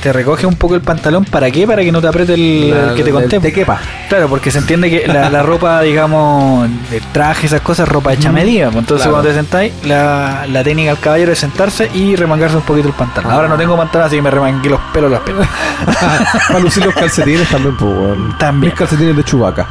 te 0.03 0.12
recoge 0.12 0.46
un 0.46 0.57
poco 0.57 0.74
el 0.74 0.80
pantalón, 0.80 1.24
¿para 1.24 1.50
qué? 1.50 1.66
Para 1.66 1.82
que 1.82 1.92
no 1.92 2.00
te 2.00 2.09
apriete 2.09 2.34
el, 2.34 2.70
La- 2.70 2.88
el 2.90 2.94
que 2.96 3.03
te 3.05 3.11
el- 3.11 3.14
conté. 3.14 3.38
Te 3.40 3.53
quepa. 3.53 3.78
Claro, 4.09 4.28
porque 4.28 4.50
se 4.50 4.59
entiende 4.59 4.90
que 4.90 5.07
la, 5.07 5.30
la 5.30 5.42
ropa, 5.42 5.80
digamos, 5.82 6.68
de 6.90 7.00
traje, 7.12 7.46
esas 7.46 7.61
cosas, 7.61 7.88
ropa 7.88 8.12
hecha 8.12 8.30
Mm, 8.30 8.34
medida. 8.34 8.66
pues, 8.66 8.78
Entonces, 8.78 9.07
claro. 9.07 9.12
cuando 9.22 9.28
te 9.30 9.34
sentáis, 9.36 9.72
la, 9.86 10.44
la 10.50 10.64
técnica 10.64 10.90
del 10.90 10.98
caballero 11.00 11.32
es 11.32 11.38
sentarse 11.38 11.88
y 11.94 12.16
remangarse 12.16 12.57
un 12.57 12.62
poquito 12.62 12.88
el 12.88 12.94
pantalón. 12.94 13.30
Ah. 13.30 13.34
Ahora 13.36 13.48
no 13.48 13.57
tengo 13.57 13.76
pantalón, 13.76 14.07
así 14.09 14.16
que 14.16 14.22
me 14.22 14.30
remangué 14.30 14.70
los 14.70 14.80
pelos 14.92 15.11
las 15.11 15.20
piernas. 15.20 15.48
Para 16.48 16.59
lucir 16.59 16.84
los 16.84 16.94
calcetines 16.94 17.48
también, 17.48 17.76
pues. 17.76 18.38
También. 18.38 18.72
Mis 18.72 18.78
calcetines 18.78 19.16
de 19.16 19.24
chubaca. 19.24 19.66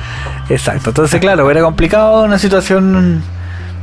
Exacto. 0.50 0.92
Entonces, 0.92 1.20
claro, 1.20 1.52
era 1.52 1.62
complicado 1.62 2.24
una 2.24 2.40
situación 2.40 3.22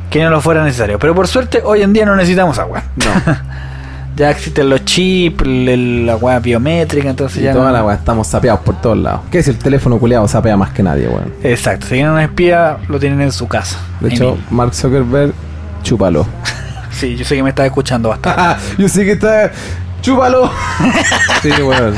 que 0.09 0.23
no 0.23 0.29
lo 0.31 0.41
fuera 0.41 0.63
necesario. 0.63 0.97
Pero 0.97 1.13
por 1.13 1.27
suerte, 1.27 1.61
hoy 1.63 1.83
en 1.83 1.93
día 1.93 2.05
no 2.05 2.15
necesitamos 2.15 2.57
agua. 2.57 2.81
No. 2.95 3.33
Ya 4.19 4.31
existen 4.31 4.69
los 4.69 4.83
chips, 4.83 5.47
la 5.47 6.11
agua 6.11 6.39
biométrica, 6.39 7.09
entonces 7.09 7.41
Y 7.41 7.45
ya. 7.45 7.53
toda 7.53 7.67
no- 7.67 7.71
la 7.71 7.85
weá, 7.85 7.95
estamos 7.95 8.27
sapeados 8.27 8.59
por 8.59 8.75
todos 8.81 8.97
lados. 8.97 9.21
¿Qué 9.31 9.41
si 9.41 9.51
el 9.51 9.57
teléfono 9.57 9.97
culeado 9.97 10.27
sapea 10.27 10.57
más 10.57 10.71
que 10.71 10.83
nadie, 10.83 11.07
weón? 11.07 11.33
Exacto. 11.41 11.85
Si 11.85 11.93
tienen 11.93 12.11
un 12.11 12.19
espía, 12.19 12.79
lo 12.89 12.99
tienen 12.99 13.21
en 13.21 13.31
su 13.31 13.47
casa. 13.47 13.77
De 14.01 14.09
hecho. 14.09 14.37
Mark 14.49 14.75
Zuckerberg, 14.75 15.33
chúpalo. 15.83 16.27
sí, 16.91 17.15
yo 17.15 17.23
sé 17.23 17.37
que 17.37 17.43
me 17.43 17.49
estás 17.51 17.67
escuchando 17.67 18.09
bastante. 18.09 18.61
Yo 18.77 18.89
sé 18.89 19.05
que 19.05 19.13
está. 19.13 19.51
¡Chúpalo! 20.01 20.51
sí, 21.41 21.51
weón. 21.61 21.95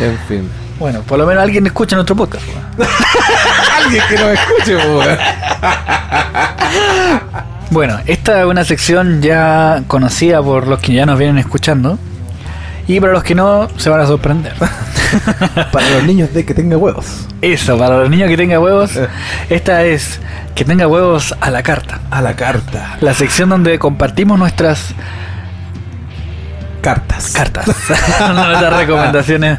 En 0.00 0.18
fin. 0.26 0.50
Bueno, 0.80 1.02
por 1.02 1.18
lo 1.20 1.24
menos 1.26 1.40
alguien 1.40 1.64
escucha 1.66 1.94
nuestro 1.94 2.16
podcast. 2.16 2.44
weón. 2.48 2.88
Alguien 3.84 4.02
que 4.08 4.16
nos 4.16 4.30
escuche, 4.32 4.76
weón. 4.76 5.18
Bueno, 7.74 7.98
esta 8.06 8.38
es 8.38 8.46
una 8.46 8.62
sección 8.62 9.20
ya 9.20 9.82
conocida 9.88 10.40
por 10.40 10.68
los 10.68 10.78
que 10.78 10.92
ya 10.92 11.06
nos 11.06 11.18
vienen 11.18 11.38
escuchando. 11.38 11.98
Y 12.86 13.00
para 13.00 13.14
los 13.14 13.24
que 13.24 13.34
no, 13.34 13.68
se 13.78 13.90
van 13.90 14.00
a 14.00 14.06
sorprender. 14.06 14.52
Para 15.72 15.90
los 15.90 16.04
niños 16.04 16.32
de 16.32 16.46
que 16.46 16.54
tenga 16.54 16.76
huevos. 16.76 17.26
Eso, 17.42 17.76
para 17.76 17.98
los 17.98 18.10
niños 18.10 18.28
que 18.28 18.36
tengan 18.36 18.62
huevos, 18.62 18.92
esta 19.50 19.84
es 19.84 20.20
que 20.54 20.64
tenga 20.64 20.86
huevos 20.86 21.34
a 21.40 21.50
la 21.50 21.64
carta. 21.64 22.00
A 22.12 22.22
la 22.22 22.36
carta. 22.36 22.96
La 23.00 23.12
sección 23.12 23.48
donde 23.48 23.76
compartimos 23.80 24.38
nuestras 24.38 24.94
Cartas. 26.84 27.32
cartas, 27.32 27.66
nuestras 28.34 28.76
recomendaciones 28.76 29.58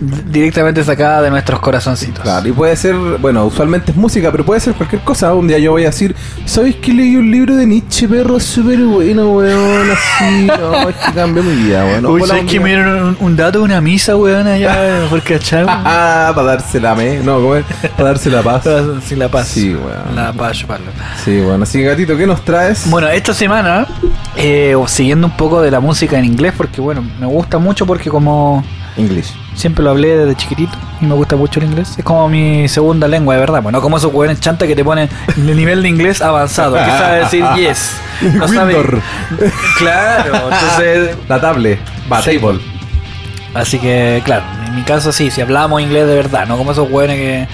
directamente 0.00 0.84
sacadas 0.84 1.22
de 1.22 1.30
nuestros 1.30 1.58
corazoncitos. 1.60 2.22
Claro, 2.22 2.46
y 2.46 2.52
puede 2.52 2.76
ser, 2.76 2.94
bueno, 2.94 3.46
usualmente 3.46 3.92
es 3.92 3.96
música, 3.96 4.30
pero 4.30 4.44
puede 4.44 4.60
ser 4.60 4.74
cualquier 4.74 5.00
cosa. 5.02 5.32
Un 5.34 5.48
día 5.48 5.58
yo 5.58 5.72
voy 5.72 5.84
a 5.84 5.86
decir, 5.86 6.14
¿sabes 6.44 6.76
que 6.76 6.92
leí 6.92 7.16
un 7.16 7.30
libro 7.30 7.56
de 7.56 7.66
Nietzsche, 7.66 8.06
perro? 8.06 8.38
Súper 8.38 8.80
bueno, 8.80 9.32
weón, 9.32 9.90
así. 9.90 10.46
No, 10.56 10.88
es 10.88 10.96
que 10.96 11.12
cambió 11.12 11.42
mi 11.42 11.54
vida, 11.54 11.84
weón. 11.84 12.06
Uy, 12.06 12.22
¿sabes 12.26 12.44
que 12.44 12.60
me 12.60 12.70
dieron 12.70 13.04
un, 13.04 13.16
un 13.20 13.36
dato 13.36 13.58
de 13.58 13.64
una 13.64 13.80
misa, 13.80 14.16
weón, 14.16 14.46
allá 14.46 15.06
por 15.10 15.22
cachar? 15.22 15.64
Ah, 15.68 16.32
para 16.34 16.48
darse 16.48 16.80
la 16.80 16.94
me. 16.94 17.18
No, 17.20 17.36
¿cómo 17.36 17.56
es? 17.56 17.64
Para 17.96 18.10
darse 18.10 18.30
la 18.30 18.42
paz. 18.42 18.64
Sin 19.06 19.18
la 19.18 19.28
paz. 19.28 19.48
Sí, 19.48 19.74
weón. 19.74 20.14
La 20.14 20.32
paz, 20.32 20.58
chuparlo. 20.58 20.90
Sí, 21.24 21.40
bueno, 21.40 21.62
así 21.62 21.78
que 21.78 21.84
gatito, 21.84 22.16
¿qué 22.16 22.26
nos 22.26 22.44
traes? 22.44 22.88
Bueno, 22.90 23.08
esta 23.08 23.32
semana, 23.32 23.86
eh, 24.36 24.76
siguiendo 24.86 25.26
un 25.26 25.36
poco 25.36 25.62
de 25.62 25.70
la 25.70 25.80
música 25.80 26.18
en 26.18 26.24
inglés, 26.24 26.52
porque 26.56 26.65
bueno, 26.78 27.04
me 27.20 27.26
gusta 27.26 27.58
mucho 27.58 27.86
porque 27.86 28.10
como 28.10 28.62
English. 28.96 29.32
siempre 29.54 29.82
lo 29.84 29.90
hablé 29.90 30.16
desde 30.16 30.34
chiquitito 30.36 30.76
y 31.00 31.06
me 31.06 31.14
gusta 31.14 31.36
mucho 31.36 31.60
el 31.60 31.66
inglés, 31.66 31.94
es 31.98 32.04
como 32.04 32.28
mi 32.28 32.68
segunda 32.68 33.06
lengua, 33.08 33.34
de 33.34 33.40
verdad. 33.40 33.62
Bueno, 33.62 33.80
como 33.80 33.96
esos 33.98 34.12
hueones 34.12 34.40
chanta 34.40 34.66
que 34.66 34.74
te 34.76 34.84
ponen 34.84 35.08
el 35.36 35.56
nivel 35.56 35.82
de 35.82 35.88
inglés 35.88 36.20
avanzado, 36.22 36.74
que 36.76 36.90
sabe 36.90 37.18
decir 37.20 37.44
yes. 37.56 37.96
No 38.34 38.48
sabe. 38.48 38.76
Claro, 39.78 40.34
entonces. 40.50 41.16
La 41.28 41.40
tablet. 41.40 41.78
Va, 42.10 42.22
Sí. 42.22 42.38
table. 42.38 42.60
Así 43.54 43.78
que, 43.78 44.20
claro, 44.24 44.44
en 44.66 44.76
mi 44.76 44.82
caso 44.82 45.12
sí, 45.12 45.30
si 45.30 45.40
hablábamos 45.40 45.80
inglés 45.80 46.06
de 46.06 46.14
verdad, 46.14 46.46
no 46.46 46.58
como 46.58 46.72
esos 46.72 46.90
hueones 46.90 47.16
que, 47.16 47.48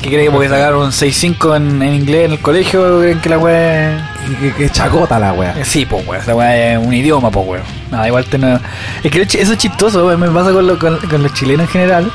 que 0.00 0.08
creen 0.08 0.26
que 0.26 0.30
porque 0.30 0.48
sacaron 0.48 0.82
un 0.84 0.90
6-5 0.92 1.56
en, 1.56 1.82
en 1.82 1.94
inglés 1.94 2.26
en 2.26 2.32
el 2.32 2.38
colegio, 2.40 3.00
creen 3.00 3.20
que 3.20 3.28
la 3.28 3.38
wea 3.38 4.14
Que, 4.40 4.52
que 4.52 4.70
chacota 4.70 5.18
la. 5.18 5.32
Eh, 5.34 5.64
Sí, 5.64 5.86
pues, 5.86 6.06
weón. 6.06 6.22
Esa 6.22 6.34
weá 6.34 6.72
es 6.74 6.78
un 6.78 6.92
idioma, 6.94 7.30
pues, 7.30 7.46
weón. 7.46 7.64
Nada, 7.90 8.06
igual 8.06 8.24
te 8.26 8.38
no... 8.38 8.60
Es 9.02 9.10
que 9.10 9.22
eso 9.22 9.52
es 9.52 9.58
chistoso. 9.58 10.04
Me 10.16 10.28
pasa 10.28 10.52
con, 10.52 10.66
lo- 10.66 10.78
con- 10.78 10.98
con 10.98 11.22
los 11.22 11.32
chilenos 11.34 11.66
en 11.66 11.68
general. 11.72 12.12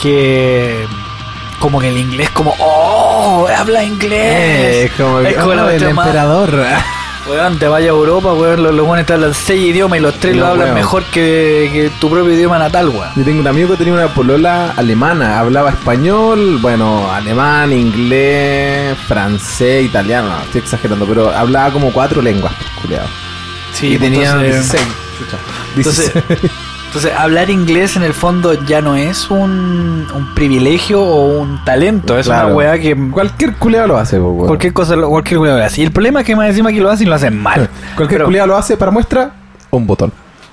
Que. 0.00 0.86
Como 1.60 1.80
que 1.80 1.88
el 1.88 1.96
inglés, 1.96 2.28
como. 2.30 2.54
¡Oh! 2.58 3.46
¡Habla 3.56 3.82
inglés! 3.84 4.20
Eh, 4.20 4.84
es 4.84 4.92
como, 4.92 5.20
Es 5.20 5.34
como 5.36 5.54
la 5.54 5.64
oh, 5.64 5.70
el 5.70 5.82
emperador. 5.82 6.50
Weón, 7.26 7.58
te 7.58 7.66
vayas 7.68 7.88
a 7.88 7.92
Europa, 7.92 8.32
weón. 8.34 8.62
Los, 8.62 8.74
los 8.74 8.86
buenos 8.86 9.06
te 9.06 9.14
hablan 9.14 9.32
seis 9.32 9.70
idiomas 9.70 9.98
y 9.98 10.02
los 10.02 10.14
tres 10.20 10.34
No, 10.36 10.40
lo 10.42 10.46
hablan 10.48 10.66
weón. 10.68 10.74
mejor 10.76 11.04
que, 11.04 11.70
que 11.72 11.90
tu 11.98 12.10
propio 12.10 12.32
idioma 12.34 12.58
natal, 12.58 12.90
weón. 12.90 13.08
Yo 13.16 13.24
tengo 13.24 13.40
un 13.40 13.46
amigo 13.46 13.70
que 13.70 13.76
tenía 13.78 13.94
una 13.94 14.08
polola 14.08 14.72
alemana, 14.76 15.38
hablaba 15.38 15.70
español, 15.70 16.58
bueno, 16.60 17.10
alemán, 17.10 17.72
inglés, 17.72 18.96
francés, 19.08 19.86
italiano, 19.86 20.28
no, 20.28 20.42
estoy 20.42 20.60
exagerando, 20.60 21.06
pero 21.06 21.30
hablaba 21.30 21.72
como 21.72 21.90
cuatro 21.92 22.20
lenguas, 22.20 22.52
culiado. 22.82 23.08
Sí, 23.72 23.94
y 23.94 23.98
tenía 23.98 24.30
entonces- 24.32 24.72
16. 24.72 24.86
chucha, 25.18 25.36
Entonces, 25.76 26.12
16. 26.14 26.24
entonces, 26.28 26.50
hablar 27.18 27.50
inglés 27.50 27.96
en 27.96 28.02
el 28.02 28.14
fondo 28.14 28.52
ya 28.66 28.80
no 28.80 28.94
es 28.96 29.30
un, 29.30 30.06
un 30.14 30.34
privilegio 30.34 31.00
o 31.02 31.40
un 31.40 31.64
talento. 31.64 32.16
Es 32.18 32.26
Claro. 32.26 32.48
una 32.48 32.56
weá 32.56 32.78
que 32.78 32.96
Cualquier 33.10 33.54
culiado 33.54 33.88
lo 33.88 33.98
hace. 33.98 34.18
Cualquier 34.18 34.72
cosa, 34.72 34.94
lo- 34.96 35.08
cualquier 35.08 35.38
culiao 35.38 35.58
lo 35.58 35.64
hace. 35.64 35.80
Y 35.80 35.84
el 35.84 35.92
problema 35.92 36.20
es 36.20 36.26
que 36.26 36.36
más 36.36 36.48
encima 36.48 36.72
que 36.72 36.80
lo 36.80 36.90
hacen 36.90 37.06
y 37.06 37.10
lo 37.10 37.16
hacen 37.16 37.36
mal. 37.40 37.68
Cualquier 37.96 38.24
Pero- 38.26 38.46
lo 38.46 38.56
hace 38.56 38.76
para 38.76 38.90
muestra, 38.90 39.32
un 39.70 39.86
botón. 39.86 40.12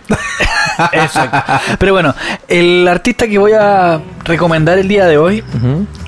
Exacto. 0.92 1.54
Pero 1.80 1.94
bueno, 1.94 2.14
el 2.48 2.88
artista 2.88 3.28
que 3.28 3.38
voy 3.38 3.54
a 3.54 4.00
recomendar 4.24 4.78
el 4.78 4.88
día 4.88 5.06
de 5.06 5.18
hoy, 5.18 5.44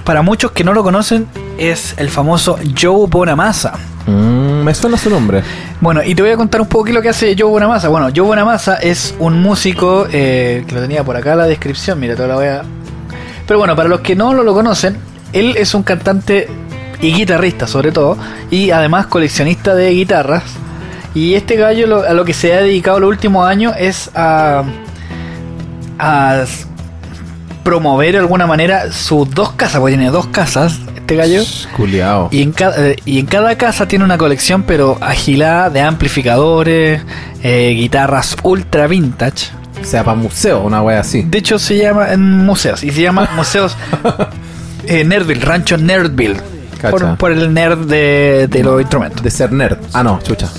para 0.04 0.22
muchos 0.22 0.52
que 0.52 0.64
no 0.64 0.74
lo 0.74 0.84
conocen, 0.84 1.28
es 1.58 1.94
el 1.98 2.10
famoso 2.10 2.58
Joe 2.80 3.08
Bonamassa. 3.08 3.74
Mm, 4.06 4.64
me 4.64 4.74
suena 4.74 4.98
su 4.98 5.10
nombre. 5.10 5.44
Bueno, 5.80 6.02
y 6.04 6.14
te 6.14 6.22
voy 6.22 6.32
a 6.32 6.38
contar 6.38 6.62
un 6.62 6.68
poco 6.68 6.86
qué 6.86 6.92
es 6.92 6.96
lo 6.96 7.02
que 7.02 7.10
hace 7.10 7.36
Joe 7.38 7.50
Bonamassa. 7.50 7.88
Bueno, 7.88 8.10
Joe 8.14 8.26
Bonamassa 8.26 8.76
es 8.76 9.16
un 9.20 9.42
músico 9.42 10.08
eh, 10.12 10.66
que 10.68 10.76
lo 10.76 10.82
tenía 10.82 11.04
por 11.04 11.16
acá 11.16 11.34
en 11.34 11.40
la 11.40 11.46
descripción. 11.46 12.00
Mira, 12.00 12.16
te 12.16 12.28
lo 12.28 12.36
voy 12.36 12.48
a. 12.48 12.64
Pero 13.48 13.60
bueno, 13.60 13.76
para 13.76 13.90
los 13.90 14.02
que 14.02 14.16
no 14.16 14.34
lo, 14.34 14.44
lo 14.44 14.54
conocen, 14.54 14.98
él 15.32 15.56
es 15.58 15.74
un 15.74 15.84
cantante 15.84 16.48
y 17.02 17.14
guitarrista, 17.14 17.68
sobre 17.68 17.92
todo, 17.92 18.18
y 18.50 18.72
además 18.72 19.08
coleccionista 19.08 19.76
de 19.76 19.90
guitarras. 19.92 20.44
Y 21.16 21.36
este 21.36 21.56
gallo 21.56 21.86
lo- 21.88 22.04
a 22.04 22.14
lo 22.14 22.26
que 22.26 22.34
se 22.34 22.54
ha 22.54 22.62
dedicado 22.62 23.00
los 23.00 23.10
últimos 23.10 23.48
años 23.48 23.74
es 23.78 24.10
a. 24.16 24.64
promover 27.64 28.12
de 28.14 28.18
alguna 28.20 28.46
manera 28.46 28.92
sus 28.92 29.30
dos 29.30 29.54
casas, 29.54 29.80
porque 29.80 29.96
tiene 29.96 30.12
dos 30.12 30.28
casas, 30.28 30.80
este 30.96 31.16
gallo. 31.16 31.42
Culiado. 31.78 32.28
Y 32.32 32.42
en, 32.42 32.52
cada, 32.52 32.90
eh, 32.90 32.98
y 33.06 33.20
en 33.20 33.26
cada 33.26 33.58
casa 33.58 33.88
tiene 33.88 34.04
una 34.04 34.18
colección, 34.18 34.64
pero 34.64 34.98
agilada 35.00 35.70
de 35.70 35.80
amplificadores, 35.82 37.02
eh, 37.42 37.74
guitarras 37.76 38.36
ultra 38.44 38.88
vintage. 38.88 39.52
O 39.82 39.86
sea, 39.86 40.04
para 40.04 40.18
museo, 40.18 40.62
una 40.62 40.82
wea 40.82 41.00
así. 41.00 41.22
De 41.24 41.38
hecho, 41.38 41.58
se 41.58 41.78
llama 41.78 42.12
en 42.12 42.46
museos, 42.46 42.84
y 42.84 42.92
se 42.92 43.02
llama 43.02 43.30
Museos 43.36 43.78
eh, 44.86 45.04
Nerdville, 45.06 45.42
Rancho 45.46 45.78
Nerdville. 45.78 46.38
Por, 46.92 47.16
por 47.18 47.32
el 47.32 47.54
nerd 47.54 47.86
de, 47.86 48.48
de 48.50 48.62
los 48.62 48.82
instrumentos. 48.82 49.24
De 49.24 49.32
ser 49.32 49.54
nerd. 49.54 49.78
Ah, 49.94 50.04
no, 50.04 50.20
chucha. 50.22 50.50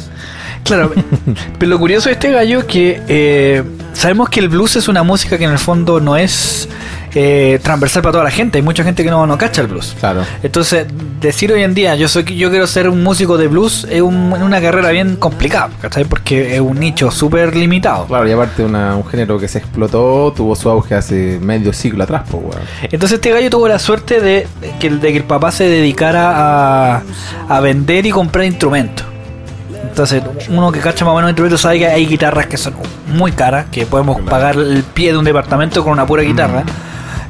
Claro, 0.65 0.93
pero 1.59 1.71
lo 1.71 1.79
curioso 1.79 2.09
de 2.09 2.15
este 2.15 2.33
gallo 2.33 2.61
es 2.61 2.65
que 2.65 3.03
eh, 3.09 3.63
sabemos 3.93 4.29
que 4.31 4.41
el 4.41 4.49
blues 4.49 4.77
es 4.77 4.89
una 4.89 5.03
música 5.03 5.37
que 5.39 5.45
en 5.45 5.51
el 5.53 5.59
fondo 5.59 6.01
no 6.01 6.17
es 6.17 6.69
eh, 7.15 7.61
transversal 7.63 8.03
para 8.03 8.13
toda 8.13 8.25
la 8.25 8.31
gente. 8.31 8.59
Hay 8.59 8.63
mucha 8.65 8.83
gente 8.83 9.05
que 9.05 9.11
no, 9.11 9.27
no 9.27 9.37
cacha 9.39 9.61
el 9.61 9.69
blues. 9.69 9.95
Claro. 10.01 10.23
Entonces, 10.43 10.87
decir 11.21 11.53
hoy 11.53 11.63
en 11.63 11.75
día, 11.75 11.95
yo 11.97 12.09
soy 12.09 12.25
yo 12.37 12.51
quiero 12.51 12.67
ser 12.67 12.89
un 12.89 13.03
músico 13.03 13.37
de 13.37 13.47
blues 13.47 13.87
es 13.91 14.01
un- 14.03 14.33
una 14.33 14.61
carrera 14.61 14.89
bien 14.91 15.17
complicada, 15.17 15.69
¿cachai? 15.81 16.05
Porque 16.07 16.55
es 16.55 16.61
un 16.61 16.81
nicho 16.81 17.11
súper 17.11 17.55
limitado. 17.55 18.07
Claro, 18.07 18.27
y 18.29 18.33
aparte 18.33 18.65
una, 18.65 18.97
un 18.97 19.07
género 19.07 19.39
que 19.39 19.47
se 19.49 19.59
explotó, 19.59 20.33
tuvo 20.35 20.57
su 20.57 20.69
auge 20.71 20.95
hace 20.95 21.39
medio 21.41 21.73
siglo 21.73 22.05
atrás, 22.05 22.23
pues, 22.31 22.43
weón. 22.43 22.63
Entonces 22.91 23.17
este 23.17 23.31
gallo 23.31 23.49
tuvo 23.51 23.69
la 23.69 23.79
suerte 23.79 24.21
de 24.21 24.47
que, 24.81 24.91
de 24.91 25.13
que 25.13 25.19
el 25.19 25.25
papá 25.25 25.53
se 25.53 25.65
dedicara 25.69 26.97
a, 26.97 27.03
a 27.49 27.61
vender 27.61 28.07
y 28.07 28.11
comprar 28.11 28.45
instrumentos. 28.47 29.07
Entonces, 29.95 30.25
uno 30.49 30.73
que 30.73 30.81
cacha 30.81 31.05
más 31.05 31.13
o 31.13 31.15
menos 31.15 31.31
instrumentos 31.31 31.61
sabe 31.61 31.79
que 31.79 31.87
hay 31.87 32.05
guitarras 32.05 32.49
que 32.49 32.57
son 32.57 32.75
muy 33.07 33.31
caras, 33.31 33.67
que 33.71 33.87
podemos 33.87 34.21
pagar 34.23 34.57
el 34.57 34.83
pie 34.83 35.13
de 35.13 35.19
un 35.19 35.25
departamento 35.25 35.85
con 35.85 35.93
una 35.93 36.05
pura 36.05 36.25
guitarra. 36.25 36.65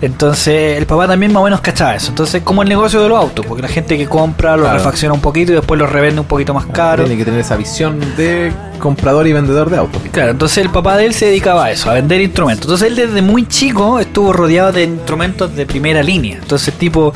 Entonces, 0.04 0.76
el 0.78 0.86
papá 0.86 1.06
también 1.08 1.32
más 1.32 1.40
o 1.40 1.44
menos 1.44 1.60
cachaba 1.60 1.94
eso. 1.94 2.10
Entonces, 2.10 2.42
como 2.42 2.62
el 2.62 2.68
negocio 2.68 3.00
de 3.02 3.08
los 3.08 3.18
autos, 3.18 3.44
porque 3.46 3.62
la 3.62 3.68
gente 3.68 3.96
que 3.96 4.06
compra 4.06 4.56
lo 4.56 4.62
Claro. 4.64 4.78
refacciona 4.78 5.14
un 5.14 5.20
poquito 5.20 5.52
y 5.52 5.54
después 5.56 5.78
lo 5.78 5.86
revende 5.86 6.20
un 6.20 6.26
poquito 6.26 6.52
más 6.54 6.66
caro. 6.66 7.04
Tiene 7.04 7.18
que 7.18 7.24
tener 7.24 7.40
esa 7.40 7.56
visión 7.56 7.98
de 8.16 8.52
comprador 8.78 9.26
y 9.26 9.32
vendedor 9.32 9.70
de 9.70 9.78
autos. 9.78 10.02
Claro, 10.12 10.32
entonces 10.32 10.58
el 10.58 10.70
papá 10.70 10.96
de 10.96 11.06
él 11.06 11.14
se 11.14 11.26
dedicaba 11.26 11.64
a 11.66 11.70
eso, 11.70 11.90
a 11.90 11.94
vender 11.94 12.20
instrumentos. 12.20 12.64
Entonces 12.66 12.88
él 12.88 12.96
desde 12.96 13.22
muy 13.22 13.46
chico 13.48 13.98
estuvo 13.98 14.32
rodeado 14.32 14.72
de 14.72 14.84
instrumentos 14.84 15.54
de 15.56 15.64
primera 15.64 16.02
línea. 16.02 16.36
Entonces 16.36 16.74
tipo 16.74 17.12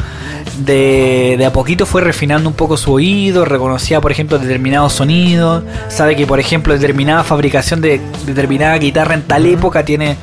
de, 0.65 1.35
de 1.39 1.45
a 1.47 1.53
poquito 1.53 1.85
fue 1.85 2.01
refinando 2.01 2.49
un 2.49 2.55
poco 2.55 2.77
su 2.77 2.93
oído, 2.93 3.45
reconocía 3.45 4.01
por 4.01 4.11
ejemplo 4.13 4.39
determinados 4.39 4.95
sonidos, 4.95 5.63
sabe 5.89 6.17
que 6.17 6.27
por 6.27 6.41
ejemplo 6.41 6.73
determinada 6.73 7.23
fabricación 7.23 7.81
de 7.81 8.01
determinada 8.25 8.77
guitarra 8.79 9.15
en 9.15 9.23
tal 9.23 9.45
época 9.47 9.85
tiene 9.85 10.17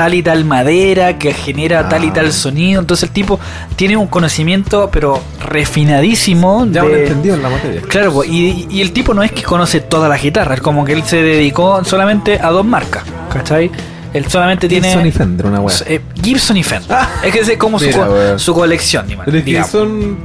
tal 0.00 0.14
y 0.14 0.22
tal 0.22 0.46
madera 0.46 1.18
que 1.18 1.34
genera 1.34 1.86
tal 1.90 2.04
y 2.04 2.08
Ah. 2.08 2.12
tal 2.14 2.32
sonido. 2.32 2.80
Entonces 2.80 3.02
el 3.10 3.10
tipo 3.10 3.38
tiene 3.76 3.98
un 3.98 4.06
conocimiento 4.06 4.88
pero 4.90 5.20
refinadísimo 5.44 6.66
Ya 6.70 6.82
de- 6.84 7.02
entendido 7.02 7.34
en 7.34 7.42
la 7.42 7.50
materia. 7.50 7.82
Claro, 7.82 8.12
po, 8.14 8.24
y, 8.24 8.66
y 8.70 8.80
el 8.80 8.92
tipo 8.92 9.12
no 9.12 9.22
es 9.22 9.30
que 9.30 9.42
conoce 9.42 9.80
todas 9.80 10.08
las 10.08 10.22
guitarras, 10.22 10.56
es 10.56 10.62
como 10.62 10.86
que 10.86 10.94
él 10.94 11.02
se 11.04 11.20
dedicó 11.22 11.84
solamente 11.84 12.38
a 12.40 12.48
dos 12.48 12.64
marcas, 12.64 13.04
¿cachai? 13.30 13.70
Él 14.14 14.24
solamente 14.26 14.68
tiene 14.68 14.88
Gibson 14.88 15.06
y 15.06 15.12
Fender, 15.12 15.46
una 15.46 15.60
wea. 15.60 15.76
eh, 15.86 16.00
Gibson 16.22 16.56
y 16.56 16.62
Fender. 16.62 16.96
es 17.22 17.30
que 17.32 17.40
ese 17.40 17.52
es 17.52 17.58
como 17.58 17.78
su, 17.78 17.90
co- 17.90 18.54
colección, 18.54 19.06
digamos. 19.06 19.26
Pero 19.26 19.36
es 19.38 19.44
que 19.44 19.50
digamos. 19.50 19.70
son 19.70 20.16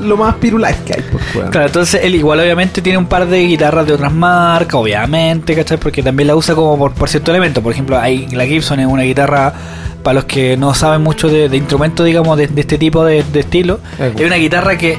lo 0.00 0.16
más 0.16 0.34
pirulais 0.36 0.76
que 0.84 0.94
hay, 0.94 1.04
pues, 1.10 1.22
weón. 1.34 1.50
Claro, 1.50 1.66
entonces 1.66 2.00
él 2.02 2.14
igual 2.14 2.40
obviamente 2.40 2.82
tiene 2.82 2.98
un 2.98 3.06
par 3.06 3.26
de 3.26 3.38
guitarras 3.40 3.86
de 3.86 3.94
otras 3.94 4.12
marcas, 4.12 4.74
obviamente, 4.74 5.54
¿cachai? 5.54 5.78
Porque 5.78 6.02
también 6.02 6.26
la 6.28 6.36
usa 6.36 6.54
como 6.54 6.78
por, 6.78 6.92
por 6.92 7.08
cierto 7.08 7.30
elemento. 7.30 7.62
Por 7.62 7.72
ejemplo, 7.72 7.98
hay, 7.98 8.28
la 8.28 8.46
Gibson 8.46 8.80
es 8.80 8.86
una 8.86 9.02
guitarra, 9.02 9.52
para 10.02 10.14
los 10.14 10.24
que 10.24 10.56
no 10.56 10.72
saben 10.74 11.02
mucho 11.02 11.28
de, 11.28 11.48
de 11.48 11.56
instrumentos, 11.56 12.06
digamos, 12.06 12.38
de, 12.38 12.46
de 12.46 12.60
este 12.60 12.78
tipo 12.78 13.04
de, 13.04 13.24
de 13.24 13.40
estilo, 13.40 13.80
es 13.98 14.24
una 14.24 14.36
guitarra 14.36 14.78
que 14.78 14.96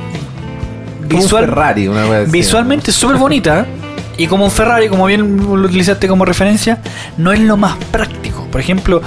un 1.02 1.08
visual, 1.08 1.46
Ferrari, 1.46 1.88
una 1.88 2.22
así. 2.22 2.32
visualmente 2.32 2.92
es 2.92 2.98
súper 2.98 3.16
bonita 3.16 3.66
y 4.18 4.28
como 4.28 4.46
un 4.46 4.52
Ferrari, 4.52 4.90
como 4.90 5.06
bien 5.06 5.38
lo 5.38 5.68
utilizaste 5.68 6.08
como 6.08 6.26
referencia, 6.26 6.80
no 7.18 7.32
es 7.32 7.40
lo 7.40 7.56
más 7.56 7.78
práctico. 7.92 8.48
Por 8.52 8.60
ejemplo, 8.60 9.02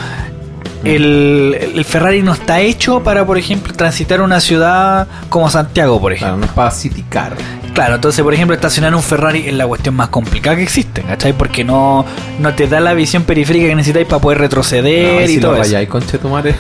el, 0.85 1.73
el 1.75 1.85
Ferrari 1.85 2.23
no 2.23 2.33
está 2.33 2.61
hecho 2.61 3.03
para, 3.03 3.25
por 3.27 3.39
ejemplo, 3.39 3.73
transitar 3.75 4.21
una 4.21 4.41
ciudad 4.41 5.07
como 5.29 5.51
Santiago, 5.51 6.01
por 6.01 6.13
ejemplo. 6.13 6.29
Claro, 6.37 6.41
no 6.41 6.47
es 6.47 6.53
para 6.53 6.71
City 6.71 7.05
Car. 7.09 7.35
Claro, 7.75 7.95
entonces, 7.95 8.23
por 8.23 8.35
ejemplo, 8.35 8.55
estacionar 8.55 8.95
un 8.95 9.03
Ferrari 9.03 9.45
es 9.47 9.55
la 9.55 9.67
cuestión 9.67 9.95
más 9.95 10.09
complicada 10.09 10.57
que 10.57 10.63
existe, 10.63 11.03
¿cachai? 11.03 11.33
Porque 11.33 11.63
no, 11.65 12.05
no 12.41 12.55
te 12.55 12.67
da 12.67 12.81
la 12.81 12.95
visión 12.95 13.23
periférica 13.23 13.69
que 13.69 13.75
necesitáis 13.77 14.07
para 14.07 14.21
poder 14.21 14.39
retroceder 14.39 15.15
No, 15.15 15.21
y 15.23 15.35
si 15.35 15.41
todo 15.41 15.53
lo 15.57 15.63
eso. 15.63 15.77
conche 15.89 16.19
tu 16.19 16.29
madre. 16.29 16.55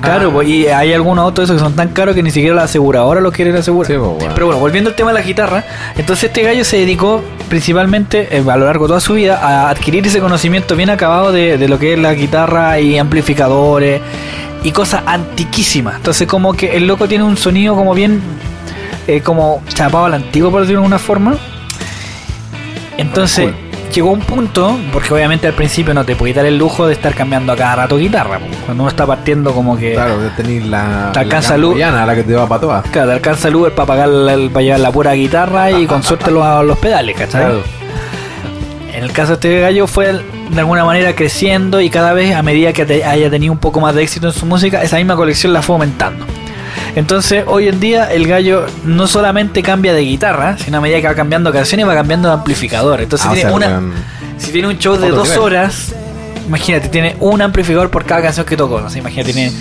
Claro, 0.00 0.32
pues, 0.32 0.48
y 0.48 0.66
hay 0.66 0.92
algunos 0.92 1.22
autos 1.22 1.44
esos 1.44 1.56
que 1.56 1.62
son 1.62 1.74
tan 1.74 1.88
caros 1.88 2.14
que 2.14 2.22
ni 2.22 2.30
siquiera 2.30 2.54
la 2.54 2.62
aseguradora 2.64 3.20
los 3.20 3.32
quieren 3.32 3.54
asegurar. 3.56 3.90
Sí, 3.90 3.98
pues, 3.98 4.10
bueno. 4.10 4.34
Pero 4.34 4.46
bueno, 4.46 4.60
volviendo 4.60 4.90
al 4.90 4.96
tema 4.96 5.12
de 5.12 5.20
la 5.20 5.24
guitarra, 5.24 5.64
entonces 5.96 6.24
este 6.24 6.42
gallo 6.42 6.64
se 6.64 6.78
dedicó 6.78 7.22
principalmente 7.48 8.28
eh, 8.36 8.44
a 8.46 8.56
lo 8.56 8.64
largo 8.64 8.86
de 8.86 8.88
toda 8.88 9.00
su 9.00 9.14
vida 9.14 9.38
a 9.42 9.68
adquirir 9.68 10.06
ese 10.06 10.20
conocimiento 10.20 10.76
bien 10.76 10.90
acabado 10.90 11.32
de, 11.32 11.58
de 11.58 11.68
lo 11.68 11.78
que 11.78 11.94
es 11.94 11.98
la 11.98 12.14
guitarra 12.14 12.80
y 12.80 12.98
amplificadores 12.98 14.00
y 14.62 14.72
cosas 14.72 15.02
antiquísimas. 15.06 15.96
Entonces 15.96 16.26
como 16.26 16.54
que 16.54 16.76
el 16.76 16.86
loco 16.86 17.06
tiene 17.06 17.24
un 17.24 17.36
sonido 17.36 17.74
como 17.74 17.94
bien 17.94 18.20
eh, 19.06 19.20
como 19.20 19.62
chapado 19.68 20.06
al 20.06 20.14
antiguo 20.14 20.50
por 20.50 20.62
decirlo 20.62 20.80
de 20.80 20.84
alguna 20.84 20.98
forma. 20.98 21.36
Entonces 22.96 23.52
llegó 23.94 24.10
un 24.10 24.20
punto, 24.20 24.78
porque 24.92 25.14
obviamente 25.14 25.46
al 25.46 25.54
principio 25.54 25.94
no 25.94 26.04
te 26.04 26.16
podías 26.16 26.36
dar 26.36 26.46
el 26.46 26.58
lujo 26.58 26.86
de 26.86 26.94
estar 26.94 27.14
cambiando 27.14 27.52
a 27.52 27.56
cada 27.56 27.76
rato 27.76 27.96
guitarra. 27.96 28.38
po. 28.38 28.46
Cuando 28.64 28.82
uno 28.82 28.90
está 28.90 29.06
partiendo 29.06 29.52
como 29.52 29.76
que... 29.76 29.92
Claro, 29.92 30.18
que 30.18 30.42
tenéis 30.42 30.66
la. 30.66 31.10
Te 31.12 31.20
alcanza 31.20 31.52
la 31.52 31.58
luz. 31.58 31.78
la 31.78 32.14
que 32.14 32.22
te 32.24 32.34
va 32.34 32.48
para 32.48 32.60
todas. 32.60 32.90
Claro, 32.90 33.08
te 33.08 33.14
alcanza 33.14 33.48
el 33.48 33.56
Uber 33.56 33.74
para 33.74 33.86
pagar 33.86 34.08
la, 34.08 34.36
para 34.50 34.62
llevar 34.62 34.80
la 34.80 34.92
pura 34.92 35.12
guitarra 35.12 35.70
y 35.70 35.86
con 35.86 36.02
suerte 36.04 36.30
los, 36.30 36.64
los 36.64 36.78
pedales, 36.78 37.16
¿cachai? 37.16 37.42
Claro. 37.42 37.62
En 38.92 39.02
el 39.02 39.12
caso 39.12 39.30
de 39.30 39.34
este 39.34 39.60
gallo 39.60 39.86
fue 39.86 40.12
de 40.50 40.60
alguna 40.60 40.84
manera 40.84 41.14
creciendo 41.14 41.80
y 41.80 41.90
cada 41.90 42.12
vez 42.12 42.34
a 42.34 42.42
medida 42.42 42.72
que 42.72 43.04
haya 43.04 43.30
tenido 43.30 43.52
un 43.52 43.58
poco 43.58 43.80
más 43.80 43.94
de 43.94 44.02
éxito 44.02 44.28
en 44.28 44.32
su 44.32 44.46
música, 44.46 44.82
esa 44.82 44.96
misma 44.96 45.16
colección 45.16 45.52
la 45.52 45.62
fue 45.62 45.74
aumentando. 45.74 46.24
Entonces, 46.96 47.44
hoy 47.46 47.68
en 47.68 47.80
día 47.80 48.12
el 48.12 48.26
gallo 48.26 48.66
no 48.84 49.06
solamente 49.06 49.62
cambia 49.62 49.92
de 49.94 50.02
guitarra, 50.02 50.56
sino 50.58 50.78
a 50.78 50.80
medida 50.80 51.00
que 51.00 51.06
va 51.06 51.14
cambiando 51.14 51.52
canciones 51.52 51.86
va 51.86 51.94
cambiando 51.94 52.28
de 52.28 52.34
amplificador. 52.34 53.00
Entonces 53.00 53.26
Ah, 53.26 53.30
o 53.30 53.34
tiene 53.34 53.48
sea, 53.50 53.56
una, 53.56 53.82
si 54.38 54.52
tiene 54.52 54.68
un 54.68 54.78
show 54.78 54.96
de 54.96 55.08
dos 55.10 55.24
nivel. 55.28 55.38
horas, 55.42 55.94
imagínate, 56.46 56.88
tiene 56.88 57.16
un 57.20 57.40
amplificador 57.42 57.90
por 57.90 58.04
cada 58.04 58.22
canción 58.22 58.44
que 58.46 58.56
tocó. 58.56 58.80
No 58.80 58.90
sé, 58.90 58.98
imagínate, 58.98 59.32
tiene 59.32 59.52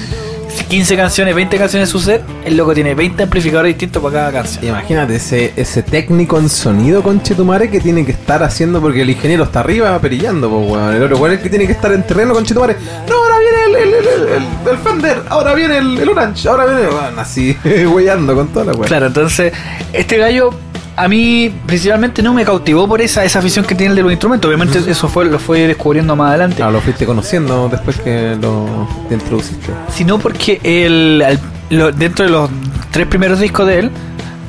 15 0.68 0.96
canciones, 0.96 1.36
20 1.36 1.58
canciones 1.58 1.90
en 1.90 1.92
su 1.92 2.00
set, 2.00 2.22
el 2.46 2.56
loco 2.58 2.74
tiene 2.74 2.96
20 2.96 3.24
amplificadores 3.24 3.70
distintos 3.74 4.02
para 4.02 4.14
cada 4.16 4.32
canción. 4.32 4.66
Imagínate 4.66 5.16
ese, 5.16 5.54
ese 5.56 5.84
técnico 5.84 6.38
en 6.40 6.50
sonido, 6.50 7.02
conche 7.04 7.36
tu 7.36 7.46
madre, 7.46 7.70
que 7.70 7.80
tiene 7.80 8.06
que 8.06 8.12
estar 8.12 8.42
haciendo 8.44 8.82
porque 8.82 9.02
el 9.02 9.10
ingeniero 9.10 9.44
está 9.44 9.62
arriba 9.62 9.98
perillando, 10.00 10.50
pues 10.50 10.72
weón. 10.72 10.96
El 10.96 11.04
otro 11.04 11.18
weón 11.18 11.32
es 11.34 11.38
el 11.38 11.44
que 11.44 11.50
tiene 11.50 11.66
que 11.66 11.74
estar 11.74 11.92
en 11.92 12.04
terreno, 12.04 12.34
conche 12.34 12.54
tu 12.54 12.60
madre. 12.60 12.76
No, 13.10 13.16
ahora 13.16 13.36
viene 13.40 13.64
el, 13.66 13.88
el, 13.88 13.94
el, 13.94 14.28
el- 14.34 14.70
el 14.72 14.78
Fender, 14.78 15.22
ahora 15.30 15.54
viene 15.54 15.78
el, 15.78 15.98
el 16.00 16.10
Orange, 16.10 16.48
ahora 16.50 16.66
viene. 16.66 16.82
weón, 16.88 17.20
así, 17.20 17.58
weyando 17.94 18.36
con 18.36 18.48
toda 18.50 18.66
la 18.66 18.72
weón. 18.74 18.88
Claro, 18.88 19.08
entonces, 19.08 19.54
este 19.92 20.18
gallo 20.18 20.52
a 20.96 21.08
mí 21.08 21.52
principalmente 21.66 22.22
no 22.22 22.34
me 22.34 22.46
cautivó 22.46 22.88
por 22.88 23.02
esa, 23.02 23.24
esa 23.26 23.40
afición 23.40 23.66
que 23.66 23.74
tiene 23.76 23.92
el 23.92 23.96
de 23.96 24.04
los 24.04 24.12
instrumentos. 24.12 24.48
Obviamente 24.48 24.80
eso 24.90 25.08
fue 25.08 25.26
lo 25.26 25.40
fue 25.40 25.68
descubriendo 25.68 26.16
más 26.16 26.30
adelante. 26.30 26.58
Claro, 26.58 26.72
lo 26.74 26.82
fuiste 26.82 27.06
conociendo 27.06 27.68
después 27.70 27.98
que 28.00 28.38
lo 28.42 28.88
te 29.10 29.16
introduciste. 29.16 29.72
Sino 29.94 30.20
porque 30.20 30.60
el, 30.64 31.24
lo- 31.70 31.92
dentro 31.92 32.26
de 32.26 32.32
los 32.32 32.50
tres 32.92 33.08
primeros 33.08 33.40
discos 33.40 33.66
de 33.68 33.80
él, 33.80 33.92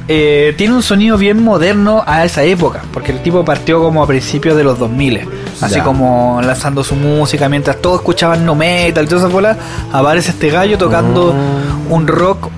eh, 0.06 0.52
tiene 0.58 0.74
un 0.74 0.82
sonido 0.82 1.16
bien 1.16 1.42
moderno 1.42 2.04
a 2.06 2.26
esa 2.26 2.42
época. 2.42 2.82
Porque 2.92 3.10
el 3.12 3.22
tipo 3.22 3.42
partió 3.42 3.80
como 3.82 4.02
a 4.02 4.06
principios 4.06 4.54
de 4.54 4.64
los 4.64 4.78
2000. 4.78 5.26
Así 5.62 5.76
Ya. 5.76 5.82
como 5.84 6.40
lanzando 6.44 6.84
su 6.84 6.94
música, 6.94 7.48
mientras 7.48 7.80
todos 7.80 8.00
escuchaban 8.00 8.44
no 8.44 8.54
metal 8.54 9.04
y 9.04 9.06
todas 9.08 9.22
esas 9.22 9.32
bolas, 9.32 9.56
aparece 9.92 10.32
este 10.32 10.50
gallo 10.50 10.76
tocando 10.76 11.32
Mm. 11.32 11.92
un 11.92 12.06
rock 12.06 12.48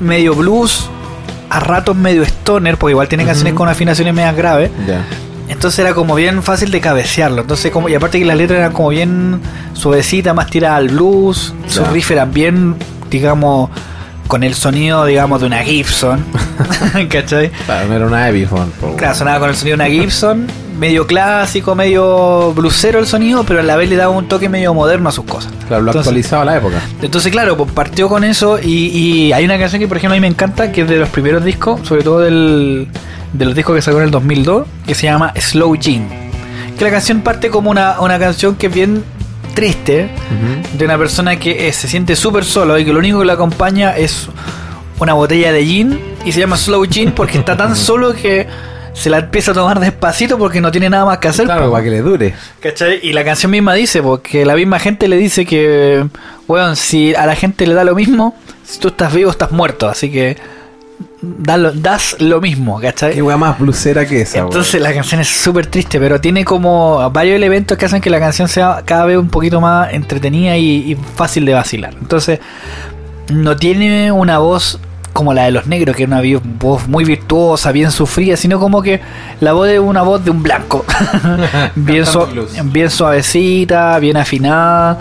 medio 0.00 0.34
blues, 0.34 0.90
a 1.50 1.60
ratos 1.60 1.96
medio 1.96 2.22
stoner, 2.24 2.76
porque 2.76 2.92
igual 2.92 3.08
tiene 3.08 3.24
canciones 3.24 3.54
con 3.54 3.68
afinaciones 3.68 4.12
medias 4.14 4.36
graves. 4.36 4.70
Entonces 5.48 5.78
era 5.78 5.94
como 5.94 6.14
bien 6.16 6.42
fácil 6.42 6.70
de 6.72 6.80
cabecearlo. 6.80 7.42
Entonces 7.42 7.70
como 7.70 7.88
y 7.88 7.94
aparte 7.94 8.18
que 8.18 8.24
las 8.24 8.36
letras 8.36 8.58
eran 8.58 8.72
como 8.72 8.88
bien 8.88 9.40
suavecitas, 9.74 10.34
más 10.34 10.48
tiradas 10.50 10.78
al 10.78 10.88
blues, 10.88 11.54
sus 11.68 11.84
Ya. 11.84 11.90
riffs 11.92 12.10
eran 12.10 12.32
bien, 12.32 12.74
digamos, 13.10 13.70
con 14.26 14.42
el 14.42 14.54
sonido, 14.54 15.04
digamos, 15.04 15.40
de 15.40 15.46
una 15.46 15.58
Gibson. 15.62 16.24
¿Cachai? 17.10 17.50
Claro, 17.64 17.88
no 17.88 17.94
era 17.94 18.06
una 18.06 18.28
Epiphone, 18.28 18.70
po, 18.80 18.86
weón. 18.86 18.96
Claro, 18.98 19.14
sonaba 19.14 19.40
con 19.40 19.50
el 19.50 19.56
sonido 19.56 19.76
de 19.76 19.84
una 19.84 19.90
Gibson, 19.92 20.46
medio 20.78 21.06
clásico, 21.06 21.74
medio 21.74 22.52
blusero 22.52 22.98
el 22.98 23.06
sonido, 23.06 23.44
pero 23.44 23.60
a 23.60 23.62
la 23.62 23.76
vez 23.76 23.88
le 23.88 23.96
daba 23.96 24.10
un 24.12 24.28
toque 24.28 24.48
medio 24.48 24.74
moderno 24.74 25.08
a 25.08 25.12
sus 25.12 25.24
cosas. 25.24 25.52
Claro, 25.68 25.82
lo 25.82 25.90
Entonces- 25.90 26.08
actualizaba 26.08 26.42
a 26.42 26.44
la 26.46 26.56
época. 26.56 26.76
Entonces, 27.02 27.30
claro, 27.32 27.56
pues 27.56 27.70
partió 27.72 28.08
con 28.08 28.24
eso 28.24 28.58
y, 28.62 28.88
y 28.88 29.32
hay 29.32 29.44
una 29.44 29.58
canción 29.58 29.80
que, 29.80 29.88
por 29.88 29.96
ejemplo, 29.96 30.14
a 30.14 30.16
mí 30.16 30.20
me 30.20 30.26
encanta, 30.28 30.72
que 30.72 30.82
es 30.82 30.88
de 30.88 30.96
los 30.98 31.08
primeros 31.08 31.44
discos, 31.44 31.86
sobre 31.86 32.02
todo 32.02 32.20
del, 32.20 32.88
de 33.32 33.44
los 33.44 33.54
discos 33.54 33.74
que 33.76 33.82
sacó 33.82 33.98
en 33.98 34.04
el 34.04 34.10
2002, 34.10 34.66
que 34.86 34.94
se 34.94 35.04
llama 35.06 35.32
Slow 35.38 35.76
Jean. 35.76 36.08
Que 36.78 36.84
la 36.84 36.90
canción 36.90 37.22
parte 37.22 37.48
como 37.48 37.70
una, 37.70 38.00
una 38.00 38.18
canción 38.18 38.54
que 38.56 38.66
es 38.66 38.74
bien 38.74 39.02
triste, 39.56 40.10
de 40.74 40.84
una 40.84 40.98
persona 40.98 41.36
que 41.36 41.66
eh, 41.66 41.72
se 41.72 41.88
siente 41.88 42.14
súper 42.14 42.44
solo 42.44 42.78
y 42.78 42.84
que 42.84 42.92
lo 42.92 42.98
único 42.98 43.20
que 43.20 43.24
lo 43.24 43.32
acompaña 43.32 43.96
es 43.96 44.28
una 45.00 45.14
botella 45.14 45.50
de 45.50 45.64
gin 45.64 45.98
y 46.26 46.32
se 46.32 46.40
llama 46.40 46.58
Slow 46.58 46.84
Gin 46.84 47.12
porque 47.12 47.38
está 47.38 47.56
tan 47.56 47.74
solo 47.88 48.12
que 48.12 48.46
se 48.92 49.08
la 49.08 49.18
empieza 49.18 49.52
a 49.52 49.54
tomar 49.54 49.80
despacito 49.80 50.36
porque 50.36 50.60
no 50.60 50.70
tiene 50.70 50.90
nada 50.90 51.06
más 51.06 51.18
que 51.18 51.28
hacer. 51.28 51.46
Claro, 51.46 51.66
po. 51.66 51.72
para 51.72 51.84
que 51.84 51.90
le 51.90 52.02
dure. 52.02 52.34
¿Cachai? 52.60 53.00
Y 53.02 53.14
la 53.14 53.24
canción 53.24 53.50
misma 53.50 53.72
dice, 53.72 54.02
porque 54.02 54.44
la 54.44 54.54
misma 54.54 54.78
gente 54.78 55.08
le 55.08 55.16
dice 55.16 55.46
que, 55.46 56.06
weón, 56.46 56.76
si 56.76 57.14
a 57.14 57.24
la 57.24 57.34
gente 57.34 57.66
le 57.66 57.72
da 57.72 57.84
lo 57.84 57.94
mismo, 57.94 58.36
si 58.62 58.78
tú 58.78 58.88
estás 58.88 59.14
vivo, 59.14 59.30
estás 59.30 59.52
muerto, 59.52 59.88
así 59.88 60.12
que 60.12 60.36
da 61.38 61.56
lo- 61.56 61.72
das 61.72 62.16
lo 62.20 62.40
mismo, 62.40 62.78
Qué 62.80 62.86
¿cachai? 62.88 63.20
weá 63.22 63.36
más 63.36 63.58
blusera 63.58 64.06
que 64.06 64.22
esa, 64.22 64.38
Entonces 64.38 64.80
la 64.80 64.92
canción 64.94 65.20
es 65.20 65.28
súper 65.28 65.66
triste, 65.66 65.98
pero 65.98 66.20
tiene 66.20 66.44
como 66.44 67.08
varios 67.10 67.36
elementos 67.36 67.76
que 67.78 67.84
hacen 67.86 68.00
que 68.00 68.10
la 68.10 68.18
canción 68.20 68.48
sea 68.48 68.82
cada 68.84 69.04
vez 69.06 69.16
un 69.18 69.28
poquito 69.28 69.60
más 69.60 69.92
entretenida 69.92 70.56
y, 70.56 70.92
y 70.92 70.96
fácil 71.16 71.44
de 71.44 71.54
vacilar. 71.54 71.94
Entonces, 72.00 72.40
no 73.32 73.56
tiene 73.56 74.12
una 74.12 74.38
voz 74.38 74.78
como 75.12 75.32
la 75.32 75.44
de 75.44 75.50
los 75.50 75.66
negros, 75.66 75.96
que 75.96 76.02
es 76.02 76.08
una 76.08 76.20
voz 76.60 76.86
muy 76.88 77.04
virtuosa, 77.04 77.72
bien 77.72 77.90
sufrida, 77.90 78.36
sino 78.36 78.60
como 78.60 78.82
que 78.82 79.00
la 79.40 79.54
voz 79.54 79.66
de 79.68 79.80
una 79.80 80.02
voz 80.02 80.22
de 80.22 80.30
un 80.30 80.42
blanco. 80.42 80.84
bien 81.74 82.90
suavecita, 82.90 83.98
bien 83.98 84.16
afinada. 84.16 84.98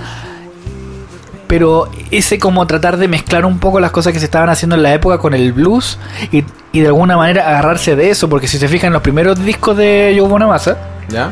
Pero 1.48 1.90
ese 2.12 2.40
como 2.40 2.66
tratar 2.66 2.98
de 2.98 3.08
mezclar 3.08 3.46
un 3.46 3.60
poco 3.60 3.80
las 3.80 3.92
cosas 3.92 4.14
que 4.14 4.20
se 4.20 4.26
estaban 4.26 4.50
haciendo 4.50 4.76
en 4.76 4.84
la 4.84 4.94
época 4.94 5.20
con 5.20 5.34
el 5.34 5.54
blues 5.54 6.00
y, 6.32 6.44
y 6.72 6.80
de 6.82 6.88
alguna 6.88 7.18
manera 7.18 7.48
agarrarse 7.48 7.96
de 7.96 8.10
eso, 8.10 8.30
porque 8.30 8.48
si 8.48 8.58
se 8.58 8.68
fijan 8.68 8.88
en 8.88 8.94
los 8.94 9.02
primeros 9.02 9.44
discos 9.44 9.78
de 9.78 10.16
Joe 10.18 10.28
Bonamassa, 10.28 10.78
¿Ya? 11.10 11.32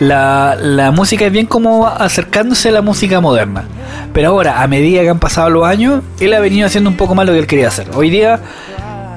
la, 0.00 0.56
la 0.60 0.90
música 0.92 1.26
es 1.26 1.32
bien 1.32 1.46
como 1.46 1.86
acercándose 1.86 2.68
a 2.68 2.72
la 2.72 2.82
música 2.82 3.20
moderna. 3.20 3.64
Pero 4.12 4.28
ahora, 4.28 4.62
a 4.62 4.66
medida 4.66 5.02
que 5.02 5.08
han 5.08 5.18
pasado 5.18 5.50
los 5.50 5.66
años, 5.66 6.02
él 6.20 6.34
ha 6.34 6.40
venido 6.40 6.66
haciendo 6.66 6.90
un 6.90 6.96
poco 6.96 7.14
más 7.14 7.26
lo 7.26 7.32
que 7.32 7.38
él 7.40 7.46
quería 7.46 7.68
hacer. 7.68 7.88
Hoy 7.94 8.10
día, 8.10 8.40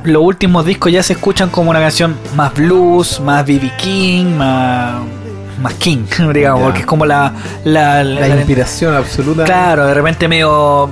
los 0.03 0.23
últimos 0.23 0.65
discos 0.65 0.91
ya 0.91 1.03
se 1.03 1.13
escuchan 1.13 1.49
como 1.49 1.69
una 1.69 1.79
canción 1.79 2.15
más 2.35 2.53
blues, 2.53 3.19
más 3.19 3.45
B.B. 3.45 3.71
King, 3.77 4.35
más, 4.35 5.01
más 5.61 5.73
King, 5.75 6.05
digamos, 6.33 6.63
porque 6.63 6.79
es 6.81 6.85
como 6.85 7.05
la... 7.05 7.33
la, 7.63 8.03
La, 8.03 8.27
la- 8.27 8.35
inspiración 8.35 8.95
absoluta. 8.95 9.43
Claro, 9.45 9.85
de 9.87 9.93
repente 9.93 10.27
medio 10.27 10.89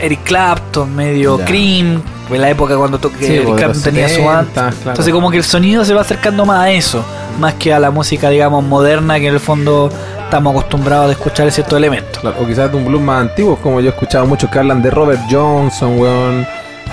Eric 0.00 0.20
Clapton, 0.24 0.94
medio. 0.94 1.38
Cream, 1.38 2.02
en 2.30 2.40
la 2.40 2.50
época 2.50 2.76
cuando 2.76 2.98
to- 2.98 3.10
que 3.12 3.26
Sí, 3.26 3.32
Eric 3.34 3.46
pues, 3.46 3.58
Clapton 3.62 3.82
tenía 3.82 4.08
su 4.08 4.14
70, 4.16 4.32
banda. 4.34 4.52
claro. 4.52 4.76
Entonces 4.90 5.14
como 5.14 5.30
que 5.30 5.36
el 5.38 5.44
sonido 5.44 5.84
se 5.84 5.94
va 5.94 6.00
acercando 6.02 6.44
más 6.44 6.60
a 6.60 6.70
eso, 6.70 7.04
más 7.40 7.54
que 7.54 7.72
a 7.72 7.78
la 7.78 7.90
música, 7.90 8.28
digamos, 8.30 8.62
moderna 8.64 9.18
que 9.20 9.28
en 9.28 9.34
el 9.34 9.40
fondo 9.40 9.90
estamos 10.24 10.50
acostumbrados 10.52 11.08
a 11.08 11.12
escuchar 11.12 11.50
ciertos 11.52 11.76
elementos. 11.78 12.18
Claro, 12.20 12.36
o 12.42 12.46
quizás 12.46 12.70
de 12.70 12.76
un 12.76 12.84
blues 12.86 13.00
más 13.00 13.20
antiguo, 13.22 13.56
como 13.56 13.80
yo 13.80 13.86
he 13.86 13.90
escuchado 13.90 14.26
muchos 14.26 14.50
que 14.50 14.58
hablan 14.58 14.82
de 14.82 14.90
Robert 14.90 15.20
Johnson, 15.30 15.98
weón, 16.00 16.46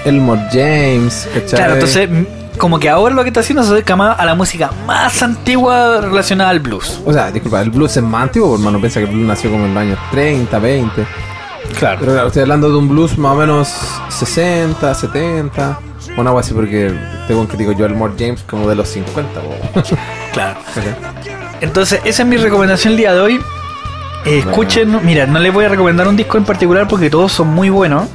Elmore 0.05 0.41
James, 0.51 1.27
¿cachai? 1.33 1.57
Claro, 1.57 1.73
entonces 1.73 2.09
como 2.57 2.79
que 2.79 2.89
ahora 2.89 3.13
lo 3.15 3.23
que 3.23 3.29
está 3.29 3.41
haciendo 3.41 3.63
se 3.63 3.73
acerca 3.73 3.95
más 3.95 4.19
a 4.19 4.25
la 4.25 4.35
música 4.35 4.71
más 4.85 5.21
antigua 5.21 6.01
relacionada 6.01 6.49
al 6.49 6.59
blues. 6.59 7.01
O 7.05 7.13
sea, 7.13 7.31
disculpa, 7.31 7.61
el 7.61 7.69
blues 7.69 7.97
es 7.97 8.03
más 8.03 8.23
antiguo, 8.23 8.55
hermano, 8.55 8.79
piensa 8.79 8.99
que 8.99 9.05
el 9.05 9.11
blues 9.11 9.27
nació 9.27 9.51
como 9.51 9.65
en 9.65 9.73
los 9.73 9.81
años 9.81 9.99
30, 10.11 10.59
20. 10.59 11.07
Claro. 11.79 11.97
Pero 11.99 12.11
claro, 12.11 12.27
estoy 12.27 12.41
hablando 12.43 12.69
de 12.69 12.77
un 12.77 12.89
blues 12.89 13.17
más 13.17 13.33
o 13.33 13.35
menos 13.35 13.69
60, 14.09 14.93
70. 14.93 15.79
Una 16.17 16.29
algo 16.29 16.39
así 16.39 16.53
porque 16.53 16.93
tengo 17.27 17.47
que 17.47 17.57
digo 17.57 17.71
yo 17.71 17.85
Elmore 17.85 18.13
James 18.17 18.43
como 18.47 18.67
de 18.67 18.75
los 18.75 18.89
50, 18.89 19.39
weón. 19.39 19.85
Claro. 20.33 20.59
Entonces, 21.61 22.01
esa 22.03 22.23
es 22.23 22.27
mi 22.27 22.37
recomendación 22.37 22.93
el 22.93 22.97
día 22.97 23.13
de 23.13 23.21
hoy. 23.21 23.41
Eh, 24.25 24.39
escuchen, 24.39 24.99
mira, 25.05 25.25
no 25.25 25.39
les 25.39 25.53
voy 25.53 25.65
a 25.65 25.69
recomendar 25.69 26.07
un 26.07 26.15
disco 26.15 26.37
en 26.37 26.45
particular 26.45 26.87
porque 26.87 27.09
todos 27.09 27.31
son 27.31 27.47
muy 27.49 27.69
buenos. 27.69 28.07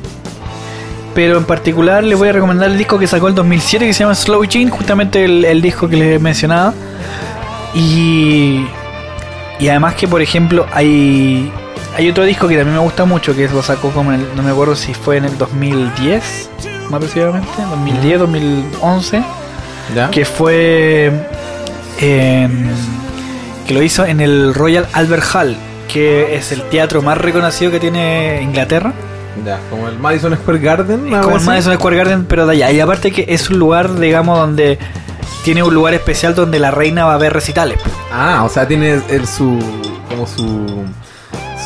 Pero 1.18 1.36
en 1.36 1.42
particular 1.46 2.04
les 2.04 2.16
voy 2.16 2.28
a 2.28 2.32
recomendar 2.32 2.70
el 2.70 2.78
disco 2.78 2.96
que 2.96 3.08
sacó 3.08 3.26
el 3.26 3.34
2007 3.34 3.84
que 3.86 3.92
se 3.92 4.04
llama 4.04 4.14
Slow 4.14 4.44
Gene, 4.48 4.70
justamente 4.70 5.24
el, 5.24 5.44
el 5.44 5.60
disco 5.60 5.88
que 5.88 5.96
les 5.96 6.20
mencionaba. 6.20 6.72
Y, 7.74 8.64
y 9.58 9.68
además 9.68 9.96
que, 9.96 10.06
por 10.06 10.22
ejemplo, 10.22 10.64
hay 10.72 11.50
hay 11.96 12.08
otro 12.08 12.22
disco 12.22 12.46
que 12.46 12.54
también 12.56 12.76
me 12.76 12.82
gusta 12.84 13.04
mucho, 13.04 13.34
que 13.34 13.48
lo 13.48 13.64
sacó 13.64 13.90
como 13.90 14.12
en 14.12 14.20
el, 14.20 14.36
no 14.36 14.44
me 14.44 14.52
acuerdo 14.52 14.76
si 14.76 14.94
fue 14.94 15.16
en 15.16 15.24
el 15.24 15.36
2010, 15.36 16.50
más 16.88 17.00
precisamente, 17.00 17.48
2010, 17.68 18.18
2011, 18.20 19.22
¿Ya? 19.96 20.10
que 20.12 20.24
fue 20.24 21.10
en- 22.00 22.70
que 23.66 23.74
lo 23.74 23.82
hizo 23.82 24.04
en 24.06 24.20
el 24.20 24.54
Royal 24.54 24.86
Albert 24.92 25.24
Hall, 25.34 25.56
que 25.92 26.36
es 26.36 26.52
el 26.52 26.62
teatro 26.68 27.02
más 27.02 27.18
reconocido 27.18 27.72
que 27.72 27.80
tiene 27.80 28.40
Inglaterra. 28.40 28.92
Ya, 29.44 29.58
como 29.70 29.88
el 29.88 29.98
Madison 29.98 30.34
Square 30.36 30.58
Garden. 30.58 31.12
Es 31.12 31.20
como 31.22 31.36
el. 31.36 31.42
Madison 31.42 31.74
Square 31.74 31.96
Garden, 31.96 32.24
pero 32.26 32.46
de 32.46 32.52
allá. 32.54 32.70
Y 32.72 32.80
aparte 32.80 33.10
que 33.12 33.26
es 33.28 33.48
un 33.50 33.58
lugar, 33.58 33.94
digamos, 33.98 34.38
donde 34.38 34.78
tiene 35.44 35.62
un 35.62 35.72
lugar 35.74 35.94
especial 35.94 36.34
donde 36.34 36.58
la 36.58 36.70
reina 36.70 37.04
va 37.04 37.14
a 37.14 37.18
ver 37.18 37.32
recitales. 37.32 37.78
Ah, 38.12 38.42
o 38.44 38.48
sea, 38.48 38.66
tiene 38.66 39.00
el, 39.08 39.26
su. 39.26 39.58
como 40.08 40.26
su. 40.26 40.84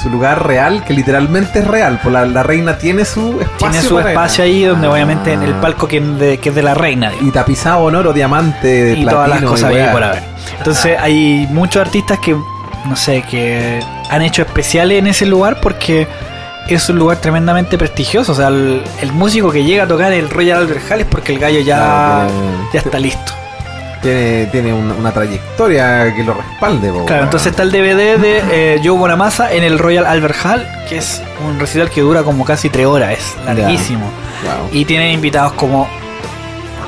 su 0.03 0.11
lugar 0.11 0.47
real, 0.47 0.85
que 0.85 0.93
literalmente 0.94 1.61
es 1.61 1.66
real. 1.66 2.01
Pues 2.03 2.12
la, 2.12 2.24
la 2.27 2.43
reina 2.43 2.77
tiene 2.78 3.05
su 3.05 3.40
espacio. 3.40 3.57
Tiene 3.59 3.81
su 3.82 3.99
espacio 4.01 4.43
ahí 4.44 4.65
donde 4.65 4.86
Ah. 4.89 4.90
obviamente 4.93 5.32
en 5.32 5.43
el 5.43 5.55
palco 5.55 5.86
que, 5.86 6.01
de- 6.01 6.39
que 6.39 6.49
es 6.49 6.55
de 6.55 6.62
la 6.62 6.74
reina. 6.74 7.11
digamos. 7.11 7.28
Y 7.28 7.32
tapizado 7.32 7.89
en 7.89 7.94
oro, 7.97 8.12
diamante, 8.12 8.94
y 8.99 9.05
todas 9.05 9.28
las 9.28 9.39
platino 9.39 9.51
cosas 9.51 9.73
weá. 9.73 9.93
por 9.93 10.03
haber. 10.03 10.23
Entonces 10.59 10.99
hay 11.01 11.47
muchos 11.51 11.81
artistas 11.82 12.19
que, 12.19 12.32
no 12.35 12.97
sé, 12.97 13.23
que 13.31 13.81
han 14.11 14.23
hecho 14.23 14.43
especiales 14.43 14.99
en 14.99 15.07
ese 15.07 15.24
lugar 15.27 15.61
porque 15.61 16.07
es 16.68 16.89
un 16.89 16.98
lugar 16.98 17.18
tremendamente 17.18 17.76
prestigioso. 17.78 18.32
O 18.32 18.34
sea, 18.34 18.48
el, 18.48 18.82
el 19.01 19.12
músico 19.12 19.51
que 19.51 19.64
llega 19.64 19.84
a 19.84 19.89
tocar 19.89 20.12
el 20.12 20.28
Royal 20.30 20.59
Albert 20.59 20.90
Hall 20.90 21.01
es 21.01 21.06
porque 21.06 21.32
el 21.34 21.39
gallo 21.39 21.60
ya, 21.60 21.76
Claro, 21.76 22.28
tiene- 22.28 22.68
ya 22.72 22.80
está 22.80 22.98
listo. 22.98 23.32
Tiene, 24.02 24.47
tiene 24.47 24.72
una, 24.72 24.94
una 24.94 25.12
trayectoria 25.12 26.12
que 26.14 26.24
lo 26.24 26.34
respalde. 26.34 26.90
Claro, 27.06 27.22
entonces 27.24 27.52
está 27.52 27.62
el 27.62 27.70
DVD 27.70 28.18
de 28.18 28.43
eh, 28.51 28.80
Joe 28.82 28.98
Bonamassa 28.98 29.52
en 29.52 29.62
el 29.62 29.78
Royal 29.78 30.06
Albert 30.06 30.34
Hall, 30.44 30.66
que 30.89 30.98
es 30.98 31.22
un 31.47 31.60
recital 31.60 31.89
que 31.89 32.01
dura 32.01 32.24
como 32.24 32.44
casi 32.44 32.68
tres 32.68 32.86
horas, 32.86 33.12
es 33.12 33.36
larguísimo. 33.44 34.06
Wow. 34.44 34.70
Y 34.72 34.84
tiene 34.86 35.12
invitados 35.12 35.52
como 35.52 35.86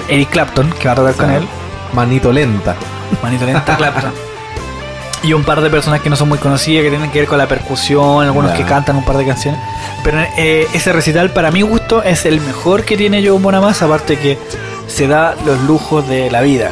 Eric 0.09 0.30
Clapton, 0.30 0.68
que 0.78 0.88
va 0.88 0.92
a 0.92 0.96
tocar 0.96 1.14
con 1.14 1.30
él, 1.30 1.46
Manito 1.92 2.32
lenta. 2.32 2.74
Manito 3.22 3.46
Lenta 3.46 3.76
Clapton. 3.76 4.12
Y 5.24 5.32
un 5.32 5.42
par 5.42 5.60
de 5.62 5.70
personas 5.70 6.01
que 6.01 6.10
no 6.10 6.16
son 6.16 6.28
muy 6.28 6.38
conocidas, 6.38 6.82
que 6.84 6.90
tienen 6.90 7.10
que 7.10 7.20
ver 7.20 7.28
con 7.28 7.38
la 7.38 7.48
percusión, 7.48 8.24
algunos 8.24 8.52
que 8.52 8.64
cantan 8.64 8.96
un 8.96 9.05
par 9.05 9.16
de 9.16 9.26
canciones. 9.26 9.59
Pero 10.02 10.18
eh, 10.36 10.66
ese 10.74 10.92
recital, 10.92 11.30
para 11.30 11.51
mi 11.51 11.62
gusto, 11.62 12.02
es 12.02 12.26
el 12.26 12.40
mejor 12.40 12.84
que 12.84 12.96
tiene 12.96 13.26
Joe 13.26 13.38
Bonamassa, 13.38 13.86
aparte 13.86 14.18
que 14.18 14.38
se 14.86 15.06
da 15.06 15.34
los 15.46 15.60
lujos 15.62 16.06
de 16.09 16.30
la 16.30 16.42
vida. 16.42 16.70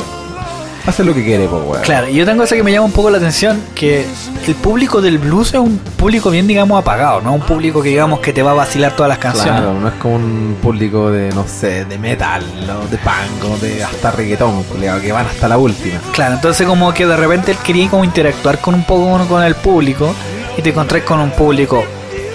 Hace 0.84 1.04
lo 1.04 1.14
que 1.14 1.22
quiere, 1.24 1.46
pues, 1.46 1.62
weón. 1.64 1.82
Claro, 1.82 2.08
y 2.08 2.20
otra 2.20 2.36
cosa 2.36 2.56
que 2.56 2.62
me 2.64 2.72
llama 2.72 2.86
un 2.86 2.92
poco 2.92 3.08
la 3.10 3.18
atención, 3.18 3.60
que 3.74 4.04
el 4.46 4.54
público 4.56 5.00
del 5.00 5.18
blues 5.18 5.48
es 5.54 5.60
un 5.60 5.78
público 5.78 6.28
bien, 6.30 6.46
digamos, 6.48 6.78
apagado, 6.80 7.20
no 7.20 7.32
un 7.34 7.40
público 7.42 7.82
que 7.82 7.90
digamos 7.90 8.18
que 8.18 8.32
te 8.32 8.42
va 8.42 8.50
a 8.50 8.54
vacilar 8.54 8.96
todas 8.96 9.08
las 9.08 9.18
canciones. 9.18 9.52
Claro, 9.60 9.74
no 9.78 9.86
es 9.88 9.94
como 9.94 10.16
un 10.16 10.56
público 10.60 11.10
de, 11.10 11.30
no 11.32 11.46
sé, 11.46 11.84
de 11.84 11.98
metal, 11.98 12.42
o 12.68 12.88
de 12.90 12.98
punk, 12.98 13.60
de 13.60 13.84
hasta 13.84 14.10
reggaetón, 14.10 14.64
culiao, 14.64 15.00
que 15.00 15.12
van 15.12 15.26
hasta 15.26 15.46
la 15.46 15.56
última. 15.56 16.00
Claro, 16.12 16.34
entonces 16.34 16.66
como 16.66 16.92
que 16.92 17.06
de 17.06 17.16
repente 17.16 17.52
él 17.52 17.58
quería 17.64 17.88
como 17.88 18.02
interactuar 18.04 18.58
con 18.58 18.74
un 18.74 18.84
poco 18.84 19.08
con- 19.10 19.28
con 19.28 19.42
el 19.44 19.54
público 19.54 20.12
y 20.56 20.62
te 20.62 20.70
encontrás 20.70 21.02
con 21.02 21.20
un 21.20 21.30
público, 21.30 21.84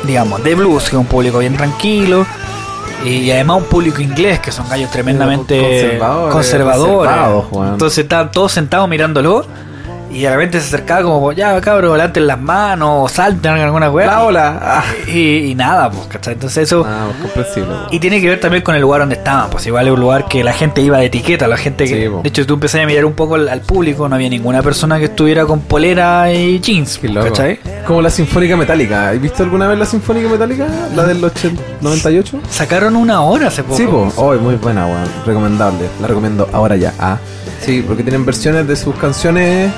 digamos, 0.05 0.41
de 0.43 0.55
blues, 0.55 0.83
que 0.83 0.89
es 0.91 0.93
un 0.99 1.05
público 1.05 1.39
bien 1.39 1.57
tranquilo. 1.57 2.25
Y 3.05 3.29
además 3.31 3.57
un 3.57 3.63
público 3.65 4.01
inglés, 4.01 4.39
que 4.39 4.51
son 4.51 4.67
gallos 4.67 4.89
tremendamente 4.91 5.97
Conservadores. 6.31 7.11
Entonces 7.71 7.99
estaban 7.99 8.31
todos 8.31 8.51
sentados 8.51 8.89
mirándolo 8.89 9.45
y 10.11 10.21
de 10.21 10.29
repente 10.29 10.59
se 10.59 10.67
acercaba 10.67 11.03
como, 11.03 11.31
ya 11.31 11.59
cabros, 11.61 11.95
levanten 11.97 12.27
las 12.27 12.39
manos, 12.39 12.89
o 12.93 13.07
salten 13.07 13.51
alguna 13.53 13.89
weá. 13.89 14.07
La 14.07 14.23
ola. 14.23 14.59
Ah, 14.61 14.83
Y, 15.07 15.51
y 15.51 15.55
nada, 15.55 15.89
pues, 15.91 16.07
¿cachai? 16.07 16.33
Entonces 16.33 16.63
eso... 16.63 16.85
Ah, 16.87 17.07
pues, 17.19 17.31
comprensible. 17.33 17.69
po. 17.75 17.87
Y 17.91 17.99
tiene 17.99 18.21
que 18.21 18.29
ver 18.29 18.39
también 18.39 18.63
con 18.63 18.75
el 18.75 18.81
lugar 18.81 19.01
donde 19.01 19.15
estaban, 19.15 19.49
pues 19.49 19.65
igual 19.67 19.87
es 19.87 19.93
un 19.93 19.99
lugar 19.99 20.27
que 20.27 20.43
la 20.43 20.53
gente 20.53 20.81
iba 20.81 20.97
de 20.97 21.05
etiqueta, 21.05 21.47
la 21.47 21.57
gente 21.57 21.85
que... 21.85 22.03
Sí, 22.03 22.09
po. 22.09 22.21
de 22.21 22.29
hecho, 22.29 22.45
tú 22.45 22.55
empezás 22.55 22.81
a 22.81 22.85
mirar 22.85 23.05
un 23.05 23.13
poco 23.13 23.35
al, 23.35 23.49
al 23.49 23.61
público, 23.61 24.07
no 24.07 24.15
había 24.15 24.29
ninguna 24.29 24.61
persona 24.61 24.97
que 24.99 25.05
estuviera 25.05 25.45
con 25.45 25.61
polera 25.61 26.31
y 26.31 26.59
jeans. 26.59 26.99
¿cachai? 27.13 27.59
Como 27.85 28.01
la 28.01 28.09
Sinfónica 28.09 28.55
Metálica. 28.57 29.09
¿Has 29.09 29.21
visto 29.21 29.43
alguna 29.43 29.67
vez 29.67 29.77
la 29.79 29.85
Sinfónica 29.85 30.27
Metálica? 30.29 30.67
La 30.95 31.03
del 31.05 31.23
80 31.23 31.61
98? 31.81 32.39
Sacaron 32.49 32.95
una 32.95 33.21
hora 33.21 33.47
hace 33.47 33.63
poco. 33.63 33.77
Sí, 33.77 33.85
pues. 33.89 34.13
Oh, 34.17 34.33
muy 34.35 34.55
buena, 34.55 34.85
weón. 34.85 35.05
Recomendable. 35.25 35.85
La 36.01 36.07
recomiendo 36.07 36.49
ahora 36.53 36.75
ya. 36.75 36.93
Ah. 36.99 37.17
Sí, 37.61 37.83
porque 37.85 38.03
tienen 38.03 38.25
versiones 38.25 38.67
de 38.67 38.75
sus 38.75 38.95
canciones 38.95 39.71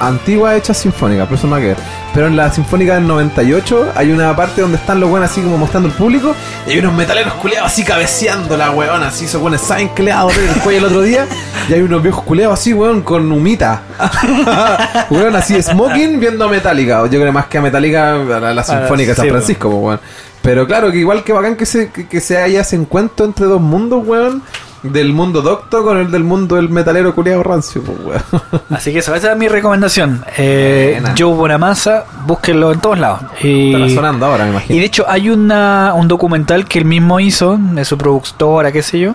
antiguas 0.00 0.56
hechas 0.56 0.78
sinfónicas, 0.78 1.26
por 1.26 1.38
eso 1.38 1.46
no 1.46 1.56
hay 1.56 1.62
que. 1.62 1.76
Pero 2.12 2.28
en 2.28 2.36
la 2.36 2.50
Sinfónica 2.52 2.94
del 2.94 3.08
98 3.08 3.92
hay 3.96 4.12
una 4.12 4.34
parte 4.36 4.60
donde 4.60 4.76
están 4.76 5.00
los 5.00 5.10
weones 5.10 5.30
así 5.30 5.40
como 5.40 5.58
mostrando 5.58 5.88
el 5.88 5.94
público 5.94 6.34
y 6.66 6.70
hay 6.70 6.78
unos 6.78 6.94
metaleros 6.94 7.34
culeados 7.34 7.72
así 7.72 7.82
cabeceando 7.82 8.56
la 8.56 8.70
weón, 8.70 9.02
así 9.02 9.24
esos 9.24 9.42
weones 9.42 9.60
saben 9.60 9.88
que 9.90 10.04
le 10.04 10.12
el 10.12 10.60
cuello 10.62 10.78
el 10.78 10.84
otro 10.84 11.02
día 11.02 11.26
y 11.68 11.72
hay 11.72 11.80
unos 11.80 12.02
viejos 12.02 12.22
culeados 12.22 12.60
así, 12.60 12.72
weón, 12.72 13.02
con 13.02 13.30
humita. 13.32 13.82
weón, 15.10 15.34
así 15.34 15.60
smoking 15.60 16.20
viendo 16.20 16.44
a 16.44 16.48
Metallica. 16.48 17.02
Yo 17.06 17.20
creo 17.20 17.32
más 17.32 17.46
que 17.46 17.58
a 17.58 17.62
Metallica, 17.62 18.12
a 18.12 18.40
la, 18.40 18.54
la 18.54 18.62
Sinfónica 18.62 19.10
de 19.10 19.16
San 19.16 19.24
sí. 19.24 19.30
Francisco, 19.30 19.70
po, 19.70 19.76
weón. 19.78 20.00
Pero 20.42 20.66
claro, 20.66 20.92
que 20.92 20.98
igual 20.98 21.24
que 21.24 21.32
bacán 21.32 21.56
que 21.56 21.64
se, 21.64 21.90
que, 21.90 22.06
que 22.06 22.20
se 22.20 22.38
haya 22.38 22.60
ese 22.60 22.76
encuentro 22.76 23.24
entre 23.26 23.46
dos 23.46 23.60
mundos, 23.60 24.06
weón. 24.06 24.42
Del 24.84 25.14
mundo 25.14 25.40
docto 25.40 25.82
con 25.82 25.96
el 25.96 26.10
del 26.10 26.24
mundo 26.24 26.56
del 26.56 26.68
metalero 26.68 27.14
culiado 27.14 27.42
rancio, 27.42 27.82
pues, 27.82 27.98
weón. 28.04 28.42
Así 28.70 28.92
que 28.92 28.98
eso, 28.98 29.14
esa 29.14 29.32
es 29.32 29.38
mi 29.38 29.48
recomendación. 29.48 30.22
Eh, 30.36 30.98
Buena. 31.00 31.14
Joe 31.18 31.34
Bonamassa, 31.34 32.04
búsquenlo 32.26 32.70
en 32.70 32.80
todos 32.80 32.98
lados. 32.98 33.20
Y, 33.42 33.72
Estará 33.72 33.88
sonando 33.88 34.26
ahora, 34.26 34.44
me 34.44 34.62
y 34.68 34.78
de 34.78 34.84
hecho 34.84 35.06
hay 35.08 35.30
una, 35.30 35.94
un 35.94 36.06
documental 36.06 36.66
que 36.66 36.78
él 36.80 36.84
mismo 36.84 37.18
hizo, 37.18 37.56
de 37.58 37.84
su 37.86 37.96
productora, 37.96 38.72
qué 38.72 38.82
sé 38.82 38.98
yo, 38.98 39.14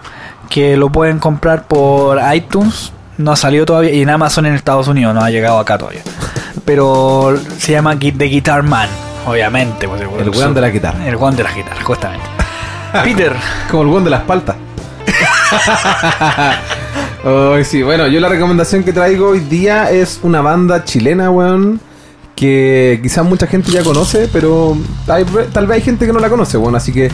que 0.49 0.75
lo 0.75 0.89
pueden 0.91 1.19
comprar 1.19 1.67
por 1.67 2.19
iTunes. 2.33 2.91
No 3.17 3.33
ha 3.33 3.35
salido 3.35 3.65
todavía 3.65 3.91
y 3.91 4.01
en 4.01 4.09
Amazon 4.09 4.47
en 4.47 4.55
Estados 4.55 4.87
Unidos, 4.87 5.13
no 5.13 5.21
ha 5.21 5.29
llegado 5.29 5.59
acá 5.59 5.77
todavía. 5.77 6.01
Pero 6.65 7.35
se 7.57 7.73
llama 7.73 7.95
The 7.99 8.09
Guitar 8.25 8.63
Man, 8.63 8.89
obviamente. 9.27 9.87
pues, 9.87 10.01
El 10.01 10.29
weón 10.29 10.53
de 10.53 10.61
la 10.61 10.69
guitarra. 10.69 11.07
El 11.07 11.15
weón 11.15 11.35
de 11.35 11.43
la 11.43 11.51
guitarra, 11.53 11.83
justamente. 11.83 12.25
Peter, 13.03 13.33
Como 13.69 13.83
el 13.83 13.89
weón 13.89 14.03
de 14.03 14.09
la 14.09 14.17
espalda. 14.17 14.55
Ay, 17.23 17.65
sí, 17.65 17.83
bueno, 17.83 18.07
yo 18.07 18.19
la 18.19 18.29
recomendación 18.29 18.83
que 18.83 18.93
traigo 18.93 19.29
hoy 19.29 19.39
día 19.39 19.91
es 19.91 20.19
una 20.23 20.41
banda 20.41 20.83
chilena, 20.83 21.29
weón. 21.29 21.79
Que 22.35 22.99
quizás 23.03 23.25
mucha 23.25 23.47
gente 23.47 23.71
ya 23.71 23.83
conoce, 23.83 24.29
pero 24.31 24.77
tal 25.05 25.67
vez 25.67 25.75
hay 25.75 25.81
gente 25.81 26.05
que 26.05 26.13
no 26.13 26.19
la 26.19 26.29
conoce, 26.29 26.57
weón. 26.57 26.75
Así 26.75 26.93
que 26.93 27.11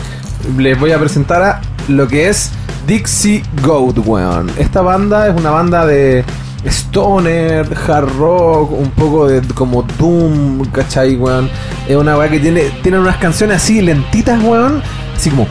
les 0.56 0.78
voy 0.78 0.92
a 0.92 0.98
presentar 0.98 1.42
a 1.42 1.60
lo 1.88 2.06
que 2.06 2.28
es 2.28 2.50
Dixie 2.86 3.42
Goat, 3.64 3.98
weón. 4.06 4.50
Esta 4.58 4.82
banda 4.82 5.28
es 5.28 5.34
una 5.36 5.50
banda 5.50 5.84
de 5.84 6.24
stoner, 6.64 7.66
hard 7.88 8.08
rock, 8.18 8.72
un 8.72 8.90
poco 8.90 9.26
de 9.26 9.42
como 9.54 9.82
doom, 9.98 10.64
¿cachai, 10.70 11.16
weón? 11.16 11.50
Es 11.88 11.96
una 11.96 12.16
weá 12.16 12.28
que 12.28 12.38
tiene, 12.38 12.70
tiene 12.82 12.98
unas 12.98 13.16
canciones 13.16 13.56
así 13.56 13.80
lentitas, 13.82 14.40
weón. 14.42 14.82
Así 15.16 15.30
como... 15.30 15.46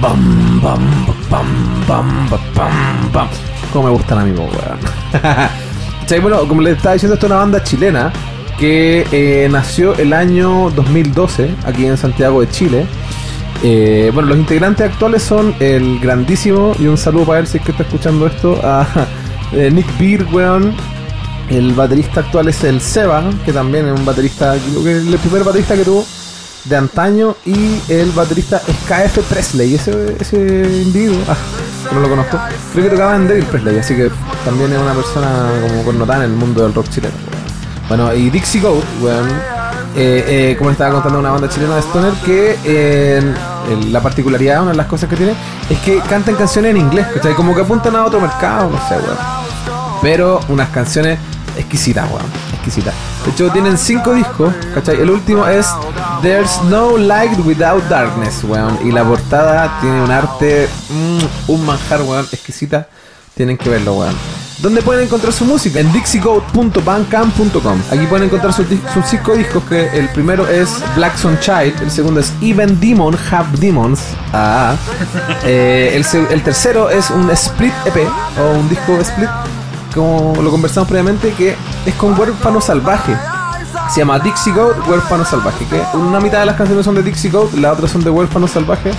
Bam, 0.00 0.60
bam, 0.60 1.06
bam, 1.30 1.46
bam, 1.86 2.28
bam, 2.30 3.12
bam. 3.12 3.28
Como 3.72 3.88
me 3.88 3.94
gustan 3.94 4.18
a 4.18 4.24
mí. 4.24 4.32
Bueno, 6.22 6.48
como 6.48 6.62
les 6.62 6.78
estaba 6.78 6.94
diciendo, 6.94 7.14
esto 7.14 7.26
es 7.26 7.30
una 7.30 7.40
banda 7.40 7.62
chilena 7.62 8.10
que 8.58 9.06
eh, 9.12 9.46
nació 9.50 9.94
el 9.96 10.14
año 10.14 10.70
2012 10.70 11.50
aquí 11.66 11.84
en 11.84 11.98
Santiago 11.98 12.40
de 12.40 12.48
Chile. 12.48 12.86
Eh, 13.62 14.10
bueno, 14.14 14.30
los 14.30 14.38
integrantes 14.38 14.90
actuales 14.90 15.22
son 15.22 15.54
el 15.60 16.00
grandísimo, 16.00 16.74
y 16.78 16.86
un 16.86 16.96
saludo 16.96 17.26
para 17.26 17.40
él 17.40 17.46
si 17.46 17.58
es 17.58 17.62
que 17.64 17.72
está 17.72 17.82
escuchando 17.82 18.26
esto, 18.26 18.58
a 18.64 18.86
eh, 19.52 19.70
Nick 19.70 19.86
Beer, 19.98 20.26
weón. 20.32 20.74
El 21.50 21.74
baterista 21.74 22.20
actual 22.20 22.48
es 22.48 22.64
el 22.64 22.80
Seba, 22.80 23.24
que 23.44 23.52
también 23.52 23.86
es 23.86 23.98
un 23.98 24.06
baterista, 24.06 24.54
el 24.54 25.18
primer 25.18 25.44
baterista 25.44 25.76
que 25.76 25.84
tuvo 25.84 26.06
de 26.68 26.76
antaño. 26.76 27.36
Y 27.44 27.80
el 27.88 28.10
baterista 28.12 28.62
es 28.66 28.76
KF 28.86 29.18
Presley, 29.28 29.74
ese, 29.74 30.16
ese 30.20 30.82
individuo, 30.84 31.18
ah, 31.28 31.36
no 31.92 32.00
lo 32.00 32.08
conozco. 32.08 32.38
Creo 32.72 32.84
que 32.84 32.90
tocaba 32.90 33.16
en 33.16 33.28
Devil 33.28 33.44
Presley, 33.44 33.78
así 33.78 33.94
que 33.94 34.10
también 34.44 34.72
es 34.72 34.78
una 34.78 34.94
persona 34.94 35.50
como 35.68 35.84
connotada 35.84 36.24
en 36.24 36.30
el 36.30 36.36
mundo 36.36 36.62
del 36.62 36.74
rock 36.74 36.88
chileno. 36.90 37.14
Bueno, 37.88 38.12
y 38.14 38.28
Dixie 38.28 38.60
Goat, 38.60 38.84
weón, 39.00 39.28
eh, 39.96 40.24
eh, 40.50 40.56
como 40.58 40.70
estaba 40.70 40.92
contando, 40.92 41.18
una 41.18 41.30
banda 41.30 41.48
chilena 41.48 41.76
de 41.76 41.80
Stoner 41.80 42.12
que 42.24 42.58
eh, 42.64 43.34
la 43.90 44.00
particularidad, 44.02 44.62
una 44.62 44.72
de 44.72 44.76
las 44.76 44.86
cosas 44.86 45.08
que 45.08 45.16
tiene, 45.16 45.32
es 45.70 45.78
que 45.80 45.98
cantan 46.00 46.34
canciones 46.34 46.72
en 46.72 46.76
inglés, 46.76 47.06
¿cachai? 47.14 47.34
Como 47.34 47.54
que 47.54 47.62
apuntan 47.62 47.96
a 47.96 48.04
otro 48.04 48.20
mercado, 48.20 48.70
no 48.70 48.78
sé, 48.88 48.94
weón. 48.96 49.18
Pero 50.02 50.40
unas 50.48 50.68
canciones 50.68 51.18
exquisitas, 51.56 52.08
weón, 52.10 52.26
De 53.24 53.30
hecho, 53.30 53.50
tienen 53.50 53.78
cinco 53.78 54.14
discos, 54.14 54.52
¿cachai? 54.74 55.00
El 55.00 55.10
último 55.10 55.46
es 55.46 55.66
There's 56.22 56.62
No 56.64 56.96
Light 56.98 57.38
Without 57.44 57.82
Darkness, 57.88 58.44
weón. 58.44 58.78
Y 58.84 58.92
la 58.92 59.04
portada 59.04 59.80
tiene 59.80 60.02
un 60.02 60.10
arte, 60.10 60.68
mm, 60.90 61.50
un 61.50 61.66
manjar, 61.66 62.02
weón, 62.02 62.26
exquisita. 62.30 62.86
Tienen 63.34 63.56
que 63.56 63.70
verlo, 63.70 63.94
weón. 63.94 64.14
donde 64.60 64.82
pueden 64.82 65.04
encontrar 65.04 65.32
su 65.32 65.44
música 65.44 65.78
en 65.78 65.92
dixiegoat.bandcamp.com. 65.92 67.80
Aquí 67.92 68.06
pueden 68.06 68.24
encontrar 68.26 68.52
sus, 68.52 68.66
sus 68.92 69.06
cinco 69.06 69.36
discos, 69.36 69.62
que 69.68 69.86
el 69.96 70.08
primero 70.08 70.48
es 70.48 70.82
Black 70.96 71.16
Sun 71.16 71.38
Child, 71.38 71.80
el 71.80 71.90
segundo 71.92 72.18
es 72.18 72.32
Even 72.42 72.80
Demon 72.80 73.16
Have 73.30 73.56
Demons. 73.58 74.00
Ah. 74.32 74.74
El, 75.44 76.04
el 76.30 76.42
tercero 76.42 76.90
es 76.90 77.08
un 77.10 77.30
split 77.30 77.72
EP 77.86 78.08
o 78.40 78.58
un 78.58 78.68
disco 78.68 78.98
split, 79.00 79.28
como 79.98 80.40
lo 80.40 80.50
conversamos 80.50 80.88
previamente, 80.88 81.32
que 81.32 81.56
es 81.84 81.94
con 81.94 82.18
Huérfano 82.18 82.60
Salvaje. 82.60 83.16
Se 83.90 84.00
llama 84.00 84.18
Dixie 84.20 84.52
Goat 84.52 84.86
Huérfano 84.86 85.24
Salvaje. 85.24 85.64
Que 85.66 85.82
una 85.96 86.20
mitad 86.20 86.40
de 86.40 86.46
las 86.46 86.56
canciones 86.56 86.84
son 86.84 86.94
de 86.94 87.02
Dixie 87.02 87.30
Goat, 87.30 87.52
la 87.54 87.72
otra 87.72 87.88
son 87.88 88.04
de 88.04 88.10
Huérfano 88.10 88.46
Salvaje. 88.46 88.92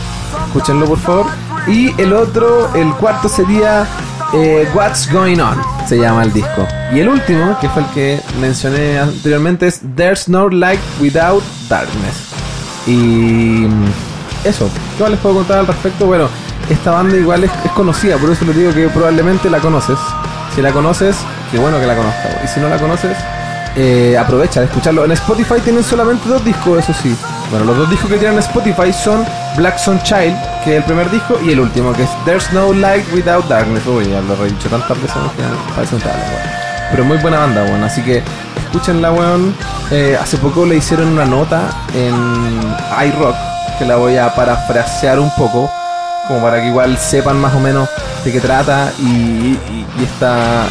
Escúchenlo 0.48 0.86
por 0.88 1.00
favor. 1.00 1.26
Y 1.68 2.00
el 2.02 2.12
otro, 2.12 2.74
el 2.76 2.92
cuarto 2.96 3.30
sería 3.30 3.88
eh, 4.34 4.68
What's 4.74 5.10
Going 5.12 5.40
On, 5.40 5.58
se 5.88 5.98
llama 5.98 6.24
el 6.24 6.34
disco. 6.34 6.68
Y 6.92 7.00
el 7.00 7.08
último, 7.08 7.58
que 7.62 7.70
fue 7.70 7.84
el 7.84 7.88
que 7.90 8.22
mencioné 8.42 9.00
anteriormente, 9.00 9.68
es 9.68 9.80
There's 9.96 10.28
No 10.28 10.50
Light 10.50 10.82
Without 11.00 11.44
Darkness. 11.70 12.34
Y 12.88 13.68
mm, 13.68 13.86
eso, 14.44 14.70
¿qué 14.98 15.10
les 15.10 15.20
puedo 15.20 15.36
contar 15.36 15.60
al 15.60 15.68
respecto? 15.68 16.08
Bueno, 16.08 16.28
esta 16.70 16.92
banda 16.92 17.16
igual 17.16 17.46
es, 17.46 17.52
es 17.64 17.72
conocida, 17.72 18.18
por 18.18 18.32
eso 18.32 18.44
les 18.46 18.56
digo 18.56 18.74
que 18.74 18.90
probablemente 18.90 19.50
la 19.50 19.60
conoces. 19.60 19.98
Si 20.60 20.64
la 20.64 20.74
conoces, 20.74 21.16
qué 21.54 21.58
bueno 21.58 21.80
que 21.80 21.88
la 21.88 21.96
conozcas. 21.96 22.36
Y 22.44 22.48
si 22.50 22.60
no 22.60 22.68
la 22.68 22.78
conoces, 22.78 23.16
eh, 23.78 24.18
aprovecha 24.20 24.60
de 24.60 24.66
escucharlo. 24.66 25.06
En 25.06 25.14
Spotify 25.14 25.62
tienen 25.64 25.86
solamente 25.86 26.28
dos 26.28 26.44
discos, 26.44 26.80
eso 26.80 26.94
sí. 27.02 27.16
Bueno, 27.50 27.64
los 27.64 27.78
dos 27.78 27.90
discos 27.90 28.10
que 28.10 28.18
tienen 28.18 28.34
en 28.34 28.40
Spotify 28.40 28.92
son 28.92 29.26
Black 29.56 29.78
Sun 29.78 30.02
Child, 30.04 30.36
que 30.66 30.72
es 30.72 30.78
el 30.80 30.84
primer 30.84 31.10
disco, 31.12 31.40
y 31.42 31.54
el 31.54 31.62
último, 31.62 31.94
que 31.94 32.04
es 32.04 32.10
There's 32.26 32.52
No 32.52 32.74
Light 32.74 33.06
Without 33.14 33.48
Darkness. 33.48 33.88
Uy, 33.88 34.10
ya 34.10 34.20
lo 34.20 34.46
he 34.46 34.50
dicho 34.50 34.68
tantas 34.68 35.02
veces 35.02 35.16
que 35.38 35.74
parece 35.74 35.96
un 35.96 36.02
weón. 36.02 36.20
Pero 36.92 37.06
muy 37.06 37.18
buena 37.20 37.40
banda, 37.40 37.64
weón. 37.64 37.82
Así 37.86 38.02
que 38.02 38.22
escúchenla, 38.66 39.14
weón. 39.14 39.56
Eh, 39.92 40.18
hace 40.22 40.36
poco 40.40 40.66
le 40.66 40.76
hicieron 40.76 41.08
una 41.08 41.24
nota 41.24 41.70
en 41.94 42.60
iRock, 43.08 43.36
que 43.78 43.86
la 43.86 43.96
voy 43.96 44.18
a 44.18 44.36
parafrasear 44.36 45.22
un 45.22 45.34
poco, 45.38 45.72
como 46.30 46.42
para 46.42 46.62
que 46.62 46.68
igual 46.68 46.96
sepan 46.98 47.42
más 47.42 47.56
o 47.56 47.60
menos 47.60 47.90
de 48.24 48.32
qué 48.32 48.40
trata. 48.40 48.94
Y, 49.00 49.58
esta, 50.02 50.66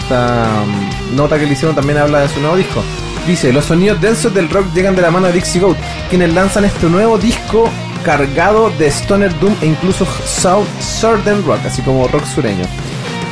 esta 0.00 0.62
um, 0.62 1.16
nota 1.16 1.38
que 1.38 1.44
le 1.44 1.52
hicieron 1.52 1.74
también 1.74 1.98
habla 1.98 2.20
de 2.20 2.28
su 2.28 2.40
nuevo 2.40 2.56
disco. 2.56 2.82
Dice, 3.26 3.52
los 3.52 3.66
sonidos 3.66 4.00
densos 4.00 4.32
del 4.32 4.48
rock 4.48 4.72
llegan 4.72 4.94
de 4.94 5.02
la 5.02 5.10
mano 5.10 5.26
de 5.26 5.34
Dixie 5.34 5.60
Goat, 5.60 5.76
quienes 6.08 6.32
lanzan 6.32 6.64
este 6.64 6.86
nuevo 6.86 7.18
disco 7.18 7.68
cargado 8.04 8.70
de 8.78 8.86
stoner 8.86 9.38
doom 9.40 9.54
e 9.60 9.66
incluso 9.66 10.06
south 10.24 10.66
southern 10.80 11.44
rock, 11.44 11.60
así 11.66 11.82
como 11.82 12.06
rock 12.08 12.24
sureño, 12.26 12.64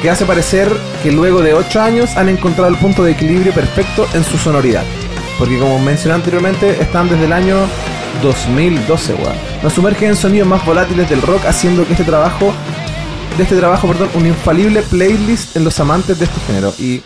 que 0.00 0.10
hace 0.10 0.24
parecer 0.24 0.70
que 1.02 1.12
luego 1.12 1.42
de 1.42 1.54
8 1.54 1.80
años 1.80 2.16
han 2.16 2.28
encontrado 2.28 2.68
el 2.68 2.76
punto 2.76 3.04
de 3.04 3.12
equilibrio 3.12 3.52
perfecto 3.52 4.06
en 4.14 4.24
su 4.24 4.36
sonoridad. 4.36 4.84
Porque 5.38 5.58
como 5.58 5.78
mencioné 5.78 6.14
anteriormente, 6.14 6.82
están 6.82 7.08
desde 7.08 7.26
el 7.26 7.32
año 7.32 7.56
2012, 8.22 9.14
weón. 9.14 9.36
Nos 9.62 9.72
sumergen 9.72 10.10
en 10.10 10.16
sonidos 10.16 10.48
más 10.48 10.64
volátiles 10.64 11.08
del 11.08 11.22
rock, 11.22 11.44
haciendo 11.46 11.86
que 11.86 11.92
este 11.92 12.04
trabajo, 12.04 12.52
de 13.36 13.42
este 13.42 13.56
trabajo, 13.56 13.88
perdón, 13.88 14.10
un 14.14 14.26
infalible 14.26 14.82
playlist 14.82 15.56
en 15.56 15.64
los 15.64 15.78
amantes 15.80 16.18
de 16.18 16.24
este 16.24 16.40
género. 16.46 16.74
Y 16.78 17.02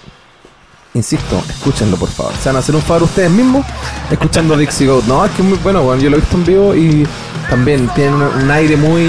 Insisto, 0.96 1.42
escúchenlo 1.50 1.98
por 1.98 2.08
favor. 2.08 2.32
Se 2.42 2.48
van 2.48 2.56
a 2.56 2.60
hacer 2.60 2.74
un 2.74 2.80
favor 2.80 3.02
ustedes 3.02 3.30
mismos 3.30 3.66
escuchando 4.10 4.56
Dixie 4.56 4.86
Goat. 4.86 5.04
No, 5.04 5.26
es 5.26 5.30
que 5.32 5.42
es 5.42 5.48
muy 5.48 5.58
bueno, 5.58 5.82
bueno, 5.82 6.00
yo 6.00 6.08
lo 6.08 6.16
he 6.16 6.20
visto 6.20 6.36
en 6.36 6.44
vivo 6.46 6.74
y 6.74 7.06
también 7.50 7.86
tiene 7.94 8.14
un 8.14 8.50
aire 8.50 8.78
muy, 8.78 9.04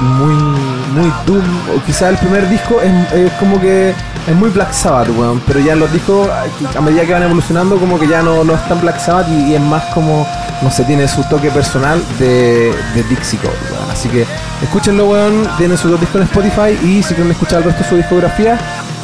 muy, 0.00 0.34
muy 0.34 1.12
doom. 1.26 1.44
O 1.74 1.82
quizás 1.84 2.10
el 2.10 2.16
primer 2.18 2.48
disco 2.48 2.80
es, 2.80 3.12
es 3.12 3.32
como 3.34 3.60
que 3.60 3.94
es 4.26 4.34
muy 4.34 4.50
Black 4.50 4.72
Sabbath, 4.72 5.08
weón. 5.10 5.40
Pero 5.46 5.60
ya 5.60 5.74
los 5.74 5.92
discos, 5.92 6.28
a 6.28 6.80
medida 6.80 7.04
que 7.04 7.12
van 7.12 7.22
evolucionando, 7.22 7.76
como 7.76 7.98
que 7.98 8.08
ya 8.08 8.22
no, 8.22 8.44
no 8.44 8.54
es 8.54 8.68
tan 8.68 8.80
Black 8.80 8.98
Sabbath 8.98 9.28
y, 9.28 9.54
es 9.54 9.60
más 9.60 9.84
como, 9.94 10.26
no 10.62 10.70
sé, 10.70 10.84
tiene 10.84 11.06
su 11.08 11.22
toque 11.24 11.50
personal 11.50 12.02
de, 12.18 12.74
Dixie 13.08 13.38
Goat, 13.42 13.54
weón. 13.70 13.90
Así 13.90 14.08
que 14.08 14.26
escúchenlo, 14.62 15.06
weón. 15.06 15.48
Tienen 15.58 15.76
sus 15.76 15.90
dos 15.90 16.00
discos 16.00 16.20
en 16.20 16.26
Spotify 16.26 16.78
y 16.86 17.02
si 17.02 17.14
quieren 17.14 17.32
escuchar 17.32 17.58
el 17.58 17.64
resto 17.64 17.82
de 17.82 17.88
su 17.88 17.96
discografía, 17.96 18.58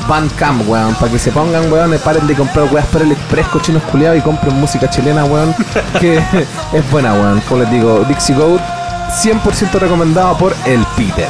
Bandcamp, 0.08 0.68
weón, 0.68 0.94
para 0.94 1.12
que 1.12 1.18
se 1.18 1.30
pongan, 1.30 1.70
weón, 1.70 1.94
y 1.94 1.98
paren 1.98 2.26
de 2.26 2.34
comprar 2.34 2.72
weas 2.72 2.86
por 2.86 3.02
el 3.02 3.12
express, 3.12 3.46
cochinos 3.48 3.82
culiados 3.84 4.18
y 4.18 4.22
compren 4.22 4.58
música 4.58 4.88
chilena, 4.88 5.24
weón, 5.24 5.54
que 6.00 6.16
es 6.72 6.90
buena, 6.90 7.12
weón. 7.14 7.40
Como 7.42 7.62
les 7.62 7.70
digo, 7.70 8.04
Dixie 8.08 8.34
Goat, 8.34 8.79
100% 9.10 9.72
recomendado 9.72 10.38
por 10.38 10.54
el 10.66 10.84
Peter. 10.96 11.28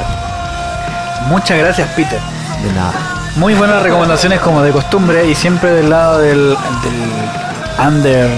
Muchas 1.29 1.59
gracias, 1.59 1.89
Peter. 1.97 2.19
De 2.63 2.73
nada. 2.75 2.93
Muy 3.37 3.55
buenas 3.55 3.83
recomendaciones 3.83 4.41
como 4.41 4.63
de 4.63 4.71
costumbre 4.71 5.27
y 5.27 5.35
siempre 5.35 5.71
del 5.71 5.89
lado 5.89 6.19
del, 6.19 6.57
del 6.83 7.87
under 7.87 8.29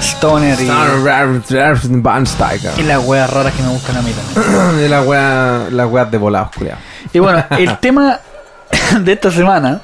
stoner 0.00 0.60
y, 0.60 0.66
Van 0.66 2.26
Steiger. 2.26 2.72
y 2.76 2.82
las 2.82 3.04
weas 3.04 3.30
raras 3.30 3.54
que 3.54 3.62
me 3.62 3.68
gustan 3.68 3.96
a 3.98 4.02
mí 4.02 4.12
también. 4.34 5.06
Wea, 5.06 5.68
las 5.70 5.86
weas 5.88 6.10
de 6.10 6.18
volados, 6.18 6.50
culiados. 6.56 6.82
Y 7.12 7.18
bueno, 7.20 7.44
el 7.50 7.78
tema 7.80 8.18
de 9.00 9.12
esta 9.12 9.30
semana, 9.30 9.80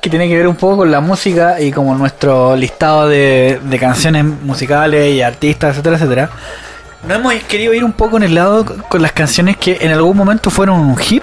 que 0.00 0.10
tiene 0.10 0.28
que 0.28 0.36
ver 0.36 0.46
un 0.46 0.56
poco 0.56 0.78
con 0.78 0.90
la 0.90 1.00
música 1.00 1.58
y 1.60 1.72
como 1.72 1.94
nuestro 1.94 2.54
listado 2.54 3.08
de, 3.08 3.60
de 3.62 3.78
canciones 3.78 4.24
musicales 4.24 5.14
y 5.14 5.22
artistas, 5.22 5.70
etcétera, 5.70 5.96
etcétera. 5.96 6.30
No 7.06 7.14
hemos 7.14 7.34
querido 7.44 7.72
ir 7.72 7.82
un 7.82 7.92
poco 7.92 8.18
en 8.18 8.24
el 8.24 8.34
lado 8.34 8.64
con 8.88 9.00
las 9.00 9.12
canciones 9.12 9.56
que 9.56 9.78
en 9.80 9.90
algún 9.90 10.16
momento 10.16 10.50
fueron 10.50 10.80
un 10.80 10.96
hit, 10.96 11.22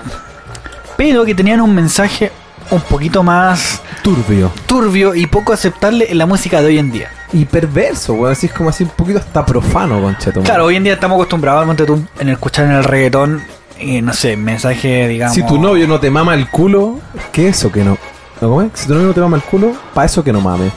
pero 0.98 1.24
que 1.24 1.36
tenían 1.36 1.62
un 1.62 1.74
mensaje 1.74 2.32
un 2.72 2.82
poquito 2.82 3.24
más 3.24 3.82
Turbio. 4.02 4.52
turbio 4.66 5.16
y 5.16 5.28
poco 5.28 5.54
aceptable 5.54 6.08
en 6.10 6.18
la 6.18 6.26
música 6.26 6.62
de 6.62 6.68
hoy 6.68 6.80
en 6.80 6.91
día. 6.91 7.10
Y 7.32 7.45
perverso, 7.45 8.14
weón. 8.14 8.32
Así 8.32 8.48
es 8.48 8.54
como 8.54 8.70
así 8.70 8.84
un 8.84 8.90
poquito 8.90 9.20
hasta 9.20 9.45
profano, 9.45 10.02
concheto. 10.02 10.41
Claro, 10.41 10.66
hoy 10.66 10.78
en 10.78 10.84
día 10.84 10.94
estamos 10.94 11.16
acostumbrados 11.16 11.66
ponte 11.66 11.86
tú, 11.86 12.04
en 12.20 12.30
escuchar 12.30 12.66
en 12.66 12.72
el 12.72 12.84
reggaetón, 12.84 13.44
eh, 13.80 14.02
no 14.02 14.14
sé, 14.14 14.36
mensaje, 14.36 15.08
digamos. 15.08 15.36
Si 15.36 15.45
tu 15.45 15.60
novio 15.60 15.88
no 15.88 15.99
te 15.99 16.10
mama 16.10 16.34
el 16.34 16.49
culo, 16.49 16.99
¿qué 17.32 17.49
es 17.49 17.58
eso 17.58 17.72
que 17.72 17.84
no? 17.84 17.98
¿No? 18.41 18.70
Si 18.74 18.88
tu 18.88 18.94
novio 18.94 19.08
no 19.08 19.14
te 19.14 19.22
mama 19.22 19.38
el 19.38 19.44
culo, 19.44 19.74
para 19.94 20.06
eso 20.06 20.24
que 20.24 20.34
no 20.34 20.41
mame. 20.41 20.72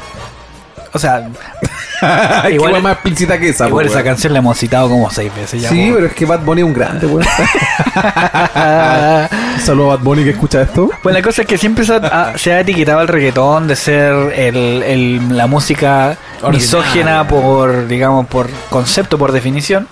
O 0.92 0.98
sea, 0.98 1.28
Igual 2.50 2.76
es 2.76 2.82
más 2.82 2.92
explícita 2.94 3.38
que 3.38 3.50
esa, 3.50 3.68
igual 3.68 3.84
po, 3.86 3.92
esa 3.92 4.02
canción 4.02 4.32
la 4.32 4.38
hemos 4.38 4.56
citado 4.58 4.88
como 4.88 5.10
seis 5.10 5.30
veces 5.36 5.60
ya. 5.62 5.68
Sí, 5.68 5.88
po. 5.90 5.96
pero 5.96 6.06
es 6.06 6.14
que 6.14 6.24
Bad 6.24 6.40
Bunny 6.40 6.62
es 6.62 6.66
un 6.66 6.72
grande, 6.74 7.06
weón. 7.06 7.26
Un 9.54 9.60
Saludo 9.60 9.92
a 9.92 9.96
Bad 9.96 10.04
Bunny 10.04 10.24
que 10.24 10.30
escucha 10.30 10.62
esto. 10.62 10.90
Pues 11.02 11.14
la 11.14 11.22
cosa 11.22 11.42
es 11.42 11.48
que 11.48 11.58
siempre 11.58 11.84
se 11.84 11.94
ha, 11.94 12.32
se 12.38 12.52
ha 12.52 12.60
etiquetado 12.60 13.02
el 13.02 13.08
reggaetón 13.08 13.66
de 13.68 13.76
ser 13.76 14.12
el, 14.34 14.82
el- 14.82 15.36
la 15.36 15.46
música 15.46 16.16
Ordinaria. 16.42 16.58
misógena 16.58 17.28
por, 17.28 17.86
digamos, 17.86 18.26
por 18.26 18.48
concepto, 18.70 19.18
por 19.18 19.32
definición. 19.32 19.86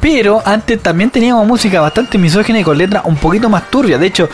Pero 0.00 0.42
antes 0.44 0.80
también 0.82 1.10
teníamos 1.10 1.46
música 1.46 1.80
bastante 1.80 2.18
misógena 2.18 2.60
y 2.60 2.64
con 2.64 2.76
letras 2.76 3.02
un 3.06 3.16
poquito 3.16 3.48
más 3.48 3.70
turbias. 3.70 4.00
De 4.00 4.06
hecho, 4.06 4.28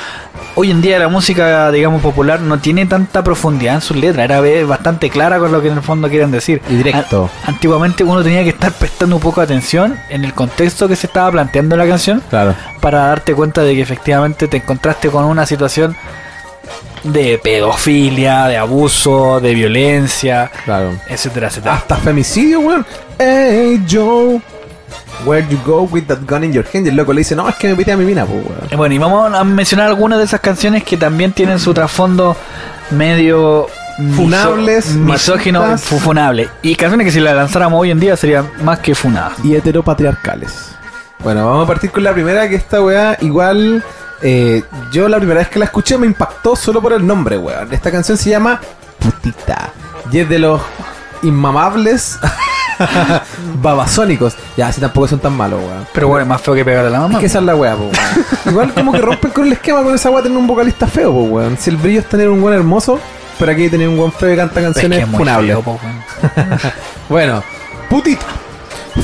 hoy 0.55 0.71
en 0.71 0.81
día 0.81 0.99
la 0.99 1.09
música, 1.09 1.71
digamos, 1.71 2.01
popular 2.01 2.41
no 2.41 2.59
tiene 2.59 2.87
tanta 2.87 3.23
profundidad 3.23 3.75
en 3.77 3.81
sus 3.83 3.97
letras. 3.97 4.25
Era 4.25 4.41
bastante 4.67 5.11
clara 5.11 5.39
con 5.39 5.53
lo 5.53 5.61
que 5.61 5.69
en 5.69 5.75
el 5.77 5.83
fondo 5.83 6.09
quieren 6.09 6.31
decir. 6.31 6.63
Y 6.71 6.77
directo. 6.77 7.31
An- 7.45 7.55
antiguamente 7.55 8.03
uno 8.05 8.23
tenía 8.23 8.43
que 8.43 8.51
estar 8.51 8.73
prestando 8.73 9.17
un 9.17 9.23
poco 9.23 9.41
de 9.41 9.45
atención 9.45 9.99
en 10.09 10.25
el 10.25 10.33
contexto 10.33 10.89
que 10.89 10.97
se 10.97 11.07
estaba 11.07 11.31
planteando 11.31 11.77
la 11.77 11.87
canción 11.87 12.23
Claro. 12.31 12.55
para 12.81 13.01
darte 13.09 13.35
cuenta 13.35 13.63
de 13.63 13.75
que 13.75 13.83
efectivamente 13.83 14.49
te 14.49 14.57
encontraste 14.59 15.11
con 15.11 15.25
una 15.25 15.45
situación 15.45 15.95
de 17.03 17.39
pedofilia, 17.43 18.47
de 18.47 18.57
abuso, 18.57 19.41
de 19.41 19.55
violencia, 19.55 20.51
Claro. 20.65 20.93
etcétera, 21.09 21.49
etcétera. 21.49 21.75
Hasta 21.75 21.97
femicidio, 21.97 22.61
weón. 22.61 22.87
Hey, 23.19 23.85
Joe. 23.91 24.41
Where 25.27 25.45
you 25.51 25.59
go 25.67 25.83
with 25.83 26.05
that 26.05 26.19
gun 26.27 26.45
in 26.45 26.53
your 26.53 26.65
hand? 26.73 26.87
Y 26.87 26.91
el 26.91 26.97
loco 26.97 27.13
le 27.13 27.21
dice, 27.21 27.35
no, 27.35 27.49
es 27.49 27.57
que 27.57 27.69
me 27.69 27.75
pité 27.77 27.93
a 27.93 27.97
mi 27.97 28.05
mina, 28.05 28.25
pues, 28.25 28.45
weón. 28.45 28.59
Eh, 28.71 28.77
Bueno, 28.77 28.95
y 28.95 28.99
vamos 28.99 29.35
a 29.35 29.45
mencionar 29.45 29.87
algunas 29.89 30.19
de 30.19 30.25
esas 30.25 30.41
canciones 30.41 30.85
que 30.85 30.97
también 30.97 31.33
tienen 31.33 31.59
su 31.59 31.75
trasfondo 31.75 32.37
medio 32.91 33.67
miso- 33.99 34.15
Funables, 34.17 34.87
misógino, 34.95 35.61
machistas. 35.61 35.83
fu- 35.91 35.99
funable. 35.99 36.49
Y 36.63 36.75
canciones 36.77 37.05
que 37.07 37.11
si 37.11 37.21
las 37.21 37.35
lanzáramos 37.35 37.81
hoy 37.81 37.91
en 37.91 37.99
día 38.01 38.17
serían 38.17 38.49
más 38.63 38.79
que 38.79 38.95
funadas. 38.95 39.33
y 39.45 39.55
heteropatriarcales. 39.57 40.71
Bueno, 41.25 41.45
vamos 41.47 41.65
a 41.65 41.67
partir 41.67 41.91
con 41.91 42.05
la 42.05 42.13
primera, 42.13 42.49
que 42.49 42.55
esta 42.55 42.81
weá 42.81 43.17
igual... 43.21 43.83
eh, 44.23 44.63
yo 44.93 45.09
la 45.09 45.19
primera 45.19 45.41
vez 45.41 45.49
que 45.49 45.59
la 45.59 45.65
escuché 45.67 45.97
me 45.99 46.07
impactó 46.07 46.57
solo 46.57 46.81
por 46.83 46.93
el 46.93 47.07
nombre, 47.07 47.39
weón. 47.39 47.73
Esta 47.73 47.91
canción 47.91 48.17
se 48.19 48.31
llama 48.31 48.61
Putita. 48.99 49.71
Y 50.11 50.19
es 50.21 50.29
de 50.29 50.39
los 50.39 50.61
inmamables 51.23 52.19
babasónicos. 53.63 54.35
Ya, 54.57 54.69
así 54.69 54.81
tampoco 54.81 55.09
son 55.09 55.19
tan 55.19 55.37
malos, 55.37 55.61
weón. 55.61 55.87
Pero 55.93 56.09
bueno, 56.09 56.23
es 56.23 56.29
más 56.29 56.41
feo 56.41 56.55
que 56.55 56.65
pegarle 56.65 56.89
a 56.89 56.91
la 56.93 56.97
Es 56.99 57.03
mamá. 57.03 57.19
que 57.21 57.27
esa 57.27 57.39
es 57.39 57.45
la 57.45 57.57
weá, 57.57 57.75
weón. 57.77 57.93
Igual 58.47 58.75
como 58.75 58.93
que 58.93 58.99
rompen 58.99 59.31
con 59.31 59.47
el 59.47 59.53
esquema 59.53 59.83
con 59.83 59.95
esa 59.95 60.11
weá 60.11 60.23
tener 60.23 60.39
un 60.39 60.47
vocalista 60.47 60.87
feo, 60.87 61.13
po, 61.13 61.23
weón. 61.25 61.57
Si 61.59 61.71
el 61.71 61.77
brillo 61.77 62.01
es 62.01 62.09
tener 62.09 62.29
un 62.29 62.41
buen 62.41 62.55
hermoso, 62.55 62.99
pero 63.39 63.53
aquí 63.53 63.63
hay 63.65 63.71
tener 63.71 63.89
un 63.89 63.97
buen 63.97 64.13
feo 64.13 64.29
que 64.31 64.37
canta 64.37 64.61
Es 64.61 64.67
que 64.67 64.73
canciones 64.73 65.05
es 65.05 65.11
funables. 65.17 65.51
feo, 65.55 65.63
po, 65.63 65.81
weón. 65.83 66.03
Bueno, 67.09 67.43
putita. 67.89 68.27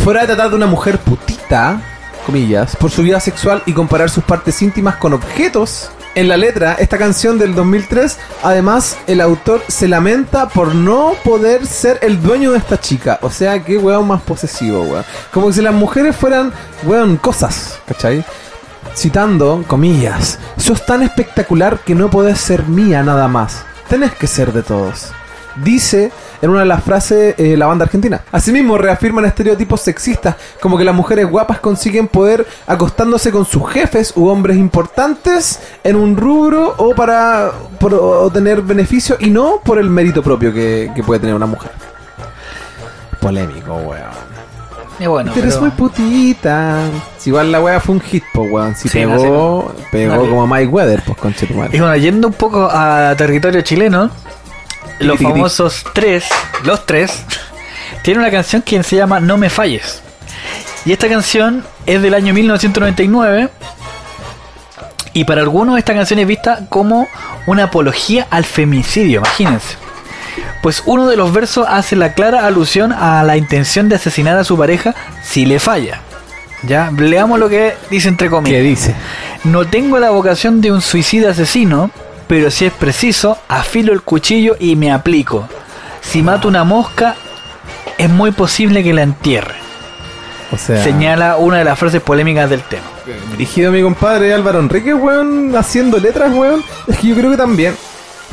Fuera 0.02 0.22
de 0.22 0.26
tratar 0.28 0.50
de 0.50 0.56
una 0.56 0.66
mujer 0.66 0.98
putita, 0.98 1.80
comillas, 2.24 2.76
por 2.76 2.90
su 2.90 3.02
vida 3.02 3.20
sexual 3.20 3.62
y 3.66 3.72
comparar 3.72 4.10
sus 4.10 4.24
partes 4.24 4.60
íntimas 4.62 4.96
con 4.96 5.12
objetos, 5.12 5.90
En 6.16 6.28
la 6.28 6.36
letra, 6.36 6.74
esta 6.78 6.96
canción 6.96 7.38
del 7.40 7.56
2003, 7.56 8.18
además 8.44 8.96
el 9.08 9.20
autor 9.20 9.62
se 9.66 9.88
lamenta 9.88 10.48
por 10.48 10.72
no 10.72 11.14
poder 11.24 11.66
ser 11.66 11.98
el 12.02 12.22
dueño 12.22 12.52
de 12.52 12.58
esta 12.58 12.78
chica. 12.80 13.18
O 13.20 13.30
sea, 13.30 13.64
qué 13.64 13.78
weón 13.78 14.06
más 14.06 14.22
posesivo, 14.22 14.82
weón. 14.84 15.04
Como 15.32 15.52
si 15.52 15.60
las 15.60 15.74
mujeres 15.74 16.14
fueran, 16.14 16.52
weón, 16.84 17.16
cosas, 17.16 17.80
¿cachai? 17.84 18.24
Citando, 18.94 19.64
comillas, 19.66 20.38
sos 20.56 20.86
tan 20.86 21.02
espectacular 21.02 21.80
que 21.80 21.96
no 21.96 22.10
podés 22.10 22.38
ser 22.38 22.62
mía 22.62 23.02
nada 23.02 23.26
más. 23.26 23.64
Tenés 23.88 24.14
que 24.14 24.28
ser 24.28 24.52
de 24.52 24.62
todos. 24.62 25.10
Dice 25.64 26.12
en 26.44 26.50
una 26.50 26.60
de 26.60 26.66
las 26.66 26.84
frases 26.84 27.34
eh, 27.38 27.56
la 27.56 27.66
banda 27.66 27.84
argentina. 27.86 28.20
Asimismo, 28.30 28.76
reafirman 28.78 29.24
estereotipos 29.24 29.80
sexistas, 29.80 30.36
como 30.60 30.76
que 30.78 30.84
las 30.84 30.94
mujeres 30.94 31.28
guapas 31.28 31.58
consiguen 31.58 32.06
poder 32.08 32.46
acostándose 32.66 33.32
con 33.32 33.44
sus 33.44 33.68
jefes 33.70 34.12
u 34.14 34.28
hombres 34.28 34.56
importantes 34.58 35.58
en 35.82 35.96
un 35.96 36.16
rubro 36.16 36.74
o 36.76 36.94
para 36.94 37.50
por 37.80 37.94
obtener 37.94 38.62
beneficio 38.62 39.16
y 39.18 39.30
no 39.30 39.60
por 39.64 39.78
el 39.78 39.88
mérito 39.90 40.22
propio 40.22 40.52
que, 40.52 40.90
que 40.94 41.02
puede 41.02 41.20
tener 41.20 41.34
una 41.34 41.46
mujer. 41.46 41.70
Polémico, 43.20 43.74
weón. 43.76 44.02
Y 45.00 45.06
bueno, 45.06 45.32
Tú 45.32 45.40
eres 45.40 45.54
pero- 45.54 45.62
muy 45.66 45.70
putita. 45.72 46.82
Si 47.18 47.30
igual 47.30 47.50
la 47.50 47.60
wea 47.60 47.80
fue 47.80 47.94
un 47.96 48.00
hit, 48.00 48.22
pues 48.32 48.50
weón. 48.52 48.74
Si 48.76 48.88
Sí, 48.88 48.98
pegó, 48.98 49.12
no, 49.14 49.18
sí, 49.20 49.26
no. 49.26 49.88
pegó 49.90 50.14
No, 50.16 50.28
como 50.30 50.46
Mike 50.46 50.68
Weather, 50.68 51.02
pues 51.04 51.18
conche 51.18 51.46
tu 51.46 51.54
Y 51.54 51.56
bueno, 51.80 51.96
yendo 51.96 52.28
un 52.28 52.34
poco 52.34 52.68
a 52.70 53.14
territorio 53.16 53.62
chileno, 53.62 54.10
los 54.98 55.20
famosos 55.20 55.84
tres, 55.92 56.24
los 56.64 56.86
tres, 56.86 57.24
tienen 58.02 58.22
una 58.22 58.30
canción 58.30 58.62
que 58.62 58.82
se 58.82 58.96
llama 58.96 59.20
No 59.20 59.36
me 59.36 59.50
falles. 59.50 60.02
Y 60.84 60.92
esta 60.92 61.08
canción 61.08 61.64
es 61.86 62.02
del 62.02 62.14
año 62.14 62.34
1999. 62.34 63.48
Y 65.14 65.24
para 65.24 65.42
algunos 65.42 65.78
esta 65.78 65.94
canción 65.94 66.18
es 66.18 66.26
vista 66.26 66.66
como 66.68 67.08
una 67.46 67.64
apología 67.64 68.26
al 68.30 68.44
femicidio, 68.44 69.20
imagínense. 69.20 69.76
Pues 70.62 70.82
uno 70.86 71.06
de 71.06 71.16
los 71.16 71.32
versos 71.32 71.66
hace 71.68 71.94
la 71.94 72.14
clara 72.14 72.46
alusión 72.46 72.92
a 72.92 73.22
la 73.22 73.36
intención 73.36 73.88
de 73.88 73.96
asesinar 73.96 74.36
a 74.36 74.44
su 74.44 74.58
pareja 74.58 74.94
si 75.22 75.46
le 75.46 75.60
falla. 75.60 76.00
Ya, 76.62 76.90
leamos 76.90 77.38
lo 77.38 77.48
que 77.48 77.74
dice 77.90 78.08
entre 78.08 78.30
comillas. 78.30 78.58
¿Qué 78.58 78.62
dice? 78.62 78.94
No 79.44 79.66
tengo 79.66 79.98
la 79.98 80.10
vocación 80.10 80.60
de 80.60 80.72
un 80.72 80.80
suicida 80.80 81.30
asesino, 81.30 81.90
pero 82.26 82.50
si 82.50 82.64
es 82.66 82.72
preciso, 82.72 83.38
afilo 83.48 83.92
el 83.92 84.02
cuchillo 84.02 84.56
y 84.58 84.76
me 84.76 84.92
aplico. 84.92 85.48
Si 86.00 86.22
mato 86.22 86.48
una 86.48 86.64
mosca, 86.64 87.16
es 87.98 88.10
muy 88.10 88.32
posible 88.32 88.82
que 88.82 88.92
la 88.92 89.02
entierre. 89.02 89.54
O 90.52 90.56
sea, 90.56 90.82
Señala 90.82 91.36
una 91.36 91.58
de 91.58 91.64
las 91.64 91.78
frases 91.78 92.00
polémicas 92.02 92.48
del 92.48 92.62
tema. 92.62 92.84
dirigido 93.30 93.70
a 93.70 93.72
mi 93.72 93.82
compadre 93.82 94.32
Álvaro 94.32 94.60
Enrique, 94.60 94.94
weón, 94.94 95.54
haciendo 95.56 95.98
letras, 95.98 96.32
weón. 96.32 96.62
Es 96.86 96.98
que 96.98 97.08
yo 97.08 97.14
creo 97.16 97.30
que 97.30 97.36
también. 97.36 97.74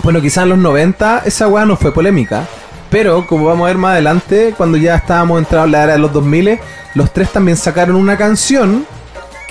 Bueno, 0.04 0.22
quizás 0.22 0.44
en 0.44 0.50
los 0.50 0.58
90 0.58 1.24
esa 1.26 1.48
weá 1.48 1.66
no 1.66 1.76
fue 1.78 1.94
polémica. 1.94 2.46
Pero, 2.90 3.26
como 3.26 3.46
vamos 3.46 3.64
a 3.66 3.68
ver 3.68 3.78
más 3.78 3.94
adelante, 3.94 4.54
cuando 4.58 4.78
ya 4.78 4.96
estábamos 4.96 5.40
entrados 5.40 5.68
en 5.68 5.72
la 5.72 5.84
era 5.84 5.94
de 5.94 6.00
los 6.00 6.12
2000, 6.12 6.60
los 6.96 7.14
tres 7.14 7.32
también 7.32 7.56
sacaron 7.56 7.96
una 7.96 8.18
canción 8.18 8.86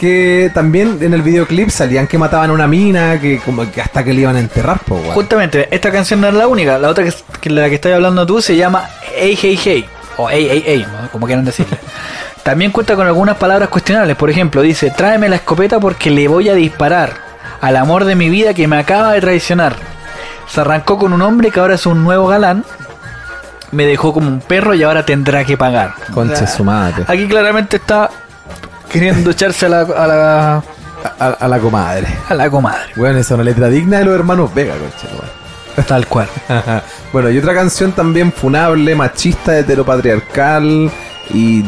que 0.00 0.50
también 0.54 0.96
en 1.02 1.12
el 1.12 1.20
videoclip 1.20 1.68
salían 1.68 2.06
que 2.06 2.16
mataban 2.16 2.48
a 2.48 2.54
una 2.54 2.66
mina, 2.66 3.20
que 3.20 3.38
como 3.38 3.70
que 3.70 3.82
hasta 3.82 4.02
que 4.02 4.14
le 4.14 4.22
iban 4.22 4.34
a 4.34 4.40
enterrar, 4.40 4.78
po, 4.80 4.94
weón. 4.94 5.12
Justamente, 5.12 5.68
esta 5.70 5.92
canción 5.92 6.22
no 6.22 6.28
es 6.28 6.32
la 6.32 6.48
única. 6.48 6.78
La 6.78 6.88
otra 6.88 7.04
que, 7.04 7.12
que 7.38 7.50
la 7.50 7.68
que 7.68 7.74
estás 7.74 7.92
hablando 7.92 8.24
tú 8.24 8.40
se 8.40 8.56
llama 8.56 8.88
Hey 9.14 9.38
Hey 9.38 9.60
Hey. 9.62 9.84
O 10.16 10.30
Hey 10.30 10.48
Hey 10.50 10.62
Hey, 10.64 10.86
¿no? 10.90 11.10
como 11.10 11.26
quieran 11.26 11.44
decirle. 11.44 11.76
También 12.42 12.70
cuenta 12.70 12.96
con 12.96 13.06
algunas 13.06 13.36
palabras 13.36 13.68
cuestionables. 13.68 14.16
Por 14.16 14.30
ejemplo, 14.30 14.62
dice, 14.62 14.90
tráeme 14.90 15.28
la 15.28 15.36
escopeta 15.36 15.78
porque 15.78 16.10
le 16.10 16.28
voy 16.28 16.48
a 16.48 16.54
disparar 16.54 17.12
al 17.60 17.76
amor 17.76 18.06
de 18.06 18.14
mi 18.14 18.30
vida 18.30 18.54
que 18.54 18.66
me 18.66 18.78
acaba 18.78 19.12
de 19.12 19.20
traicionar. 19.20 19.76
Se 20.48 20.62
arrancó 20.62 20.96
con 20.96 21.12
un 21.12 21.20
hombre 21.20 21.50
que 21.50 21.60
ahora 21.60 21.74
es 21.74 21.84
un 21.84 22.02
nuevo 22.02 22.26
galán. 22.26 22.64
Me 23.70 23.84
dejó 23.84 24.14
como 24.14 24.28
un 24.28 24.40
perro 24.40 24.72
y 24.72 24.82
ahora 24.82 25.04
tendrá 25.04 25.44
que 25.44 25.58
pagar. 25.58 25.92
Sea, 26.34 26.46
su 26.46 26.64
madre. 26.64 27.04
Aquí 27.06 27.28
claramente 27.28 27.76
está 27.76 28.08
queriendo 28.90 29.30
echarse 29.30 29.66
a 29.66 29.68
la, 29.68 29.80
a 29.80 30.06
la, 30.06 30.62
A, 31.18 31.26
a 31.26 31.48
la 31.48 31.58
comadre. 31.58 32.06
a 32.28 32.34
la 32.34 32.50
comadre. 32.50 32.92
Bueno, 32.96 33.18
esa 33.18 33.34
es 33.34 33.34
una 33.34 33.44
letra 33.44 33.68
digna 33.68 33.98
de 33.98 34.04
los 34.04 34.14
hermanos 34.14 34.52
Vega, 34.54 34.74
madre. 34.74 35.86
Tal 35.86 36.06
cual. 36.06 36.28
bueno, 37.12 37.30
y 37.30 37.38
otra 37.38 37.54
canción 37.54 37.92
también 37.92 38.32
funable, 38.32 38.94
machista, 38.94 39.58
heteropatriarcal 39.58 40.90
y, 41.32 41.64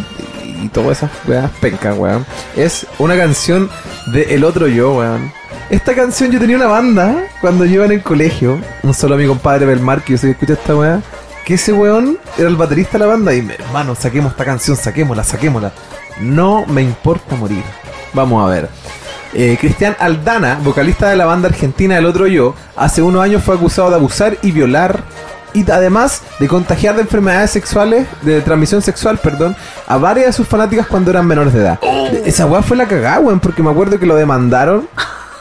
y 0.62 0.68
todas 0.72 0.98
esas 0.98 1.10
weas 1.26 1.50
pencas, 1.60 1.96
weón. 1.96 2.26
Es 2.56 2.86
una 2.98 3.16
canción 3.16 3.70
de 4.06 4.34
El 4.34 4.44
Otro 4.44 4.66
Yo, 4.66 4.94
weón. 4.96 5.32
Esta 5.70 5.94
canción 5.94 6.30
yo 6.30 6.38
tenía 6.38 6.56
una 6.56 6.66
banda 6.66 7.24
cuando 7.40 7.64
yo 7.64 7.84
en 7.84 7.92
el 7.92 8.02
colegio. 8.02 8.60
Un 8.82 8.92
solo 8.92 9.14
a 9.14 9.18
mi 9.18 9.26
compadre 9.26 9.64
Belmar, 9.64 10.02
que 10.02 10.12
yo 10.12 10.18
sé 10.18 10.26
que 10.26 10.32
escucha 10.32 10.52
esta 10.54 10.76
wea. 10.76 11.00
Que 11.46 11.54
ese 11.54 11.72
weón 11.72 12.18
era 12.36 12.48
el 12.48 12.56
baterista 12.56 12.92
de 12.92 12.98
la 13.00 13.06
banda 13.06 13.34
y 13.34 13.40
me, 13.42 13.54
hermano, 13.54 13.94
saquemos 13.94 14.32
esta 14.32 14.44
canción, 14.44 14.76
saquémosla, 14.76 15.24
saquémosla. 15.24 15.72
No 16.20 16.66
me 16.66 16.82
importa 16.82 17.36
morir. 17.36 17.62
Vamos 18.12 18.44
a 18.44 18.50
ver. 18.50 18.68
Eh, 19.34 19.56
Cristian 19.58 19.96
Aldana, 19.98 20.58
vocalista 20.62 21.08
de 21.08 21.16
la 21.16 21.24
banda 21.24 21.48
argentina 21.48 21.96
El 21.96 22.04
Otro 22.04 22.26
Yo, 22.26 22.54
hace 22.76 23.00
unos 23.00 23.22
años 23.22 23.42
fue 23.42 23.54
acusado 23.54 23.88
de 23.88 23.96
abusar 23.96 24.36
y 24.42 24.52
violar 24.52 25.02
y 25.54 25.70
además 25.70 26.22
de 26.38 26.48
contagiar 26.48 26.96
de 26.96 27.02
enfermedades 27.02 27.50
sexuales, 27.50 28.06
de 28.22 28.40
transmisión 28.40 28.82
sexual, 28.82 29.18
perdón, 29.18 29.56
a 29.86 29.96
varias 29.96 30.26
de 30.26 30.32
sus 30.32 30.46
fanáticas 30.46 30.86
cuando 30.86 31.10
eran 31.10 31.26
menores 31.26 31.52
de 31.52 31.60
edad. 31.60 31.78
Esa 32.24 32.46
weá 32.46 32.62
fue 32.62 32.76
la 32.76 32.86
cagada, 32.86 33.20
weón, 33.20 33.40
porque 33.40 33.62
me 33.62 33.70
acuerdo 33.70 33.98
que 33.98 34.06
lo 34.06 34.16
demandaron. 34.16 34.88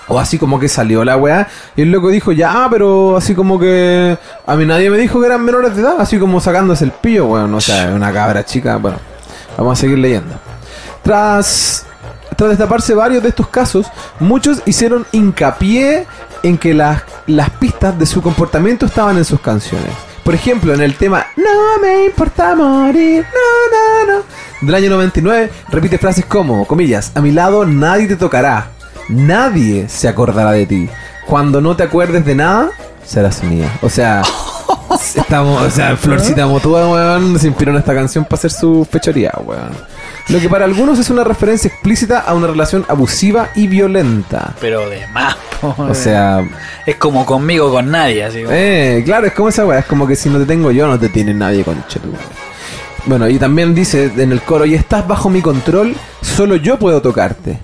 O 0.08 0.20
así 0.20 0.38
como 0.38 0.60
que 0.60 0.68
salió 0.68 1.06
la 1.06 1.16
weá. 1.16 1.48
Y 1.76 1.84
el 1.84 1.92
loco 1.92 2.10
dijo, 2.10 2.34
ya, 2.34 2.68
pero 2.70 3.16
así 3.16 3.34
como 3.34 3.58
que. 3.58 4.18
A 4.46 4.56
mí 4.56 4.66
nadie 4.66 4.90
me 4.90 4.98
dijo 4.98 5.22
que 5.22 5.28
eran 5.28 5.42
menores 5.46 5.74
de 5.74 5.84
edad. 5.84 5.96
Así 6.00 6.20
como 6.20 6.42
sacándose 6.42 6.84
el 6.84 6.92
pillo, 6.92 7.28
weón. 7.28 7.54
O 7.54 7.62
sea, 7.62 7.94
una 7.96 8.12
cabra 8.12 8.44
chica. 8.44 8.76
Bueno, 8.76 8.98
vamos 9.58 9.80
a 9.80 9.82
seguir 9.82 10.00
leyendo. 10.00 10.36
Tras, 11.04 11.86
tras 12.36 12.50
destaparse 12.50 12.94
varios 12.94 13.24
de 13.24 13.30
estos 13.30 13.48
casos, 13.48 13.88
muchos 14.20 14.62
hicieron 14.66 15.06
hincapié 15.12 16.06
en 16.44 16.58
que 16.58 16.74
las, 16.74 17.04
las 17.28 17.50
pistas 17.52 17.98
de 17.98 18.06
su 18.06 18.22
comportamiento 18.22 18.86
estaban 18.86 19.18
en 19.18 19.26
sus 19.26 19.42
canciones. 19.42 19.92
Por 20.24 20.36
ejemplo, 20.36 20.74
en 20.74 20.82
el 20.82 20.96
tema 20.96 21.26
No 21.36 21.82
me 21.82 22.06
importa 22.06 22.56
morir, 22.56 23.26
no, 23.34 24.14
no, 24.14 24.20
no, 24.20 24.24
del 24.62 24.76
año 24.76 24.90
99, 24.92 25.52
repite 25.70 25.98
frases 25.98 26.26
como, 26.26 26.66
comillas, 26.68 27.12
a 27.16 27.22
mi 27.22 27.32
lado 27.32 27.66
nadie 27.66 28.08
te 28.08 28.16
tocará, 28.16 28.68
nadie 29.10 29.90
se 29.90 30.08
acordará 30.08 30.52
de 30.52 30.68
ti. 30.68 30.90
Cuando 31.26 31.62
no 31.62 31.76
te 31.76 31.84
acuerdes 31.84 32.26
de 32.26 32.36
nada, 32.36 32.70
serás 33.04 33.44
mía. 33.44 33.72
O 33.82 33.90
sea, 33.90 34.22
estamos, 35.16 35.62
o 35.62 35.70
sea, 35.70 35.96
Florcita 35.98 36.46
Motúa, 36.46 36.88
weón, 36.90 37.40
se 37.40 37.48
inspiró 37.48 37.72
en 37.72 37.78
esta 37.78 37.96
canción 37.96 38.24
para 38.26 38.36
hacer 38.36 38.52
su 38.52 38.88
fechoría, 38.90 39.32
weón. 39.44 39.72
Lo 40.32 40.40
que 40.40 40.48
para 40.48 40.64
algunos 40.66 40.98
es 40.98 41.10
una 41.10 41.24
referencia 41.26 41.68
explícita 41.68 42.20
a 42.20 42.34
una 42.34 42.48
relación 42.48 42.86
abusiva 42.88 43.50
y 43.54 43.68
violenta. 43.68 44.54
Pero 44.62 44.90
de 44.90 45.06
más. 45.08 45.36
po, 45.60 45.76
O 45.78 45.94
sea, 45.94 46.48
Es 46.86 46.96
como 46.96 47.26
conmigo 47.26 47.70
con 47.70 47.92
nadie, 47.92 48.24
así 48.24 48.42
como- 48.44 48.56
eh, 48.56 49.02
claro, 49.06 49.28
es 49.28 49.34
como 49.34 49.50
esa 49.50 49.66
weá, 49.66 49.80
es 49.80 49.86
como 49.86 50.08
que 50.08 50.16
si 50.16 50.30
no 50.30 50.40
te 50.40 50.46
tengo 50.46 50.72
yo, 50.72 50.88
no 50.88 50.98
te 50.98 51.10
tiene 51.10 51.34
nadie 51.34 51.64
con 51.66 51.84
Bueno, 53.06 53.28
y 53.28 53.38
también 53.38 53.76
dice 53.76 54.12
en 54.18 54.32
el 54.32 54.42
coro, 54.42 54.66
y 54.66 54.74
estás 54.76 55.08
bajo 55.08 55.30
mi 55.30 55.42
control, 55.42 55.96
solo 56.22 56.56
yo 56.56 56.80
puedo 56.80 57.02
tocarte. 57.02 57.60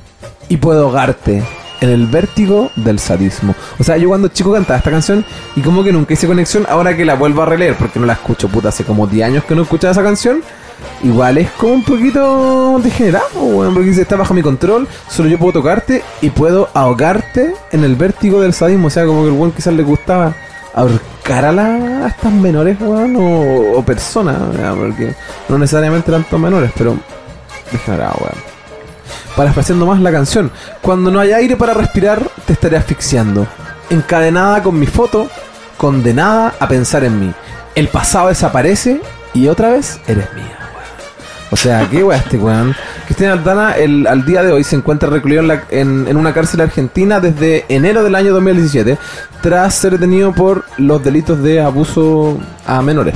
Y 0.50 0.58
puedo 0.58 0.84
ahogarte 0.88 1.44
en 1.80 1.90
el 1.90 2.08
vértigo 2.08 2.72
del 2.76 3.00
sadismo. 3.00 3.56
O 3.80 3.84
sea, 3.84 3.98
yo 3.98 4.10
cuando 4.10 4.28
chico 4.30 4.52
cantaba 4.52 4.78
esta 4.78 4.92
canción 4.92 5.24
y 5.56 5.62
como 5.62 5.84
que 5.84 5.92
nunca 5.94 6.14
hice 6.14 6.28
conexión, 6.28 6.66
ahora 6.70 6.96
que 6.98 7.06
la 7.06 7.16
vuelvo 7.16 7.44
a 7.44 7.46
releer, 7.46 7.76
porque 7.76 8.00
no 8.00 8.06
la 8.06 8.14
escucho, 8.14 8.48
puta, 8.50 8.70
hace 8.70 8.84
como 8.84 9.08
10 9.08 9.26
años 9.28 9.44
que 9.46 9.56
no 9.56 9.62
escuchaba 9.64 9.92
esa 9.92 10.04
canción. 10.04 10.42
Igual 11.04 11.38
es 11.38 11.52
como 11.52 11.74
un 11.74 11.84
poquito 11.84 12.80
degenerado, 12.84 13.28
weón, 13.42 13.74
porque 13.74 13.90
dice, 13.90 14.02
está 14.02 14.16
bajo 14.16 14.34
mi 14.34 14.42
control, 14.42 14.88
solo 15.10 15.30
yo 15.30 15.38
puedo 15.38 15.54
tocarte 15.54 16.04
y 16.22 16.30
puedo 16.32 16.70
ahogarte 16.74 17.54
en 17.72 17.84
el 17.84 17.96
vértigo 17.96 18.42
del 18.42 18.54
sadismo. 18.54 18.88
O 18.88 18.90
sea, 18.90 19.06
como 19.06 19.22
que 19.24 19.28
el 19.30 19.34
weón 19.36 19.52
quizás 19.52 19.74
le 19.74 19.84
gustaba 19.84 20.34
ahorcar 20.74 21.46
a, 21.46 21.52
la- 21.52 22.06
a 22.06 22.08
estas 22.08 22.32
menores, 22.32 22.78
weón, 22.80 23.16
o, 23.76 23.82
personas, 23.84 24.38
porque 24.76 25.14
no 25.50 25.58
necesariamente 25.58 26.10
eran 26.12 26.26
menores, 26.40 26.72
pero 26.78 26.96
degenerado, 27.72 28.16
weón. 28.20 28.58
Parafraseando 29.36 29.86
más 29.86 30.00
la 30.02 30.12
canción, 30.12 30.52
cuando 30.82 31.12
no 31.12 31.20
hay 31.20 31.32
aire 31.32 31.56
para 31.56 31.74
respirar, 31.76 32.22
te 32.46 32.54
estaré 32.54 32.76
asfixiando. 32.78 33.46
Encadenada 33.92 34.64
con 34.64 34.80
mi 34.80 34.88
foto, 34.88 35.28
condenada 35.78 36.56
a 36.60 36.68
pensar 36.68 37.04
en 37.04 37.20
mí. 37.20 37.32
El 37.76 37.88
pasado 37.88 38.30
desaparece 38.30 39.00
y 39.36 39.48
otra 39.48 39.70
vez 39.70 40.00
eres 40.08 40.34
mía. 40.34 40.57
O 41.50 41.56
sea, 41.56 41.88
qué 41.90 42.04
weón 42.04 42.20
este 42.22 42.38
weón. 42.38 42.76
Cristian 43.06 43.32
Aldana 43.32 43.78
el, 43.78 44.06
al 44.06 44.26
día 44.26 44.44
de 44.44 44.52
hoy 44.52 44.64
se 44.66 44.76
encuentra 44.76 45.10
recluido 45.10 45.42
en, 45.42 45.48
la- 45.48 45.64
en- 45.70 46.06
en 46.08 46.18
una 46.18 46.34
cárcel 46.34 46.60
argentina 46.62 47.20
desde 47.22 47.66
enero 47.70 48.04
del 48.04 48.16
año 48.16 48.34
2017 48.34 48.98
tras 49.42 49.74
ser 49.76 49.94
detenido 49.94 50.34
por 50.34 50.66
los 50.78 51.02
delitos 51.04 51.42
de 51.42 51.62
abuso 51.62 52.38
a 52.66 52.82
menores. 52.82 53.16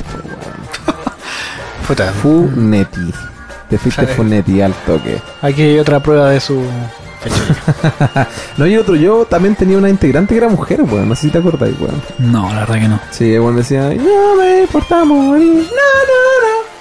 Puta, 1.86 2.10
Funeti. 2.12 3.12
Te 3.68 3.76
fuiste 3.78 4.02
Sale. 4.02 4.14
Funeti 4.14 4.60
al 4.62 4.72
toque. 4.86 5.20
Aquí 5.42 5.62
hay 5.62 5.78
otra 5.78 6.00
prueba 6.00 6.30
de 6.30 6.40
su 6.40 6.62
no, 8.56 8.66
y 8.66 8.76
otro, 8.76 8.96
yo 8.96 9.24
también 9.26 9.54
tenía 9.54 9.78
una 9.78 9.88
integrante 9.88 10.34
que 10.34 10.38
era 10.38 10.48
mujer, 10.48 10.82
weón. 10.82 11.08
No 11.08 11.14
sé 11.14 11.22
si 11.22 11.30
te 11.30 11.38
acordás, 11.38 11.70
weón. 11.78 12.02
No, 12.18 12.48
la 12.52 12.60
verdad 12.60 12.74
que 12.80 12.88
no. 12.88 13.00
Sí, 13.10 13.38
weón 13.38 13.56
decía, 13.56 13.90
no 13.90 14.36
me 14.36 14.62
importa 14.62 15.04
morir. 15.04 15.52
No, 15.54 15.60
no, 15.60 15.62
no. 15.62 16.71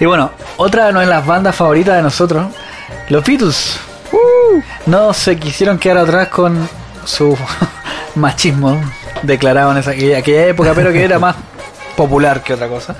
Y 0.00 0.06
bueno, 0.06 0.32
otra 0.56 0.92
de 0.92 1.06
las 1.06 1.26
bandas 1.26 1.54
favoritas 1.54 1.96
de 1.96 2.02
nosotros, 2.02 2.46
los 3.08 3.24
Beatles. 3.24 3.78
No 4.86 5.12
se 5.14 5.36
quisieron 5.36 5.78
quedar 5.78 5.98
atrás 5.98 6.28
con 6.28 6.68
su 7.04 7.36
machismo 8.14 8.80
declarado 9.22 9.72
en 9.72 9.78
esa, 9.78 9.90
aquella, 9.90 10.46
época, 10.46 10.72
pero 10.74 10.92
que 10.92 11.04
era 11.04 11.18
más 11.18 11.36
popular 11.96 12.42
que 12.42 12.54
otra 12.54 12.68
cosa. 12.68 12.94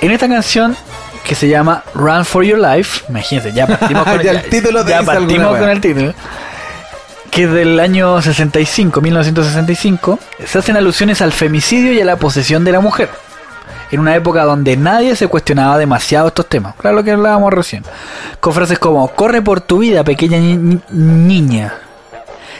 En 0.00 0.10
esta 0.10 0.28
canción 0.28 0.76
que 1.24 1.34
se 1.34 1.48
llama 1.48 1.84
Run 1.94 2.24
for 2.24 2.44
Your 2.44 2.58
Life, 2.58 3.04
imagínense, 3.08 3.52
ya 3.52 3.66
partimos 3.66 4.04
con, 4.04 4.20
Ya 4.22 4.32
el 4.32 4.42
título 4.48 4.86
ya 4.86 5.00
dice 5.00 5.12
partimos 5.12 5.58
con 5.58 5.68
el 5.68 5.80
título. 5.80 6.14
Que 7.30 7.44
es 7.44 7.52
del 7.52 7.78
año 7.78 8.20
65, 8.20 9.00
1965, 9.00 10.18
se 10.44 10.58
hacen 10.58 10.76
alusiones 10.76 11.22
al 11.22 11.32
femicidio 11.32 11.92
y 11.92 12.00
a 12.00 12.04
la 12.04 12.16
posesión 12.16 12.64
de 12.64 12.72
la 12.72 12.80
mujer. 12.80 13.08
En 13.90 14.00
una 14.00 14.14
época 14.14 14.44
donde 14.44 14.76
nadie 14.76 15.16
se 15.16 15.26
cuestionaba 15.26 15.76
demasiado 15.78 16.28
estos 16.28 16.48
temas. 16.48 16.74
Claro 16.76 16.96
lo 16.96 17.04
que 17.04 17.10
hablábamos 17.12 17.52
recién. 17.52 17.84
Con 18.38 18.52
frases 18.52 18.78
como, 18.78 19.08
corre 19.08 19.42
por 19.42 19.60
tu 19.60 19.78
vida, 19.78 20.04
pequeña 20.04 20.38
ni- 20.38 20.56
ni- 20.56 20.80
niña. 20.90 21.74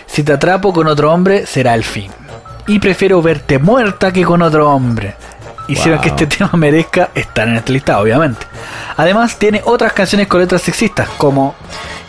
Si 0.07 0.23
te 0.25 0.33
atrapo 0.33 0.73
con 0.73 0.89
otro 0.89 1.13
hombre, 1.13 1.47
será 1.47 1.75
el 1.75 1.85
fin. 1.85 2.11
Y 2.67 2.79
prefiero 2.81 3.23
verte 3.23 3.59
muerta 3.59 4.13
que 4.13 4.25
con 4.25 4.43
otro 4.43 4.71
hombre. 4.71 5.15
Hicieron 5.69 5.99
Wow. 5.99 6.03
que 6.03 6.09
este 6.09 6.27
tema 6.27 6.51
merezca 6.55 7.11
estar 7.15 7.47
en 7.47 7.57
este 7.57 7.73
listado, 7.73 8.03
obviamente. 8.03 8.45
Además, 8.97 9.37
tiene 9.39 9.63
otras 9.65 9.93
canciones 9.93 10.27
con 10.27 10.41
letras 10.41 10.63
sexistas, 10.63 11.09
como 11.17 11.55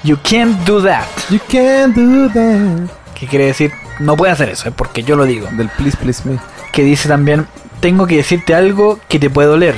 You 0.03 0.18
Can't 0.27 0.61
Do 0.65 0.81
That, 0.84 1.06
You 1.30 1.39
can't 1.48 1.95
do 1.95 2.27
that. 2.34 2.89
que 3.14 3.27
quiere 3.27 3.45
decir, 3.45 3.72
no 3.99 4.18
puede 4.18 4.31
hacer 4.31 4.49
eso, 4.49 4.68
es 4.68 4.73
porque 4.73 5.03
yo 5.03 5.15
lo 5.15 5.26
digo. 5.26 5.48
Del 5.52 5.69
please, 5.69 5.95
please 5.95 6.27
me. 6.27 6.39
Que 6.72 6.81
dice 6.84 7.07
también, 7.07 7.45
tengo 7.82 8.08
que 8.08 8.18
decirte 8.18 8.56
algo 8.56 8.99
que 9.10 9.20
te 9.20 9.30
puede 9.30 9.49
doler. 9.49 9.76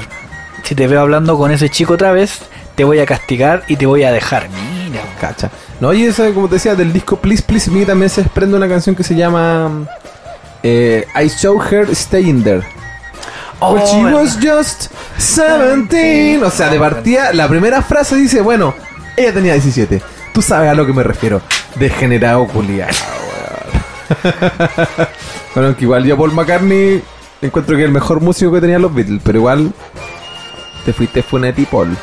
Si 0.63 0.75
te 0.75 0.87
veo 0.87 1.01
hablando 1.01 1.37
con 1.37 1.51
ese 1.51 1.69
chico 1.69 1.93
otra 1.93 2.11
vez, 2.11 2.41
te 2.75 2.83
voy 2.83 2.99
a 2.99 3.05
castigar 3.05 3.63
y 3.67 3.77
te 3.77 3.85
voy 3.85 4.03
a 4.03 4.11
dejar. 4.11 4.49
Mira. 4.49 5.01
Cacha. 5.19 5.49
No, 5.79 5.93
y 5.93 6.03
eso, 6.03 6.31
como 6.33 6.47
te 6.47 6.55
decía, 6.55 6.75
del 6.75 6.93
disco 6.93 7.17
Please 7.17 7.41
Please 7.41 7.71
Me 7.71 7.85
también 7.85 8.09
se 8.09 8.21
desprende 8.21 8.55
una 8.55 8.69
canción 8.69 8.95
que 8.95 9.03
se 9.03 9.15
llama 9.15 9.87
eh, 10.61 11.05
I 11.15 11.27
Show 11.29 11.59
Her 11.61 11.93
Staying 11.95 12.43
There. 12.43 12.63
Oh, 13.59 13.73
When 13.73 13.85
she 13.85 14.13
was 14.13 14.37
just 14.41 14.91
17. 15.17 16.43
O 16.43 16.51
sea, 16.51 16.69
de 16.69 16.79
partida, 16.79 17.33
la 17.33 17.47
primera 17.47 17.81
frase 17.81 18.17
dice, 18.17 18.41
bueno, 18.41 18.75
ella 19.15 19.33
tenía 19.33 19.53
17. 19.53 20.01
Tú 20.33 20.41
sabes 20.41 20.69
a 20.69 20.73
lo 20.73 20.85
que 20.85 20.93
me 20.93 21.03
refiero. 21.03 21.41
Degenerado 21.75 22.45
culiado, 22.47 22.93
bueno, 25.55 25.75
que 25.75 25.85
igual 25.85 26.03
yo 26.03 26.15
Paul 26.17 26.33
McCartney 26.33 27.01
encuentro 27.47 27.75
que 27.77 27.83
el 27.83 27.91
mejor 27.91 28.21
músico 28.21 28.51
que 28.51 28.61
tenían 28.61 28.81
los 28.81 28.93
Beatles, 28.93 29.21
pero 29.23 29.39
igual 29.39 29.73
te 30.85 30.93
fuiste 30.93 31.23
Funetti 31.23 31.65
Paul. 31.65 31.95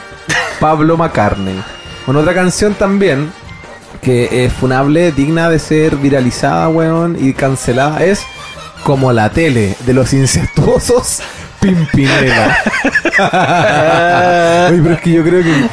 Pablo 0.58 0.96
McCartney. 0.96 1.62
Con 2.06 2.16
otra 2.16 2.34
canción 2.34 2.74
también 2.74 3.32
que 4.02 4.44
es 4.44 4.52
funable, 4.52 5.12
digna 5.12 5.48
de 5.50 5.58
ser 5.58 5.96
viralizada, 5.96 6.68
weón, 6.68 7.16
y 7.18 7.32
cancelada, 7.34 8.02
es 8.04 8.22
como 8.84 9.12
la 9.12 9.30
tele 9.30 9.76
de 9.84 9.92
los 9.92 10.12
incestuosos 10.12 11.22
Pimpinela. 11.60 12.56
Oye, 14.70 14.80
pero 14.82 14.94
es 14.94 15.00
que 15.00 15.12
yo 15.12 15.22
creo 15.22 15.42
que 15.42 15.68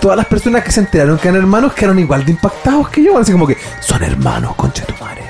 todas 0.00 0.16
las 0.16 0.26
personas 0.26 0.64
que 0.64 0.72
se 0.72 0.80
enteraron 0.80 1.18
que 1.18 1.28
eran 1.28 1.40
hermanos 1.40 1.74
quedaron 1.74 1.98
igual 1.98 2.24
de 2.24 2.32
impactados 2.32 2.88
que 2.88 3.02
yo, 3.02 3.18
así 3.18 3.32
como 3.32 3.46
que 3.46 3.58
son 3.80 4.02
hermanos, 4.02 4.54
conchetumare. 4.56 5.22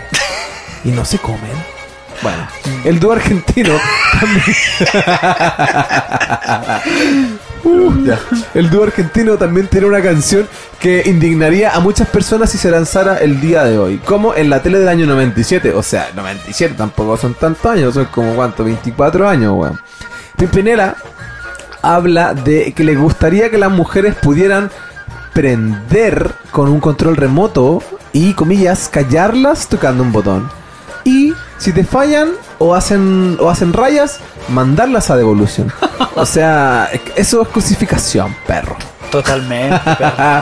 Y 0.84 0.90
no 0.90 1.04
se 1.04 1.18
comen. 1.18 1.75
Bueno, 2.22 2.48
el 2.84 2.98
dúo 2.98 3.12
argentino 3.12 3.74
también. 4.20 4.56
Uh. 7.64 7.92
El 8.54 8.70
dúo 8.70 8.84
argentino 8.84 9.36
también 9.36 9.66
tiene 9.66 9.88
una 9.88 10.00
canción 10.00 10.46
que 10.78 11.02
indignaría 11.06 11.74
a 11.74 11.80
muchas 11.80 12.08
personas 12.08 12.50
si 12.50 12.58
se 12.58 12.70
lanzara 12.70 13.16
el 13.16 13.40
día 13.40 13.64
de 13.64 13.76
hoy, 13.76 13.98
como 13.98 14.34
en 14.34 14.50
la 14.50 14.62
tele 14.62 14.78
del 14.78 14.88
año 14.88 15.06
97. 15.06 15.72
O 15.74 15.82
sea, 15.82 16.10
97 16.14 16.74
tampoco 16.76 17.16
son 17.16 17.34
tantos 17.34 17.66
años, 17.66 17.94
son 17.94 18.04
como 18.06 18.34
cuánto, 18.34 18.62
24 18.62 19.28
años, 19.28 19.52
weón. 19.56 19.80
Pimpinela 20.36 20.96
habla 21.82 22.34
de 22.34 22.72
que 22.72 22.84
le 22.84 22.94
gustaría 22.94 23.50
que 23.50 23.58
las 23.58 23.70
mujeres 23.70 24.14
pudieran 24.14 24.70
prender 25.32 26.32
con 26.50 26.68
un 26.68 26.80
control 26.80 27.16
remoto 27.16 27.82
y, 28.12 28.34
comillas, 28.34 28.88
callarlas 28.88 29.68
tocando 29.68 30.02
un 30.02 30.12
botón. 30.12 30.48
Y 31.04 31.34
si 31.58 31.72
te 31.72 31.84
fallan 31.84 32.30
o 32.58 32.74
hacen 32.74 33.36
o 33.40 33.50
hacen 33.50 33.72
rayas, 33.72 34.20
mandarlas 34.48 35.10
a 35.10 35.16
devolución. 35.16 35.72
O 36.14 36.24
sea, 36.24 36.90
eso 37.16 37.42
es 37.42 37.48
cosificación, 37.48 38.34
perro. 38.46 38.76
Totalmente. 39.10 39.80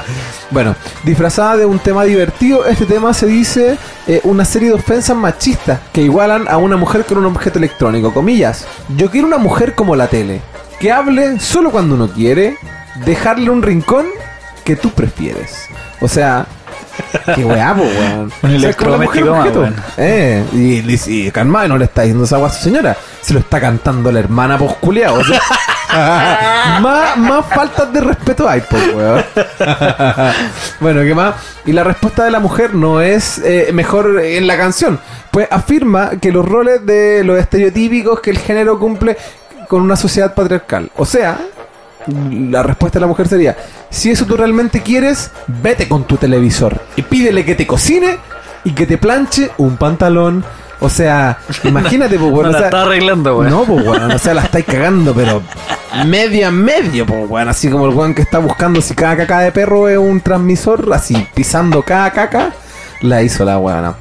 bueno, 0.51 0.75
disfrazada 1.03 1.59
de 1.59 1.67
un 1.67 1.79
tema 1.79 2.05
divertido, 2.05 2.65
este 2.67 2.87
tema 2.87 3.13
se 3.15 3.27
dice 3.27 3.79
eh, 4.07 4.21
una 4.25 4.45
serie 4.45 4.69
de 4.69 4.75
ofensas 4.75 5.17
machistas 5.17 5.81
que 5.93 6.03
igualan 6.03 6.49
a 6.49 6.57
una 6.57 6.77
mujer 6.77 7.05
con 7.05 7.19
un 7.19 7.27
objeto 7.27 7.59
electrónico. 7.59 8.13
Comillas, 8.13 8.67
yo 8.97 9.11
quiero 9.11 9.27
una 9.27 9.39
mujer 9.39 9.75
como 9.75 9.97
la 9.97 10.09
tele, 10.09 10.41
que 10.81 10.93
hable 10.93 11.39
solo 11.41 11.71
cuando 11.71 11.95
uno 11.95 12.09
quiere, 12.09 12.57
dejarle 13.05 13.51
un 13.51 13.63
rincón 13.63 14.07
que 14.65 14.77
tú 14.77 14.91
prefieres. 14.91 15.69
O 16.01 16.09
sea, 16.09 16.47
qué 17.35 17.45
weá, 17.45 17.75
po, 17.75 17.83
weón. 17.83 18.33
Un 18.43 18.51
electrodoméstico 18.51 19.31
más, 19.31 19.41
objeto. 19.41 19.61
weón. 19.61 19.77
Eh, 19.97 20.45
y, 20.53 20.93
y, 20.93 21.27
y 21.27 21.31
calma, 21.31 21.67
no 21.69 21.79
le 21.79 21.85
está 21.87 22.03
diciendo 22.03 22.25
esa 22.25 22.45
a 22.45 22.51
su 22.51 22.63
señora. 22.63 22.97
Se 23.21 23.33
lo 23.33 23.41
está 23.41 23.61
cantando 23.61 24.11
la 24.13 24.21
hermana 24.21 24.59
posculeada. 24.59 25.13
O 25.19 25.25
sea, 25.25 25.41
más, 26.81 27.17
más 27.17 27.47
faltas 27.47 27.93
de 27.93 28.01
respeto 28.01 28.49
hay, 28.49 28.63
pues, 28.69 28.95
weón. 28.95 29.25
bueno, 30.81 31.03
¿qué 31.03 31.15
más? 31.15 31.35
Y 31.67 31.73
la 31.73 31.85
respuesta 31.85 32.25
de 32.25 32.31
la 32.31 32.41
mujer 32.41 32.75
no 32.75 33.01
es 33.01 33.39
eh, 33.39 33.71
mejor 33.73 34.21
en 34.21 34.47
la 34.47 34.57
canción. 34.57 35.01
Pues 35.31 35.49
afirma 35.51 36.13
que 36.21 36.31
los 36.31 36.47
roles 36.47 36.85
de 36.87 37.25
los 37.25 37.39
estereotípicos 37.39 38.21
que 38.21 38.31
el 38.31 38.39
género 38.39 38.79
cumple 38.79 39.17
con 39.69 39.83
una 39.83 39.97
sociedad 39.97 40.35
patriarcal. 40.35 40.91
O 40.97 41.05
sea, 41.07 41.39
la 42.07 42.63
respuesta 42.63 42.99
de 42.99 43.03
la 43.03 43.07
mujer 43.07 43.29
sería, 43.29 43.57
si 43.91 44.11
eso 44.11 44.27
tú 44.27 44.37
realmente 44.37 44.83
quieres, 44.83 45.31
vete 45.47 45.89
con 45.89 46.05
tu 46.05 46.17
televisor 46.17 46.81
y 46.97 47.03
pídele 47.03 47.45
que 47.45 47.55
te 47.55 47.67
cocine 47.67 48.19
y 48.65 48.73
que 48.73 48.87
te 48.87 48.99
planche 48.99 49.51
un 49.59 49.77
pantalón. 49.77 50.45
O 50.81 50.89
sea, 50.89 51.39
imagínate, 51.65 52.19
pues, 52.19 52.31
no 52.31 52.37
weón, 52.37 52.49
o 52.49 52.53
la 52.53 52.59
sea, 52.59 52.67
está 52.67 52.83
arreglando, 52.83 53.39
weón. 53.39 53.51
no, 53.51 53.65
pues 53.65 53.87
weón, 53.87 54.11
o 54.11 54.19
sea, 54.19 54.35
la 54.35 54.43
estáis 54.43 54.65
cagando, 54.67 55.15
pero 55.15 55.41
medio 56.07 56.49
a 56.49 56.51
medio, 56.51 57.07
pues 57.07 57.31
weón, 57.31 57.49
así 57.49 57.71
como 57.71 57.87
el 57.87 57.95
weón 57.95 58.15
que 58.15 58.23
está 58.23 58.39
buscando 58.39 58.83
si 58.83 58.95
cada 58.95 59.17
caca 59.17 59.41
de 59.41 59.53
perro 59.53 59.89
es 59.89 59.97
un 59.97 60.21
transmisor, 60.21 60.93
así 60.93 61.27
pisando 61.35 61.83
cada 61.83 62.11
caca, 62.11 62.53
la 63.01 63.23
hizo 63.23 63.45
la 63.45 63.59
weona. 63.59 63.95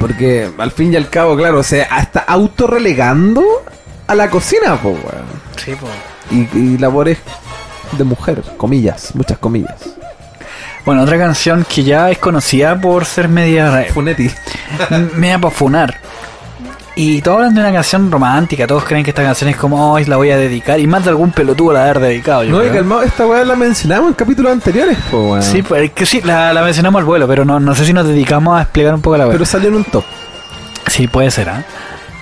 Porque 0.00 0.50
al 0.58 0.72
fin 0.72 0.92
y 0.92 0.96
al 0.96 1.08
cabo, 1.08 1.36
claro, 1.36 1.60
o 1.60 1.62
sea, 1.62 1.86
hasta 1.90 2.20
autorrelegando 2.20 3.42
a 4.06 4.14
la 4.14 4.28
cocina, 4.28 4.78
pues 4.82 4.94
weón. 4.96 5.26
Sí, 5.56 5.74
po. 5.74 5.86
Y, 6.30 6.48
y 6.56 6.78
labores 6.78 7.18
de 7.92 8.04
mujer, 8.04 8.42
comillas, 8.56 9.14
muchas 9.14 9.38
comillas. 9.38 9.74
Bueno, 10.84 11.02
otra 11.02 11.18
canción 11.18 11.64
que 11.72 11.82
ya 11.82 12.10
es 12.10 12.18
conocida 12.18 12.80
por 12.80 13.04
ser 13.04 13.28
media. 13.28 13.86
Funetti. 13.92 14.30
media 15.16 15.38
para 15.38 15.54
funar. 15.54 15.96
Y 16.98 17.20
todos 17.20 17.36
hablan 17.38 17.54
de 17.54 17.60
una 17.60 17.72
canción 17.72 18.10
romántica, 18.10 18.66
todos 18.66 18.84
creen 18.84 19.04
que 19.04 19.10
esta 19.10 19.22
canción 19.22 19.50
es 19.50 19.56
como, 19.56 19.92
hoy 19.92 20.06
la 20.06 20.16
voy 20.16 20.30
a 20.30 20.38
dedicar. 20.38 20.80
Y 20.80 20.86
más 20.86 21.04
de 21.04 21.10
algún 21.10 21.30
pelotudo 21.30 21.74
la 21.74 21.82
haber 21.82 22.00
dedicado. 22.00 22.42
Yo 22.44 22.52
No, 22.52 22.58
y 22.58 22.68
creo. 22.68 22.74
calmado, 22.80 23.02
esta 23.02 23.26
weá 23.26 23.44
la 23.44 23.54
mencionamos 23.54 24.08
en 24.08 24.14
capítulos 24.14 24.50
anteriores, 24.52 24.96
pues. 25.10 25.44
Sí, 25.44 25.62
pues, 25.62 25.82
es 25.82 25.90
que 25.90 26.06
sí, 26.06 26.22
la, 26.22 26.54
la 26.54 26.62
mencionamos 26.62 26.98
al 27.00 27.04
vuelo, 27.04 27.28
pero 27.28 27.44
no, 27.44 27.60
no 27.60 27.74
sé 27.74 27.84
si 27.84 27.92
nos 27.92 28.06
dedicamos 28.06 28.58
a 28.58 28.62
explicar 28.62 28.94
un 28.94 29.02
poco 29.02 29.18
la 29.18 29.26
pero 29.26 29.38
web. 29.40 29.46
salió 29.46 29.68
en 29.68 29.74
un 29.74 29.84
top. 29.84 30.04
Sí, 30.86 31.06
puede 31.06 31.30
ser, 31.30 31.50
¿ah? 31.50 31.64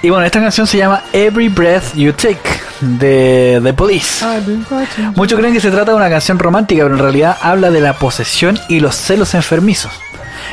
Y 0.02 0.10
bueno, 0.10 0.24
esta 0.26 0.40
canción 0.40 0.66
se 0.66 0.78
llama 0.78 1.02
Every 1.12 1.48
Breath 1.48 1.94
You 1.94 2.12
Take 2.12 2.40
de 2.84 3.60
The 3.62 3.74
Police. 3.74 4.24
Muchos 5.16 5.38
creen 5.38 5.54
que 5.54 5.60
se 5.60 5.70
trata 5.70 5.92
de 5.92 5.96
una 5.96 6.10
canción 6.10 6.38
romántica, 6.38 6.82
pero 6.82 6.94
en 6.94 7.00
realidad 7.00 7.36
habla 7.40 7.70
de 7.70 7.80
la 7.80 7.94
posesión 7.94 8.58
y 8.68 8.80
los 8.80 8.94
celos 8.94 9.34
enfermizos. 9.34 9.92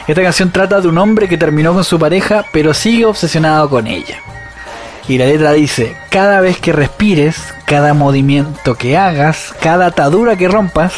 Esta 0.08 0.24
canción 0.24 0.52
trata 0.52 0.82
de 0.82 0.88
un 0.88 0.98
hombre 0.98 1.28
que 1.28 1.38
terminó 1.38 1.74
con 1.74 1.84
su 1.84 2.00
pareja, 2.00 2.46
pero 2.52 2.74
sigue 2.74 3.06
obsesionado 3.06 3.70
con 3.70 3.88
ella. 3.88 4.18
Y 5.08 5.18
la 5.18 5.26
letra 5.26 5.52
dice, 5.54 5.96
cada 6.10 6.42
vez 6.42 6.60
que 6.60 6.74
respires, 6.74 7.38
cada 7.66 7.94
movimiento 7.94 8.76
que 8.76 8.98
hagas, 8.98 9.54
cada 9.62 9.88
atadura 9.88 10.36
que 10.38 10.48
rompas, 10.48 10.94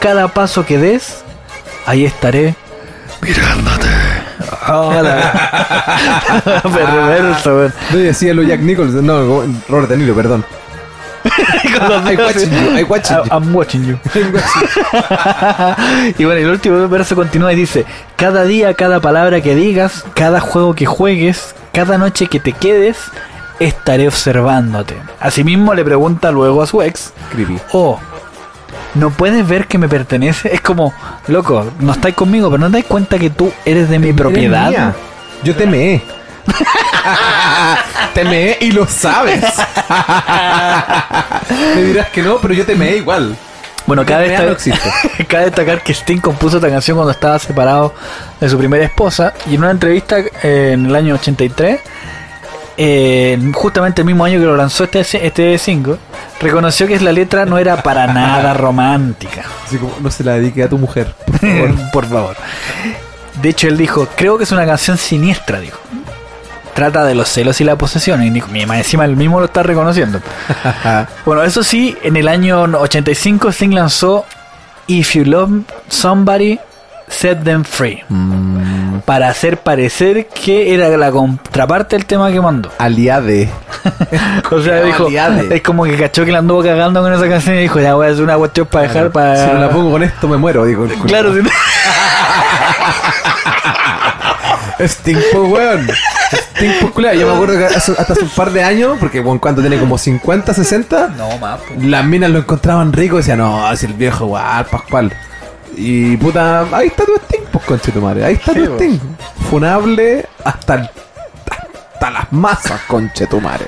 cada 0.00 0.28
paso 0.28 0.64
que 0.64 0.78
des, 0.78 1.22
ahí 1.86 2.04
estaré 2.04 2.54
mirándote. 3.22 3.88
Hola. 4.68 6.40
Perverso, 6.62 7.56
weón. 7.56 7.72
No, 7.90 7.98
y 7.98 8.02
decía 8.02 8.34
lo 8.34 8.42
Jack 8.42 8.60
Nicholson, 8.60 9.06
no, 9.06 9.44
Robert 9.68 9.88
De 9.88 9.96
Niro, 9.96 10.14
perdón. 10.14 10.44
Watching 11.24 12.50
you, 12.50 12.86
watching 12.86 13.16
you. 13.16 13.22
I'm 13.30 13.54
watching 13.54 13.84
you. 13.84 13.98
y 16.18 16.24
bueno, 16.24 16.40
el 16.40 16.48
último 16.48 16.88
verso 16.88 17.14
continúa 17.14 17.52
y 17.52 17.56
dice: 17.56 17.84
Cada 18.16 18.44
día, 18.44 18.74
cada 18.74 19.00
palabra 19.00 19.40
que 19.40 19.54
digas, 19.54 20.04
cada 20.14 20.40
juego 20.40 20.74
que 20.74 20.86
juegues, 20.86 21.54
cada 21.72 21.98
noche 21.98 22.26
que 22.26 22.40
te 22.40 22.52
quedes, 22.52 22.98
estaré 23.60 24.08
observándote. 24.08 24.96
Asimismo 25.20 25.74
le 25.74 25.84
pregunta 25.84 26.32
luego 26.32 26.62
a 26.62 26.66
su 26.66 26.82
ex: 26.82 27.12
Creepy. 27.30 27.58
Oh, 27.72 28.00
¿no 28.94 29.10
puedes 29.10 29.46
ver 29.46 29.66
que 29.66 29.78
me 29.78 29.88
pertenece? 29.88 30.54
Es 30.54 30.60
como, 30.60 30.92
loco, 31.28 31.70
no 31.80 31.92
estáis 31.92 32.14
conmigo, 32.14 32.50
pero 32.50 32.60
no 32.60 32.70
te 32.70 32.78
das 32.78 32.86
cuenta 32.86 33.18
que 33.18 33.30
tú 33.30 33.52
eres 33.64 33.88
de 33.88 33.98
mi 33.98 34.08
Eres 34.08 34.20
propiedad. 34.20 34.70
mía. 34.70 34.94
Yo 35.42 35.54
te 35.56 35.66
meé. 35.66 36.02
te 38.14 38.24
meé 38.24 38.58
y 38.60 38.72
lo 38.72 38.86
sabes. 38.86 39.44
Me 41.74 41.82
dirás 41.82 42.08
que 42.10 42.22
no, 42.22 42.38
pero 42.38 42.54
yo 42.54 42.64
te 42.64 42.74
meé 42.74 42.96
igual. 42.96 43.36
Bueno, 43.86 44.04
cabe, 44.06 44.36
no 44.38 44.52
existe. 44.52 44.88
cabe 45.28 45.46
destacar 45.46 45.82
que 45.82 45.92
Sting 45.92 46.20
compuso 46.20 46.58
esta 46.58 46.70
canción 46.70 46.96
cuando 46.96 47.10
estaba 47.10 47.38
separado 47.38 47.94
de 48.40 48.48
su 48.48 48.56
primera 48.56 48.84
esposa 48.84 49.34
y 49.50 49.54
en 49.54 49.60
una 49.62 49.72
entrevista 49.72 50.18
eh, 50.20 50.70
en 50.74 50.86
el 50.86 50.94
año 50.94 51.14
83, 51.14 51.80
eh, 52.76 53.38
justamente 53.52 54.02
el 54.02 54.06
mismo 54.06 54.24
año 54.24 54.38
que 54.38 54.46
lo 54.46 54.56
lanzó 54.56 54.84
este, 54.84 55.00
este 55.26 55.58
single, 55.58 55.96
reconoció 56.42 56.86
que 56.86 56.98
la 57.00 57.12
letra 57.12 57.46
no 57.46 57.58
era 57.58 57.82
para 57.82 58.06
nada 58.08 58.52
romántica. 58.54 59.42
Así 59.66 59.78
como, 59.78 59.94
no 60.00 60.10
se 60.10 60.24
la 60.24 60.34
dedique 60.34 60.62
a 60.62 60.68
tu 60.68 60.78
mujer, 60.78 61.14
por 61.26 61.38
favor. 61.38 61.70
Por 61.92 62.06
favor. 62.06 62.36
De 63.40 63.48
hecho, 63.48 63.68
él 63.68 63.76
dijo, 63.78 64.06
creo 64.16 64.36
que 64.38 64.44
es 64.44 64.52
una 64.52 64.66
canción 64.66 64.98
siniestra, 64.98 65.58
dijo. 65.60 65.78
Trata 66.74 67.04
de 67.04 67.14
los 67.14 67.28
celos 67.28 67.60
y 67.60 67.64
la 67.64 67.76
posesión. 67.76 68.22
Y 68.22 68.30
dijo, 68.30 68.48
"Mi- 68.48 68.64
más 68.66 68.78
encima 68.78 69.04
él 69.04 69.16
mismo 69.16 69.38
lo 69.40 69.46
está 69.46 69.62
reconociendo. 69.62 70.20
Bueno, 71.26 71.42
eso 71.42 71.62
sí, 71.62 71.96
en 72.02 72.16
el 72.16 72.28
año 72.28 72.62
85 72.62 73.48
Sting 73.50 73.74
lanzó 73.74 74.24
If 74.86 75.14
You 75.14 75.24
Love 75.26 75.62
Somebody, 75.88 76.58
Set 77.12 77.42
Them 77.44 77.64
Free. 77.64 78.02
Mm, 78.08 78.98
Para 79.04 79.28
hacer 79.28 79.58
parecer 79.58 80.26
que 80.28 80.74
era 80.74 80.88
la 80.96 81.10
contraparte 81.10 81.96
del 81.96 82.06
tema 82.06 82.30
que 82.32 82.40
mandó. 82.40 82.70
aliade. 82.78 83.48
O 84.50 84.60
sea, 84.60 84.82
dijo, 84.82 85.06
aliade. 85.06 85.54
es 85.56 85.62
como 85.62 85.84
que 85.84 85.96
cachó 85.96 86.24
que 86.24 86.32
la 86.32 86.38
anduvo 86.40 86.62
cagando 86.62 87.00
con 87.02 87.12
esa 87.12 87.28
canción 87.28 87.56
y 87.56 87.60
dijo, 87.60 87.80
ya 87.80 87.94
voy 87.94 88.06
a 88.06 88.10
hacer 88.10 88.22
una 88.24 88.36
cuestión 88.36 88.66
para 88.66 88.86
dejar 88.88 89.10
para... 89.10 89.36
Si 89.36 89.46
no 89.52 89.58
la 89.60 89.70
pongo 89.70 89.90
con 89.92 90.02
esto 90.02 90.28
me 90.28 90.36
muero, 90.36 90.64
digo. 90.66 90.86
Claro, 91.06 91.34
si 91.34 91.42
no- 91.42 91.50
Sting, 94.80 95.16
pues, 95.32 95.50
weón. 95.52 95.86
Sting, 96.56 96.70
pues, 96.80 96.92
culiao. 96.92 97.14
Yo 97.14 97.26
me 97.28 97.34
acuerdo 97.34 97.58
que 97.58 97.66
hace- 97.66 97.92
hasta 97.92 98.12
hace 98.14 98.22
un 98.24 98.30
par 98.30 98.50
de 98.52 98.62
años, 98.64 98.96
porque, 98.98 99.20
bueno, 99.20 99.40
cuando 99.40 99.60
tiene 99.60 99.78
como 99.78 99.96
50, 99.98 100.52
60, 100.54 101.08
No, 101.16 101.38
más. 101.38 101.60
po. 101.60 101.74
las 101.80 102.04
minas 102.04 102.30
lo 102.30 102.38
encontraban 102.40 102.92
rico 102.92 103.16
y 103.16 103.18
decían, 103.18 103.38
no, 103.38 103.70
es 103.72 103.82
el 103.84 103.92
viejo, 103.94 104.26
guau, 104.26 104.64
Pascual. 104.70 105.12
Y 105.76 106.16
puta, 106.16 106.66
ahí 106.72 106.88
está 106.88 107.04
tu 107.04 107.14
Sting, 107.16 107.44
pues, 107.50 107.64
conche 107.64 107.92
tu 107.92 108.00
madre. 108.00 108.24
Ahí 108.24 108.34
está 108.34 108.52
tu 108.52 108.64
po. 108.66 108.74
Sting. 108.74 108.98
Funable 109.50 110.26
hasta, 110.44 110.74
el- 110.74 110.90
hasta 111.94 112.10
las 112.10 112.32
masas, 112.32 112.80
conche 112.86 113.26
tu 113.26 113.40
madre. 113.40 113.66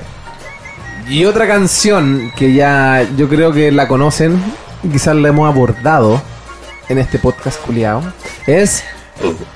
Y 1.07 1.25
otra 1.25 1.47
canción 1.47 2.31
que 2.35 2.53
ya 2.53 3.03
yo 3.15 3.27
creo 3.29 3.51
que 3.51 3.71
la 3.71 3.87
conocen, 3.87 4.41
quizás 4.91 5.15
la 5.15 5.29
hemos 5.29 5.47
abordado 5.47 6.21
en 6.89 6.97
este 6.97 7.19
podcast 7.19 7.59
culiao, 7.61 8.01
es 8.47 8.83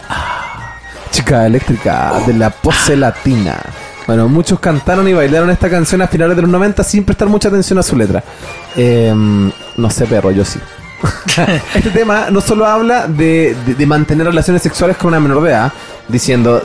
ah, 0.10 0.76
Chica 1.12 1.46
Eléctrica 1.48 2.14
de 2.28 2.34
la 2.34 2.50
pose 2.52 2.96
latina. 2.96 3.58
Bueno, 4.06 4.28
muchos 4.28 4.60
cantaron 4.60 5.08
y 5.08 5.14
bailaron 5.14 5.50
esta 5.52 5.70
canción 5.70 6.02
a 6.02 6.08
finales 6.08 6.36
de 6.36 6.42
los 6.44 6.50
90 6.52 6.84
sin 6.84 7.04
prestar 7.04 7.28
mucha 7.28 7.50
atención 7.50 7.78
a 7.80 7.84
su 7.84 7.96
letra. 7.96 8.24
Em, 8.76 9.52
no 9.78 9.90
sé, 9.92 10.06
perro, 10.06 10.32
yo 10.32 10.44
sí. 10.46 10.60
este 11.76 11.90
tema 11.92 12.28
no 12.30 12.42
solo 12.42 12.66
habla 12.66 13.08
de, 13.08 13.56
de- 13.66 13.76
de 13.76 13.86
mantener 13.86 14.28
relaciones 14.28 14.62
sexuales 14.62 14.98
con 14.98 15.10
una 15.10 15.20
menor 15.20 15.42
de 15.44 15.52
edad, 15.52 15.72
diciendo 16.08 16.62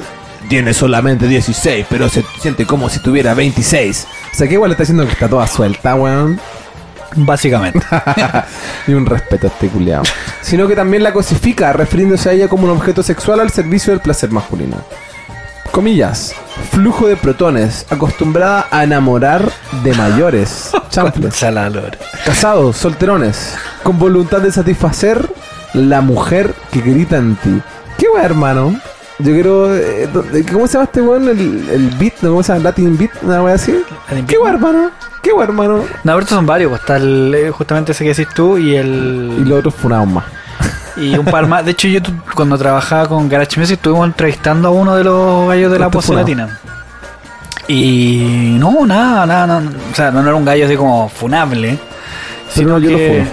tiene 0.49 0.75
solamente 0.75 1.27
16, 1.27 1.87
pero 1.89 2.09
se 2.09 2.23
siente 2.41 2.67
como 2.67 2.89
si 2.91 2.99
tuviera 3.01 3.33
26. 3.35 4.07
O 4.33 4.37
sea 4.37 4.47
que 4.47 4.55
igual 4.55 4.71
le 4.71 4.73
está 4.75 4.83
diciendo 4.83 5.07
que 5.07 5.13
está 5.13 5.29
toda 5.29 5.47
suelta, 5.47 5.95
weón. 5.95 6.39
Básicamente. 7.17 7.81
y 8.89 8.93
un 8.93 9.07
respeto 9.07 9.47
a 9.47 9.51
este. 9.51 9.71
Sino 10.43 10.67
que 10.67 10.75
también 10.75 11.03
la 11.03 11.13
cosifica, 11.13 11.73
refiriéndose 11.73 12.29
a 12.29 12.33
ella 12.33 12.49
como 12.49 12.65
un 12.65 12.71
objeto 12.71 13.03
sexual 13.03 13.41
al 13.41 13.51
servicio 13.51 13.93
del 13.93 14.01
placer 14.01 14.31
masculino. 14.33 14.77
Comillas. 15.75 16.33
Flujo 16.71 17.09
de 17.09 17.17
protones, 17.17 17.85
acostumbrada 17.91 18.69
a 18.71 18.85
enamorar 18.85 19.51
de 19.83 19.93
mayores. 19.95 20.71
Chanfles. 20.89 21.35
Casados, 22.25 22.77
solterones, 22.77 23.57
con 23.83 23.99
voluntad 23.99 24.39
de 24.41 24.53
satisfacer 24.53 25.29
la 25.73 26.01
mujer 26.01 26.55
que 26.71 26.81
grita 26.81 27.17
en 27.17 27.35
ti. 27.35 27.61
¿Qué 27.99 28.07
weá, 28.09 28.23
hermano? 28.25 28.79
Yo 29.19 29.33
quiero. 29.33 29.75
eh, 29.75 30.09
do- 30.13 30.25
¿Cómo 30.53 30.69
se 30.69 30.75
llama 30.75 30.85
este 30.85 31.01
weón? 31.03 31.29
El, 31.29 31.69
el 31.69 31.91
beat, 31.99 32.15
¿no? 32.23 32.31
¿cómo 32.31 32.43
se 32.45 32.53
llama? 32.53 32.63
Latin 32.67 32.97
beat, 32.97 33.11
una 33.23 33.43
weá 33.43 33.55
así. 33.57 33.75
¿Qué 34.29 34.39
weá, 34.39 34.53
hermano? 34.53 34.93
¿Qué 35.23 35.33
weá, 35.33 35.45
hermano? 35.45 35.79
No, 35.79 35.85
pero 36.05 36.21
estos 36.21 36.37
son 36.37 36.47
varios. 36.47 36.69
pues, 36.71 36.83
Está 36.83 36.97
el- 36.99 37.35
eh, 37.35 37.51
justamente 37.51 37.91
ese 37.91 38.05
que 38.05 38.11
decís 38.15 38.29
tú 38.33 38.59
y 38.59 38.77
el. 38.77 39.39
Y 39.41 39.45
los 39.49 39.59
otros 39.59 39.75
funados 39.75 40.07
más. 40.07 40.25
Y 40.97 41.17
un 41.17 41.25
par 41.25 41.47
más. 41.47 41.65
De 41.65 41.73
hecho, 41.73 41.89
yo 41.89 42.01
cuando 42.35 42.57
trabajaba 42.57 43.09
con 43.09 43.29
Garage 43.29 43.59
Music 43.59 43.77
estuvimos 43.77 44.07
entrevistando 44.07 44.69
a 44.69 44.71
uno 44.71 44.95
de 44.95 45.05
los 45.05 45.49
gallos 45.49 45.73
de 45.73 45.79
la 45.79 45.91
pose 45.91 46.15
latina. 46.15 46.61
Y 47.67 48.57
no, 48.59 48.87
nada, 48.87 49.27
nada, 49.27 49.47
nada. 49.47 49.71
O 49.91 49.95
sea, 49.95 50.11
no, 50.11 50.21
era 50.21 50.35
un 50.35 50.45
gallo 50.45 50.67
así 50.67 50.77
como 50.77 51.09
funable. 51.09 51.79
Sino 52.49 52.79
yo 52.79 52.91
lo 52.91 52.97
que. 52.99 53.27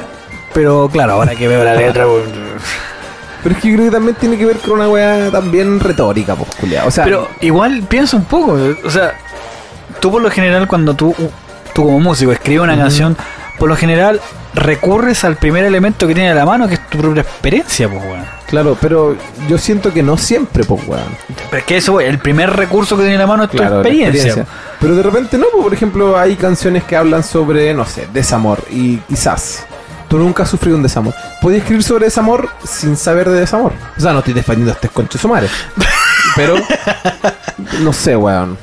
Pero 0.53 0.89
claro, 0.91 1.13
ahora 1.13 1.35
que 1.35 1.47
veo 1.47 1.63
la 1.63 1.75
letra. 1.75 2.05
Pero 3.43 3.55
es 3.55 3.61
que 3.61 3.69
yo 3.69 3.75
creo 3.75 3.89
que 3.89 3.91
también 3.91 4.15
tiene 4.19 4.37
que 4.37 4.45
ver 4.45 4.57
con 4.57 4.73
una 4.73 4.87
weá 4.87 5.31
también 5.31 5.79
retórica, 5.79 6.35
pues, 6.35 6.49
culiao. 6.55 6.87
O 6.87 6.91
sea, 6.91 7.03
Pero 7.03 7.27
igual 7.41 7.83
piensa 7.83 8.15
un 8.15 8.25
poco. 8.25 8.57
O 8.83 8.89
sea, 8.89 9.13
tú 9.99 10.11
por 10.11 10.21
lo 10.21 10.29
general, 10.29 10.67
cuando 10.67 10.93
tú, 10.93 11.15
tú 11.73 11.85
como 11.85 11.99
músico 11.99 12.31
escribes 12.31 12.63
una 12.63 12.77
canción, 12.77 13.17
por 13.57 13.67
lo 13.67 13.75
general 13.75 14.21
recurres 14.53 15.23
al 15.23 15.37
primer 15.37 15.63
elemento 15.63 16.07
que 16.07 16.13
tiene 16.13 16.31
a 16.31 16.35
la 16.35 16.45
mano, 16.45 16.67
que 16.67 16.75
es 16.75 16.87
tu 16.89 16.97
propia 16.97 17.21
experiencia, 17.21 17.89
pues, 17.89 18.03
weón. 18.03 18.25
claro, 18.47 18.77
pero 18.79 19.15
yo 19.47 19.57
siento 19.57 19.93
que 19.93 20.03
no 20.03 20.17
siempre, 20.17 20.63
pues, 20.63 20.85
weón. 20.87 21.15
Pero 21.49 21.59
es 21.59 21.63
que 21.63 21.77
eso, 21.77 21.99
el 22.01 22.19
primer 22.19 22.49
recurso 22.51 22.95
que 22.97 23.03
tiene 23.03 23.15
a 23.17 23.19
la 23.19 23.27
mano 23.27 23.43
es 23.43 23.51
tu 23.51 23.57
Claro, 23.57 23.81
la 23.81 23.89
experiencia. 23.89 24.45
Pero 24.79 24.95
de 24.95 25.03
repente 25.03 25.37
no, 25.37 25.45
pues, 25.51 25.63
por 25.63 25.73
ejemplo, 25.73 26.17
hay 26.17 26.35
canciones 26.35 26.83
que 26.83 26.95
hablan 26.95 27.23
sobre, 27.23 27.73
no 27.73 27.85
sé, 27.85 28.07
desamor. 28.13 28.63
Y 28.69 28.97
quizás 28.97 29.65
tú 30.07 30.17
nunca 30.17 30.43
has 30.43 30.49
sufrido 30.49 30.75
un 30.75 30.83
desamor. 30.83 31.13
Puedes 31.41 31.61
escribir 31.61 31.83
sobre 31.83 32.05
desamor 32.05 32.49
sin 32.63 32.97
saber 32.97 33.29
de 33.29 33.39
desamor. 33.39 33.73
O 33.97 34.01
sea, 34.01 34.11
no 34.11 34.19
estoy 34.19 34.33
defendiendo 34.33 34.71
a 34.71 34.75
este 34.75 34.89
conche 34.89 35.17
sumares. 35.17 35.51
Pero, 36.35 36.55
no 37.79 37.93
sé, 37.93 38.15
weón. 38.15 38.57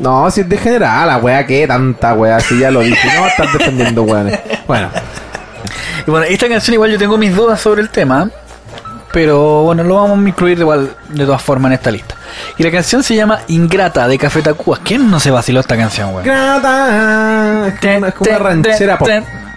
No, 0.00 0.30
si 0.30 0.40
es 0.40 0.48
de 0.48 0.56
general, 0.56 1.08
la 1.08 1.18
weá 1.18 1.46
que 1.46 1.66
tanta 1.66 2.14
weá, 2.14 2.40
si 2.40 2.58
ya 2.58 2.70
lo 2.70 2.80
dije. 2.80 3.08
No 3.14 3.26
estás 3.26 3.52
defendiendo 3.52 4.02
weones. 4.02 4.40
Bueno, 4.66 4.88
Y 6.06 6.10
bueno, 6.10 6.26
esta 6.26 6.48
canción 6.48 6.74
igual 6.74 6.90
yo 6.90 6.98
tengo 6.98 7.16
mis 7.18 7.34
dudas 7.34 7.60
sobre 7.60 7.82
el 7.82 7.90
tema, 7.90 8.30
pero 9.12 9.62
bueno, 9.62 9.82
lo 9.82 9.96
vamos 9.96 10.24
a 10.24 10.28
incluir 10.28 10.56
de 10.56 10.62
igual 10.62 10.96
de 11.08 11.24
todas 11.24 11.42
formas 11.42 11.70
en 11.70 11.74
esta 11.74 11.90
lista. 11.90 12.14
Y 12.58 12.62
la 12.62 12.70
canción 12.70 13.02
se 13.02 13.14
llama 13.14 13.40
Ingrata 13.48 14.06
de 14.06 14.18
Café 14.18 14.42
Tacuba. 14.42 14.78
¿Quién 14.82 15.10
no 15.10 15.18
se 15.18 15.30
vaciló 15.30 15.60
esta 15.60 15.76
canción, 15.76 16.14
weón? 16.14 16.24
Grata. 16.24 17.68
Es 17.68 17.80
como 17.80 17.96
una, 17.98 18.08
es 18.08 18.14
como 18.14 18.30
una 18.30 18.38
ranchera 18.38 18.98
pop. 18.98 19.08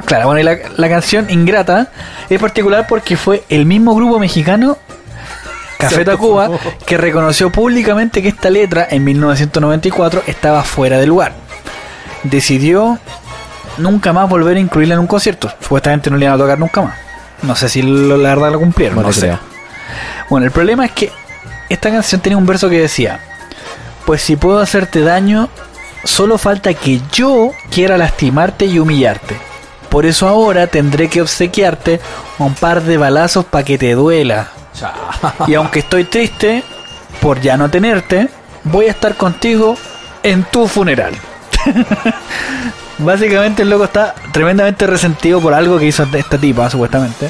Claro, 0.06 0.26
bueno, 0.26 0.40
y 0.42 0.44
la, 0.44 0.58
la 0.76 0.90
canción 0.90 1.30
Ingrata 1.30 1.88
es 2.30 2.40
particular 2.40 2.88
porque 2.88 3.16
fue 3.16 3.44
el 3.50 3.66
mismo 3.66 3.96
grupo 3.96 4.20
mexicano, 4.20 4.78
Café 5.78 6.06
Tacuba, 6.06 6.50
que 6.86 6.98
reconoció 6.98 7.52
públicamente 7.52 8.22
que 8.22 8.30
esta 8.30 8.50
letra 8.50 8.88
en 8.90 9.04
1994 9.04 10.24
estaba 10.28 10.64
fuera 10.64 10.98
de 10.98 11.08
lugar. 11.08 11.34
Decidió 12.24 13.00
nunca 13.78 14.14
más 14.14 14.30
volver 14.30 14.58
a 14.58 14.60
incluirla 14.60 14.96
en 14.96 15.00
un 15.02 15.08
concierto. 15.08 15.50
Supuestamente 15.62 16.10
no 16.10 16.18
le 16.18 16.26
iban 16.26 16.36
a 16.36 16.42
tocar 16.42 16.60
nunca 16.60 16.82
más. 16.82 16.96
No 17.42 17.56
sé 17.56 17.70
si 17.70 17.82
lo- 17.82 18.18
la 18.18 18.30
verdad 18.30 18.52
lo 18.52 18.60
cumplieron. 18.60 18.96
Bueno, 18.96 19.10
no 19.10 19.14
sé. 19.14 19.38
Bueno, 20.30 20.46
el 20.46 20.52
problema 20.52 20.86
es 20.86 20.92
que 20.92 21.12
esta 21.70 21.92
canción 21.92 22.22
tenía 22.22 22.38
un 22.38 22.46
verso 22.46 22.70
que 22.70 22.80
decía, 22.80 23.20
pues 24.06 24.22
si 24.22 24.36
puedo 24.36 24.60
hacerte 24.60 25.02
daño, 25.02 25.50
solo 26.04 26.38
falta 26.38 26.74
que 26.74 27.02
yo 27.12 27.52
quiera 27.72 27.98
lastimarte 27.98 28.66
y 28.66 28.80
humillarte. 28.80 29.38
Por 29.90 30.06
eso 30.06 30.28
ahora 30.28 30.68
tendré 30.68 31.08
que 31.10 31.22
obsequiarte 31.22 32.00
un 32.40 32.54
par 32.56 32.82
de 32.82 32.98
balazos 32.98 33.46
para 33.46 33.64
que 33.64 33.78
te 33.78 33.94
duela. 33.94 34.48
Y 35.48 35.54
aunque 35.54 35.80
estoy 35.80 36.06
triste 36.06 36.64
por 37.22 37.40
ya 37.42 37.58
no 37.58 37.70
tenerte, 37.70 38.28
voy 38.64 38.88
a 38.88 38.92
estar 38.92 39.16
contigo 39.16 39.78
en 40.24 40.44
tu 40.46 40.68
funeral. 40.68 41.14
Básicamente 43.04 43.64
el 43.64 43.70
loco 43.70 43.86
está 43.86 44.16
tremendamente 44.32 44.88
resentido 44.88 45.42
por 45.42 45.54
algo 45.54 45.78
que 45.78 45.86
hizo 45.86 46.08
esta 46.14 46.38
tipa, 46.38 46.70
supuestamente. 46.70 47.30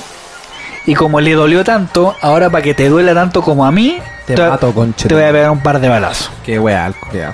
Y 0.85 0.95
como 0.95 1.21
le 1.21 1.33
dolió 1.33 1.63
tanto, 1.63 2.15
ahora 2.21 2.49
para 2.49 2.61
que 2.61 2.73
te 2.73 2.89
duela 2.89 3.13
tanto 3.13 3.41
como 3.41 3.65
a 3.65 3.71
mí, 3.71 3.97
Te 4.25 4.35
mato, 4.35 4.73
conche 4.73 5.07
te 5.07 5.15
voy 5.15 5.23
a 5.23 5.31
pegar 5.31 5.51
un 5.51 5.61
par 5.61 5.79
de 5.79 5.89
balazos. 5.89 6.29
Qué 6.45 6.55
el 6.55 6.93
culiao. 6.95 7.33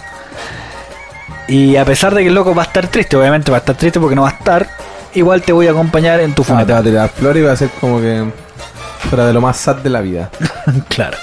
Y 1.47 1.75
a 1.77 1.83
pesar 1.85 2.13
de 2.13 2.21
que 2.21 2.27
el 2.27 2.35
loco 2.35 2.53
va 2.53 2.61
a 2.63 2.65
estar 2.65 2.87
triste, 2.87 3.17
obviamente 3.17 3.49
va 3.49 3.57
a 3.57 3.59
estar 3.61 3.75
triste 3.75 3.99
porque 3.99 4.15
no 4.15 4.21
va 4.21 4.29
a 4.29 4.33
estar, 4.33 4.67
igual 5.15 5.41
te 5.41 5.51
voy 5.51 5.67
a 5.67 5.71
acompañar 5.71 6.19
en 6.19 6.33
tu 6.35 6.43
Ah, 6.43 6.45
te 6.45 6.51
va 6.53 6.59
a 6.59 6.61
funeral. 6.61 6.83
tirar 6.83 7.09
flores 7.09 7.41
y 7.43 7.45
va 7.45 7.51
a 7.53 7.55
ser 7.55 7.69
como 7.81 7.99
que 7.99 8.23
fuera 8.99 9.25
de 9.25 9.33
lo 9.33 9.41
más 9.41 9.57
sad 9.57 9.77
de 9.77 9.89
la 9.89 10.01
vida. 10.01 10.29
claro. 10.89 11.17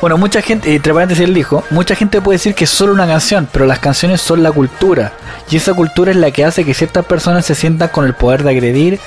Bueno, 0.00 0.18
mucha 0.18 0.42
gente, 0.42 0.70
y 0.70 0.76
entre 0.76 0.92
paréntesis 0.92 1.24
él 1.24 1.34
dijo, 1.34 1.64
mucha 1.70 1.94
gente 1.94 2.20
puede 2.20 2.36
decir 2.36 2.54
que 2.54 2.64
es 2.64 2.70
solo 2.70 2.92
una 2.92 3.06
canción, 3.06 3.48
pero 3.50 3.64
las 3.66 3.78
canciones 3.78 4.20
son 4.20 4.42
la 4.42 4.52
cultura. 4.52 5.12
Y 5.50 5.56
esa 5.56 5.72
cultura 5.74 6.10
es 6.10 6.16
la 6.16 6.30
que 6.30 6.44
hace 6.44 6.64
que 6.64 6.74
ciertas 6.74 7.04
personas 7.06 7.44
se 7.46 7.54
sientan 7.54 7.88
con 7.88 8.04
el 8.04 8.14
poder 8.14 8.42
de 8.42 8.50
agredir, 8.50 9.00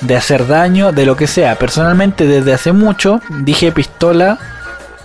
de 0.00 0.16
hacer 0.16 0.46
daño, 0.46 0.92
de 0.92 1.06
lo 1.06 1.16
que 1.16 1.26
sea. 1.26 1.56
Personalmente, 1.56 2.26
desde 2.26 2.52
hace 2.54 2.72
mucho, 2.72 3.20
dije 3.40 3.70
pistola, 3.70 4.38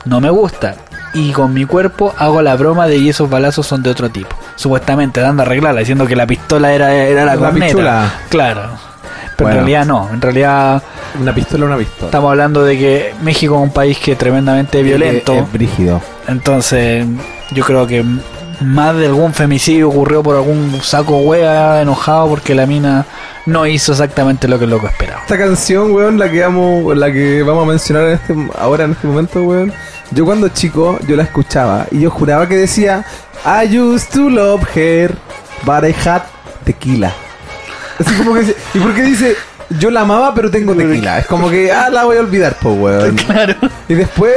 no 0.05 0.19
me 0.21 0.29
gusta. 0.29 0.75
Y 1.13 1.31
con 1.31 1.53
mi 1.53 1.65
cuerpo 1.65 2.13
hago 2.17 2.41
la 2.41 2.55
broma 2.55 2.87
de 2.87 2.97
y 2.97 3.09
esos 3.09 3.29
balazos 3.29 3.65
son 3.67 3.83
de 3.83 3.89
otro 3.89 4.09
tipo. 4.09 4.35
Supuestamente 4.55 5.21
dando 5.21 5.43
a 5.43 5.45
arreglarla, 5.45 5.79
diciendo 5.79 6.07
que 6.07 6.15
la 6.15 6.27
pistola 6.27 6.73
era, 6.73 6.93
era 6.93 7.23
la, 7.25 7.35
La 7.35 7.41
corneta. 7.41 7.65
pichula. 7.67 8.13
Claro. 8.29 8.69
Pero 9.35 9.49
Bueno. 9.49 9.59
en 9.61 9.65
realidad 9.65 9.85
no. 9.85 10.09
En 10.13 10.21
realidad 10.21 10.83
Una 11.19 11.33
pistola, 11.35 11.65
una 11.65 11.77
pistola. 11.77 12.05
estamos 12.07 12.29
hablando 12.31 12.63
de 12.63 12.77
que 12.77 13.13
México 13.21 13.55
es 13.55 13.61
un 13.61 13.71
país 13.71 13.97
que 13.97 14.13
es 14.13 14.17
tremendamente 14.17 14.81
violento. 14.83 15.33
Es, 15.33 15.43
es 15.43 15.51
brígido. 15.51 16.01
Entonces, 16.27 17.05
yo 17.51 17.63
creo 17.65 17.85
que 17.87 18.03
más 18.61 18.95
de 18.95 19.07
algún 19.07 19.33
femicidio 19.33 19.89
ocurrió 19.89 20.23
por 20.23 20.35
algún 20.37 20.79
saco 20.81 21.17
wea 21.19 21.81
enojado 21.81 22.29
porque 22.29 22.55
la 22.55 22.65
mina 22.65 23.05
no 23.45 23.65
hizo 23.67 23.91
exactamente 23.91 24.47
lo 24.47 24.57
que 24.57 24.63
el 24.63 24.71
loco 24.71 24.87
esperaba. 24.87 25.21
Esta 25.21 25.37
canción, 25.37 25.91
weón, 25.91 26.17
la 26.17 26.31
que 26.31 26.41
vamos, 26.41 26.95
la 26.97 27.11
que 27.11 27.43
vamos 27.43 27.63
a 27.63 27.67
mencionar 27.69 28.05
en 28.05 28.11
este, 28.13 28.35
ahora 28.57 28.85
en 28.85 28.91
este 28.91 29.07
momento, 29.07 29.43
weón. 29.43 29.73
Yo 30.11 30.23
cuando 30.23 30.47
chico, 30.49 30.97
yo 31.07 31.15
la 31.17 31.23
escuchaba 31.23 31.87
y 31.91 31.99
yo 31.99 32.09
juraba 32.11 32.47
que 32.47 32.55
decía 32.55 33.03
I 33.45 33.77
used 33.77 34.07
to 34.13 34.29
love 34.29 34.63
her, 34.75 35.13
but 35.65 35.83
I 35.83 35.93
had 36.07 36.21
tequila. 36.63 37.11
Así 37.99 38.13
como 38.15 38.33
que 38.33 38.41
dice- 38.41 38.55
¿Y 38.73 38.79
por 38.79 38.93
qué 38.93 39.03
dice 39.03 39.35
yo 39.79 39.89
la 39.89 40.01
amaba 40.01 40.33
pero 40.35 40.51
tengo 40.51 40.75
tequila? 40.75 41.19
Es 41.19 41.25
como 41.25 41.49
que, 41.49 41.71
ah, 41.71 41.89
la 41.89 42.03
voy 42.05 42.17
a 42.17 42.19
olvidar, 42.19 42.55
pues, 42.61 42.77
weón. 42.77 43.15
Claro. 43.27 43.55
Y 43.89 43.93
después, 43.95 44.33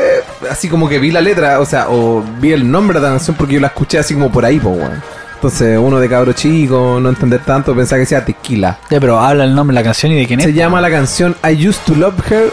así 0.51 0.69
como 0.69 0.89
que 0.89 0.99
vi 0.99 1.11
la 1.11 1.21
letra, 1.21 1.61
o 1.61 1.67
sea, 1.67 1.89
o 1.91 2.25
vi 2.41 2.53
el 2.53 2.71
nombre 2.71 2.99
de 2.99 3.05
la 3.07 3.13
canción 3.13 3.37
porque 3.37 3.55
yo 3.55 3.61
la 3.61 3.67
escuché 3.69 3.99
así 3.99 4.15
como 4.15 4.31
por 4.31 4.45
ahí, 4.45 4.59
pues, 4.59 4.77
weón. 4.79 5.03
Entonces, 5.35 5.79
uno 5.81 6.01
de 6.01 6.09
cabro 6.09 6.33
chico, 6.33 6.99
no 7.01 7.09
entender 7.11 7.41
tanto, 7.45 7.73
pensaba 7.75 7.97
que 7.99 8.01
decía 8.01 8.25
tequila. 8.25 8.79
Ya, 8.91 8.99
pero 8.99 9.21
habla 9.21 9.45
el 9.45 9.55
nombre 9.55 9.73
de 9.75 9.81
la 9.81 9.85
canción 9.85 10.11
y 10.13 10.17
de 10.17 10.27
quién 10.27 10.41
es. 10.41 10.47
Se 10.47 10.53
llama 10.53 10.81
la 10.81 10.91
canción 10.91 11.37
I 11.49 11.69
Used 11.69 11.81
to 11.87 11.95
Love 11.95 12.15
Her 12.33 12.53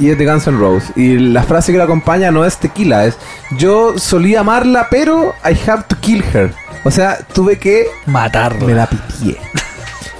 y 0.00 0.10
es 0.10 0.18
de 0.18 0.26
Guns 0.26 0.46
N' 0.48 0.58
Roses. 0.58 0.90
Y 0.96 1.18
la 1.18 1.44
frase 1.44 1.70
que 1.70 1.78
la 1.78 1.84
acompaña 1.84 2.30
no 2.32 2.44
es 2.44 2.56
tequila, 2.56 3.04
es 3.06 3.16
yo 3.58 3.96
solía 3.96 4.40
amarla, 4.40 4.88
pero 4.90 5.34
I 5.44 5.56
have 5.70 5.84
to 5.86 5.96
kill 6.00 6.24
her. 6.34 6.52
O 6.84 6.90
sea, 6.90 7.18
tuve 7.32 7.58
que 7.60 7.86
Matarla. 8.06 8.64
me 8.66 8.74
la 8.74 8.86
pitié. 8.88 9.36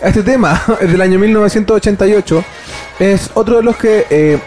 Este 0.07 0.23
tema 0.23 0.63
del 0.81 1.01
año 1.01 1.19
1988. 1.19 2.45
Es 3.01 3.31
otro 3.35 3.57
de 3.57 3.65
los 3.65 3.77
que 3.77 4.07
eh, 4.09 4.39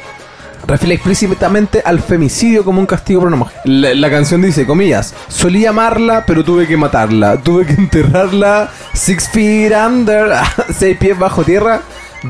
refiere 0.66 0.96
explícitamente 0.96 1.82
al 1.84 2.00
femicidio 2.00 2.64
como 2.64 2.80
un 2.80 2.86
castigo 2.86 3.20
por. 3.20 3.52
La, 3.66 4.10
canción 4.10 4.42
dice, 4.42 4.66
comillas, 4.66 5.14
solía 5.28 5.72
amarla, 5.72 6.24
pero 6.26 6.46
tuve 6.46 6.66
que 6.66 6.78
matarla. 6.78 7.36
Tuve 7.42 7.66
que 7.66 7.74
enterrarla 7.74 8.72
six 8.94 9.28
feet 9.28 9.74
under, 9.74 10.32
seis 10.74 10.98
pies 10.98 11.20
bajo 11.20 11.44
tierra. 11.44 11.82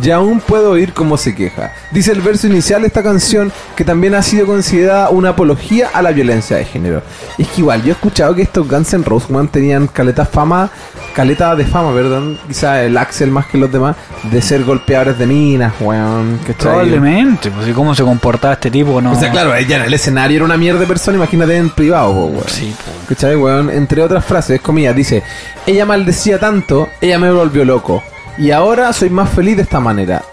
Y 0.02 0.12
aún 0.12 0.40
puedo 0.40 0.72
oír 0.72 0.94
cómo 0.94 1.18
se 1.18 1.36
queja. 1.36 1.74
Dice 1.92 2.12
el 2.12 2.22
verso 2.22 2.48
inicial 2.48 2.82
de 2.82 2.88
esta 2.88 3.04
canción 3.04 3.52
que 3.76 3.84
también 3.84 4.14
ha 4.16 4.22
sido 4.22 4.46
considerada 4.46 5.10
una 5.10 5.30
apología 5.30 5.90
a 5.94 6.02
la 6.02 6.12
violencia 6.12 6.58
de 6.58 6.66
género. 6.66 7.02
Es 7.38 7.48
que 7.48 7.62
igual, 7.62 7.82
yo 7.82 7.90
he 7.90 7.92
escuchado 7.92 8.36
que 8.36 8.44
estos 8.44 8.68
Guns 8.68 8.94
N' 8.94 9.04
Roses 9.04 9.30
tenían 9.52 9.88
caleta 9.88 10.26
fama, 10.26 10.70
caleta 11.16 11.56
de 11.56 11.66
fama, 11.66 11.94
perdón, 11.94 12.40
quizá 12.48 12.84
el 12.84 12.98
Axel 12.98 13.32
más 13.32 13.48
que 13.48 13.58
los 13.58 13.72
demás, 13.72 13.96
de 14.32 14.42
ser 14.42 14.64
golpeadores 14.64 15.18
de 15.18 15.26
minas, 15.26 15.74
weón. 15.80 16.40
Probablemente, 16.58 17.50
pues 17.52 17.68
y 17.68 17.72
cómo 17.72 17.96
se 17.96 18.04
comportaba 18.04 18.54
este 18.54 18.70
tipo, 18.70 19.02
no. 19.02 19.12
O 19.12 19.20
sea, 19.20 19.32
claro, 19.32 19.56
ella 19.56 19.78
en 19.78 19.84
el 19.84 19.94
escenario 19.94 20.38
era 20.38 20.46
una 20.46 20.58
mierda 20.58 20.80
de 20.80 20.88
persona, 20.88 21.18
imagínate 21.18 21.58
en 21.58 21.70
privado, 21.70 22.12
weón. 22.12 22.44
Sí, 22.48 22.76
pues. 22.84 23.08
¿Cachai, 23.10 23.36
weón? 23.36 23.70
Entre 23.70 24.02
otras 24.02 24.24
frases, 24.24 24.62
comillas, 24.62 24.96
dice, 24.96 25.24
ella 25.66 25.86
maldecía 25.86 26.40
tanto, 26.40 26.90
ella 27.02 27.18
me 27.18 27.32
volvió 27.32 27.66
loco. 27.66 28.04
Y 28.40 28.52
ahora 28.52 28.94
soy 28.94 29.10
más 29.10 29.30
feliz 29.30 29.58
de 29.58 29.64
esta 29.64 29.82
manera. 29.82 30.24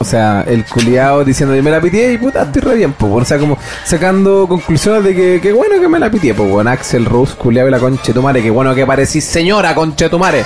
O 0.00 0.04
sea, 0.04 0.44
el 0.46 0.64
culiao 0.66 1.24
diciendo, 1.24 1.56
yo 1.56 1.62
me 1.62 1.70
la 1.70 1.80
pitié 1.80 2.12
y 2.12 2.18
puta, 2.18 2.42
estoy 2.42 2.60
re 2.60 2.74
bien, 2.76 2.92
po. 2.92 3.14
O 3.14 3.24
sea, 3.24 3.38
como 3.38 3.58
sacando 3.84 4.46
conclusiones 4.46 5.02
de 5.02 5.14
que, 5.14 5.40
que 5.40 5.52
bueno 5.52 5.80
que 5.80 5.88
me 5.88 5.98
la 5.98 6.10
pitié, 6.10 6.34
pues, 6.34 6.50
weón. 6.50 6.68
Axel 6.68 7.06
Rose, 7.06 7.34
culiao 7.36 7.66
y 7.66 7.70
la 7.70 7.80
conche 7.80 8.12
tu 8.12 8.22
madre, 8.22 8.42
que 8.42 8.50
bueno 8.50 8.74
que 8.74 8.86
parecís 8.86 9.24
señora, 9.24 9.74
conche 9.74 10.10
tu 10.10 10.18
madre. 10.18 10.44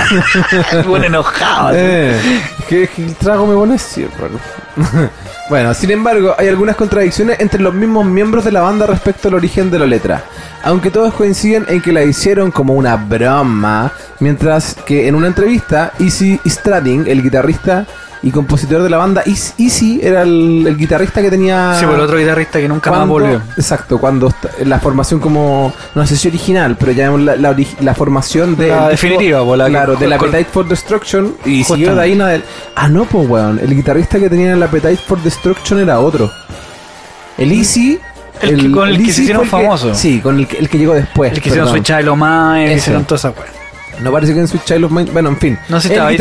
Bueno, 0.86 1.06
enojado. 1.06 1.72
Eh, 1.74 2.18
que, 2.68 2.88
que 2.88 3.04
el 3.04 3.14
trago 3.16 3.46
me 3.46 3.54
pone 3.54 3.76
hermano. 3.96 4.38
Bueno, 5.48 5.74
sin 5.74 5.90
embargo, 5.90 6.34
hay 6.38 6.48
algunas 6.48 6.76
contradicciones 6.76 7.38
entre 7.40 7.60
los 7.60 7.74
mismos 7.74 8.06
miembros 8.06 8.44
de 8.44 8.52
la 8.52 8.62
banda 8.62 8.86
respecto 8.86 9.28
al 9.28 9.34
origen 9.34 9.70
de 9.70 9.78
la 9.78 9.86
letra. 9.86 10.24
Aunque 10.62 10.90
todos 10.90 11.12
coinciden 11.12 11.66
en 11.68 11.82
que 11.82 11.92
la 11.92 12.02
hicieron 12.04 12.50
como 12.50 12.72
una 12.74 12.96
broma, 12.96 13.92
mientras 14.20 14.76
que 14.86 15.08
en 15.08 15.14
una 15.14 15.26
entrevista, 15.26 15.92
Easy 15.98 16.40
Strading, 16.46 17.06
el 17.06 17.22
guitarrista 17.22 17.86
y 18.24 18.30
compositor 18.30 18.82
de 18.82 18.88
la 18.90 18.98
banda, 18.98 19.22
Easy 19.26 19.98
era 20.02 20.22
el, 20.22 20.64
el 20.66 20.76
guitarrista 20.76 21.20
que 21.20 21.28
tenía... 21.28 21.74
Sí, 21.78 21.84
por 21.86 21.96
el 21.96 22.02
otro 22.02 22.18
guitarrista 22.18 22.60
que 22.60 22.68
nunca 22.68 22.90
más 22.90 23.08
volvió. 23.08 23.42
Exacto, 23.56 23.98
cuando 23.98 24.32
la 24.64 24.78
formación 24.78 25.18
como, 25.18 25.72
no 25.96 26.06
sé 26.06 26.16
si 26.16 26.28
original, 26.28 26.76
pero 26.78 26.92
ya 26.92 27.10
la, 27.10 27.34
la, 27.36 27.56
la 27.80 27.94
formación 27.94 28.56
de... 28.56 28.68
La 28.68 28.84
el 28.84 28.90
definitiva, 28.92 29.42
la 29.56 29.64
que- 29.64 29.70
claro, 29.70 29.96
del 29.96 30.16
con- 30.16 30.28
Appetite 30.28 30.50
for 30.52 30.68
Destruction 30.68 31.34
y 31.44 31.64
siguió 31.64 31.94
de 31.96 32.00
ahí 32.02 32.12
en 32.12 32.20
adel- 32.20 32.44
Ah, 32.76 32.88
no, 32.88 33.06
pues 33.06 33.28
weón, 33.28 33.58
el 33.58 33.74
guitarrista 33.74 34.20
que 34.20 34.30
tenía 34.30 34.52
el 34.52 34.62
Appetite 34.62 34.98
for 34.98 35.20
Destruction 35.20 35.80
era 35.80 35.98
otro. 35.98 36.30
El 37.38 37.50
Easy... 37.52 37.98
El 38.40 38.60
que- 38.60 38.70
con 38.72 38.88
el 38.88 38.98
que 39.04 39.12
se 39.12 39.22
hicieron 39.22 39.42
el 39.42 39.50
que- 39.50 39.56
famosos. 39.56 39.98
Sí, 39.98 40.20
con 40.20 40.38
el 40.38 40.46
que, 40.46 40.58
el 40.58 40.68
que 40.68 40.78
llegó 40.78 40.94
después. 40.94 41.32
El 41.32 41.40
que 41.40 41.48
hicieron 41.48 41.68
perdón. 41.72 41.84
Switch 41.84 41.96
Child 41.98 42.08
of 42.08 42.18
Mine, 42.18 42.74
hicieron 42.74 43.04
toda 43.04 43.16
esa 43.18 43.30
weá. 43.30 43.46
No 44.00 44.10
parece 44.12 44.32
que 44.34 44.40
en 44.40 44.48
Switch 44.48 44.64
Child 44.64 44.84
of 44.84 44.92
Mine... 44.92 45.10
Bueno, 45.12 45.28
en 45.28 45.36
fin. 45.38 45.58
No 45.68 45.80
sé 45.80 45.88
si 45.88 45.94
el 45.94 46.00
ahí. 46.08 46.16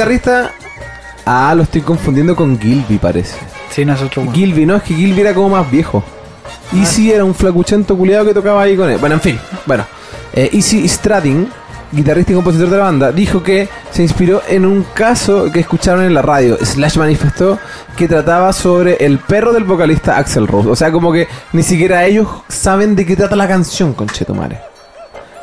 Ah, 1.26 1.54
lo 1.56 1.64
estoy 1.64 1.82
confundiendo 1.82 2.36
con 2.36 2.60
Gilby, 2.60 2.98
parece. 2.98 3.38
Sí, 3.70 3.86
no 3.86 3.94
es 3.94 4.02
otro 4.02 4.24
weón. 4.24 4.34
Gilby, 4.34 4.66
no, 4.66 4.76
es 4.76 4.84
que 4.84 4.94
Gilby 4.94 5.22
era 5.22 5.34
como 5.34 5.50
más 5.50 5.70
viejo. 5.70 6.04
Ah. 6.06 6.78
Easy 6.78 7.12
era 7.12 7.24
un 7.24 7.36
flacuchento 7.36 7.98
culiado 7.98 8.26
que 8.26 8.34
tocaba 8.34 8.62
ahí 8.64 8.76
con 8.76 8.90
él. 8.90 8.98
Bueno, 8.98 9.16
en 9.16 9.22
fin, 9.22 9.40
bueno. 9.66 9.86
Eh, 10.34 10.50
Easy 10.54 10.88
Strading, 10.88 11.50
guitarrista 11.92 12.32
y 12.32 12.36
compositor 12.36 12.70
de 12.70 12.78
la 12.78 12.84
banda, 12.84 13.12
dijo 13.12 13.44
que 13.44 13.68
se 13.92 14.02
inspiró 14.02 14.42
en 14.48 14.66
un 14.66 14.86
caso 14.94 15.52
que 15.52 15.60
escucharon 15.60 16.04
en 16.06 16.14
la 16.14 16.22
radio. 16.22 16.58
Slash 16.62 16.98
manifestó 16.98 17.60
que 17.98 18.08
trataba 18.08 18.54
sobre 18.54 18.96
el 19.06 19.20
perro 19.20 19.52
del 19.52 19.66
vocalista 19.66 20.18
Axel 20.18 20.48
Rose. 20.48 20.70
O 20.70 20.76
sea, 20.76 20.92
como 20.92 21.12
que 21.12 21.28
ni 21.52 21.64
siquiera 21.64 22.06
ellos 22.06 22.28
saben 22.48 22.96
de 22.96 23.06
qué 23.06 23.16
trata 23.16 23.36
la 23.36 23.48
canción, 23.48 23.94
conchetumare. 23.94 24.60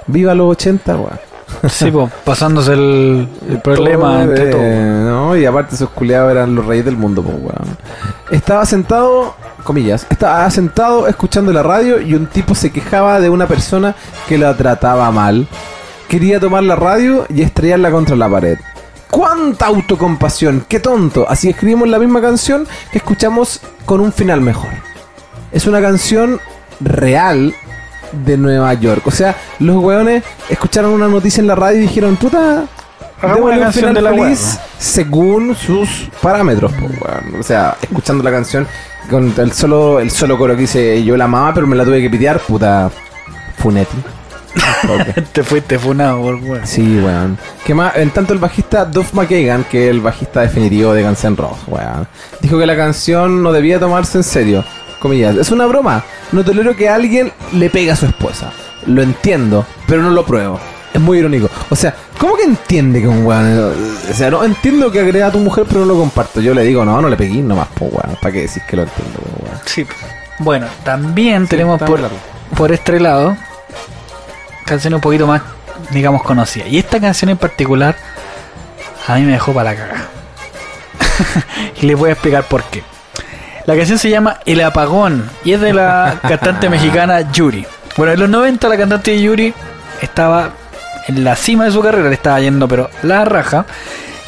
Viva 0.07 0.35
los 0.35 0.51
80, 0.53 0.97
weón. 0.97 1.28
Sí, 1.69 1.91
pues, 1.91 2.13
pasándose 2.25 2.73
el, 2.73 3.29
el 3.49 3.61
problema 3.61 4.13
Todo, 4.13 4.23
entre 4.23 4.51
todos. 4.51 4.65
No, 4.65 5.37
y 5.37 5.45
aparte 5.45 5.75
esos 5.75 5.91
culiados 5.91 6.31
eran 6.31 6.55
los 6.55 6.67
reyes 6.67 6.85
del 6.85 6.97
mundo, 6.97 7.23
pues, 7.23 7.37
weón. 7.37 7.77
Estaba 8.31 8.65
sentado, 8.67 9.35
comillas, 9.65 10.07
estaba 10.11 10.49
sentado 10.51 11.09
escuchando 11.09 11.53
la 11.53 11.63
radio 11.63 12.01
y 12.01 12.15
un 12.15 12.27
tipo 12.27 12.55
se 12.55 12.71
quejaba 12.71 13.21
de 13.21 13.31
una 13.31 13.47
persona 13.47 13.95
que 14.29 14.39
la 14.39 14.57
trataba 14.57 15.11
mal. 15.11 15.49
Quería 16.09 16.41
tomar 16.41 16.63
la 16.63 16.77
radio 16.77 17.27
y 17.29 17.43
estrellarla 17.43 17.91
contra 17.91 18.17
la 18.17 18.29
pared. 18.29 18.59
¡Cuánta 19.11 19.67
autocompasión! 19.67 20.65
¡Qué 20.69 20.81
tonto! 20.81 21.27
Así 21.29 21.49
escribimos 21.49 21.89
la 21.89 21.99
misma 21.99 22.21
canción 22.21 22.67
que 22.93 22.99
escuchamos 22.99 23.61
con 23.85 24.01
un 24.01 24.13
final 24.13 24.41
mejor. 24.41 24.71
Es 25.51 25.67
una 25.67 25.81
canción 25.81 26.41
real 26.81 27.55
de 28.13 28.37
Nueva 28.37 28.75
York. 28.75 29.07
O 29.07 29.11
sea, 29.11 29.37
los 29.59 29.77
weones 29.77 30.23
escucharon 30.49 30.93
una 30.93 31.09
noticia 31.09 31.41
en 31.41 31.47
la 31.47 31.55
radio 31.55 31.79
y 31.79 31.83
dijeron, 31.83 32.17
puta, 32.17 32.65
Hagamos 33.21 33.53
un 33.53 33.59
canción 33.59 33.95
de 33.95 34.01
la 34.01 34.11
feliz 34.11 34.59
según 34.79 35.55
sus 35.55 36.09
parámetros. 36.23 36.73
O 37.39 37.43
sea, 37.43 37.77
escuchando 37.83 38.23
la 38.23 38.31
canción 38.31 38.67
con 39.11 39.33
el 39.37 39.53
solo, 39.53 39.99
el 39.99 40.11
solo 40.11 40.39
coro 40.39 40.55
que 40.55 40.63
dice 40.63 41.03
yo 41.03 41.17
la 41.17 41.25
amaba 41.25 41.55
pero 41.55 41.67
me 41.67 41.75
la 41.75 41.85
tuve 41.85 42.01
que 42.01 42.11
pitear, 42.11 42.39
puta, 42.39 42.91
Funetti. 43.59 43.97
Ok. 44.89 45.25
Te 45.33 45.43
fuiste 45.43 45.79
funado 45.79 46.23
por 46.23 46.35
weón. 46.37 46.67
Sí, 46.67 47.01
weón. 47.01 47.39
Que 47.65 47.75
más, 47.75 47.97
en 47.97 48.11
tanto 48.11 48.33
el 48.33 48.39
bajista 48.39 48.85
Duff 48.85 49.13
McKagan, 49.15 49.65
que 49.65 49.87
es 49.87 49.91
el 49.91 50.01
bajista 50.01 50.43
definitivo 50.43 50.93
de 50.93 51.03
Guns 51.03 51.25
N' 51.25 51.37
Roses, 51.37 51.63
weón, 51.67 52.07
dijo 52.41 52.59
que 52.59 52.67
la 52.67 52.77
canción 52.77 53.43
no 53.43 53.53
debía 53.53 53.81
tomarse 53.81 54.19
en 54.19 54.25
serio. 54.25 54.65
Comillas, 54.99 55.37
es 55.37 55.51
una 55.51 55.67
broma. 55.67 56.05
No 56.33 56.45
tolero 56.45 56.75
que 56.77 56.89
alguien 56.89 57.33
le 57.53 57.71
pegue 57.71 57.91
a 57.91 57.97
su 57.97 58.07
esposa. 58.07 58.53
Lo 58.87 59.03
entiendo, 59.03 59.67
pero 59.87 60.03
no 60.03 60.11
lo 60.11 60.25
pruebo. 60.25 60.59
Es 60.93 61.01
muy 61.01 61.19
irónico. 61.19 61.49
O 61.71 61.77
sea, 61.77 61.95
¿cómo 62.19 62.37
que 62.37 62.45
entiende 62.45 63.01
que 63.01 63.09
un 63.09 63.25
weón... 63.25 63.75
O 64.11 64.15
sea, 64.15 64.31
no 64.31 64.45
entiendo 64.45 64.91
que 64.91 65.01
agrega 65.01 65.27
a 65.27 65.33
tu 65.33 65.39
mujer, 65.39 65.65
pero 65.69 65.81
no 65.81 65.87
lo 65.87 65.97
comparto. 65.97 66.41
Yo 66.41 66.55
le 66.55 66.63
digo, 66.63 66.85
no, 66.85 67.01
no 67.01 67.09
le 67.09 67.17
pegué 67.17 67.43
nomás, 67.43 67.69
po, 67.69 67.87
weón. 67.87 68.17
¿Para 68.21 68.33
qué 68.33 68.41
decís 68.43 68.63
que 68.69 68.77
lo 68.77 68.83
entiendo, 68.83 69.21
weón? 69.43 69.61
Sí. 69.65 69.87
Bueno, 70.39 70.67
también 70.85 71.47
tenemos 71.47 71.81
por, 71.81 72.01
largo. 72.01 72.17
por 72.57 72.73
este 72.73 73.01
lado 73.01 73.37
canciones 74.65 74.97
un 74.97 75.01
poquito 75.01 75.27
más 75.27 75.43
digamos, 75.91 76.23
conocida. 76.23 76.67
Y 76.67 76.79
esta 76.79 77.01
canción 77.01 77.31
en 77.31 77.37
particular 77.37 77.97
a 79.07 79.17
mí 79.17 79.23
me 79.23 79.33
dejó 79.33 79.53
para 79.53 79.73
la 79.73 79.77
cagada. 79.77 80.09
y 81.81 81.87
les 81.87 81.97
voy 81.97 82.11
a 82.11 82.13
explicar 82.13 82.45
por 82.45 82.63
qué. 82.65 82.83
La 83.69 83.77
canción 83.77 83.99
se 83.99 84.09
llama 84.09 84.39
El 84.47 84.63
Apagón 84.63 85.29
y 85.45 85.53
es 85.53 85.61
de 85.61 85.75
la 85.75 86.21
cantante 86.27 86.69
mexicana 86.71 87.31
Yuri. 87.31 87.67
Bueno, 87.99 88.15
en 88.15 88.21
los 88.21 88.31
90 88.31 88.67
la 88.67 88.79
cantante 88.79 89.21
Yuri 89.21 89.53
estaba 90.01 90.53
en 91.07 91.23
la 91.23 91.37
cima 91.37 91.67
de 91.67 91.73
su 91.73 91.83
carrera, 91.83 92.09
le 92.09 92.15
estaba 92.15 92.41
yendo 92.41 92.67
pero 92.67 92.89
la 93.03 93.27
raja. 93.27 93.67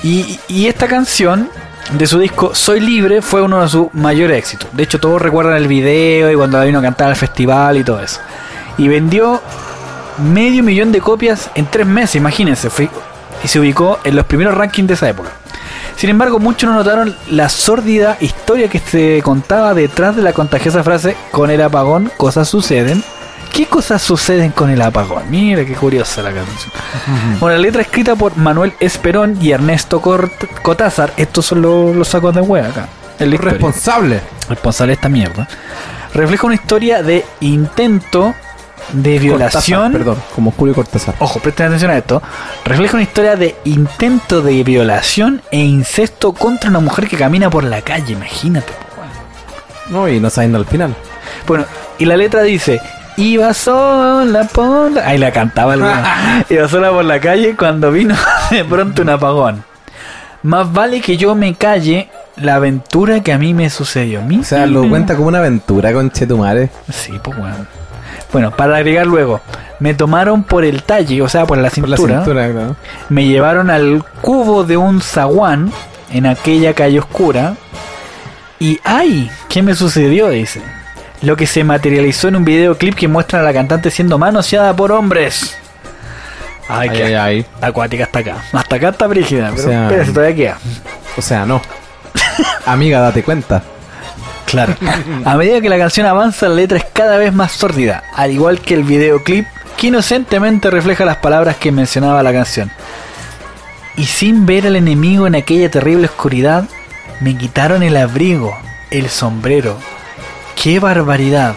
Y, 0.03 0.39
y 0.47 0.67
esta 0.67 0.89
canción 0.89 1.49
de 1.93 2.07
su 2.07 2.19
disco 2.19 2.55
Soy 2.55 2.81
Libre 2.81 3.23
fue 3.23 3.41
uno 3.41 3.63
de 3.63 3.69
sus 3.71 3.87
mayores 3.95 4.37
éxitos. 4.37 4.69
De 4.75 4.83
hecho, 4.83 5.01
todos 5.01 5.23
recuerdan 5.23 5.57
el 5.57 5.69
video 5.69 6.31
y 6.31 6.35
cuando 6.35 6.59
la 6.59 6.65
vino 6.65 6.79
a 6.79 6.83
cantar 6.83 7.09
al 7.09 7.17
festival 7.17 7.79
y 7.79 7.83
todo 7.83 8.03
eso. 8.03 8.21
Y 8.77 8.89
vendió 8.89 9.41
medio 10.19 10.63
millón 10.63 10.93
de 10.93 11.01
copias 11.01 11.49
en 11.55 11.65
tres 11.65 11.87
meses, 11.87 12.17
imagínense. 12.17 12.69
Fue, 12.69 12.91
y 13.43 13.49
se 13.49 13.59
ubicó 13.59 14.01
en 14.05 14.17
los 14.17 14.27
primeros 14.27 14.55
rankings 14.55 14.89
de 14.89 14.95
esa 14.95 15.09
época. 15.09 15.31
Sin 16.01 16.09
embargo, 16.09 16.39
muchos 16.39 16.71
no 16.71 16.77
notaron 16.77 17.15
la 17.29 17.51
sórdida 17.51 18.17
historia 18.21 18.69
que 18.69 18.79
se 18.79 19.21
contaba 19.23 19.75
detrás 19.75 20.17
de 20.17 20.23
la 20.23 20.33
contagiosa 20.33 20.83
frase 20.83 21.15
con 21.31 21.51
el 21.51 21.61
apagón 21.61 22.11
cosas 22.17 22.49
suceden. 22.49 23.05
¿Qué 23.53 23.67
cosas 23.67 24.01
suceden 24.01 24.51
con 24.53 24.71
el 24.71 24.81
apagón? 24.81 25.25
Mira 25.29 25.63
qué 25.67 25.75
curiosa 25.75 26.23
la 26.23 26.33
canción. 26.33 26.73
Bueno, 27.39 27.57
la 27.57 27.63
letra 27.63 27.83
escrita 27.83 28.17
por 28.17 28.35
Manuel 28.39 28.73
Esperón 28.81 29.37
y 29.43 29.51
Ernesto 29.51 30.01
Cort- 30.01 30.49
Cotázar. 30.63 31.13
Estos 31.19 31.45
son 31.45 31.61
los, 31.61 31.95
los 31.95 32.09
sacos 32.09 32.35
de 32.35 32.41
hueá 32.41 32.69
acá. 32.69 32.89
historia. 33.19 33.39
Responsable. 33.51 34.21
Responsable 34.49 34.93
de 34.93 34.95
esta 34.95 35.09
mierda. 35.11 35.49
Refleja 36.15 36.47
una 36.47 36.55
historia 36.55 37.03
de 37.03 37.27
intento 37.41 38.35
de 38.93 39.19
violación. 39.19 39.93
Cortázar, 39.93 39.93
perdón, 39.93 40.23
como 40.35 40.51
Julio 40.51 40.75
Cortázar. 40.75 41.15
Ojo, 41.19 41.41
presten 41.41 41.67
atención 41.67 41.91
a 41.91 41.99
esto. 41.99 42.23
Refleja 42.65 42.95
una 42.95 43.03
historia 43.03 43.37
de 43.37 43.57
intento 43.65 44.43
de 44.43 44.63
violación 44.63 45.43
e 45.51 45.59
incesto 45.59 46.33
contra 46.33 46.71
una 46.71 46.81
mujer 46.81 47.09
que 47.09 47.17
camina 47.17 47.51
por 47.51 47.65
la 47.65 47.83
calle. 47.83 48.13
Imagínate. 48.13 48.73
No, 49.89 50.09
y 50.09 50.21
no 50.21 50.31
sabiendo 50.31 50.59
al 50.59 50.67
final. 50.67 50.95
Bueno, 51.47 51.65
y 51.99 52.05
la 52.05 52.17
letra 52.17 52.43
dice: 52.43 52.81
Iba 53.17 53.53
sola 53.55 54.45
por 54.53 54.93
la... 54.93 55.07
Ahí 55.07 55.19
la 55.19 55.33
cantaba 55.33 55.75
el. 55.75 55.83
Iba 56.49 56.69
sola 56.69 56.91
por 56.91 57.05
la 57.05 57.21
calle 57.21 57.57
cuando 57.57 57.91
vino 57.91 58.15
de 58.51 58.65
pronto 58.65 59.03
un 59.03 59.11
apagón. 59.11 59.65
Más 60.43 60.73
vale 60.73 61.01
que 61.01 61.17
yo 61.17 61.35
me 61.35 61.55
calle 61.55 62.09
la 62.37 62.55
aventura 62.55 63.23
que 63.23 63.33
a 63.33 63.39
mí 63.39 63.53
me 63.53 63.69
sucedió. 63.69 64.23
O 64.41 64.45
sea, 64.45 64.67
lo 64.67 64.89
cuenta 64.89 65.15
como 65.15 65.29
una 65.29 65.39
aventura 65.39 65.93
con 65.93 66.11
Chetumare. 66.11 66.71
Sí, 66.91 67.13
pues 67.23 67.37
bueno. 67.37 67.67
Bueno, 68.33 68.51
para 68.53 68.77
agregar 68.77 69.07
luego, 69.07 69.41
me 69.81 69.95
tomaron 69.95 70.43
por 70.45 70.65
el 70.65 70.83
talle, 70.85 71.21
o 71.23 71.29
sea, 71.29 71.47
por 71.47 71.59
la 71.59 71.71
Por 71.71 71.89
la 71.89 71.97
cintura. 71.97 72.23
claro. 72.25 72.77
Me 73.09 73.25
llevaron 73.27 73.71
al 73.71 74.05
cubo 74.21 74.63
de 74.65 74.77
un 74.77 75.01
zaguán 75.01 75.73
en 76.13 76.27
aquella 76.27 76.75
calle 76.75 76.99
oscura. 77.01 77.55
Y 78.59 78.79
¡ay! 78.85 79.31
¿Qué 79.49 79.63
me 79.63 79.75
sucedió? 79.75 80.29
Dice. 80.29 80.61
Lo 81.23 81.37
que 81.37 81.47
se 81.47 81.65
materializó 81.65 82.29
en 82.29 82.37
un 82.37 82.45
videoclip 82.45 82.95
que 82.95 83.09
muestra 83.09 83.41
a 83.41 83.43
la 83.43 83.53
cantante 83.53 83.91
siendo 83.91 84.17
manoseada 84.19 84.75
por 84.77 84.93
hombres. 84.93 85.57
Ay, 86.69 86.89
Ay, 86.89 86.97
qué 86.97 87.05
ay, 87.05 87.15
ay. 87.15 87.47
acuática 87.61 88.05
hasta 88.05 88.21
acá. 88.21 88.37
Hasta 88.53 88.77
acá 88.77 88.89
está 88.91 89.07
brígida, 89.09 89.51
pero 89.57 89.63
sea- 89.69 89.85
espérate, 89.89 90.13
todavía 90.13 90.37
queda. 90.37 90.59
O 91.17 91.23
sea, 91.23 91.45
no. 91.45 91.61
Amiga, 92.67 93.01
date 93.01 93.23
cuenta. 93.25 93.63
Claro. 94.51 94.75
A 95.25 95.37
medida 95.37 95.61
que 95.61 95.69
la 95.69 95.79
canción 95.79 96.07
avanza, 96.07 96.49
la 96.49 96.57
letra 96.57 96.79
es 96.79 96.85
cada 96.93 97.17
vez 97.19 97.33
más 97.33 97.53
sórdida, 97.53 98.03
al 98.15 98.33
igual 98.33 98.61
que 98.61 98.75
el 98.75 98.83
videoclip, 98.83 99.47
que 99.77 99.87
inocentemente 99.87 100.71
refleja 100.71 101.05
las 101.05 101.19
palabras 101.19 101.57
que 101.57 101.71
mencionaba 101.71 102.23
la 102.23 102.33
canción. 102.33 102.71
Y 103.97 104.07
sin 104.07 104.47
ver 104.47 104.67
al 104.67 104.77
enemigo 104.77 105.27
en 105.27 105.35
aquella 105.37 105.71
terrible 105.71 106.07
oscuridad, 106.07 106.65
me 107.21 107.37
quitaron 107.37 107.83
el 107.83 107.97
abrigo, 107.97 108.57
el 108.91 109.09
sombrero. 109.09 109.77
¡Qué 110.61 110.81
barbaridad! 110.81 111.55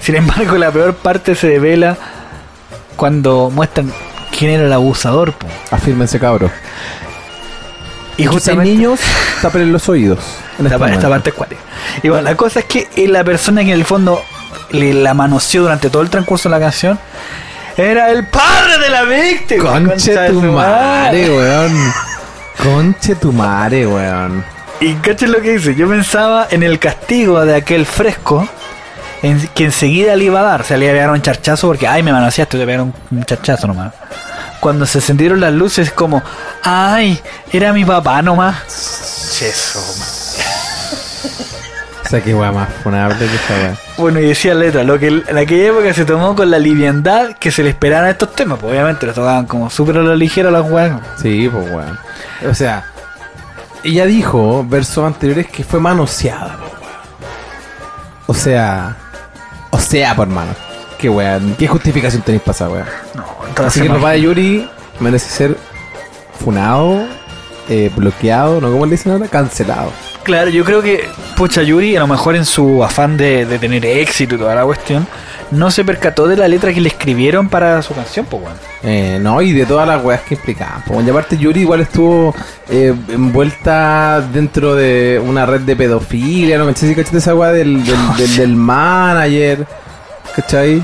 Sin 0.00 0.14
embargo, 0.16 0.56
la 0.58 0.70
peor 0.70 0.94
parte 0.94 1.34
se 1.34 1.48
devela 1.48 1.96
cuando 2.96 3.50
muestran 3.50 3.92
quién 4.36 4.52
era 4.52 4.64
el 4.64 4.72
abusador. 4.72 5.32
po. 5.32 5.46
Afírmense, 5.70 6.18
cabros. 6.20 6.50
Y 8.16 8.22
Y 8.22 8.26
justamente... 8.26 8.70
niños, 8.70 9.00
tapen 9.42 9.72
los 9.72 9.88
oídos. 9.88 10.20
En 10.60 10.66
Esta, 10.66 10.92
esta 10.92 11.08
parte 11.08 11.30
es 11.30 11.36
cuática. 11.36 11.60
Y 12.02 12.08
bueno, 12.08 12.22
la 12.22 12.36
cosa 12.36 12.60
es 12.60 12.66
que 12.66 12.88
eh, 12.96 13.08
la 13.08 13.24
persona 13.24 13.62
que 13.62 13.72
en 13.72 13.78
el 13.78 13.84
fondo 13.84 14.22
le 14.70 14.92
la 14.94 15.14
manoseó 15.14 15.62
durante 15.62 15.90
todo 15.90 16.02
el 16.02 16.10
transcurso 16.10 16.48
de 16.48 16.54
la 16.54 16.60
canción 16.60 16.98
era 17.76 18.10
el 18.10 18.26
padre 18.26 18.78
de 18.78 18.90
la 18.90 19.02
víctima. 19.02 19.70
Conche 19.70 20.28
tu 20.28 20.42
madre, 20.42 21.30
weón. 21.30 21.92
Conche 22.62 23.14
tu 23.14 23.32
madre, 23.32 23.86
weón. 23.86 24.44
Y 24.80 24.94
cachen 24.94 25.32
lo 25.32 25.40
que 25.40 25.52
dice. 25.52 25.74
Yo 25.74 25.88
pensaba 25.88 26.48
en 26.50 26.62
el 26.62 26.78
castigo 26.78 27.44
de 27.44 27.54
aquel 27.54 27.86
fresco 27.86 28.48
en, 29.22 29.46
que 29.48 29.64
enseguida 29.64 30.16
le 30.16 30.24
iba 30.24 30.40
a 30.40 30.42
dar. 30.42 30.60
O 30.62 30.64
sea, 30.64 30.76
le 30.76 30.86
iba 30.86 30.92
a 30.92 30.96
pegar 30.96 31.10
un 31.10 31.22
charchazo 31.22 31.68
porque, 31.68 31.86
ay, 31.86 32.02
me 32.02 32.12
manoseaste, 32.12 32.58
te 32.58 32.66
pegaron 32.66 32.94
un, 33.10 33.18
un 33.18 33.24
charchazo 33.24 33.66
nomás. 33.66 33.92
Cuando 34.60 34.84
se 34.84 34.98
encendieron 34.98 35.40
las 35.40 35.52
luces, 35.52 35.88
es 35.88 35.92
como, 35.94 36.22
ay, 36.62 37.18
era 37.52 37.72
mi 37.72 37.84
papá 37.84 38.20
nomás. 38.20 38.56
Eso, 39.40 39.78
O 39.78 40.19
sea, 42.10 42.20
qué 42.22 42.34
weá 42.34 42.50
más 42.50 42.68
funable 42.82 43.18
que 43.18 43.34
esta 43.34 43.54
weá. 43.54 43.76
Bueno, 43.96 44.20
y 44.20 44.26
decía 44.26 44.54
letra, 44.54 44.82
lo 44.82 44.98
que 44.98 45.08
en 45.08 45.38
aquella 45.38 45.68
época 45.68 45.94
se 45.94 46.04
tomó 46.04 46.34
con 46.34 46.50
la 46.50 46.58
liviandad 46.58 47.36
que 47.36 47.50
se 47.50 47.62
le 47.62 47.70
esperaban 47.70 48.06
a 48.06 48.10
estos 48.10 48.34
temas, 48.34 48.58
pues 48.58 48.72
obviamente 48.72 49.06
los 49.06 49.14
tocaban 49.14 49.46
como 49.46 49.70
súper 49.70 49.98
a 49.98 50.02
la 50.02 50.16
ligera 50.16 50.50
las 50.50 50.68
weas. 50.68 51.00
Sí, 51.20 51.48
pues 51.50 51.70
weón. 51.70 51.98
O 52.48 52.54
sea, 52.54 52.84
ella 53.84 54.06
dijo, 54.06 54.64
versos 54.68 55.04
anteriores, 55.06 55.46
que 55.48 55.64
fue 55.64 55.80
manoseada, 55.80 56.56
weón. 56.58 56.80
O 58.26 58.34
sea, 58.34 58.96
o 59.70 59.78
sea, 59.78 60.14
por 60.14 60.28
mano. 60.28 60.52
Qué 60.98 61.08
weón, 61.08 61.54
qué 61.58 61.66
justificación 61.66 62.22
tenéis 62.22 62.42
para 62.42 62.56
esa 62.56 62.68
weón. 62.68 62.86
No, 63.14 63.24
Así 63.64 63.80
que 63.80 63.86
el 63.86 63.92
papá 63.92 64.10
de 64.12 64.22
Yuri 64.22 64.70
merece 64.98 65.30
ser 65.30 65.56
funado, 66.42 67.06
eh, 67.70 67.90
bloqueado, 67.94 68.60
¿no? 68.60 68.70
¿Cómo 68.70 68.84
le 68.84 68.92
dicen 68.92 69.12
ahora? 69.12 69.28
Cancelado. 69.28 69.90
Claro, 70.24 70.50
yo 70.50 70.64
creo 70.64 70.82
que 70.82 71.08
Pucha 71.36 71.62
Yuri, 71.62 71.96
a 71.96 72.00
lo 72.00 72.06
mejor 72.06 72.36
en 72.36 72.44
su 72.44 72.84
afán 72.84 73.16
de, 73.16 73.46
de 73.46 73.58
tener 73.58 73.86
éxito 73.86 74.34
y 74.34 74.38
toda 74.38 74.54
la 74.54 74.64
cuestión, 74.64 75.06
no 75.50 75.70
se 75.70 75.84
percató 75.84 76.28
de 76.28 76.36
la 76.36 76.46
letra 76.46 76.72
que 76.72 76.80
le 76.80 76.88
escribieron 76.88 77.48
para 77.48 77.80
su 77.82 77.94
canción, 77.94 78.26
pues 78.26 78.42
weón. 78.42 78.56
Eh, 78.82 79.18
no, 79.20 79.40
y 79.40 79.52
de 79.52 79.66
todas 79.66 79.88
las 79.88 80.04
weas 80.04 80.20
que 80.22 80.34
implicaban. 80.34 80.82
po. 80.82 81.00
Y 81.00 81.08
aparte 81.08 81.38
Yuri 81.38 81.60
igual 81.60 81.80
estuvo 81.80 82.34
eh, 82.68 82.94
envuelta 83.08 84.20
dentro 84.32 84.74
de 84.74 85.20
una 85.24 85.46
red 85.46 85.60
de 85.62 85.76
pedofilia, 85.76 86.58
¿no? 86.58 86.66
¿Cachai? 86.66 86.94
¿Cachai? 86.94 87.16
Esa 87.16 87.34
wea 87.34 87.52
del, 87.52 87.84
del, 87.84 87.98
del, 88.18 88.36
del 88.36 88.56
manager, 88.56 89.66
¿cachai? 90.36 90.82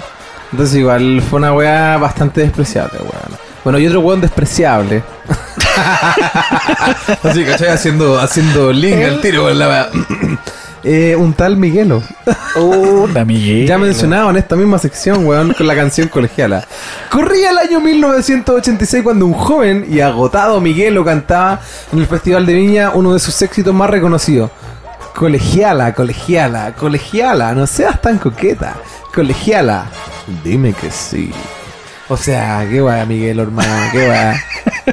Entonces 0.52 0.76
igual 0.78 1.22
fue 1.28 1.38
una 1.38 1.52
wea 1.52 1.96
bastante 1.98 2.40
despreciable, 2.40 2.98
weón. 3.00 3.45
Bueno, 3.66 3.80
y 3.80 3.86
otro 3.88 3.98
weón 3.98 4.20
despreciable. 4.20 5.02
Así, 7.24 7.44
¿cachai? 7.44 7.70
Haciendo, 7.70 8.20
haciendo 8.20 8.72
link 8.72 9.02
al 9.02 9.20
tiro 9.20 9.42
con 9.42 9.58
la. 9.58 9.90
Eh, 10.84 11.16
un 11.16 11.32
tal 11.32 11.56
Miguelo. 11.56 12.00
Oh, 12.54 13.08
la 13.12 13.24
Miguel. 13.24 13.66
Ya 13.66 13.76
mencionado 13.76 14.30
en 14.30 14.36
esta 14.36 14.54
misma 14.54 14.78
sección, 14.78 15.26
weón, 15.26 15.52
con 15.52 15.66
la 15.66 15.74
canción 15.74 16.06
colegiala. 16.06 16.64
Corría 17.10 17.50
el 17.50 17.58
año 17.58 17.80
1986 17.80 19.02
cuando 19.02 19.26
un 19.26 19.32
joven 19.32 19.84
y 19.90 19.98
agotado 19.98 20.60
Miguelo 20.60 21.04
cantaba 21.04 21.60
en 21.92 21.98
el 21.98 22.06
Festival 22.06 22.46
de 22.46 22.54
Viña 22.54 22.92
uno 22.94 23.14
de 23.14 23.18
sus 23.18 23.42
éxitos 23.42 23.74
más 23.74 23.90
reconocidos. 23.90 24.52
Colegiala, 25.12 25.92
colegiala, 25.92 26.72
colegiala, 26.72 27.52
no 27.52 27.66
seas 27.66 28.00
tan 28.00 28.18
coqueta. 28.18 28.76
Colegiala, 29.12 29.86
dime 30.44 30.72
que 30.72 30.92
sí. 30.92 31.32
O 32.08 32.16
sea, 32.16 32.64
qué 32.70 32.80
va, 32.80 33.04
Miguel, 33.04 33.40
hermano, 33.40 33.68
qué 33.92 34.08
va. 34.08 34.34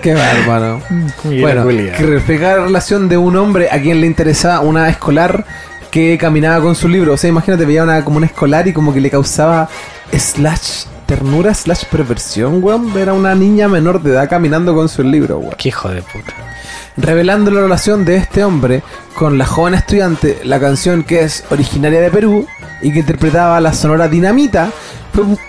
Qué 0.01 0.13
va, 0.15 0.31
hermano. 0.31 0.81
Miguel 1.23 1.41
Bueno, 1.41 1.63
Julia. 1.63 1.93
que 1.93 2.03
refleja 2.05 2.57
la 2.57 2.63
relación 2.65 3.07
de 3.07 3.17
un 3.17 3.35
hombre 3.35 3.69
a 3.71 3.79
quien 3.79 4.01
le 4.01 4.07
interesaba 4.07 4.61
una 4.61 4.89
escolar 4.89 5.45
que 5.91 6.17
caminaba 6.17 6.59
con 6.63 6.73
su 6.75 6.87
libro. 6.87 7.13
O 7.13 7.17
sea, 7.17 7.29
imagínate, 7.29 7.65
veía 7.65 7.83
una, 7.83 8.03
como 8.03 8.17
una 8.17 8.25
escolar 8.25 8.67
y 8.67 8.73
como 8.73 8.91
que 8.93 8.99
le 8.99 9.11
causaba 9.11 9.69
slash 10.11 10.85
ternura, 11.05 11.53
slash 11.53 11.83
perversión, 11.91 12.63
weón. 12.63 12.91
Ver 12.93 13.09
a 13.09 13.13
una 13.13 13.35
niña 13.35 13.67
menor 13.67 14.01
de 14.01 14.11
edad 14.11 14.27
caminando 14.27 14.73
con 14.73 14.89
su 14.89 15.03
libro, 15.03 15.37
weón. 15.37 15.53
Qué 15.57 15.69
hijo 15.69 15.89
de 15.89 16.01
puta. 16.01 16.33
Revelando 16.97 17.51
la 17.51 17.61
relación 17.61 18.05
de 18.05 18.15
este 18.17 18.43
hombre 18.43 18.81
con 19.15 19.37
la 19.37 19.45
joven 19.45 19.75
estudiante, 19.75 20.39
la 20.43 20.59
canción 20.59 21.03
que 21.03 21.21
es 21.21 21.43
originaria 21.51 22.01
de 22.01 22.09
Perú 22.09 22.47
y 22.81 22.91
que 22.91 22.99
interpretaba 22.99 23.59
la 23.61 23.73
sonora 23.73 24.07
Dinamita, 24.07 24.71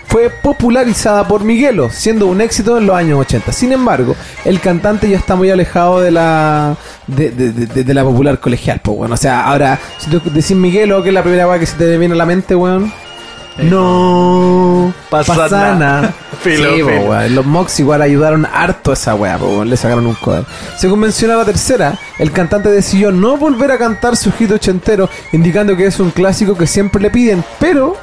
fue, 0.06 0.30
popularizada 0.42 1.26
por 1.26 1.42
Miguelo, 1.42 1.90
siendo 1.90 2.26
un 2.26 2.40
éxito 2.40 2.78
en 2.78 2.86
los 2.86 2.96
años 2.96 3.18
80. 3.20 3.52
Sin 3.52 3.72
embargo, 3.72 4.14
el 4.44 4.60
cantante 4.60 5.08
ya 5.08 5.16
está 5.16 5.34
muy 5.34 5.50
alejado 5.50 6.00
de 6.00 6.10
la 6.10 6.76
de, 7.06 7.30
de- 7.30 7.52
de- 7.52 7.84
de 7.84 7.94
la 7.94 8.04
popular 8.04 8.38
colegial, 8.38 8.80
pues 8.82 8.96
bueno. 8.96 9.14
O 9.14 9.18
sea, 9.18 9.44
ahora, 9.46 9.78
si 9.98 10.10
tú 10.10 10.20
decís 10.24 10.52
Miguelo, 10.56 11.02
que 11.02 11.08
es 11.08 11.14
la 11.14 11.22
primera 11.22 11.48
weá 11.48 11.58
que 11.58 11.66
se 11.66 11.76
te 11.76 11.98
viene 11.98 12.14
a 12.14 12.18
la 12.18 12.26
mente, 12.26 12.54
weón. 12.54 12.92
No 13.56 14.92
Pasa 15.10 15.34
pasa, 15.36 15.56
nada. 15.56 15.74
nada. 15.76 16.14
Filo, 16.42 16.70
po, 16.84 17.10
weón. 17.10 17.34
Los 17.34 17.46
Mox 17.46 17.78
igual 17.80 18.02
ayudaron 18.02 18.46
harto 18.52 18.90
a 18.90 18.94
esa 18.94 19.14
weá, 19.14 19.38
le 19.64 19.76
sacaron 19.76 20.06
un 20.06 20.14
cover. 20.14 20.44
Según 20.76 21.00
menciona 21.00 21.36
la 21.36 21.44
tercera, 21.44 21.98
el 22.18 22.32
cantante 22.32 22.68
decidió 22.70 23.12
no 23.12 23.36
volver 23.36 23.70
a 23.72 23.78
cantar 23.78 24.16
su 24.16 24.32
hit 24.32 24.50
ochentero, 24.52 25.08
indicando 25.32 25.76
que 25.76 25.86
es 25.86 26.00
un 26.00 26.10
clásico 26.10 26.56
que 26.56 26.66
siempre 26.66 27.00
le 27.00 27.10
piden, 27.10 27.44
pero 27.60 27.96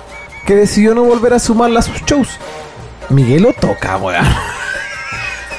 que 0.45 0.55
decidió 0.55 0.93
no 0.93 1.03
volver 1.03 1.33
a 1.33 1.39
sumarla 1.39 1.79
a 1.79 1.83
sus 1.83 2.01
shows. 2.05 2.29
Miguelo 3.09 3.53
toca, 3.59 3.97
weón. 3.97 4.25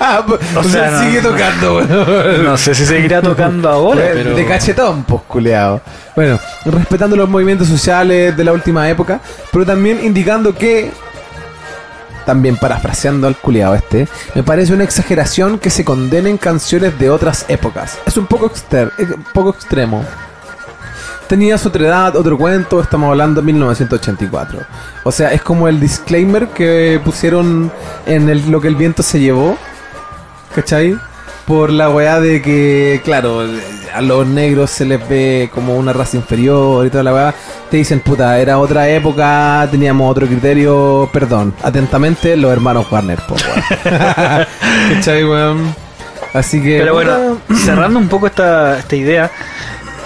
Ah, 0.04 0.24
po- 0.26 0.34
o, 0.58 0.64
sea, 0.64 0.88
sea, 0.88 0.90
no, 0.90 1.02
sigue 1.04 1.20
tocando, 1.20 1.76
weón. 1.76 2.44
No 2.44 2.56
sé 2.56 2.74
si 2.74 2.84
seguirá 2.84 3.22
tocando 3.22 3.68
ahora, 3.68 4.02
pero... 4.12 4.34
De 4.34 4.44
cachetón, 4.44 5.04
pues, 5.04 5.22
culeado. 5.28 5.80
Bueno, 6.16 6.40
respetando 6.64 7.14
los 7.14 7.28
movimientos 7.28 7.68
sociales 7.68 8.36
de 8.36 8.42
la 8.44 8.50
última 8.52 8.88
época, 8.90 9.20
pero 9.52 9.64
también 9.64 10.04
indicando 10.04 10.54
que. 10.56 10.90
También 12.26 12.56
parafraseando 12.56 13.26
al 13.28 13.36
culeado 13.36 13.74
este, 13.74 14.06
me 14.34 14.42
parece 14.42 14.72
una 14.72 14.84
exageración 14.84 15.58
que 15.58 15.70
se 15.70 15.84
condenen 15.84 16.36
canciones 16.36 16.98
de 16.98 17.10
otras 17.10 17.44
épocas. 17.48 17.98
Es 18.06 18.16
un 18.16 18.26
poco, 18.26 18.46
exter 18.46 18.92
eh, 18.98 19.06
poco 19.32 19.50
extremo. 19.50 20.04
Tenías 21.32 21.64
otra 21.64 21.86
edad, 21.86 22.14
otro 22.16 22.36
cuento, 22.36 22.78
estamos 22.78 23.08
hablando 23.08 23.40
de 23.40 23.46
1984. 23.46 24.66
O 25.02 25.10
sea, 25.10 25.32
es 25.32 25.40
como 25.40 25.66
el 25.66 25.80
disclaimer 25.80 26.48
que 26.48 27.00
pusieron 27.02 27.72
en 28.04 28.28
el, 28.28 28.50
lo 28.50 28.60
que 28.60 28.68
el 28.68 28.76
viento 28.76 29.02
se 29.02 29.18
llevó. 29.18 29.56
¿Cachai? 30.54 30.94
Por 31.46 31.70
la 31.70 31.88
weá 31.88 32.20
de 32.20 32.42
que, 32.42 33.00
claro, 33.02 33.46
a 33.94 34.02
los 34.02 34.26
negros 34.26 34.72
se 34.72 34.84
les 34.84 35.08
ve 35.08 35.48
como 35.54 35.74
una 35.74 35.94
raza 35.94 36.18
inferior 36.18 36.84
y 36.84 36.90
toda 36.90 37.02
la 37.02 37.14
weá. 37.14 37.34
Te 37.70 37.78
dicen, 37.78 38.00
puta, 38.00 38.38
era 38.38 38.58
otra 38.58 38.90
época, 38.90 39.66
teníamos 39.70 40.10
otro 40.10 40.26
criterio, 40.26 41.08
perdón. 41.14 41.54
Atentamente, 41.62 42.36
los 42.36 42.52
hermanos 42.52 42.92
Warner, 42.92 43.20
po, 43.26 43.36
weón. 43.36 43.66
¿Cachai, 44.96 45.24
weón? 45.24 45.74
Así 46.34 46.62
que. 46.62 46.78
Pero 46.78 46.94
bueno, 46.94 47.38
cerrando 47.56 47.98
un 47.98 48.08
poco 48.08 48.26
esta, 48.26 48.78
esta 48.78 48.96
idea, 48.96 49.30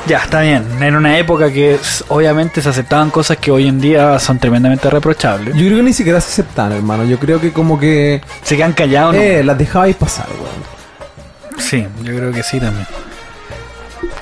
ya 0.06 0.18
está 0.18 0.40
bien. 0.40 0.64
Era 0.80 0.96
una 0.96 1.18
época 1.18 1.50
que 1.52 1.78
obviamente 2.08 2.62
se 2.62 2.68
aceptaban 2.68 3.10
cosas 3.10 3.36
que 3.38 3.50
hoy 3.50 3.66
en 3.66 3.80
día 3.80 4.18
son 4.18 4.38
tremendamente 4.38 4.88
reprochables. 4.88 5.54
Yo 5.54 5.66
creo 5.66 5.78
que 5.78 5.82
ni 5.82 5.92
siquiera 5.92 6.20
se 6.20 6.28
aceptan, 6.28 6.72
hermano. 6.72 7.04
Yo 7.04 7.18
creo 7.18 7.40
que 7.40 7.52
como 7.52 7.78
que. 7.78 8.22
Se 8.42 8.56
quedan 8.56 8.72
callados, 8.72 9.14
¿no? 9.14 9.20
Eh, 9.20 9.42
las 9.42 9.58
dejabais 9.58 9.96
pasar, 9.96 10.26
weón. 10.28 11.60
Sí, 11.60 11.86
yo 12.02 12.14
creo 12.16 12.32
que 12.32 12.42
sí 12.42 12.60
también. 12.60 12.86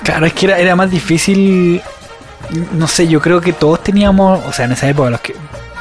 Claro, 0.03 0.25
es 0.25 0.33
que 0.33 0.47
era, 0.47 0.59
era 0.59 0.75
más 0.75 0.89
difícil. 0.89 1.81
No 2.73 2.87
sé, 2.87 3.07
yo 3.07 3.21
creo 3.21 3.41
que 3.41 3.53
todos 3.53 3.83
teníamos, 3.83 4.43
o 4.45 4.51
sea, 4.51 4.65
en 4.65 4.71
esa 4.73 4.87
época, 4.87 5.09
los 5.09 5.19
que, 5.19 5.35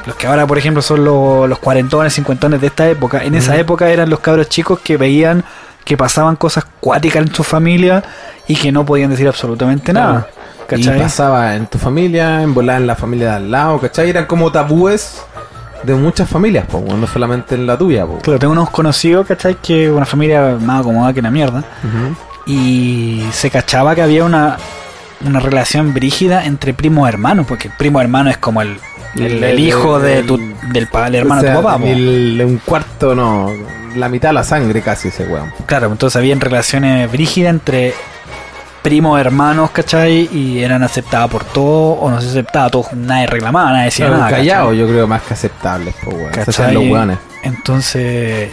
los 0.07 0.17
que 0.17 0.27
ahora, 0.27 0.47
por 0.47 0.57
ejemplo, 0.57 0.83
son 0.83 1.05
los, 1.05 1.49
los 1.49 1.59
cuarentones, 1.59 2.15
cincuentones 2.15 2.61
de 2.61 2.69
esta 2.69 2.89
época, 2.89 3.23
en 3.23 3.35
esa 3.35 3.57
época 3.57 3.91
eran 3.91 4.09
los 4.09 4.21
cabros 4.21 4.49
chicos 4.49 4.81
que 4.81 4.97
veían 4.97 5.45
que 5.85 5.97
pasaban 5.97 6.37
cosas 6.37 6.65
cuáticas 6.81 7.27
en 7.27 7.35
su 7.35 7.45
familia 7.45 8.03
y 8.49 8.57
que 8.57 8.73
no 8.73 8.85
podían 8.85 9.11
decir 9.11 9.29
absolutamente 9.29 9.93
nada. 9.93 10.27
Y 10.63 10.67
¿Cachai? 10.67 10.99
pasaba 10.99 11.55
en 11.57 11.67
tu 11.67 11.77
familia, 11.79 12.43
en 12.43 12.55
volar 12.55 12.81
en 12.81 12.87
la 12.87 12.97
familia 12.97 13.31
de 13.31 13.37
al 13.37 13.51
lado, 13.51 13.79
¿cachai? 13.81 14.09
Eran 14.09 14.25
como 14.27 14.51
tabúes 14.51 15.21
de 15.83 15.95
muchas 15.95 16.27
familias, 16.29 16.67
po, 16.67 16.83
no 16.97 17.07
solamente 17.07 17.55
en 17.55 17.67
la 17.67 17.77
tuya, 17.77 18.07
po. 18.07 18.19
Claro, 18.23 18.39
tengo 18.39 18.53
unos 18.53 18.71
conocidos, 18.71 19.27
¿cachai? 19.27 19.57
Que 19.57 19.91
una 19.91 20.07
familia 20.07 20.57
más 20.59 20.81
acomodada 20.81 21.13
que 21.13 21.21
la 21.23 21.31
mierda. 21.31 21.59
Ujú. 21.59 22.17
y 22.47 23.23
se 23.33 23.51
cachaba 23.51 23.95
que 23.95 24.03
había 24.03 24.25
una, 24.25 24.57
una 25.27 25.41
relación 25.41 25.93
brígida 25.95 26.45
entre 26.47 26.75
primos 26.75 27.09
hermanos, 27.09 27.47
porque 27.49 27.69
el 27.69 27.75
primo 27.75 28.01
hermano 28.01 28.29
es 28.31 28.37
como 28.39 28.61
el, 28.63 28.77
el, 29.17 29.23
El- 29.25 29.45
el 29.45 29.61
hijo 29.61 29.99
de 29.99 30.23
tu, 30.23 30.37
del, 30.39 30.89
del 30.91 31.15
hermano 31.15 31.41
O 31.41 31.45
sea, 31.45 31.51
de 31.53 31.57
tu 31.59 31.63
papá. 31.63 31.85
el- 31.85 32.43
un 32.47 32.59
cuarto, 32.59 33.15
no, 33.15 33.51
la 33.97 34.09
mitad 34.09 34.31
de 34.31 34.35
la 34.35 34.45
sangre 34.45 34.83
casi 34.83 35.09
ese 35.09 35.25
weón. 35.27 35.53
Claro, 35.67 35.87
entonces 35.91 36.17
habían 36.17 36.41
relaciones 36.41 37.11
brígidas 37.11 37.51
entre 37.51 37.95
primos 38.83 39.19
hermanos, 39.19 39.71
¿cachai? 39.71 40.29
Y 40.33 40.63
eran 40.63 40.83
aceptadas 40.83 41.31
por 41.31 41.45
todos, 41.45 41.99
o 42.01 42.11
no 42.11 42.21
se 42.21 42.29
aceptaba, 42.29 42.69
todos, 42.69 42.93
nadie 42.93 43.27
reclamaba, 43.27 43.71
nadie 43.73 43.87
decía 43.87 44.07
Claro, 44.07 44.21
nada. 44.23 44.31
callado, 44.37 44.65
¿cachai? 44.67 44.79
yo 44.79 44.87
creo 44.89 45.07
más 45.07 45.23
que 45.23 45.35
aceptables, 45.35 45.95
po, 46.05 46.11
weón. 46.11 46.31
Esos 46.33 46.45
¿Cachai? 46.47 46.65
son 46.67 46.75
los 46.75 46.93
weones. 46.93 47.19
Entonces, 47.43 48.03
eh, 48.03 48.53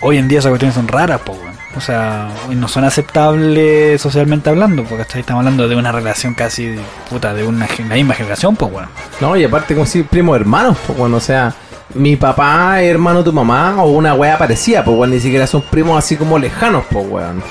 hoy 0.00 0.16
en 0.18 0.28
día 0.28 0.38
esas 0.38 0.50
cuestiones 0.50 0.74
son 0.74 0.88
raras, 0.88 1.20
po, 1.20 1.32
weón. 1.32 1.56
O 1.76 1.80
sea, 1.82 2.30
no 2.48 2.68
son 2.68 2.84
aceptables 2.84 4.00
socialmente 4.00 4.48
hablando, 4.48 4.82
porque 4.84 5.02
estamos 5.18 5.40
hablando 5.40 5.68
de 5.68 5.76
una 5.76 5.92
relación 5.92 6.32
casi, 6.32 6.74
puta, 7.10 7.34
de 7.34 7.44
una, 7.44 7.66
la 7.88 7.94
misma 7.96 8.14
generación, 8.14 8.56
pues, 8.56 8.72
weón. 8.72 8.88
No, 9.20 9.36
y 9.36 9.44
aparte 9.44 9.74
como 9.74 9.84
si 9.84 10.02
primos 10.04 10.36
hermanos, 10.40 10.78
pues 10.86 10.98
bueno, 10.98 11.18
o 11.18 11.20
sea, 11.20 11.52
mi 11.96 12.16
papá 12.16 12.82
es 12.82 12.90
hermano 12.90 13.20
de 13.20 13.24
tu 13.24 13.32
mamá 13.32 13.82
o 13.82 13.90
una 13.90 14.14
wea 14.14 14.38
parecida, 14.38 14.84
pues 14.84 14.96
bueno, 14.96 15.14
ni 15.14 15.20
siquiera 15.20 15.46
son 15.46 15.62
primos 15.62 15.98
así 15.98 16.16
como 16.16 16.38
lejanos, 16.38 16.84
pues 16.90 17.06
weón. 17.08 17.42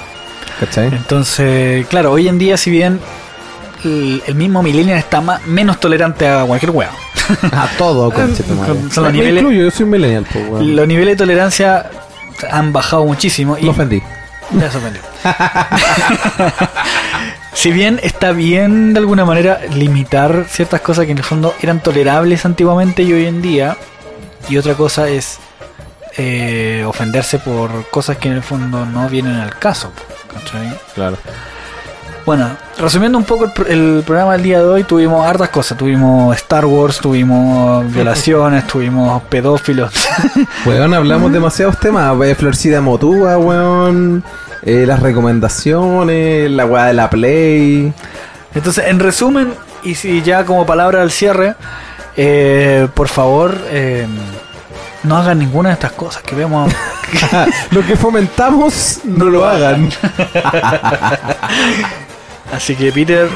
¿Cachai? 0.60 0.88
Entonces, 0.88 1.86
claro, 1.88 2.12
hoy 2.14 2.28
en 2.28 2.38
día, 2.38 2.58
si 2.58 2.72
bien 2.72 3.00
el, 3.84 4.24
el 4.26 4.36
mismo 4.36 4.64
millennial 4.64 4.98
está 4.98 5.22
más, 5.22 5.46
menos 5.46 5.80
tolerante 5.80 6.28
a 6.28 6.44
cualquier 6.46 6.72
weá, 6.72 6.92
A 7.52 7.68
todo, 7.78 8.10
conchetumadre. 8.12 8.74
Con- 8.74 8.92
son 8.92 9.04
los 9.06 9.14
Me 9.14 9.20
niveles- 9.20 9.40
incluyo, 9.42 9.64
yo 9.64 9.72
soy 9.72 9.86
millennial, 9.86 10.26
pues 10.32 10.48
weón. 10.50 10.76
los 10.76 10.88
niveles 10.88 11.14
de 11.14 11.18
tolerancia 11.18 11.90
han 12.52 12.72
bajado 12.72 13.06
muchísimo. 13.06 13.58
Y 13.58 13.64
Me 13.64 13.70
ofendí. 13.70 14.02
me 14.52 14.70
sorprendió. 14.72 15.02
si 17.54 17.72
bien 17.72 18.00
está 18.04 18.32
bien 18.32 18.94
de 18.94 19.00
alguna 19.00 19.26
manera 19.26 19.60
limitar 19.74 20.46
ciertas 20.50 20.82
cosas 20.82 21.06
que 21.06 21.12
en 21.12 21.18
el 21.18 21.24
fondo 21.24 21.54
eran 21.62 21.82
tolerables 21.82 22.46
antiguamente 22.46 23.04
y 23.04 23.14
hoy 23.14 23.26
en 23.26 23.42
día, 23.42 23.78
y 24.50 24.58
otra 24.58 24.74
cosa 24.76 25.08
es 25.10 25.38
eh, 26.18 26.84
ofenderse 26.88 27.40
por 27.40 27.90
cosas 27.90 28.18
que 28.18 28.28
en 28.30 28.36
el 28.36 28.44
fondo 28.44 28.86
no 28.86 29.08
vienen 29.10 29.36
al 29.36 29.58
caso. 29.58 29.92
¿cachai? 30.34 30.74
Claro. 30.94 31.18
Bueno, 32.26 32.50
resumiendo 32.80 33.20
un 33.20 33.24
poco 33.24 33.46
el, 33.46 33.68
el 33.98 34.04
programa 34.04 34.34
del 34.34 34.42
día 34.42 34.58
de 34.60 34.66
hoy, 34.66 34.84
tuvimos 34.84 35.24
hartas 35.28 35.50
cosas. 35.50 35.78
Tuvimos 35.78 36.36
Star 36.38 36.66
Wars, 36.66 36.98
tuvimos 37.00 37.92
violaciones, 37.94 38.66
tuvimos 38.66 39.22
pedófilos. 39.24 39.94
Weón, 40.66 40.94
hablamos 40.96 41.32
demasiados 41.32 41.80
temas. 41.80 42.16
eh, 42.24 42.34
Florcida 42.34 42.82
Motúa, 42.82 43.38
weón. 43.38 44.24
eh, 44.64 44.86
las 44.88 45.02
recomendaciones, 45.02 46.50
la 46.50 46.66
weá 46.66 46.86
de 46.86 46.94
la 46.94 47.10
Play. 47.12 47.94
Entonces, 48.56 48.86
en 48.88 49.00
resumen, 49.00 49.54
y 49.84 49.94
si 49.94 50.24
ya 50.24 50.46
como 50.46 50.66
palabra 50.66 51.04
al 51.04 51.12
cierre, 51.12 51.54
eh, 52.18 52.88
por 52.94 53.08
favor, 53.08 53.58
eh, 53.70 54.08
no 55.04 55.18
hagan 55.18 55.40
ninguna 55.40 55.70
de 55.70 55.74
estas 55.74 55.92
cosas 55.94 56.24
que 56.24 56.36
vemos. 56.36 56.72
lo 57.72 57.86
que 57.86 57.96
fomentamos, 57.96 59.02
no 59.04 59.26
lo 59.26 59.46
hagan. 59.46 59.90
Así 62.54 62.76
que, 62.76 62.92
Peter, 62.92 63.28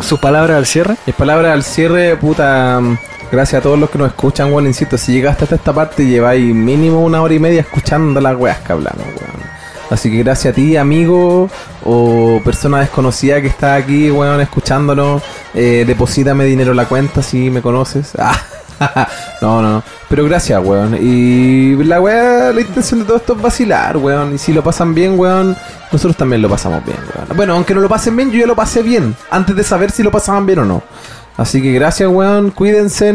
sus 0.00 0.18
palabras 0.20 0.56
al 0.56 0.66
cierre. 0.66 0.96
Mis 1.06 1.14
palabras 1.16 1.52
al 1.52 1.62
cierre, 1.62 2.16
puta. 2.16 2.80
mm, 2.80 2.98
Gracias 3.30 3.60
a 3.60 3.62
todos 3.62 3.78
los 3.78 3.88
que 3.88 3.96
nos 3.98 4.08
escuchan, 4.08 4.52
weón. 4.52 4.66
Insisto, 4.66 4.98
si 4.98 5.12
llegaste 5.12 5.44
hasta 5.44 5.56
esta 5.56 5.72
parte, 5.72 6.04
lleváis 6.04 6.54
mínimo 6.54 7.00
una 7.02 7.22
hora 7.22 7.32
y 7.32 7.38
media 7.38 7.62
escuchando 7.62 8.20
las 8.20 8.36
weas 8.36 8.58
que 8.58 8.72
hablamos, 8.72 9.06
weón. 9.06 9.61
Así 9.92 10.10
que 10.10 10.18
gracias 10.18 10.52
a 10.52 10.54
ti, 10.54 10.76
amigo 10.76 11.50
o 11.84 12.40
persona 12.42 12.80
desconocida 12.80 13.42
que 13.42 13.48
está 13.48 13.74
aquí, 13.74 14.10
weón, 14.10 14.40
escuchándonos. 14.40 15.22
Eh, 15.54 15.84
deposítame 15.86 16.44
dinero 16.46 16.70
en 16.70 16.78
la 16.78 16.86
cuenta 16.86 17.22
si 17.22 17.50
me 17.50 17.62
conoces. 17.62 18.12
Ah, 18.84 19.06
no, 19.40 19.62
no, 19.62 19.74
no. 19.74 19.82
Pero 20.08 20.24
gracias, 20.24 20.60
weón. 20.60 20.98
Y 21.00 21.76
la 21.84 22.00
wea, 22.00 22.52
la 22.52 22.60
intención 22.60 22.98
de 22.98 23.06
todo 23.06 23.18
esto 23.18 23.34
es 23.34 23.40
vacilar, 23.40 23.96
weón. 23.96 24.34
Y 24.34 24.38
si 24.38 24.52
lo 24.52 24.64
pasan 24.64 24.92
bien, 24.92 25.16
weón, 25.16 25.56
nosotros 25.92 26.16
también 26.16 26.42
lo 26.42 26.48
pasamos 26.48 26.84
bien, 26.84 26.98
weón. 27.14 27.28
Bueno, 27.36 27.54
aunque 27.54 27.76
no 27.76 27.80
lo 27.80 27.88
pasen 27.88 28.16
bien, 28.16 28.32
yo 28.32 28.40
ya 28.40 28.46
lo 28.46 28.56
pasé 28.56 28.82
bien. 28.82 29.14
Antes 29.30 29.54
de 29.54 29.62
saber 29.62 29.92
si 29.92 30.02
lo 30.02 30.10
pasaban 30.10 30.46
bien 30.46 30.58
o 30.60 30.64
no. 30.64 30.82
Así 31.36 31.62
que 31.62 31.70
gracias, 31.72 32.10
weón. 32.10 32.50
Cuídense. 32.50 33.14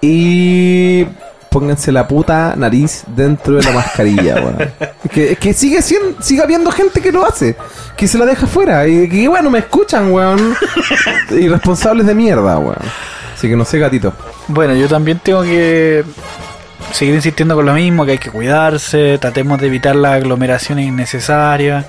Y 0.00 1.06
pónganse 1.50 1.92
la 1.92 2.06
puta 2.06 2.54
nariz 2.56 3.02
dentro 3.08 3.56
de 3.56 3.62
la 3.62 3.72
mascarilla, 3.72 4.36
weón. 4.36 4.56
Es 5.04 5.10
que, 5.10 5.32
es 5.32 5.38
que 5.38 5.52
sigue 5.52 5.82
siendo, 5.82 6.22
sigue 6.22 6.42
habiendo 6.42 6.70
gente 6.70 7.00
que 7.02 7.12
lo 7.12 7.26
hace. 7.26 7.56
Que 7.96 8.08
se 8.08 8.16
la 8.16 8.24
deja 8.24 8.46
fuera. 8.46 8.86
Y 8.86 9.08
que, 9.08 9.28
bueno, 9.28 9.50
me 9.50 9.58
escuchan, 9.58 10.12
weón. 10.12 10.54
Irresponsables 11.30 12.06
de 12.06 12.14
mierda, 12.14 12.58
weón. 12.58 12.76
Así 13.34 13.48
que 13.48 13.56
no 13.56 13.64
sé, 13.64 13.78
gatito. 13.78 14.14
Bueno, 14.48 14.74
yo 14.74 14.88
también 14.88 15.18
tengo 15.18 15.42
que 15.42 16.04
seguir 16.92 17.14
insistiendo 17.14 17.54
con 17.54 17.66
lo 17.66 17.74
mismo, 17.74 18.04
que 18.04 18.12
hay 18.12 18.18
que 18.18 18.30
cuidarse, 18.30 19.18
tratemos 19.18 19.60
de 19.60 19.66
evitar 19.66 19.96
las 19.96 20.14
aglomeraciones 20.14 20.86
innecesarias, 20.86 21.86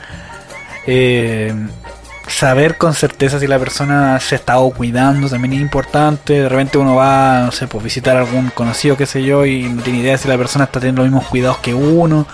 eh, 0.85 1.53
saber 2.27 2.77
con 2.77 2.93
certeza 2.93 3.39
si 3.39 3.47
la 3.47 3.59
persona 3.59 4.19
se 4.19 4.35
ha 4.35 4.37
estado 4.37 4.69
cuidando 4.71 5.27
también 5.29 5.53
es 5.53 5.61
importante, 5.61 6.33
de 6.33 6.49
repente 6.49 6.77
uno 6.77 6.95
va, 6.95 7.41
no 7.45 7.51
sé, 7.51 7.67
pues 7.67 7.83
visitar 7.83 8.15
a 8.15 8.21
algún 8.21 8.49
conocido, 8.51 8.95
qué 8.97 9.05
sé 9.05 9.23
yo, 9.23 9.45
y 9.45 9.63
no 9.63 9.81
tiene 9.81 9.99
idea 9.99 10.17
si 10.17 10.27
la 10.27 10.37
persona 10.37 10.65
está 10.65 10.79
teniendo 10.79 11.01
los 11.01 11.11
mismos 11.11 11.27
cuidados 11.29 11.57
que 11.57 11.73
uno, 11.73 12.25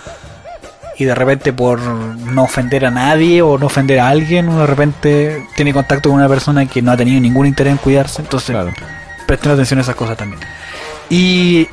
y 0.97 1.05
de 1.05 1.15
repente 1.15 1.53
por 1.53 1.79
no 1.79 2.43
ofender 2.43 2.85
a 2.85 2.91
nadie 2.91 3.41
o 3.41 3.57
no 3.57 3.67
ofender 3.67 3.99
a 3.99 4.09
alguien, 4.09 4.49
uno 4.49 4.61
de 4.61 4.67
repente 4.67 5.45
tiene 5.55 5.73
contacto 5.73 6.09
con 6.09 6.17
una 6.17 6.27
persona 6.27 6.65
que 6.65 6.81
no 6.81 6.91
ha 6.91 6.97
tenido 6.97 7.21
ningún 7.21 7.45
interés 7.45 7.71
en 7.71 7.77
cuidarse, 7.77 8.21
entonces 8.21 8.51
Claro. 8.51 8.73
presten 9.25 9.51
atención 9.51 9.79
a 9.79 9.83
esas 9.83 9.95
cosas 9.95 10.17
también. 10.17 10.39
Y 11.09 11.67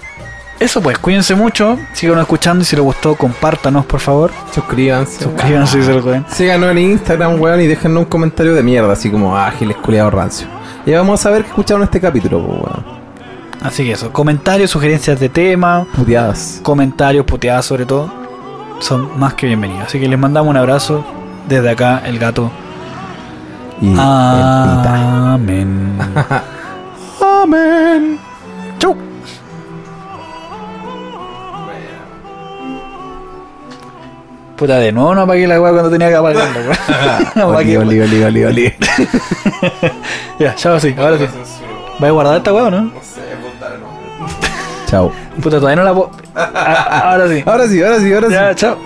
eso 0.61 0.81
pues, 0.81 0.99
cuídense 0.99 1.35
mucho, 1.35 1.79
sigan 1.93 2.19
escuchando 2.21 2.63
y 2.63 2.65
si 2.65 2.77
les 2.77 2.85
gustó, 2.85 3.17
compártanos 3.17 3.85
por 3.87 4.01
favor. 4.01 4.31
Suscríbanse. 4.53 5.25
Suscríbanse 5.25 5.79
si 5.81 5.85
se 5.85 5.93
lo 5.93 6.03
pueden. 6.03 6.25
Síganos 6.29 6.71
en 6.71 6.79
Instagram, 6.79 7.41
weón, 7.41 7.61
y 7.61 7.67
déjenos 7.67 8.05
un 8.05 8.09
comentario 8.09 8.55
de 8.55 8.63
mierda, 8.63 8.93
así 8.93 9.11
como 9.11 9.37
ágiles, 9.37 9.77
culiados, 9.79 10.15
rancio. 10.15 10.47
Y 10.87 10.93
vamos 10.93 11.21
a 11.21 11.23
saber 11.23 11.43
que 11.43 11.49
escucharon 11.49 11.83
este 11.83 12.01
capítulo, 12.01 12.41
po, 12.45 12.53
weón. 12.55 13.05
Así 13.63 13.85
que 13.85 13.93
eso, 13.93 14.13
comentarios, 14.13 14.71
sugerencias 14.71 15.19
de 15.19 15.29
tema, 15.31 15.87
Puteadas. 15.97 16.61
comentarios, 16.63 17.25
puteadas 17.25 17.65
sobre 17.65 17.87
todo, 17.87 18.13
son 18.81 19.19
más 19.19 19.33
que 19.35 19.47
bienvenidos. 19.47 19.87
Así 19.87 19.99
que 19.99 20.07
les 20.07 20.19
mandamos 20.19 20.51
un 20.51 20.59
abrazo 20.59 21.03
desde 21.49 21.71
acá, 21.71 22.03
el 22.05 22.19
gato. 22.19 22.51
Y 23.81 23.93
el 23.93 23.99
Amén. 23.99 25.99
Amén. 27.43 28.19
Puta, 34.57 34.77
de 34.79 34.93
nuevo 34.93 35.15
no 35.15 35.23
apagué 35.23 35.47
la 35.49 35.61
weá 35.61 35.73
cuando 35.73 35.91
tenía 35.91 36.09
que 36.09 36.15
apagarla, 36.15 36.61
weón. 37.37 37.57
Oli, 37.57 37.77
oli, 37.77 38.01
oli, 38.01 38.45
oli. 38.45 38.75
Ya, 40.39 40.55
ya 40.55 40.81
sí, 40.81 40.95
ahora 40.97 41.19
sí. 41.19 41.27
¿Vas 41.99 42.09
a 42.09 42.11
guardar 42.13 42.37
esta 42.37 42.53
weá 42.53 42.65
o 42.65 42.71
no? 42.71 42.93
Chao. 44.87 45.13
Puta, 45.43 45.57
todavía 45.59 45.77
no 45.77 45.85
la 45.85 45.95
puedo. 45.95 46.11
Ah, 46.37 47.11
Ahora 47.13 47.29
sí. 47.29 47.43
Ahora 47.47 47.67
sí, 47.69 47.83
ahora 47.83 47.99
sí, 48.01 48.13
ahora 48.13 48.29
sí. 48.29 48.35
Ya, 48.35 48.55
chao. 48.55 48.77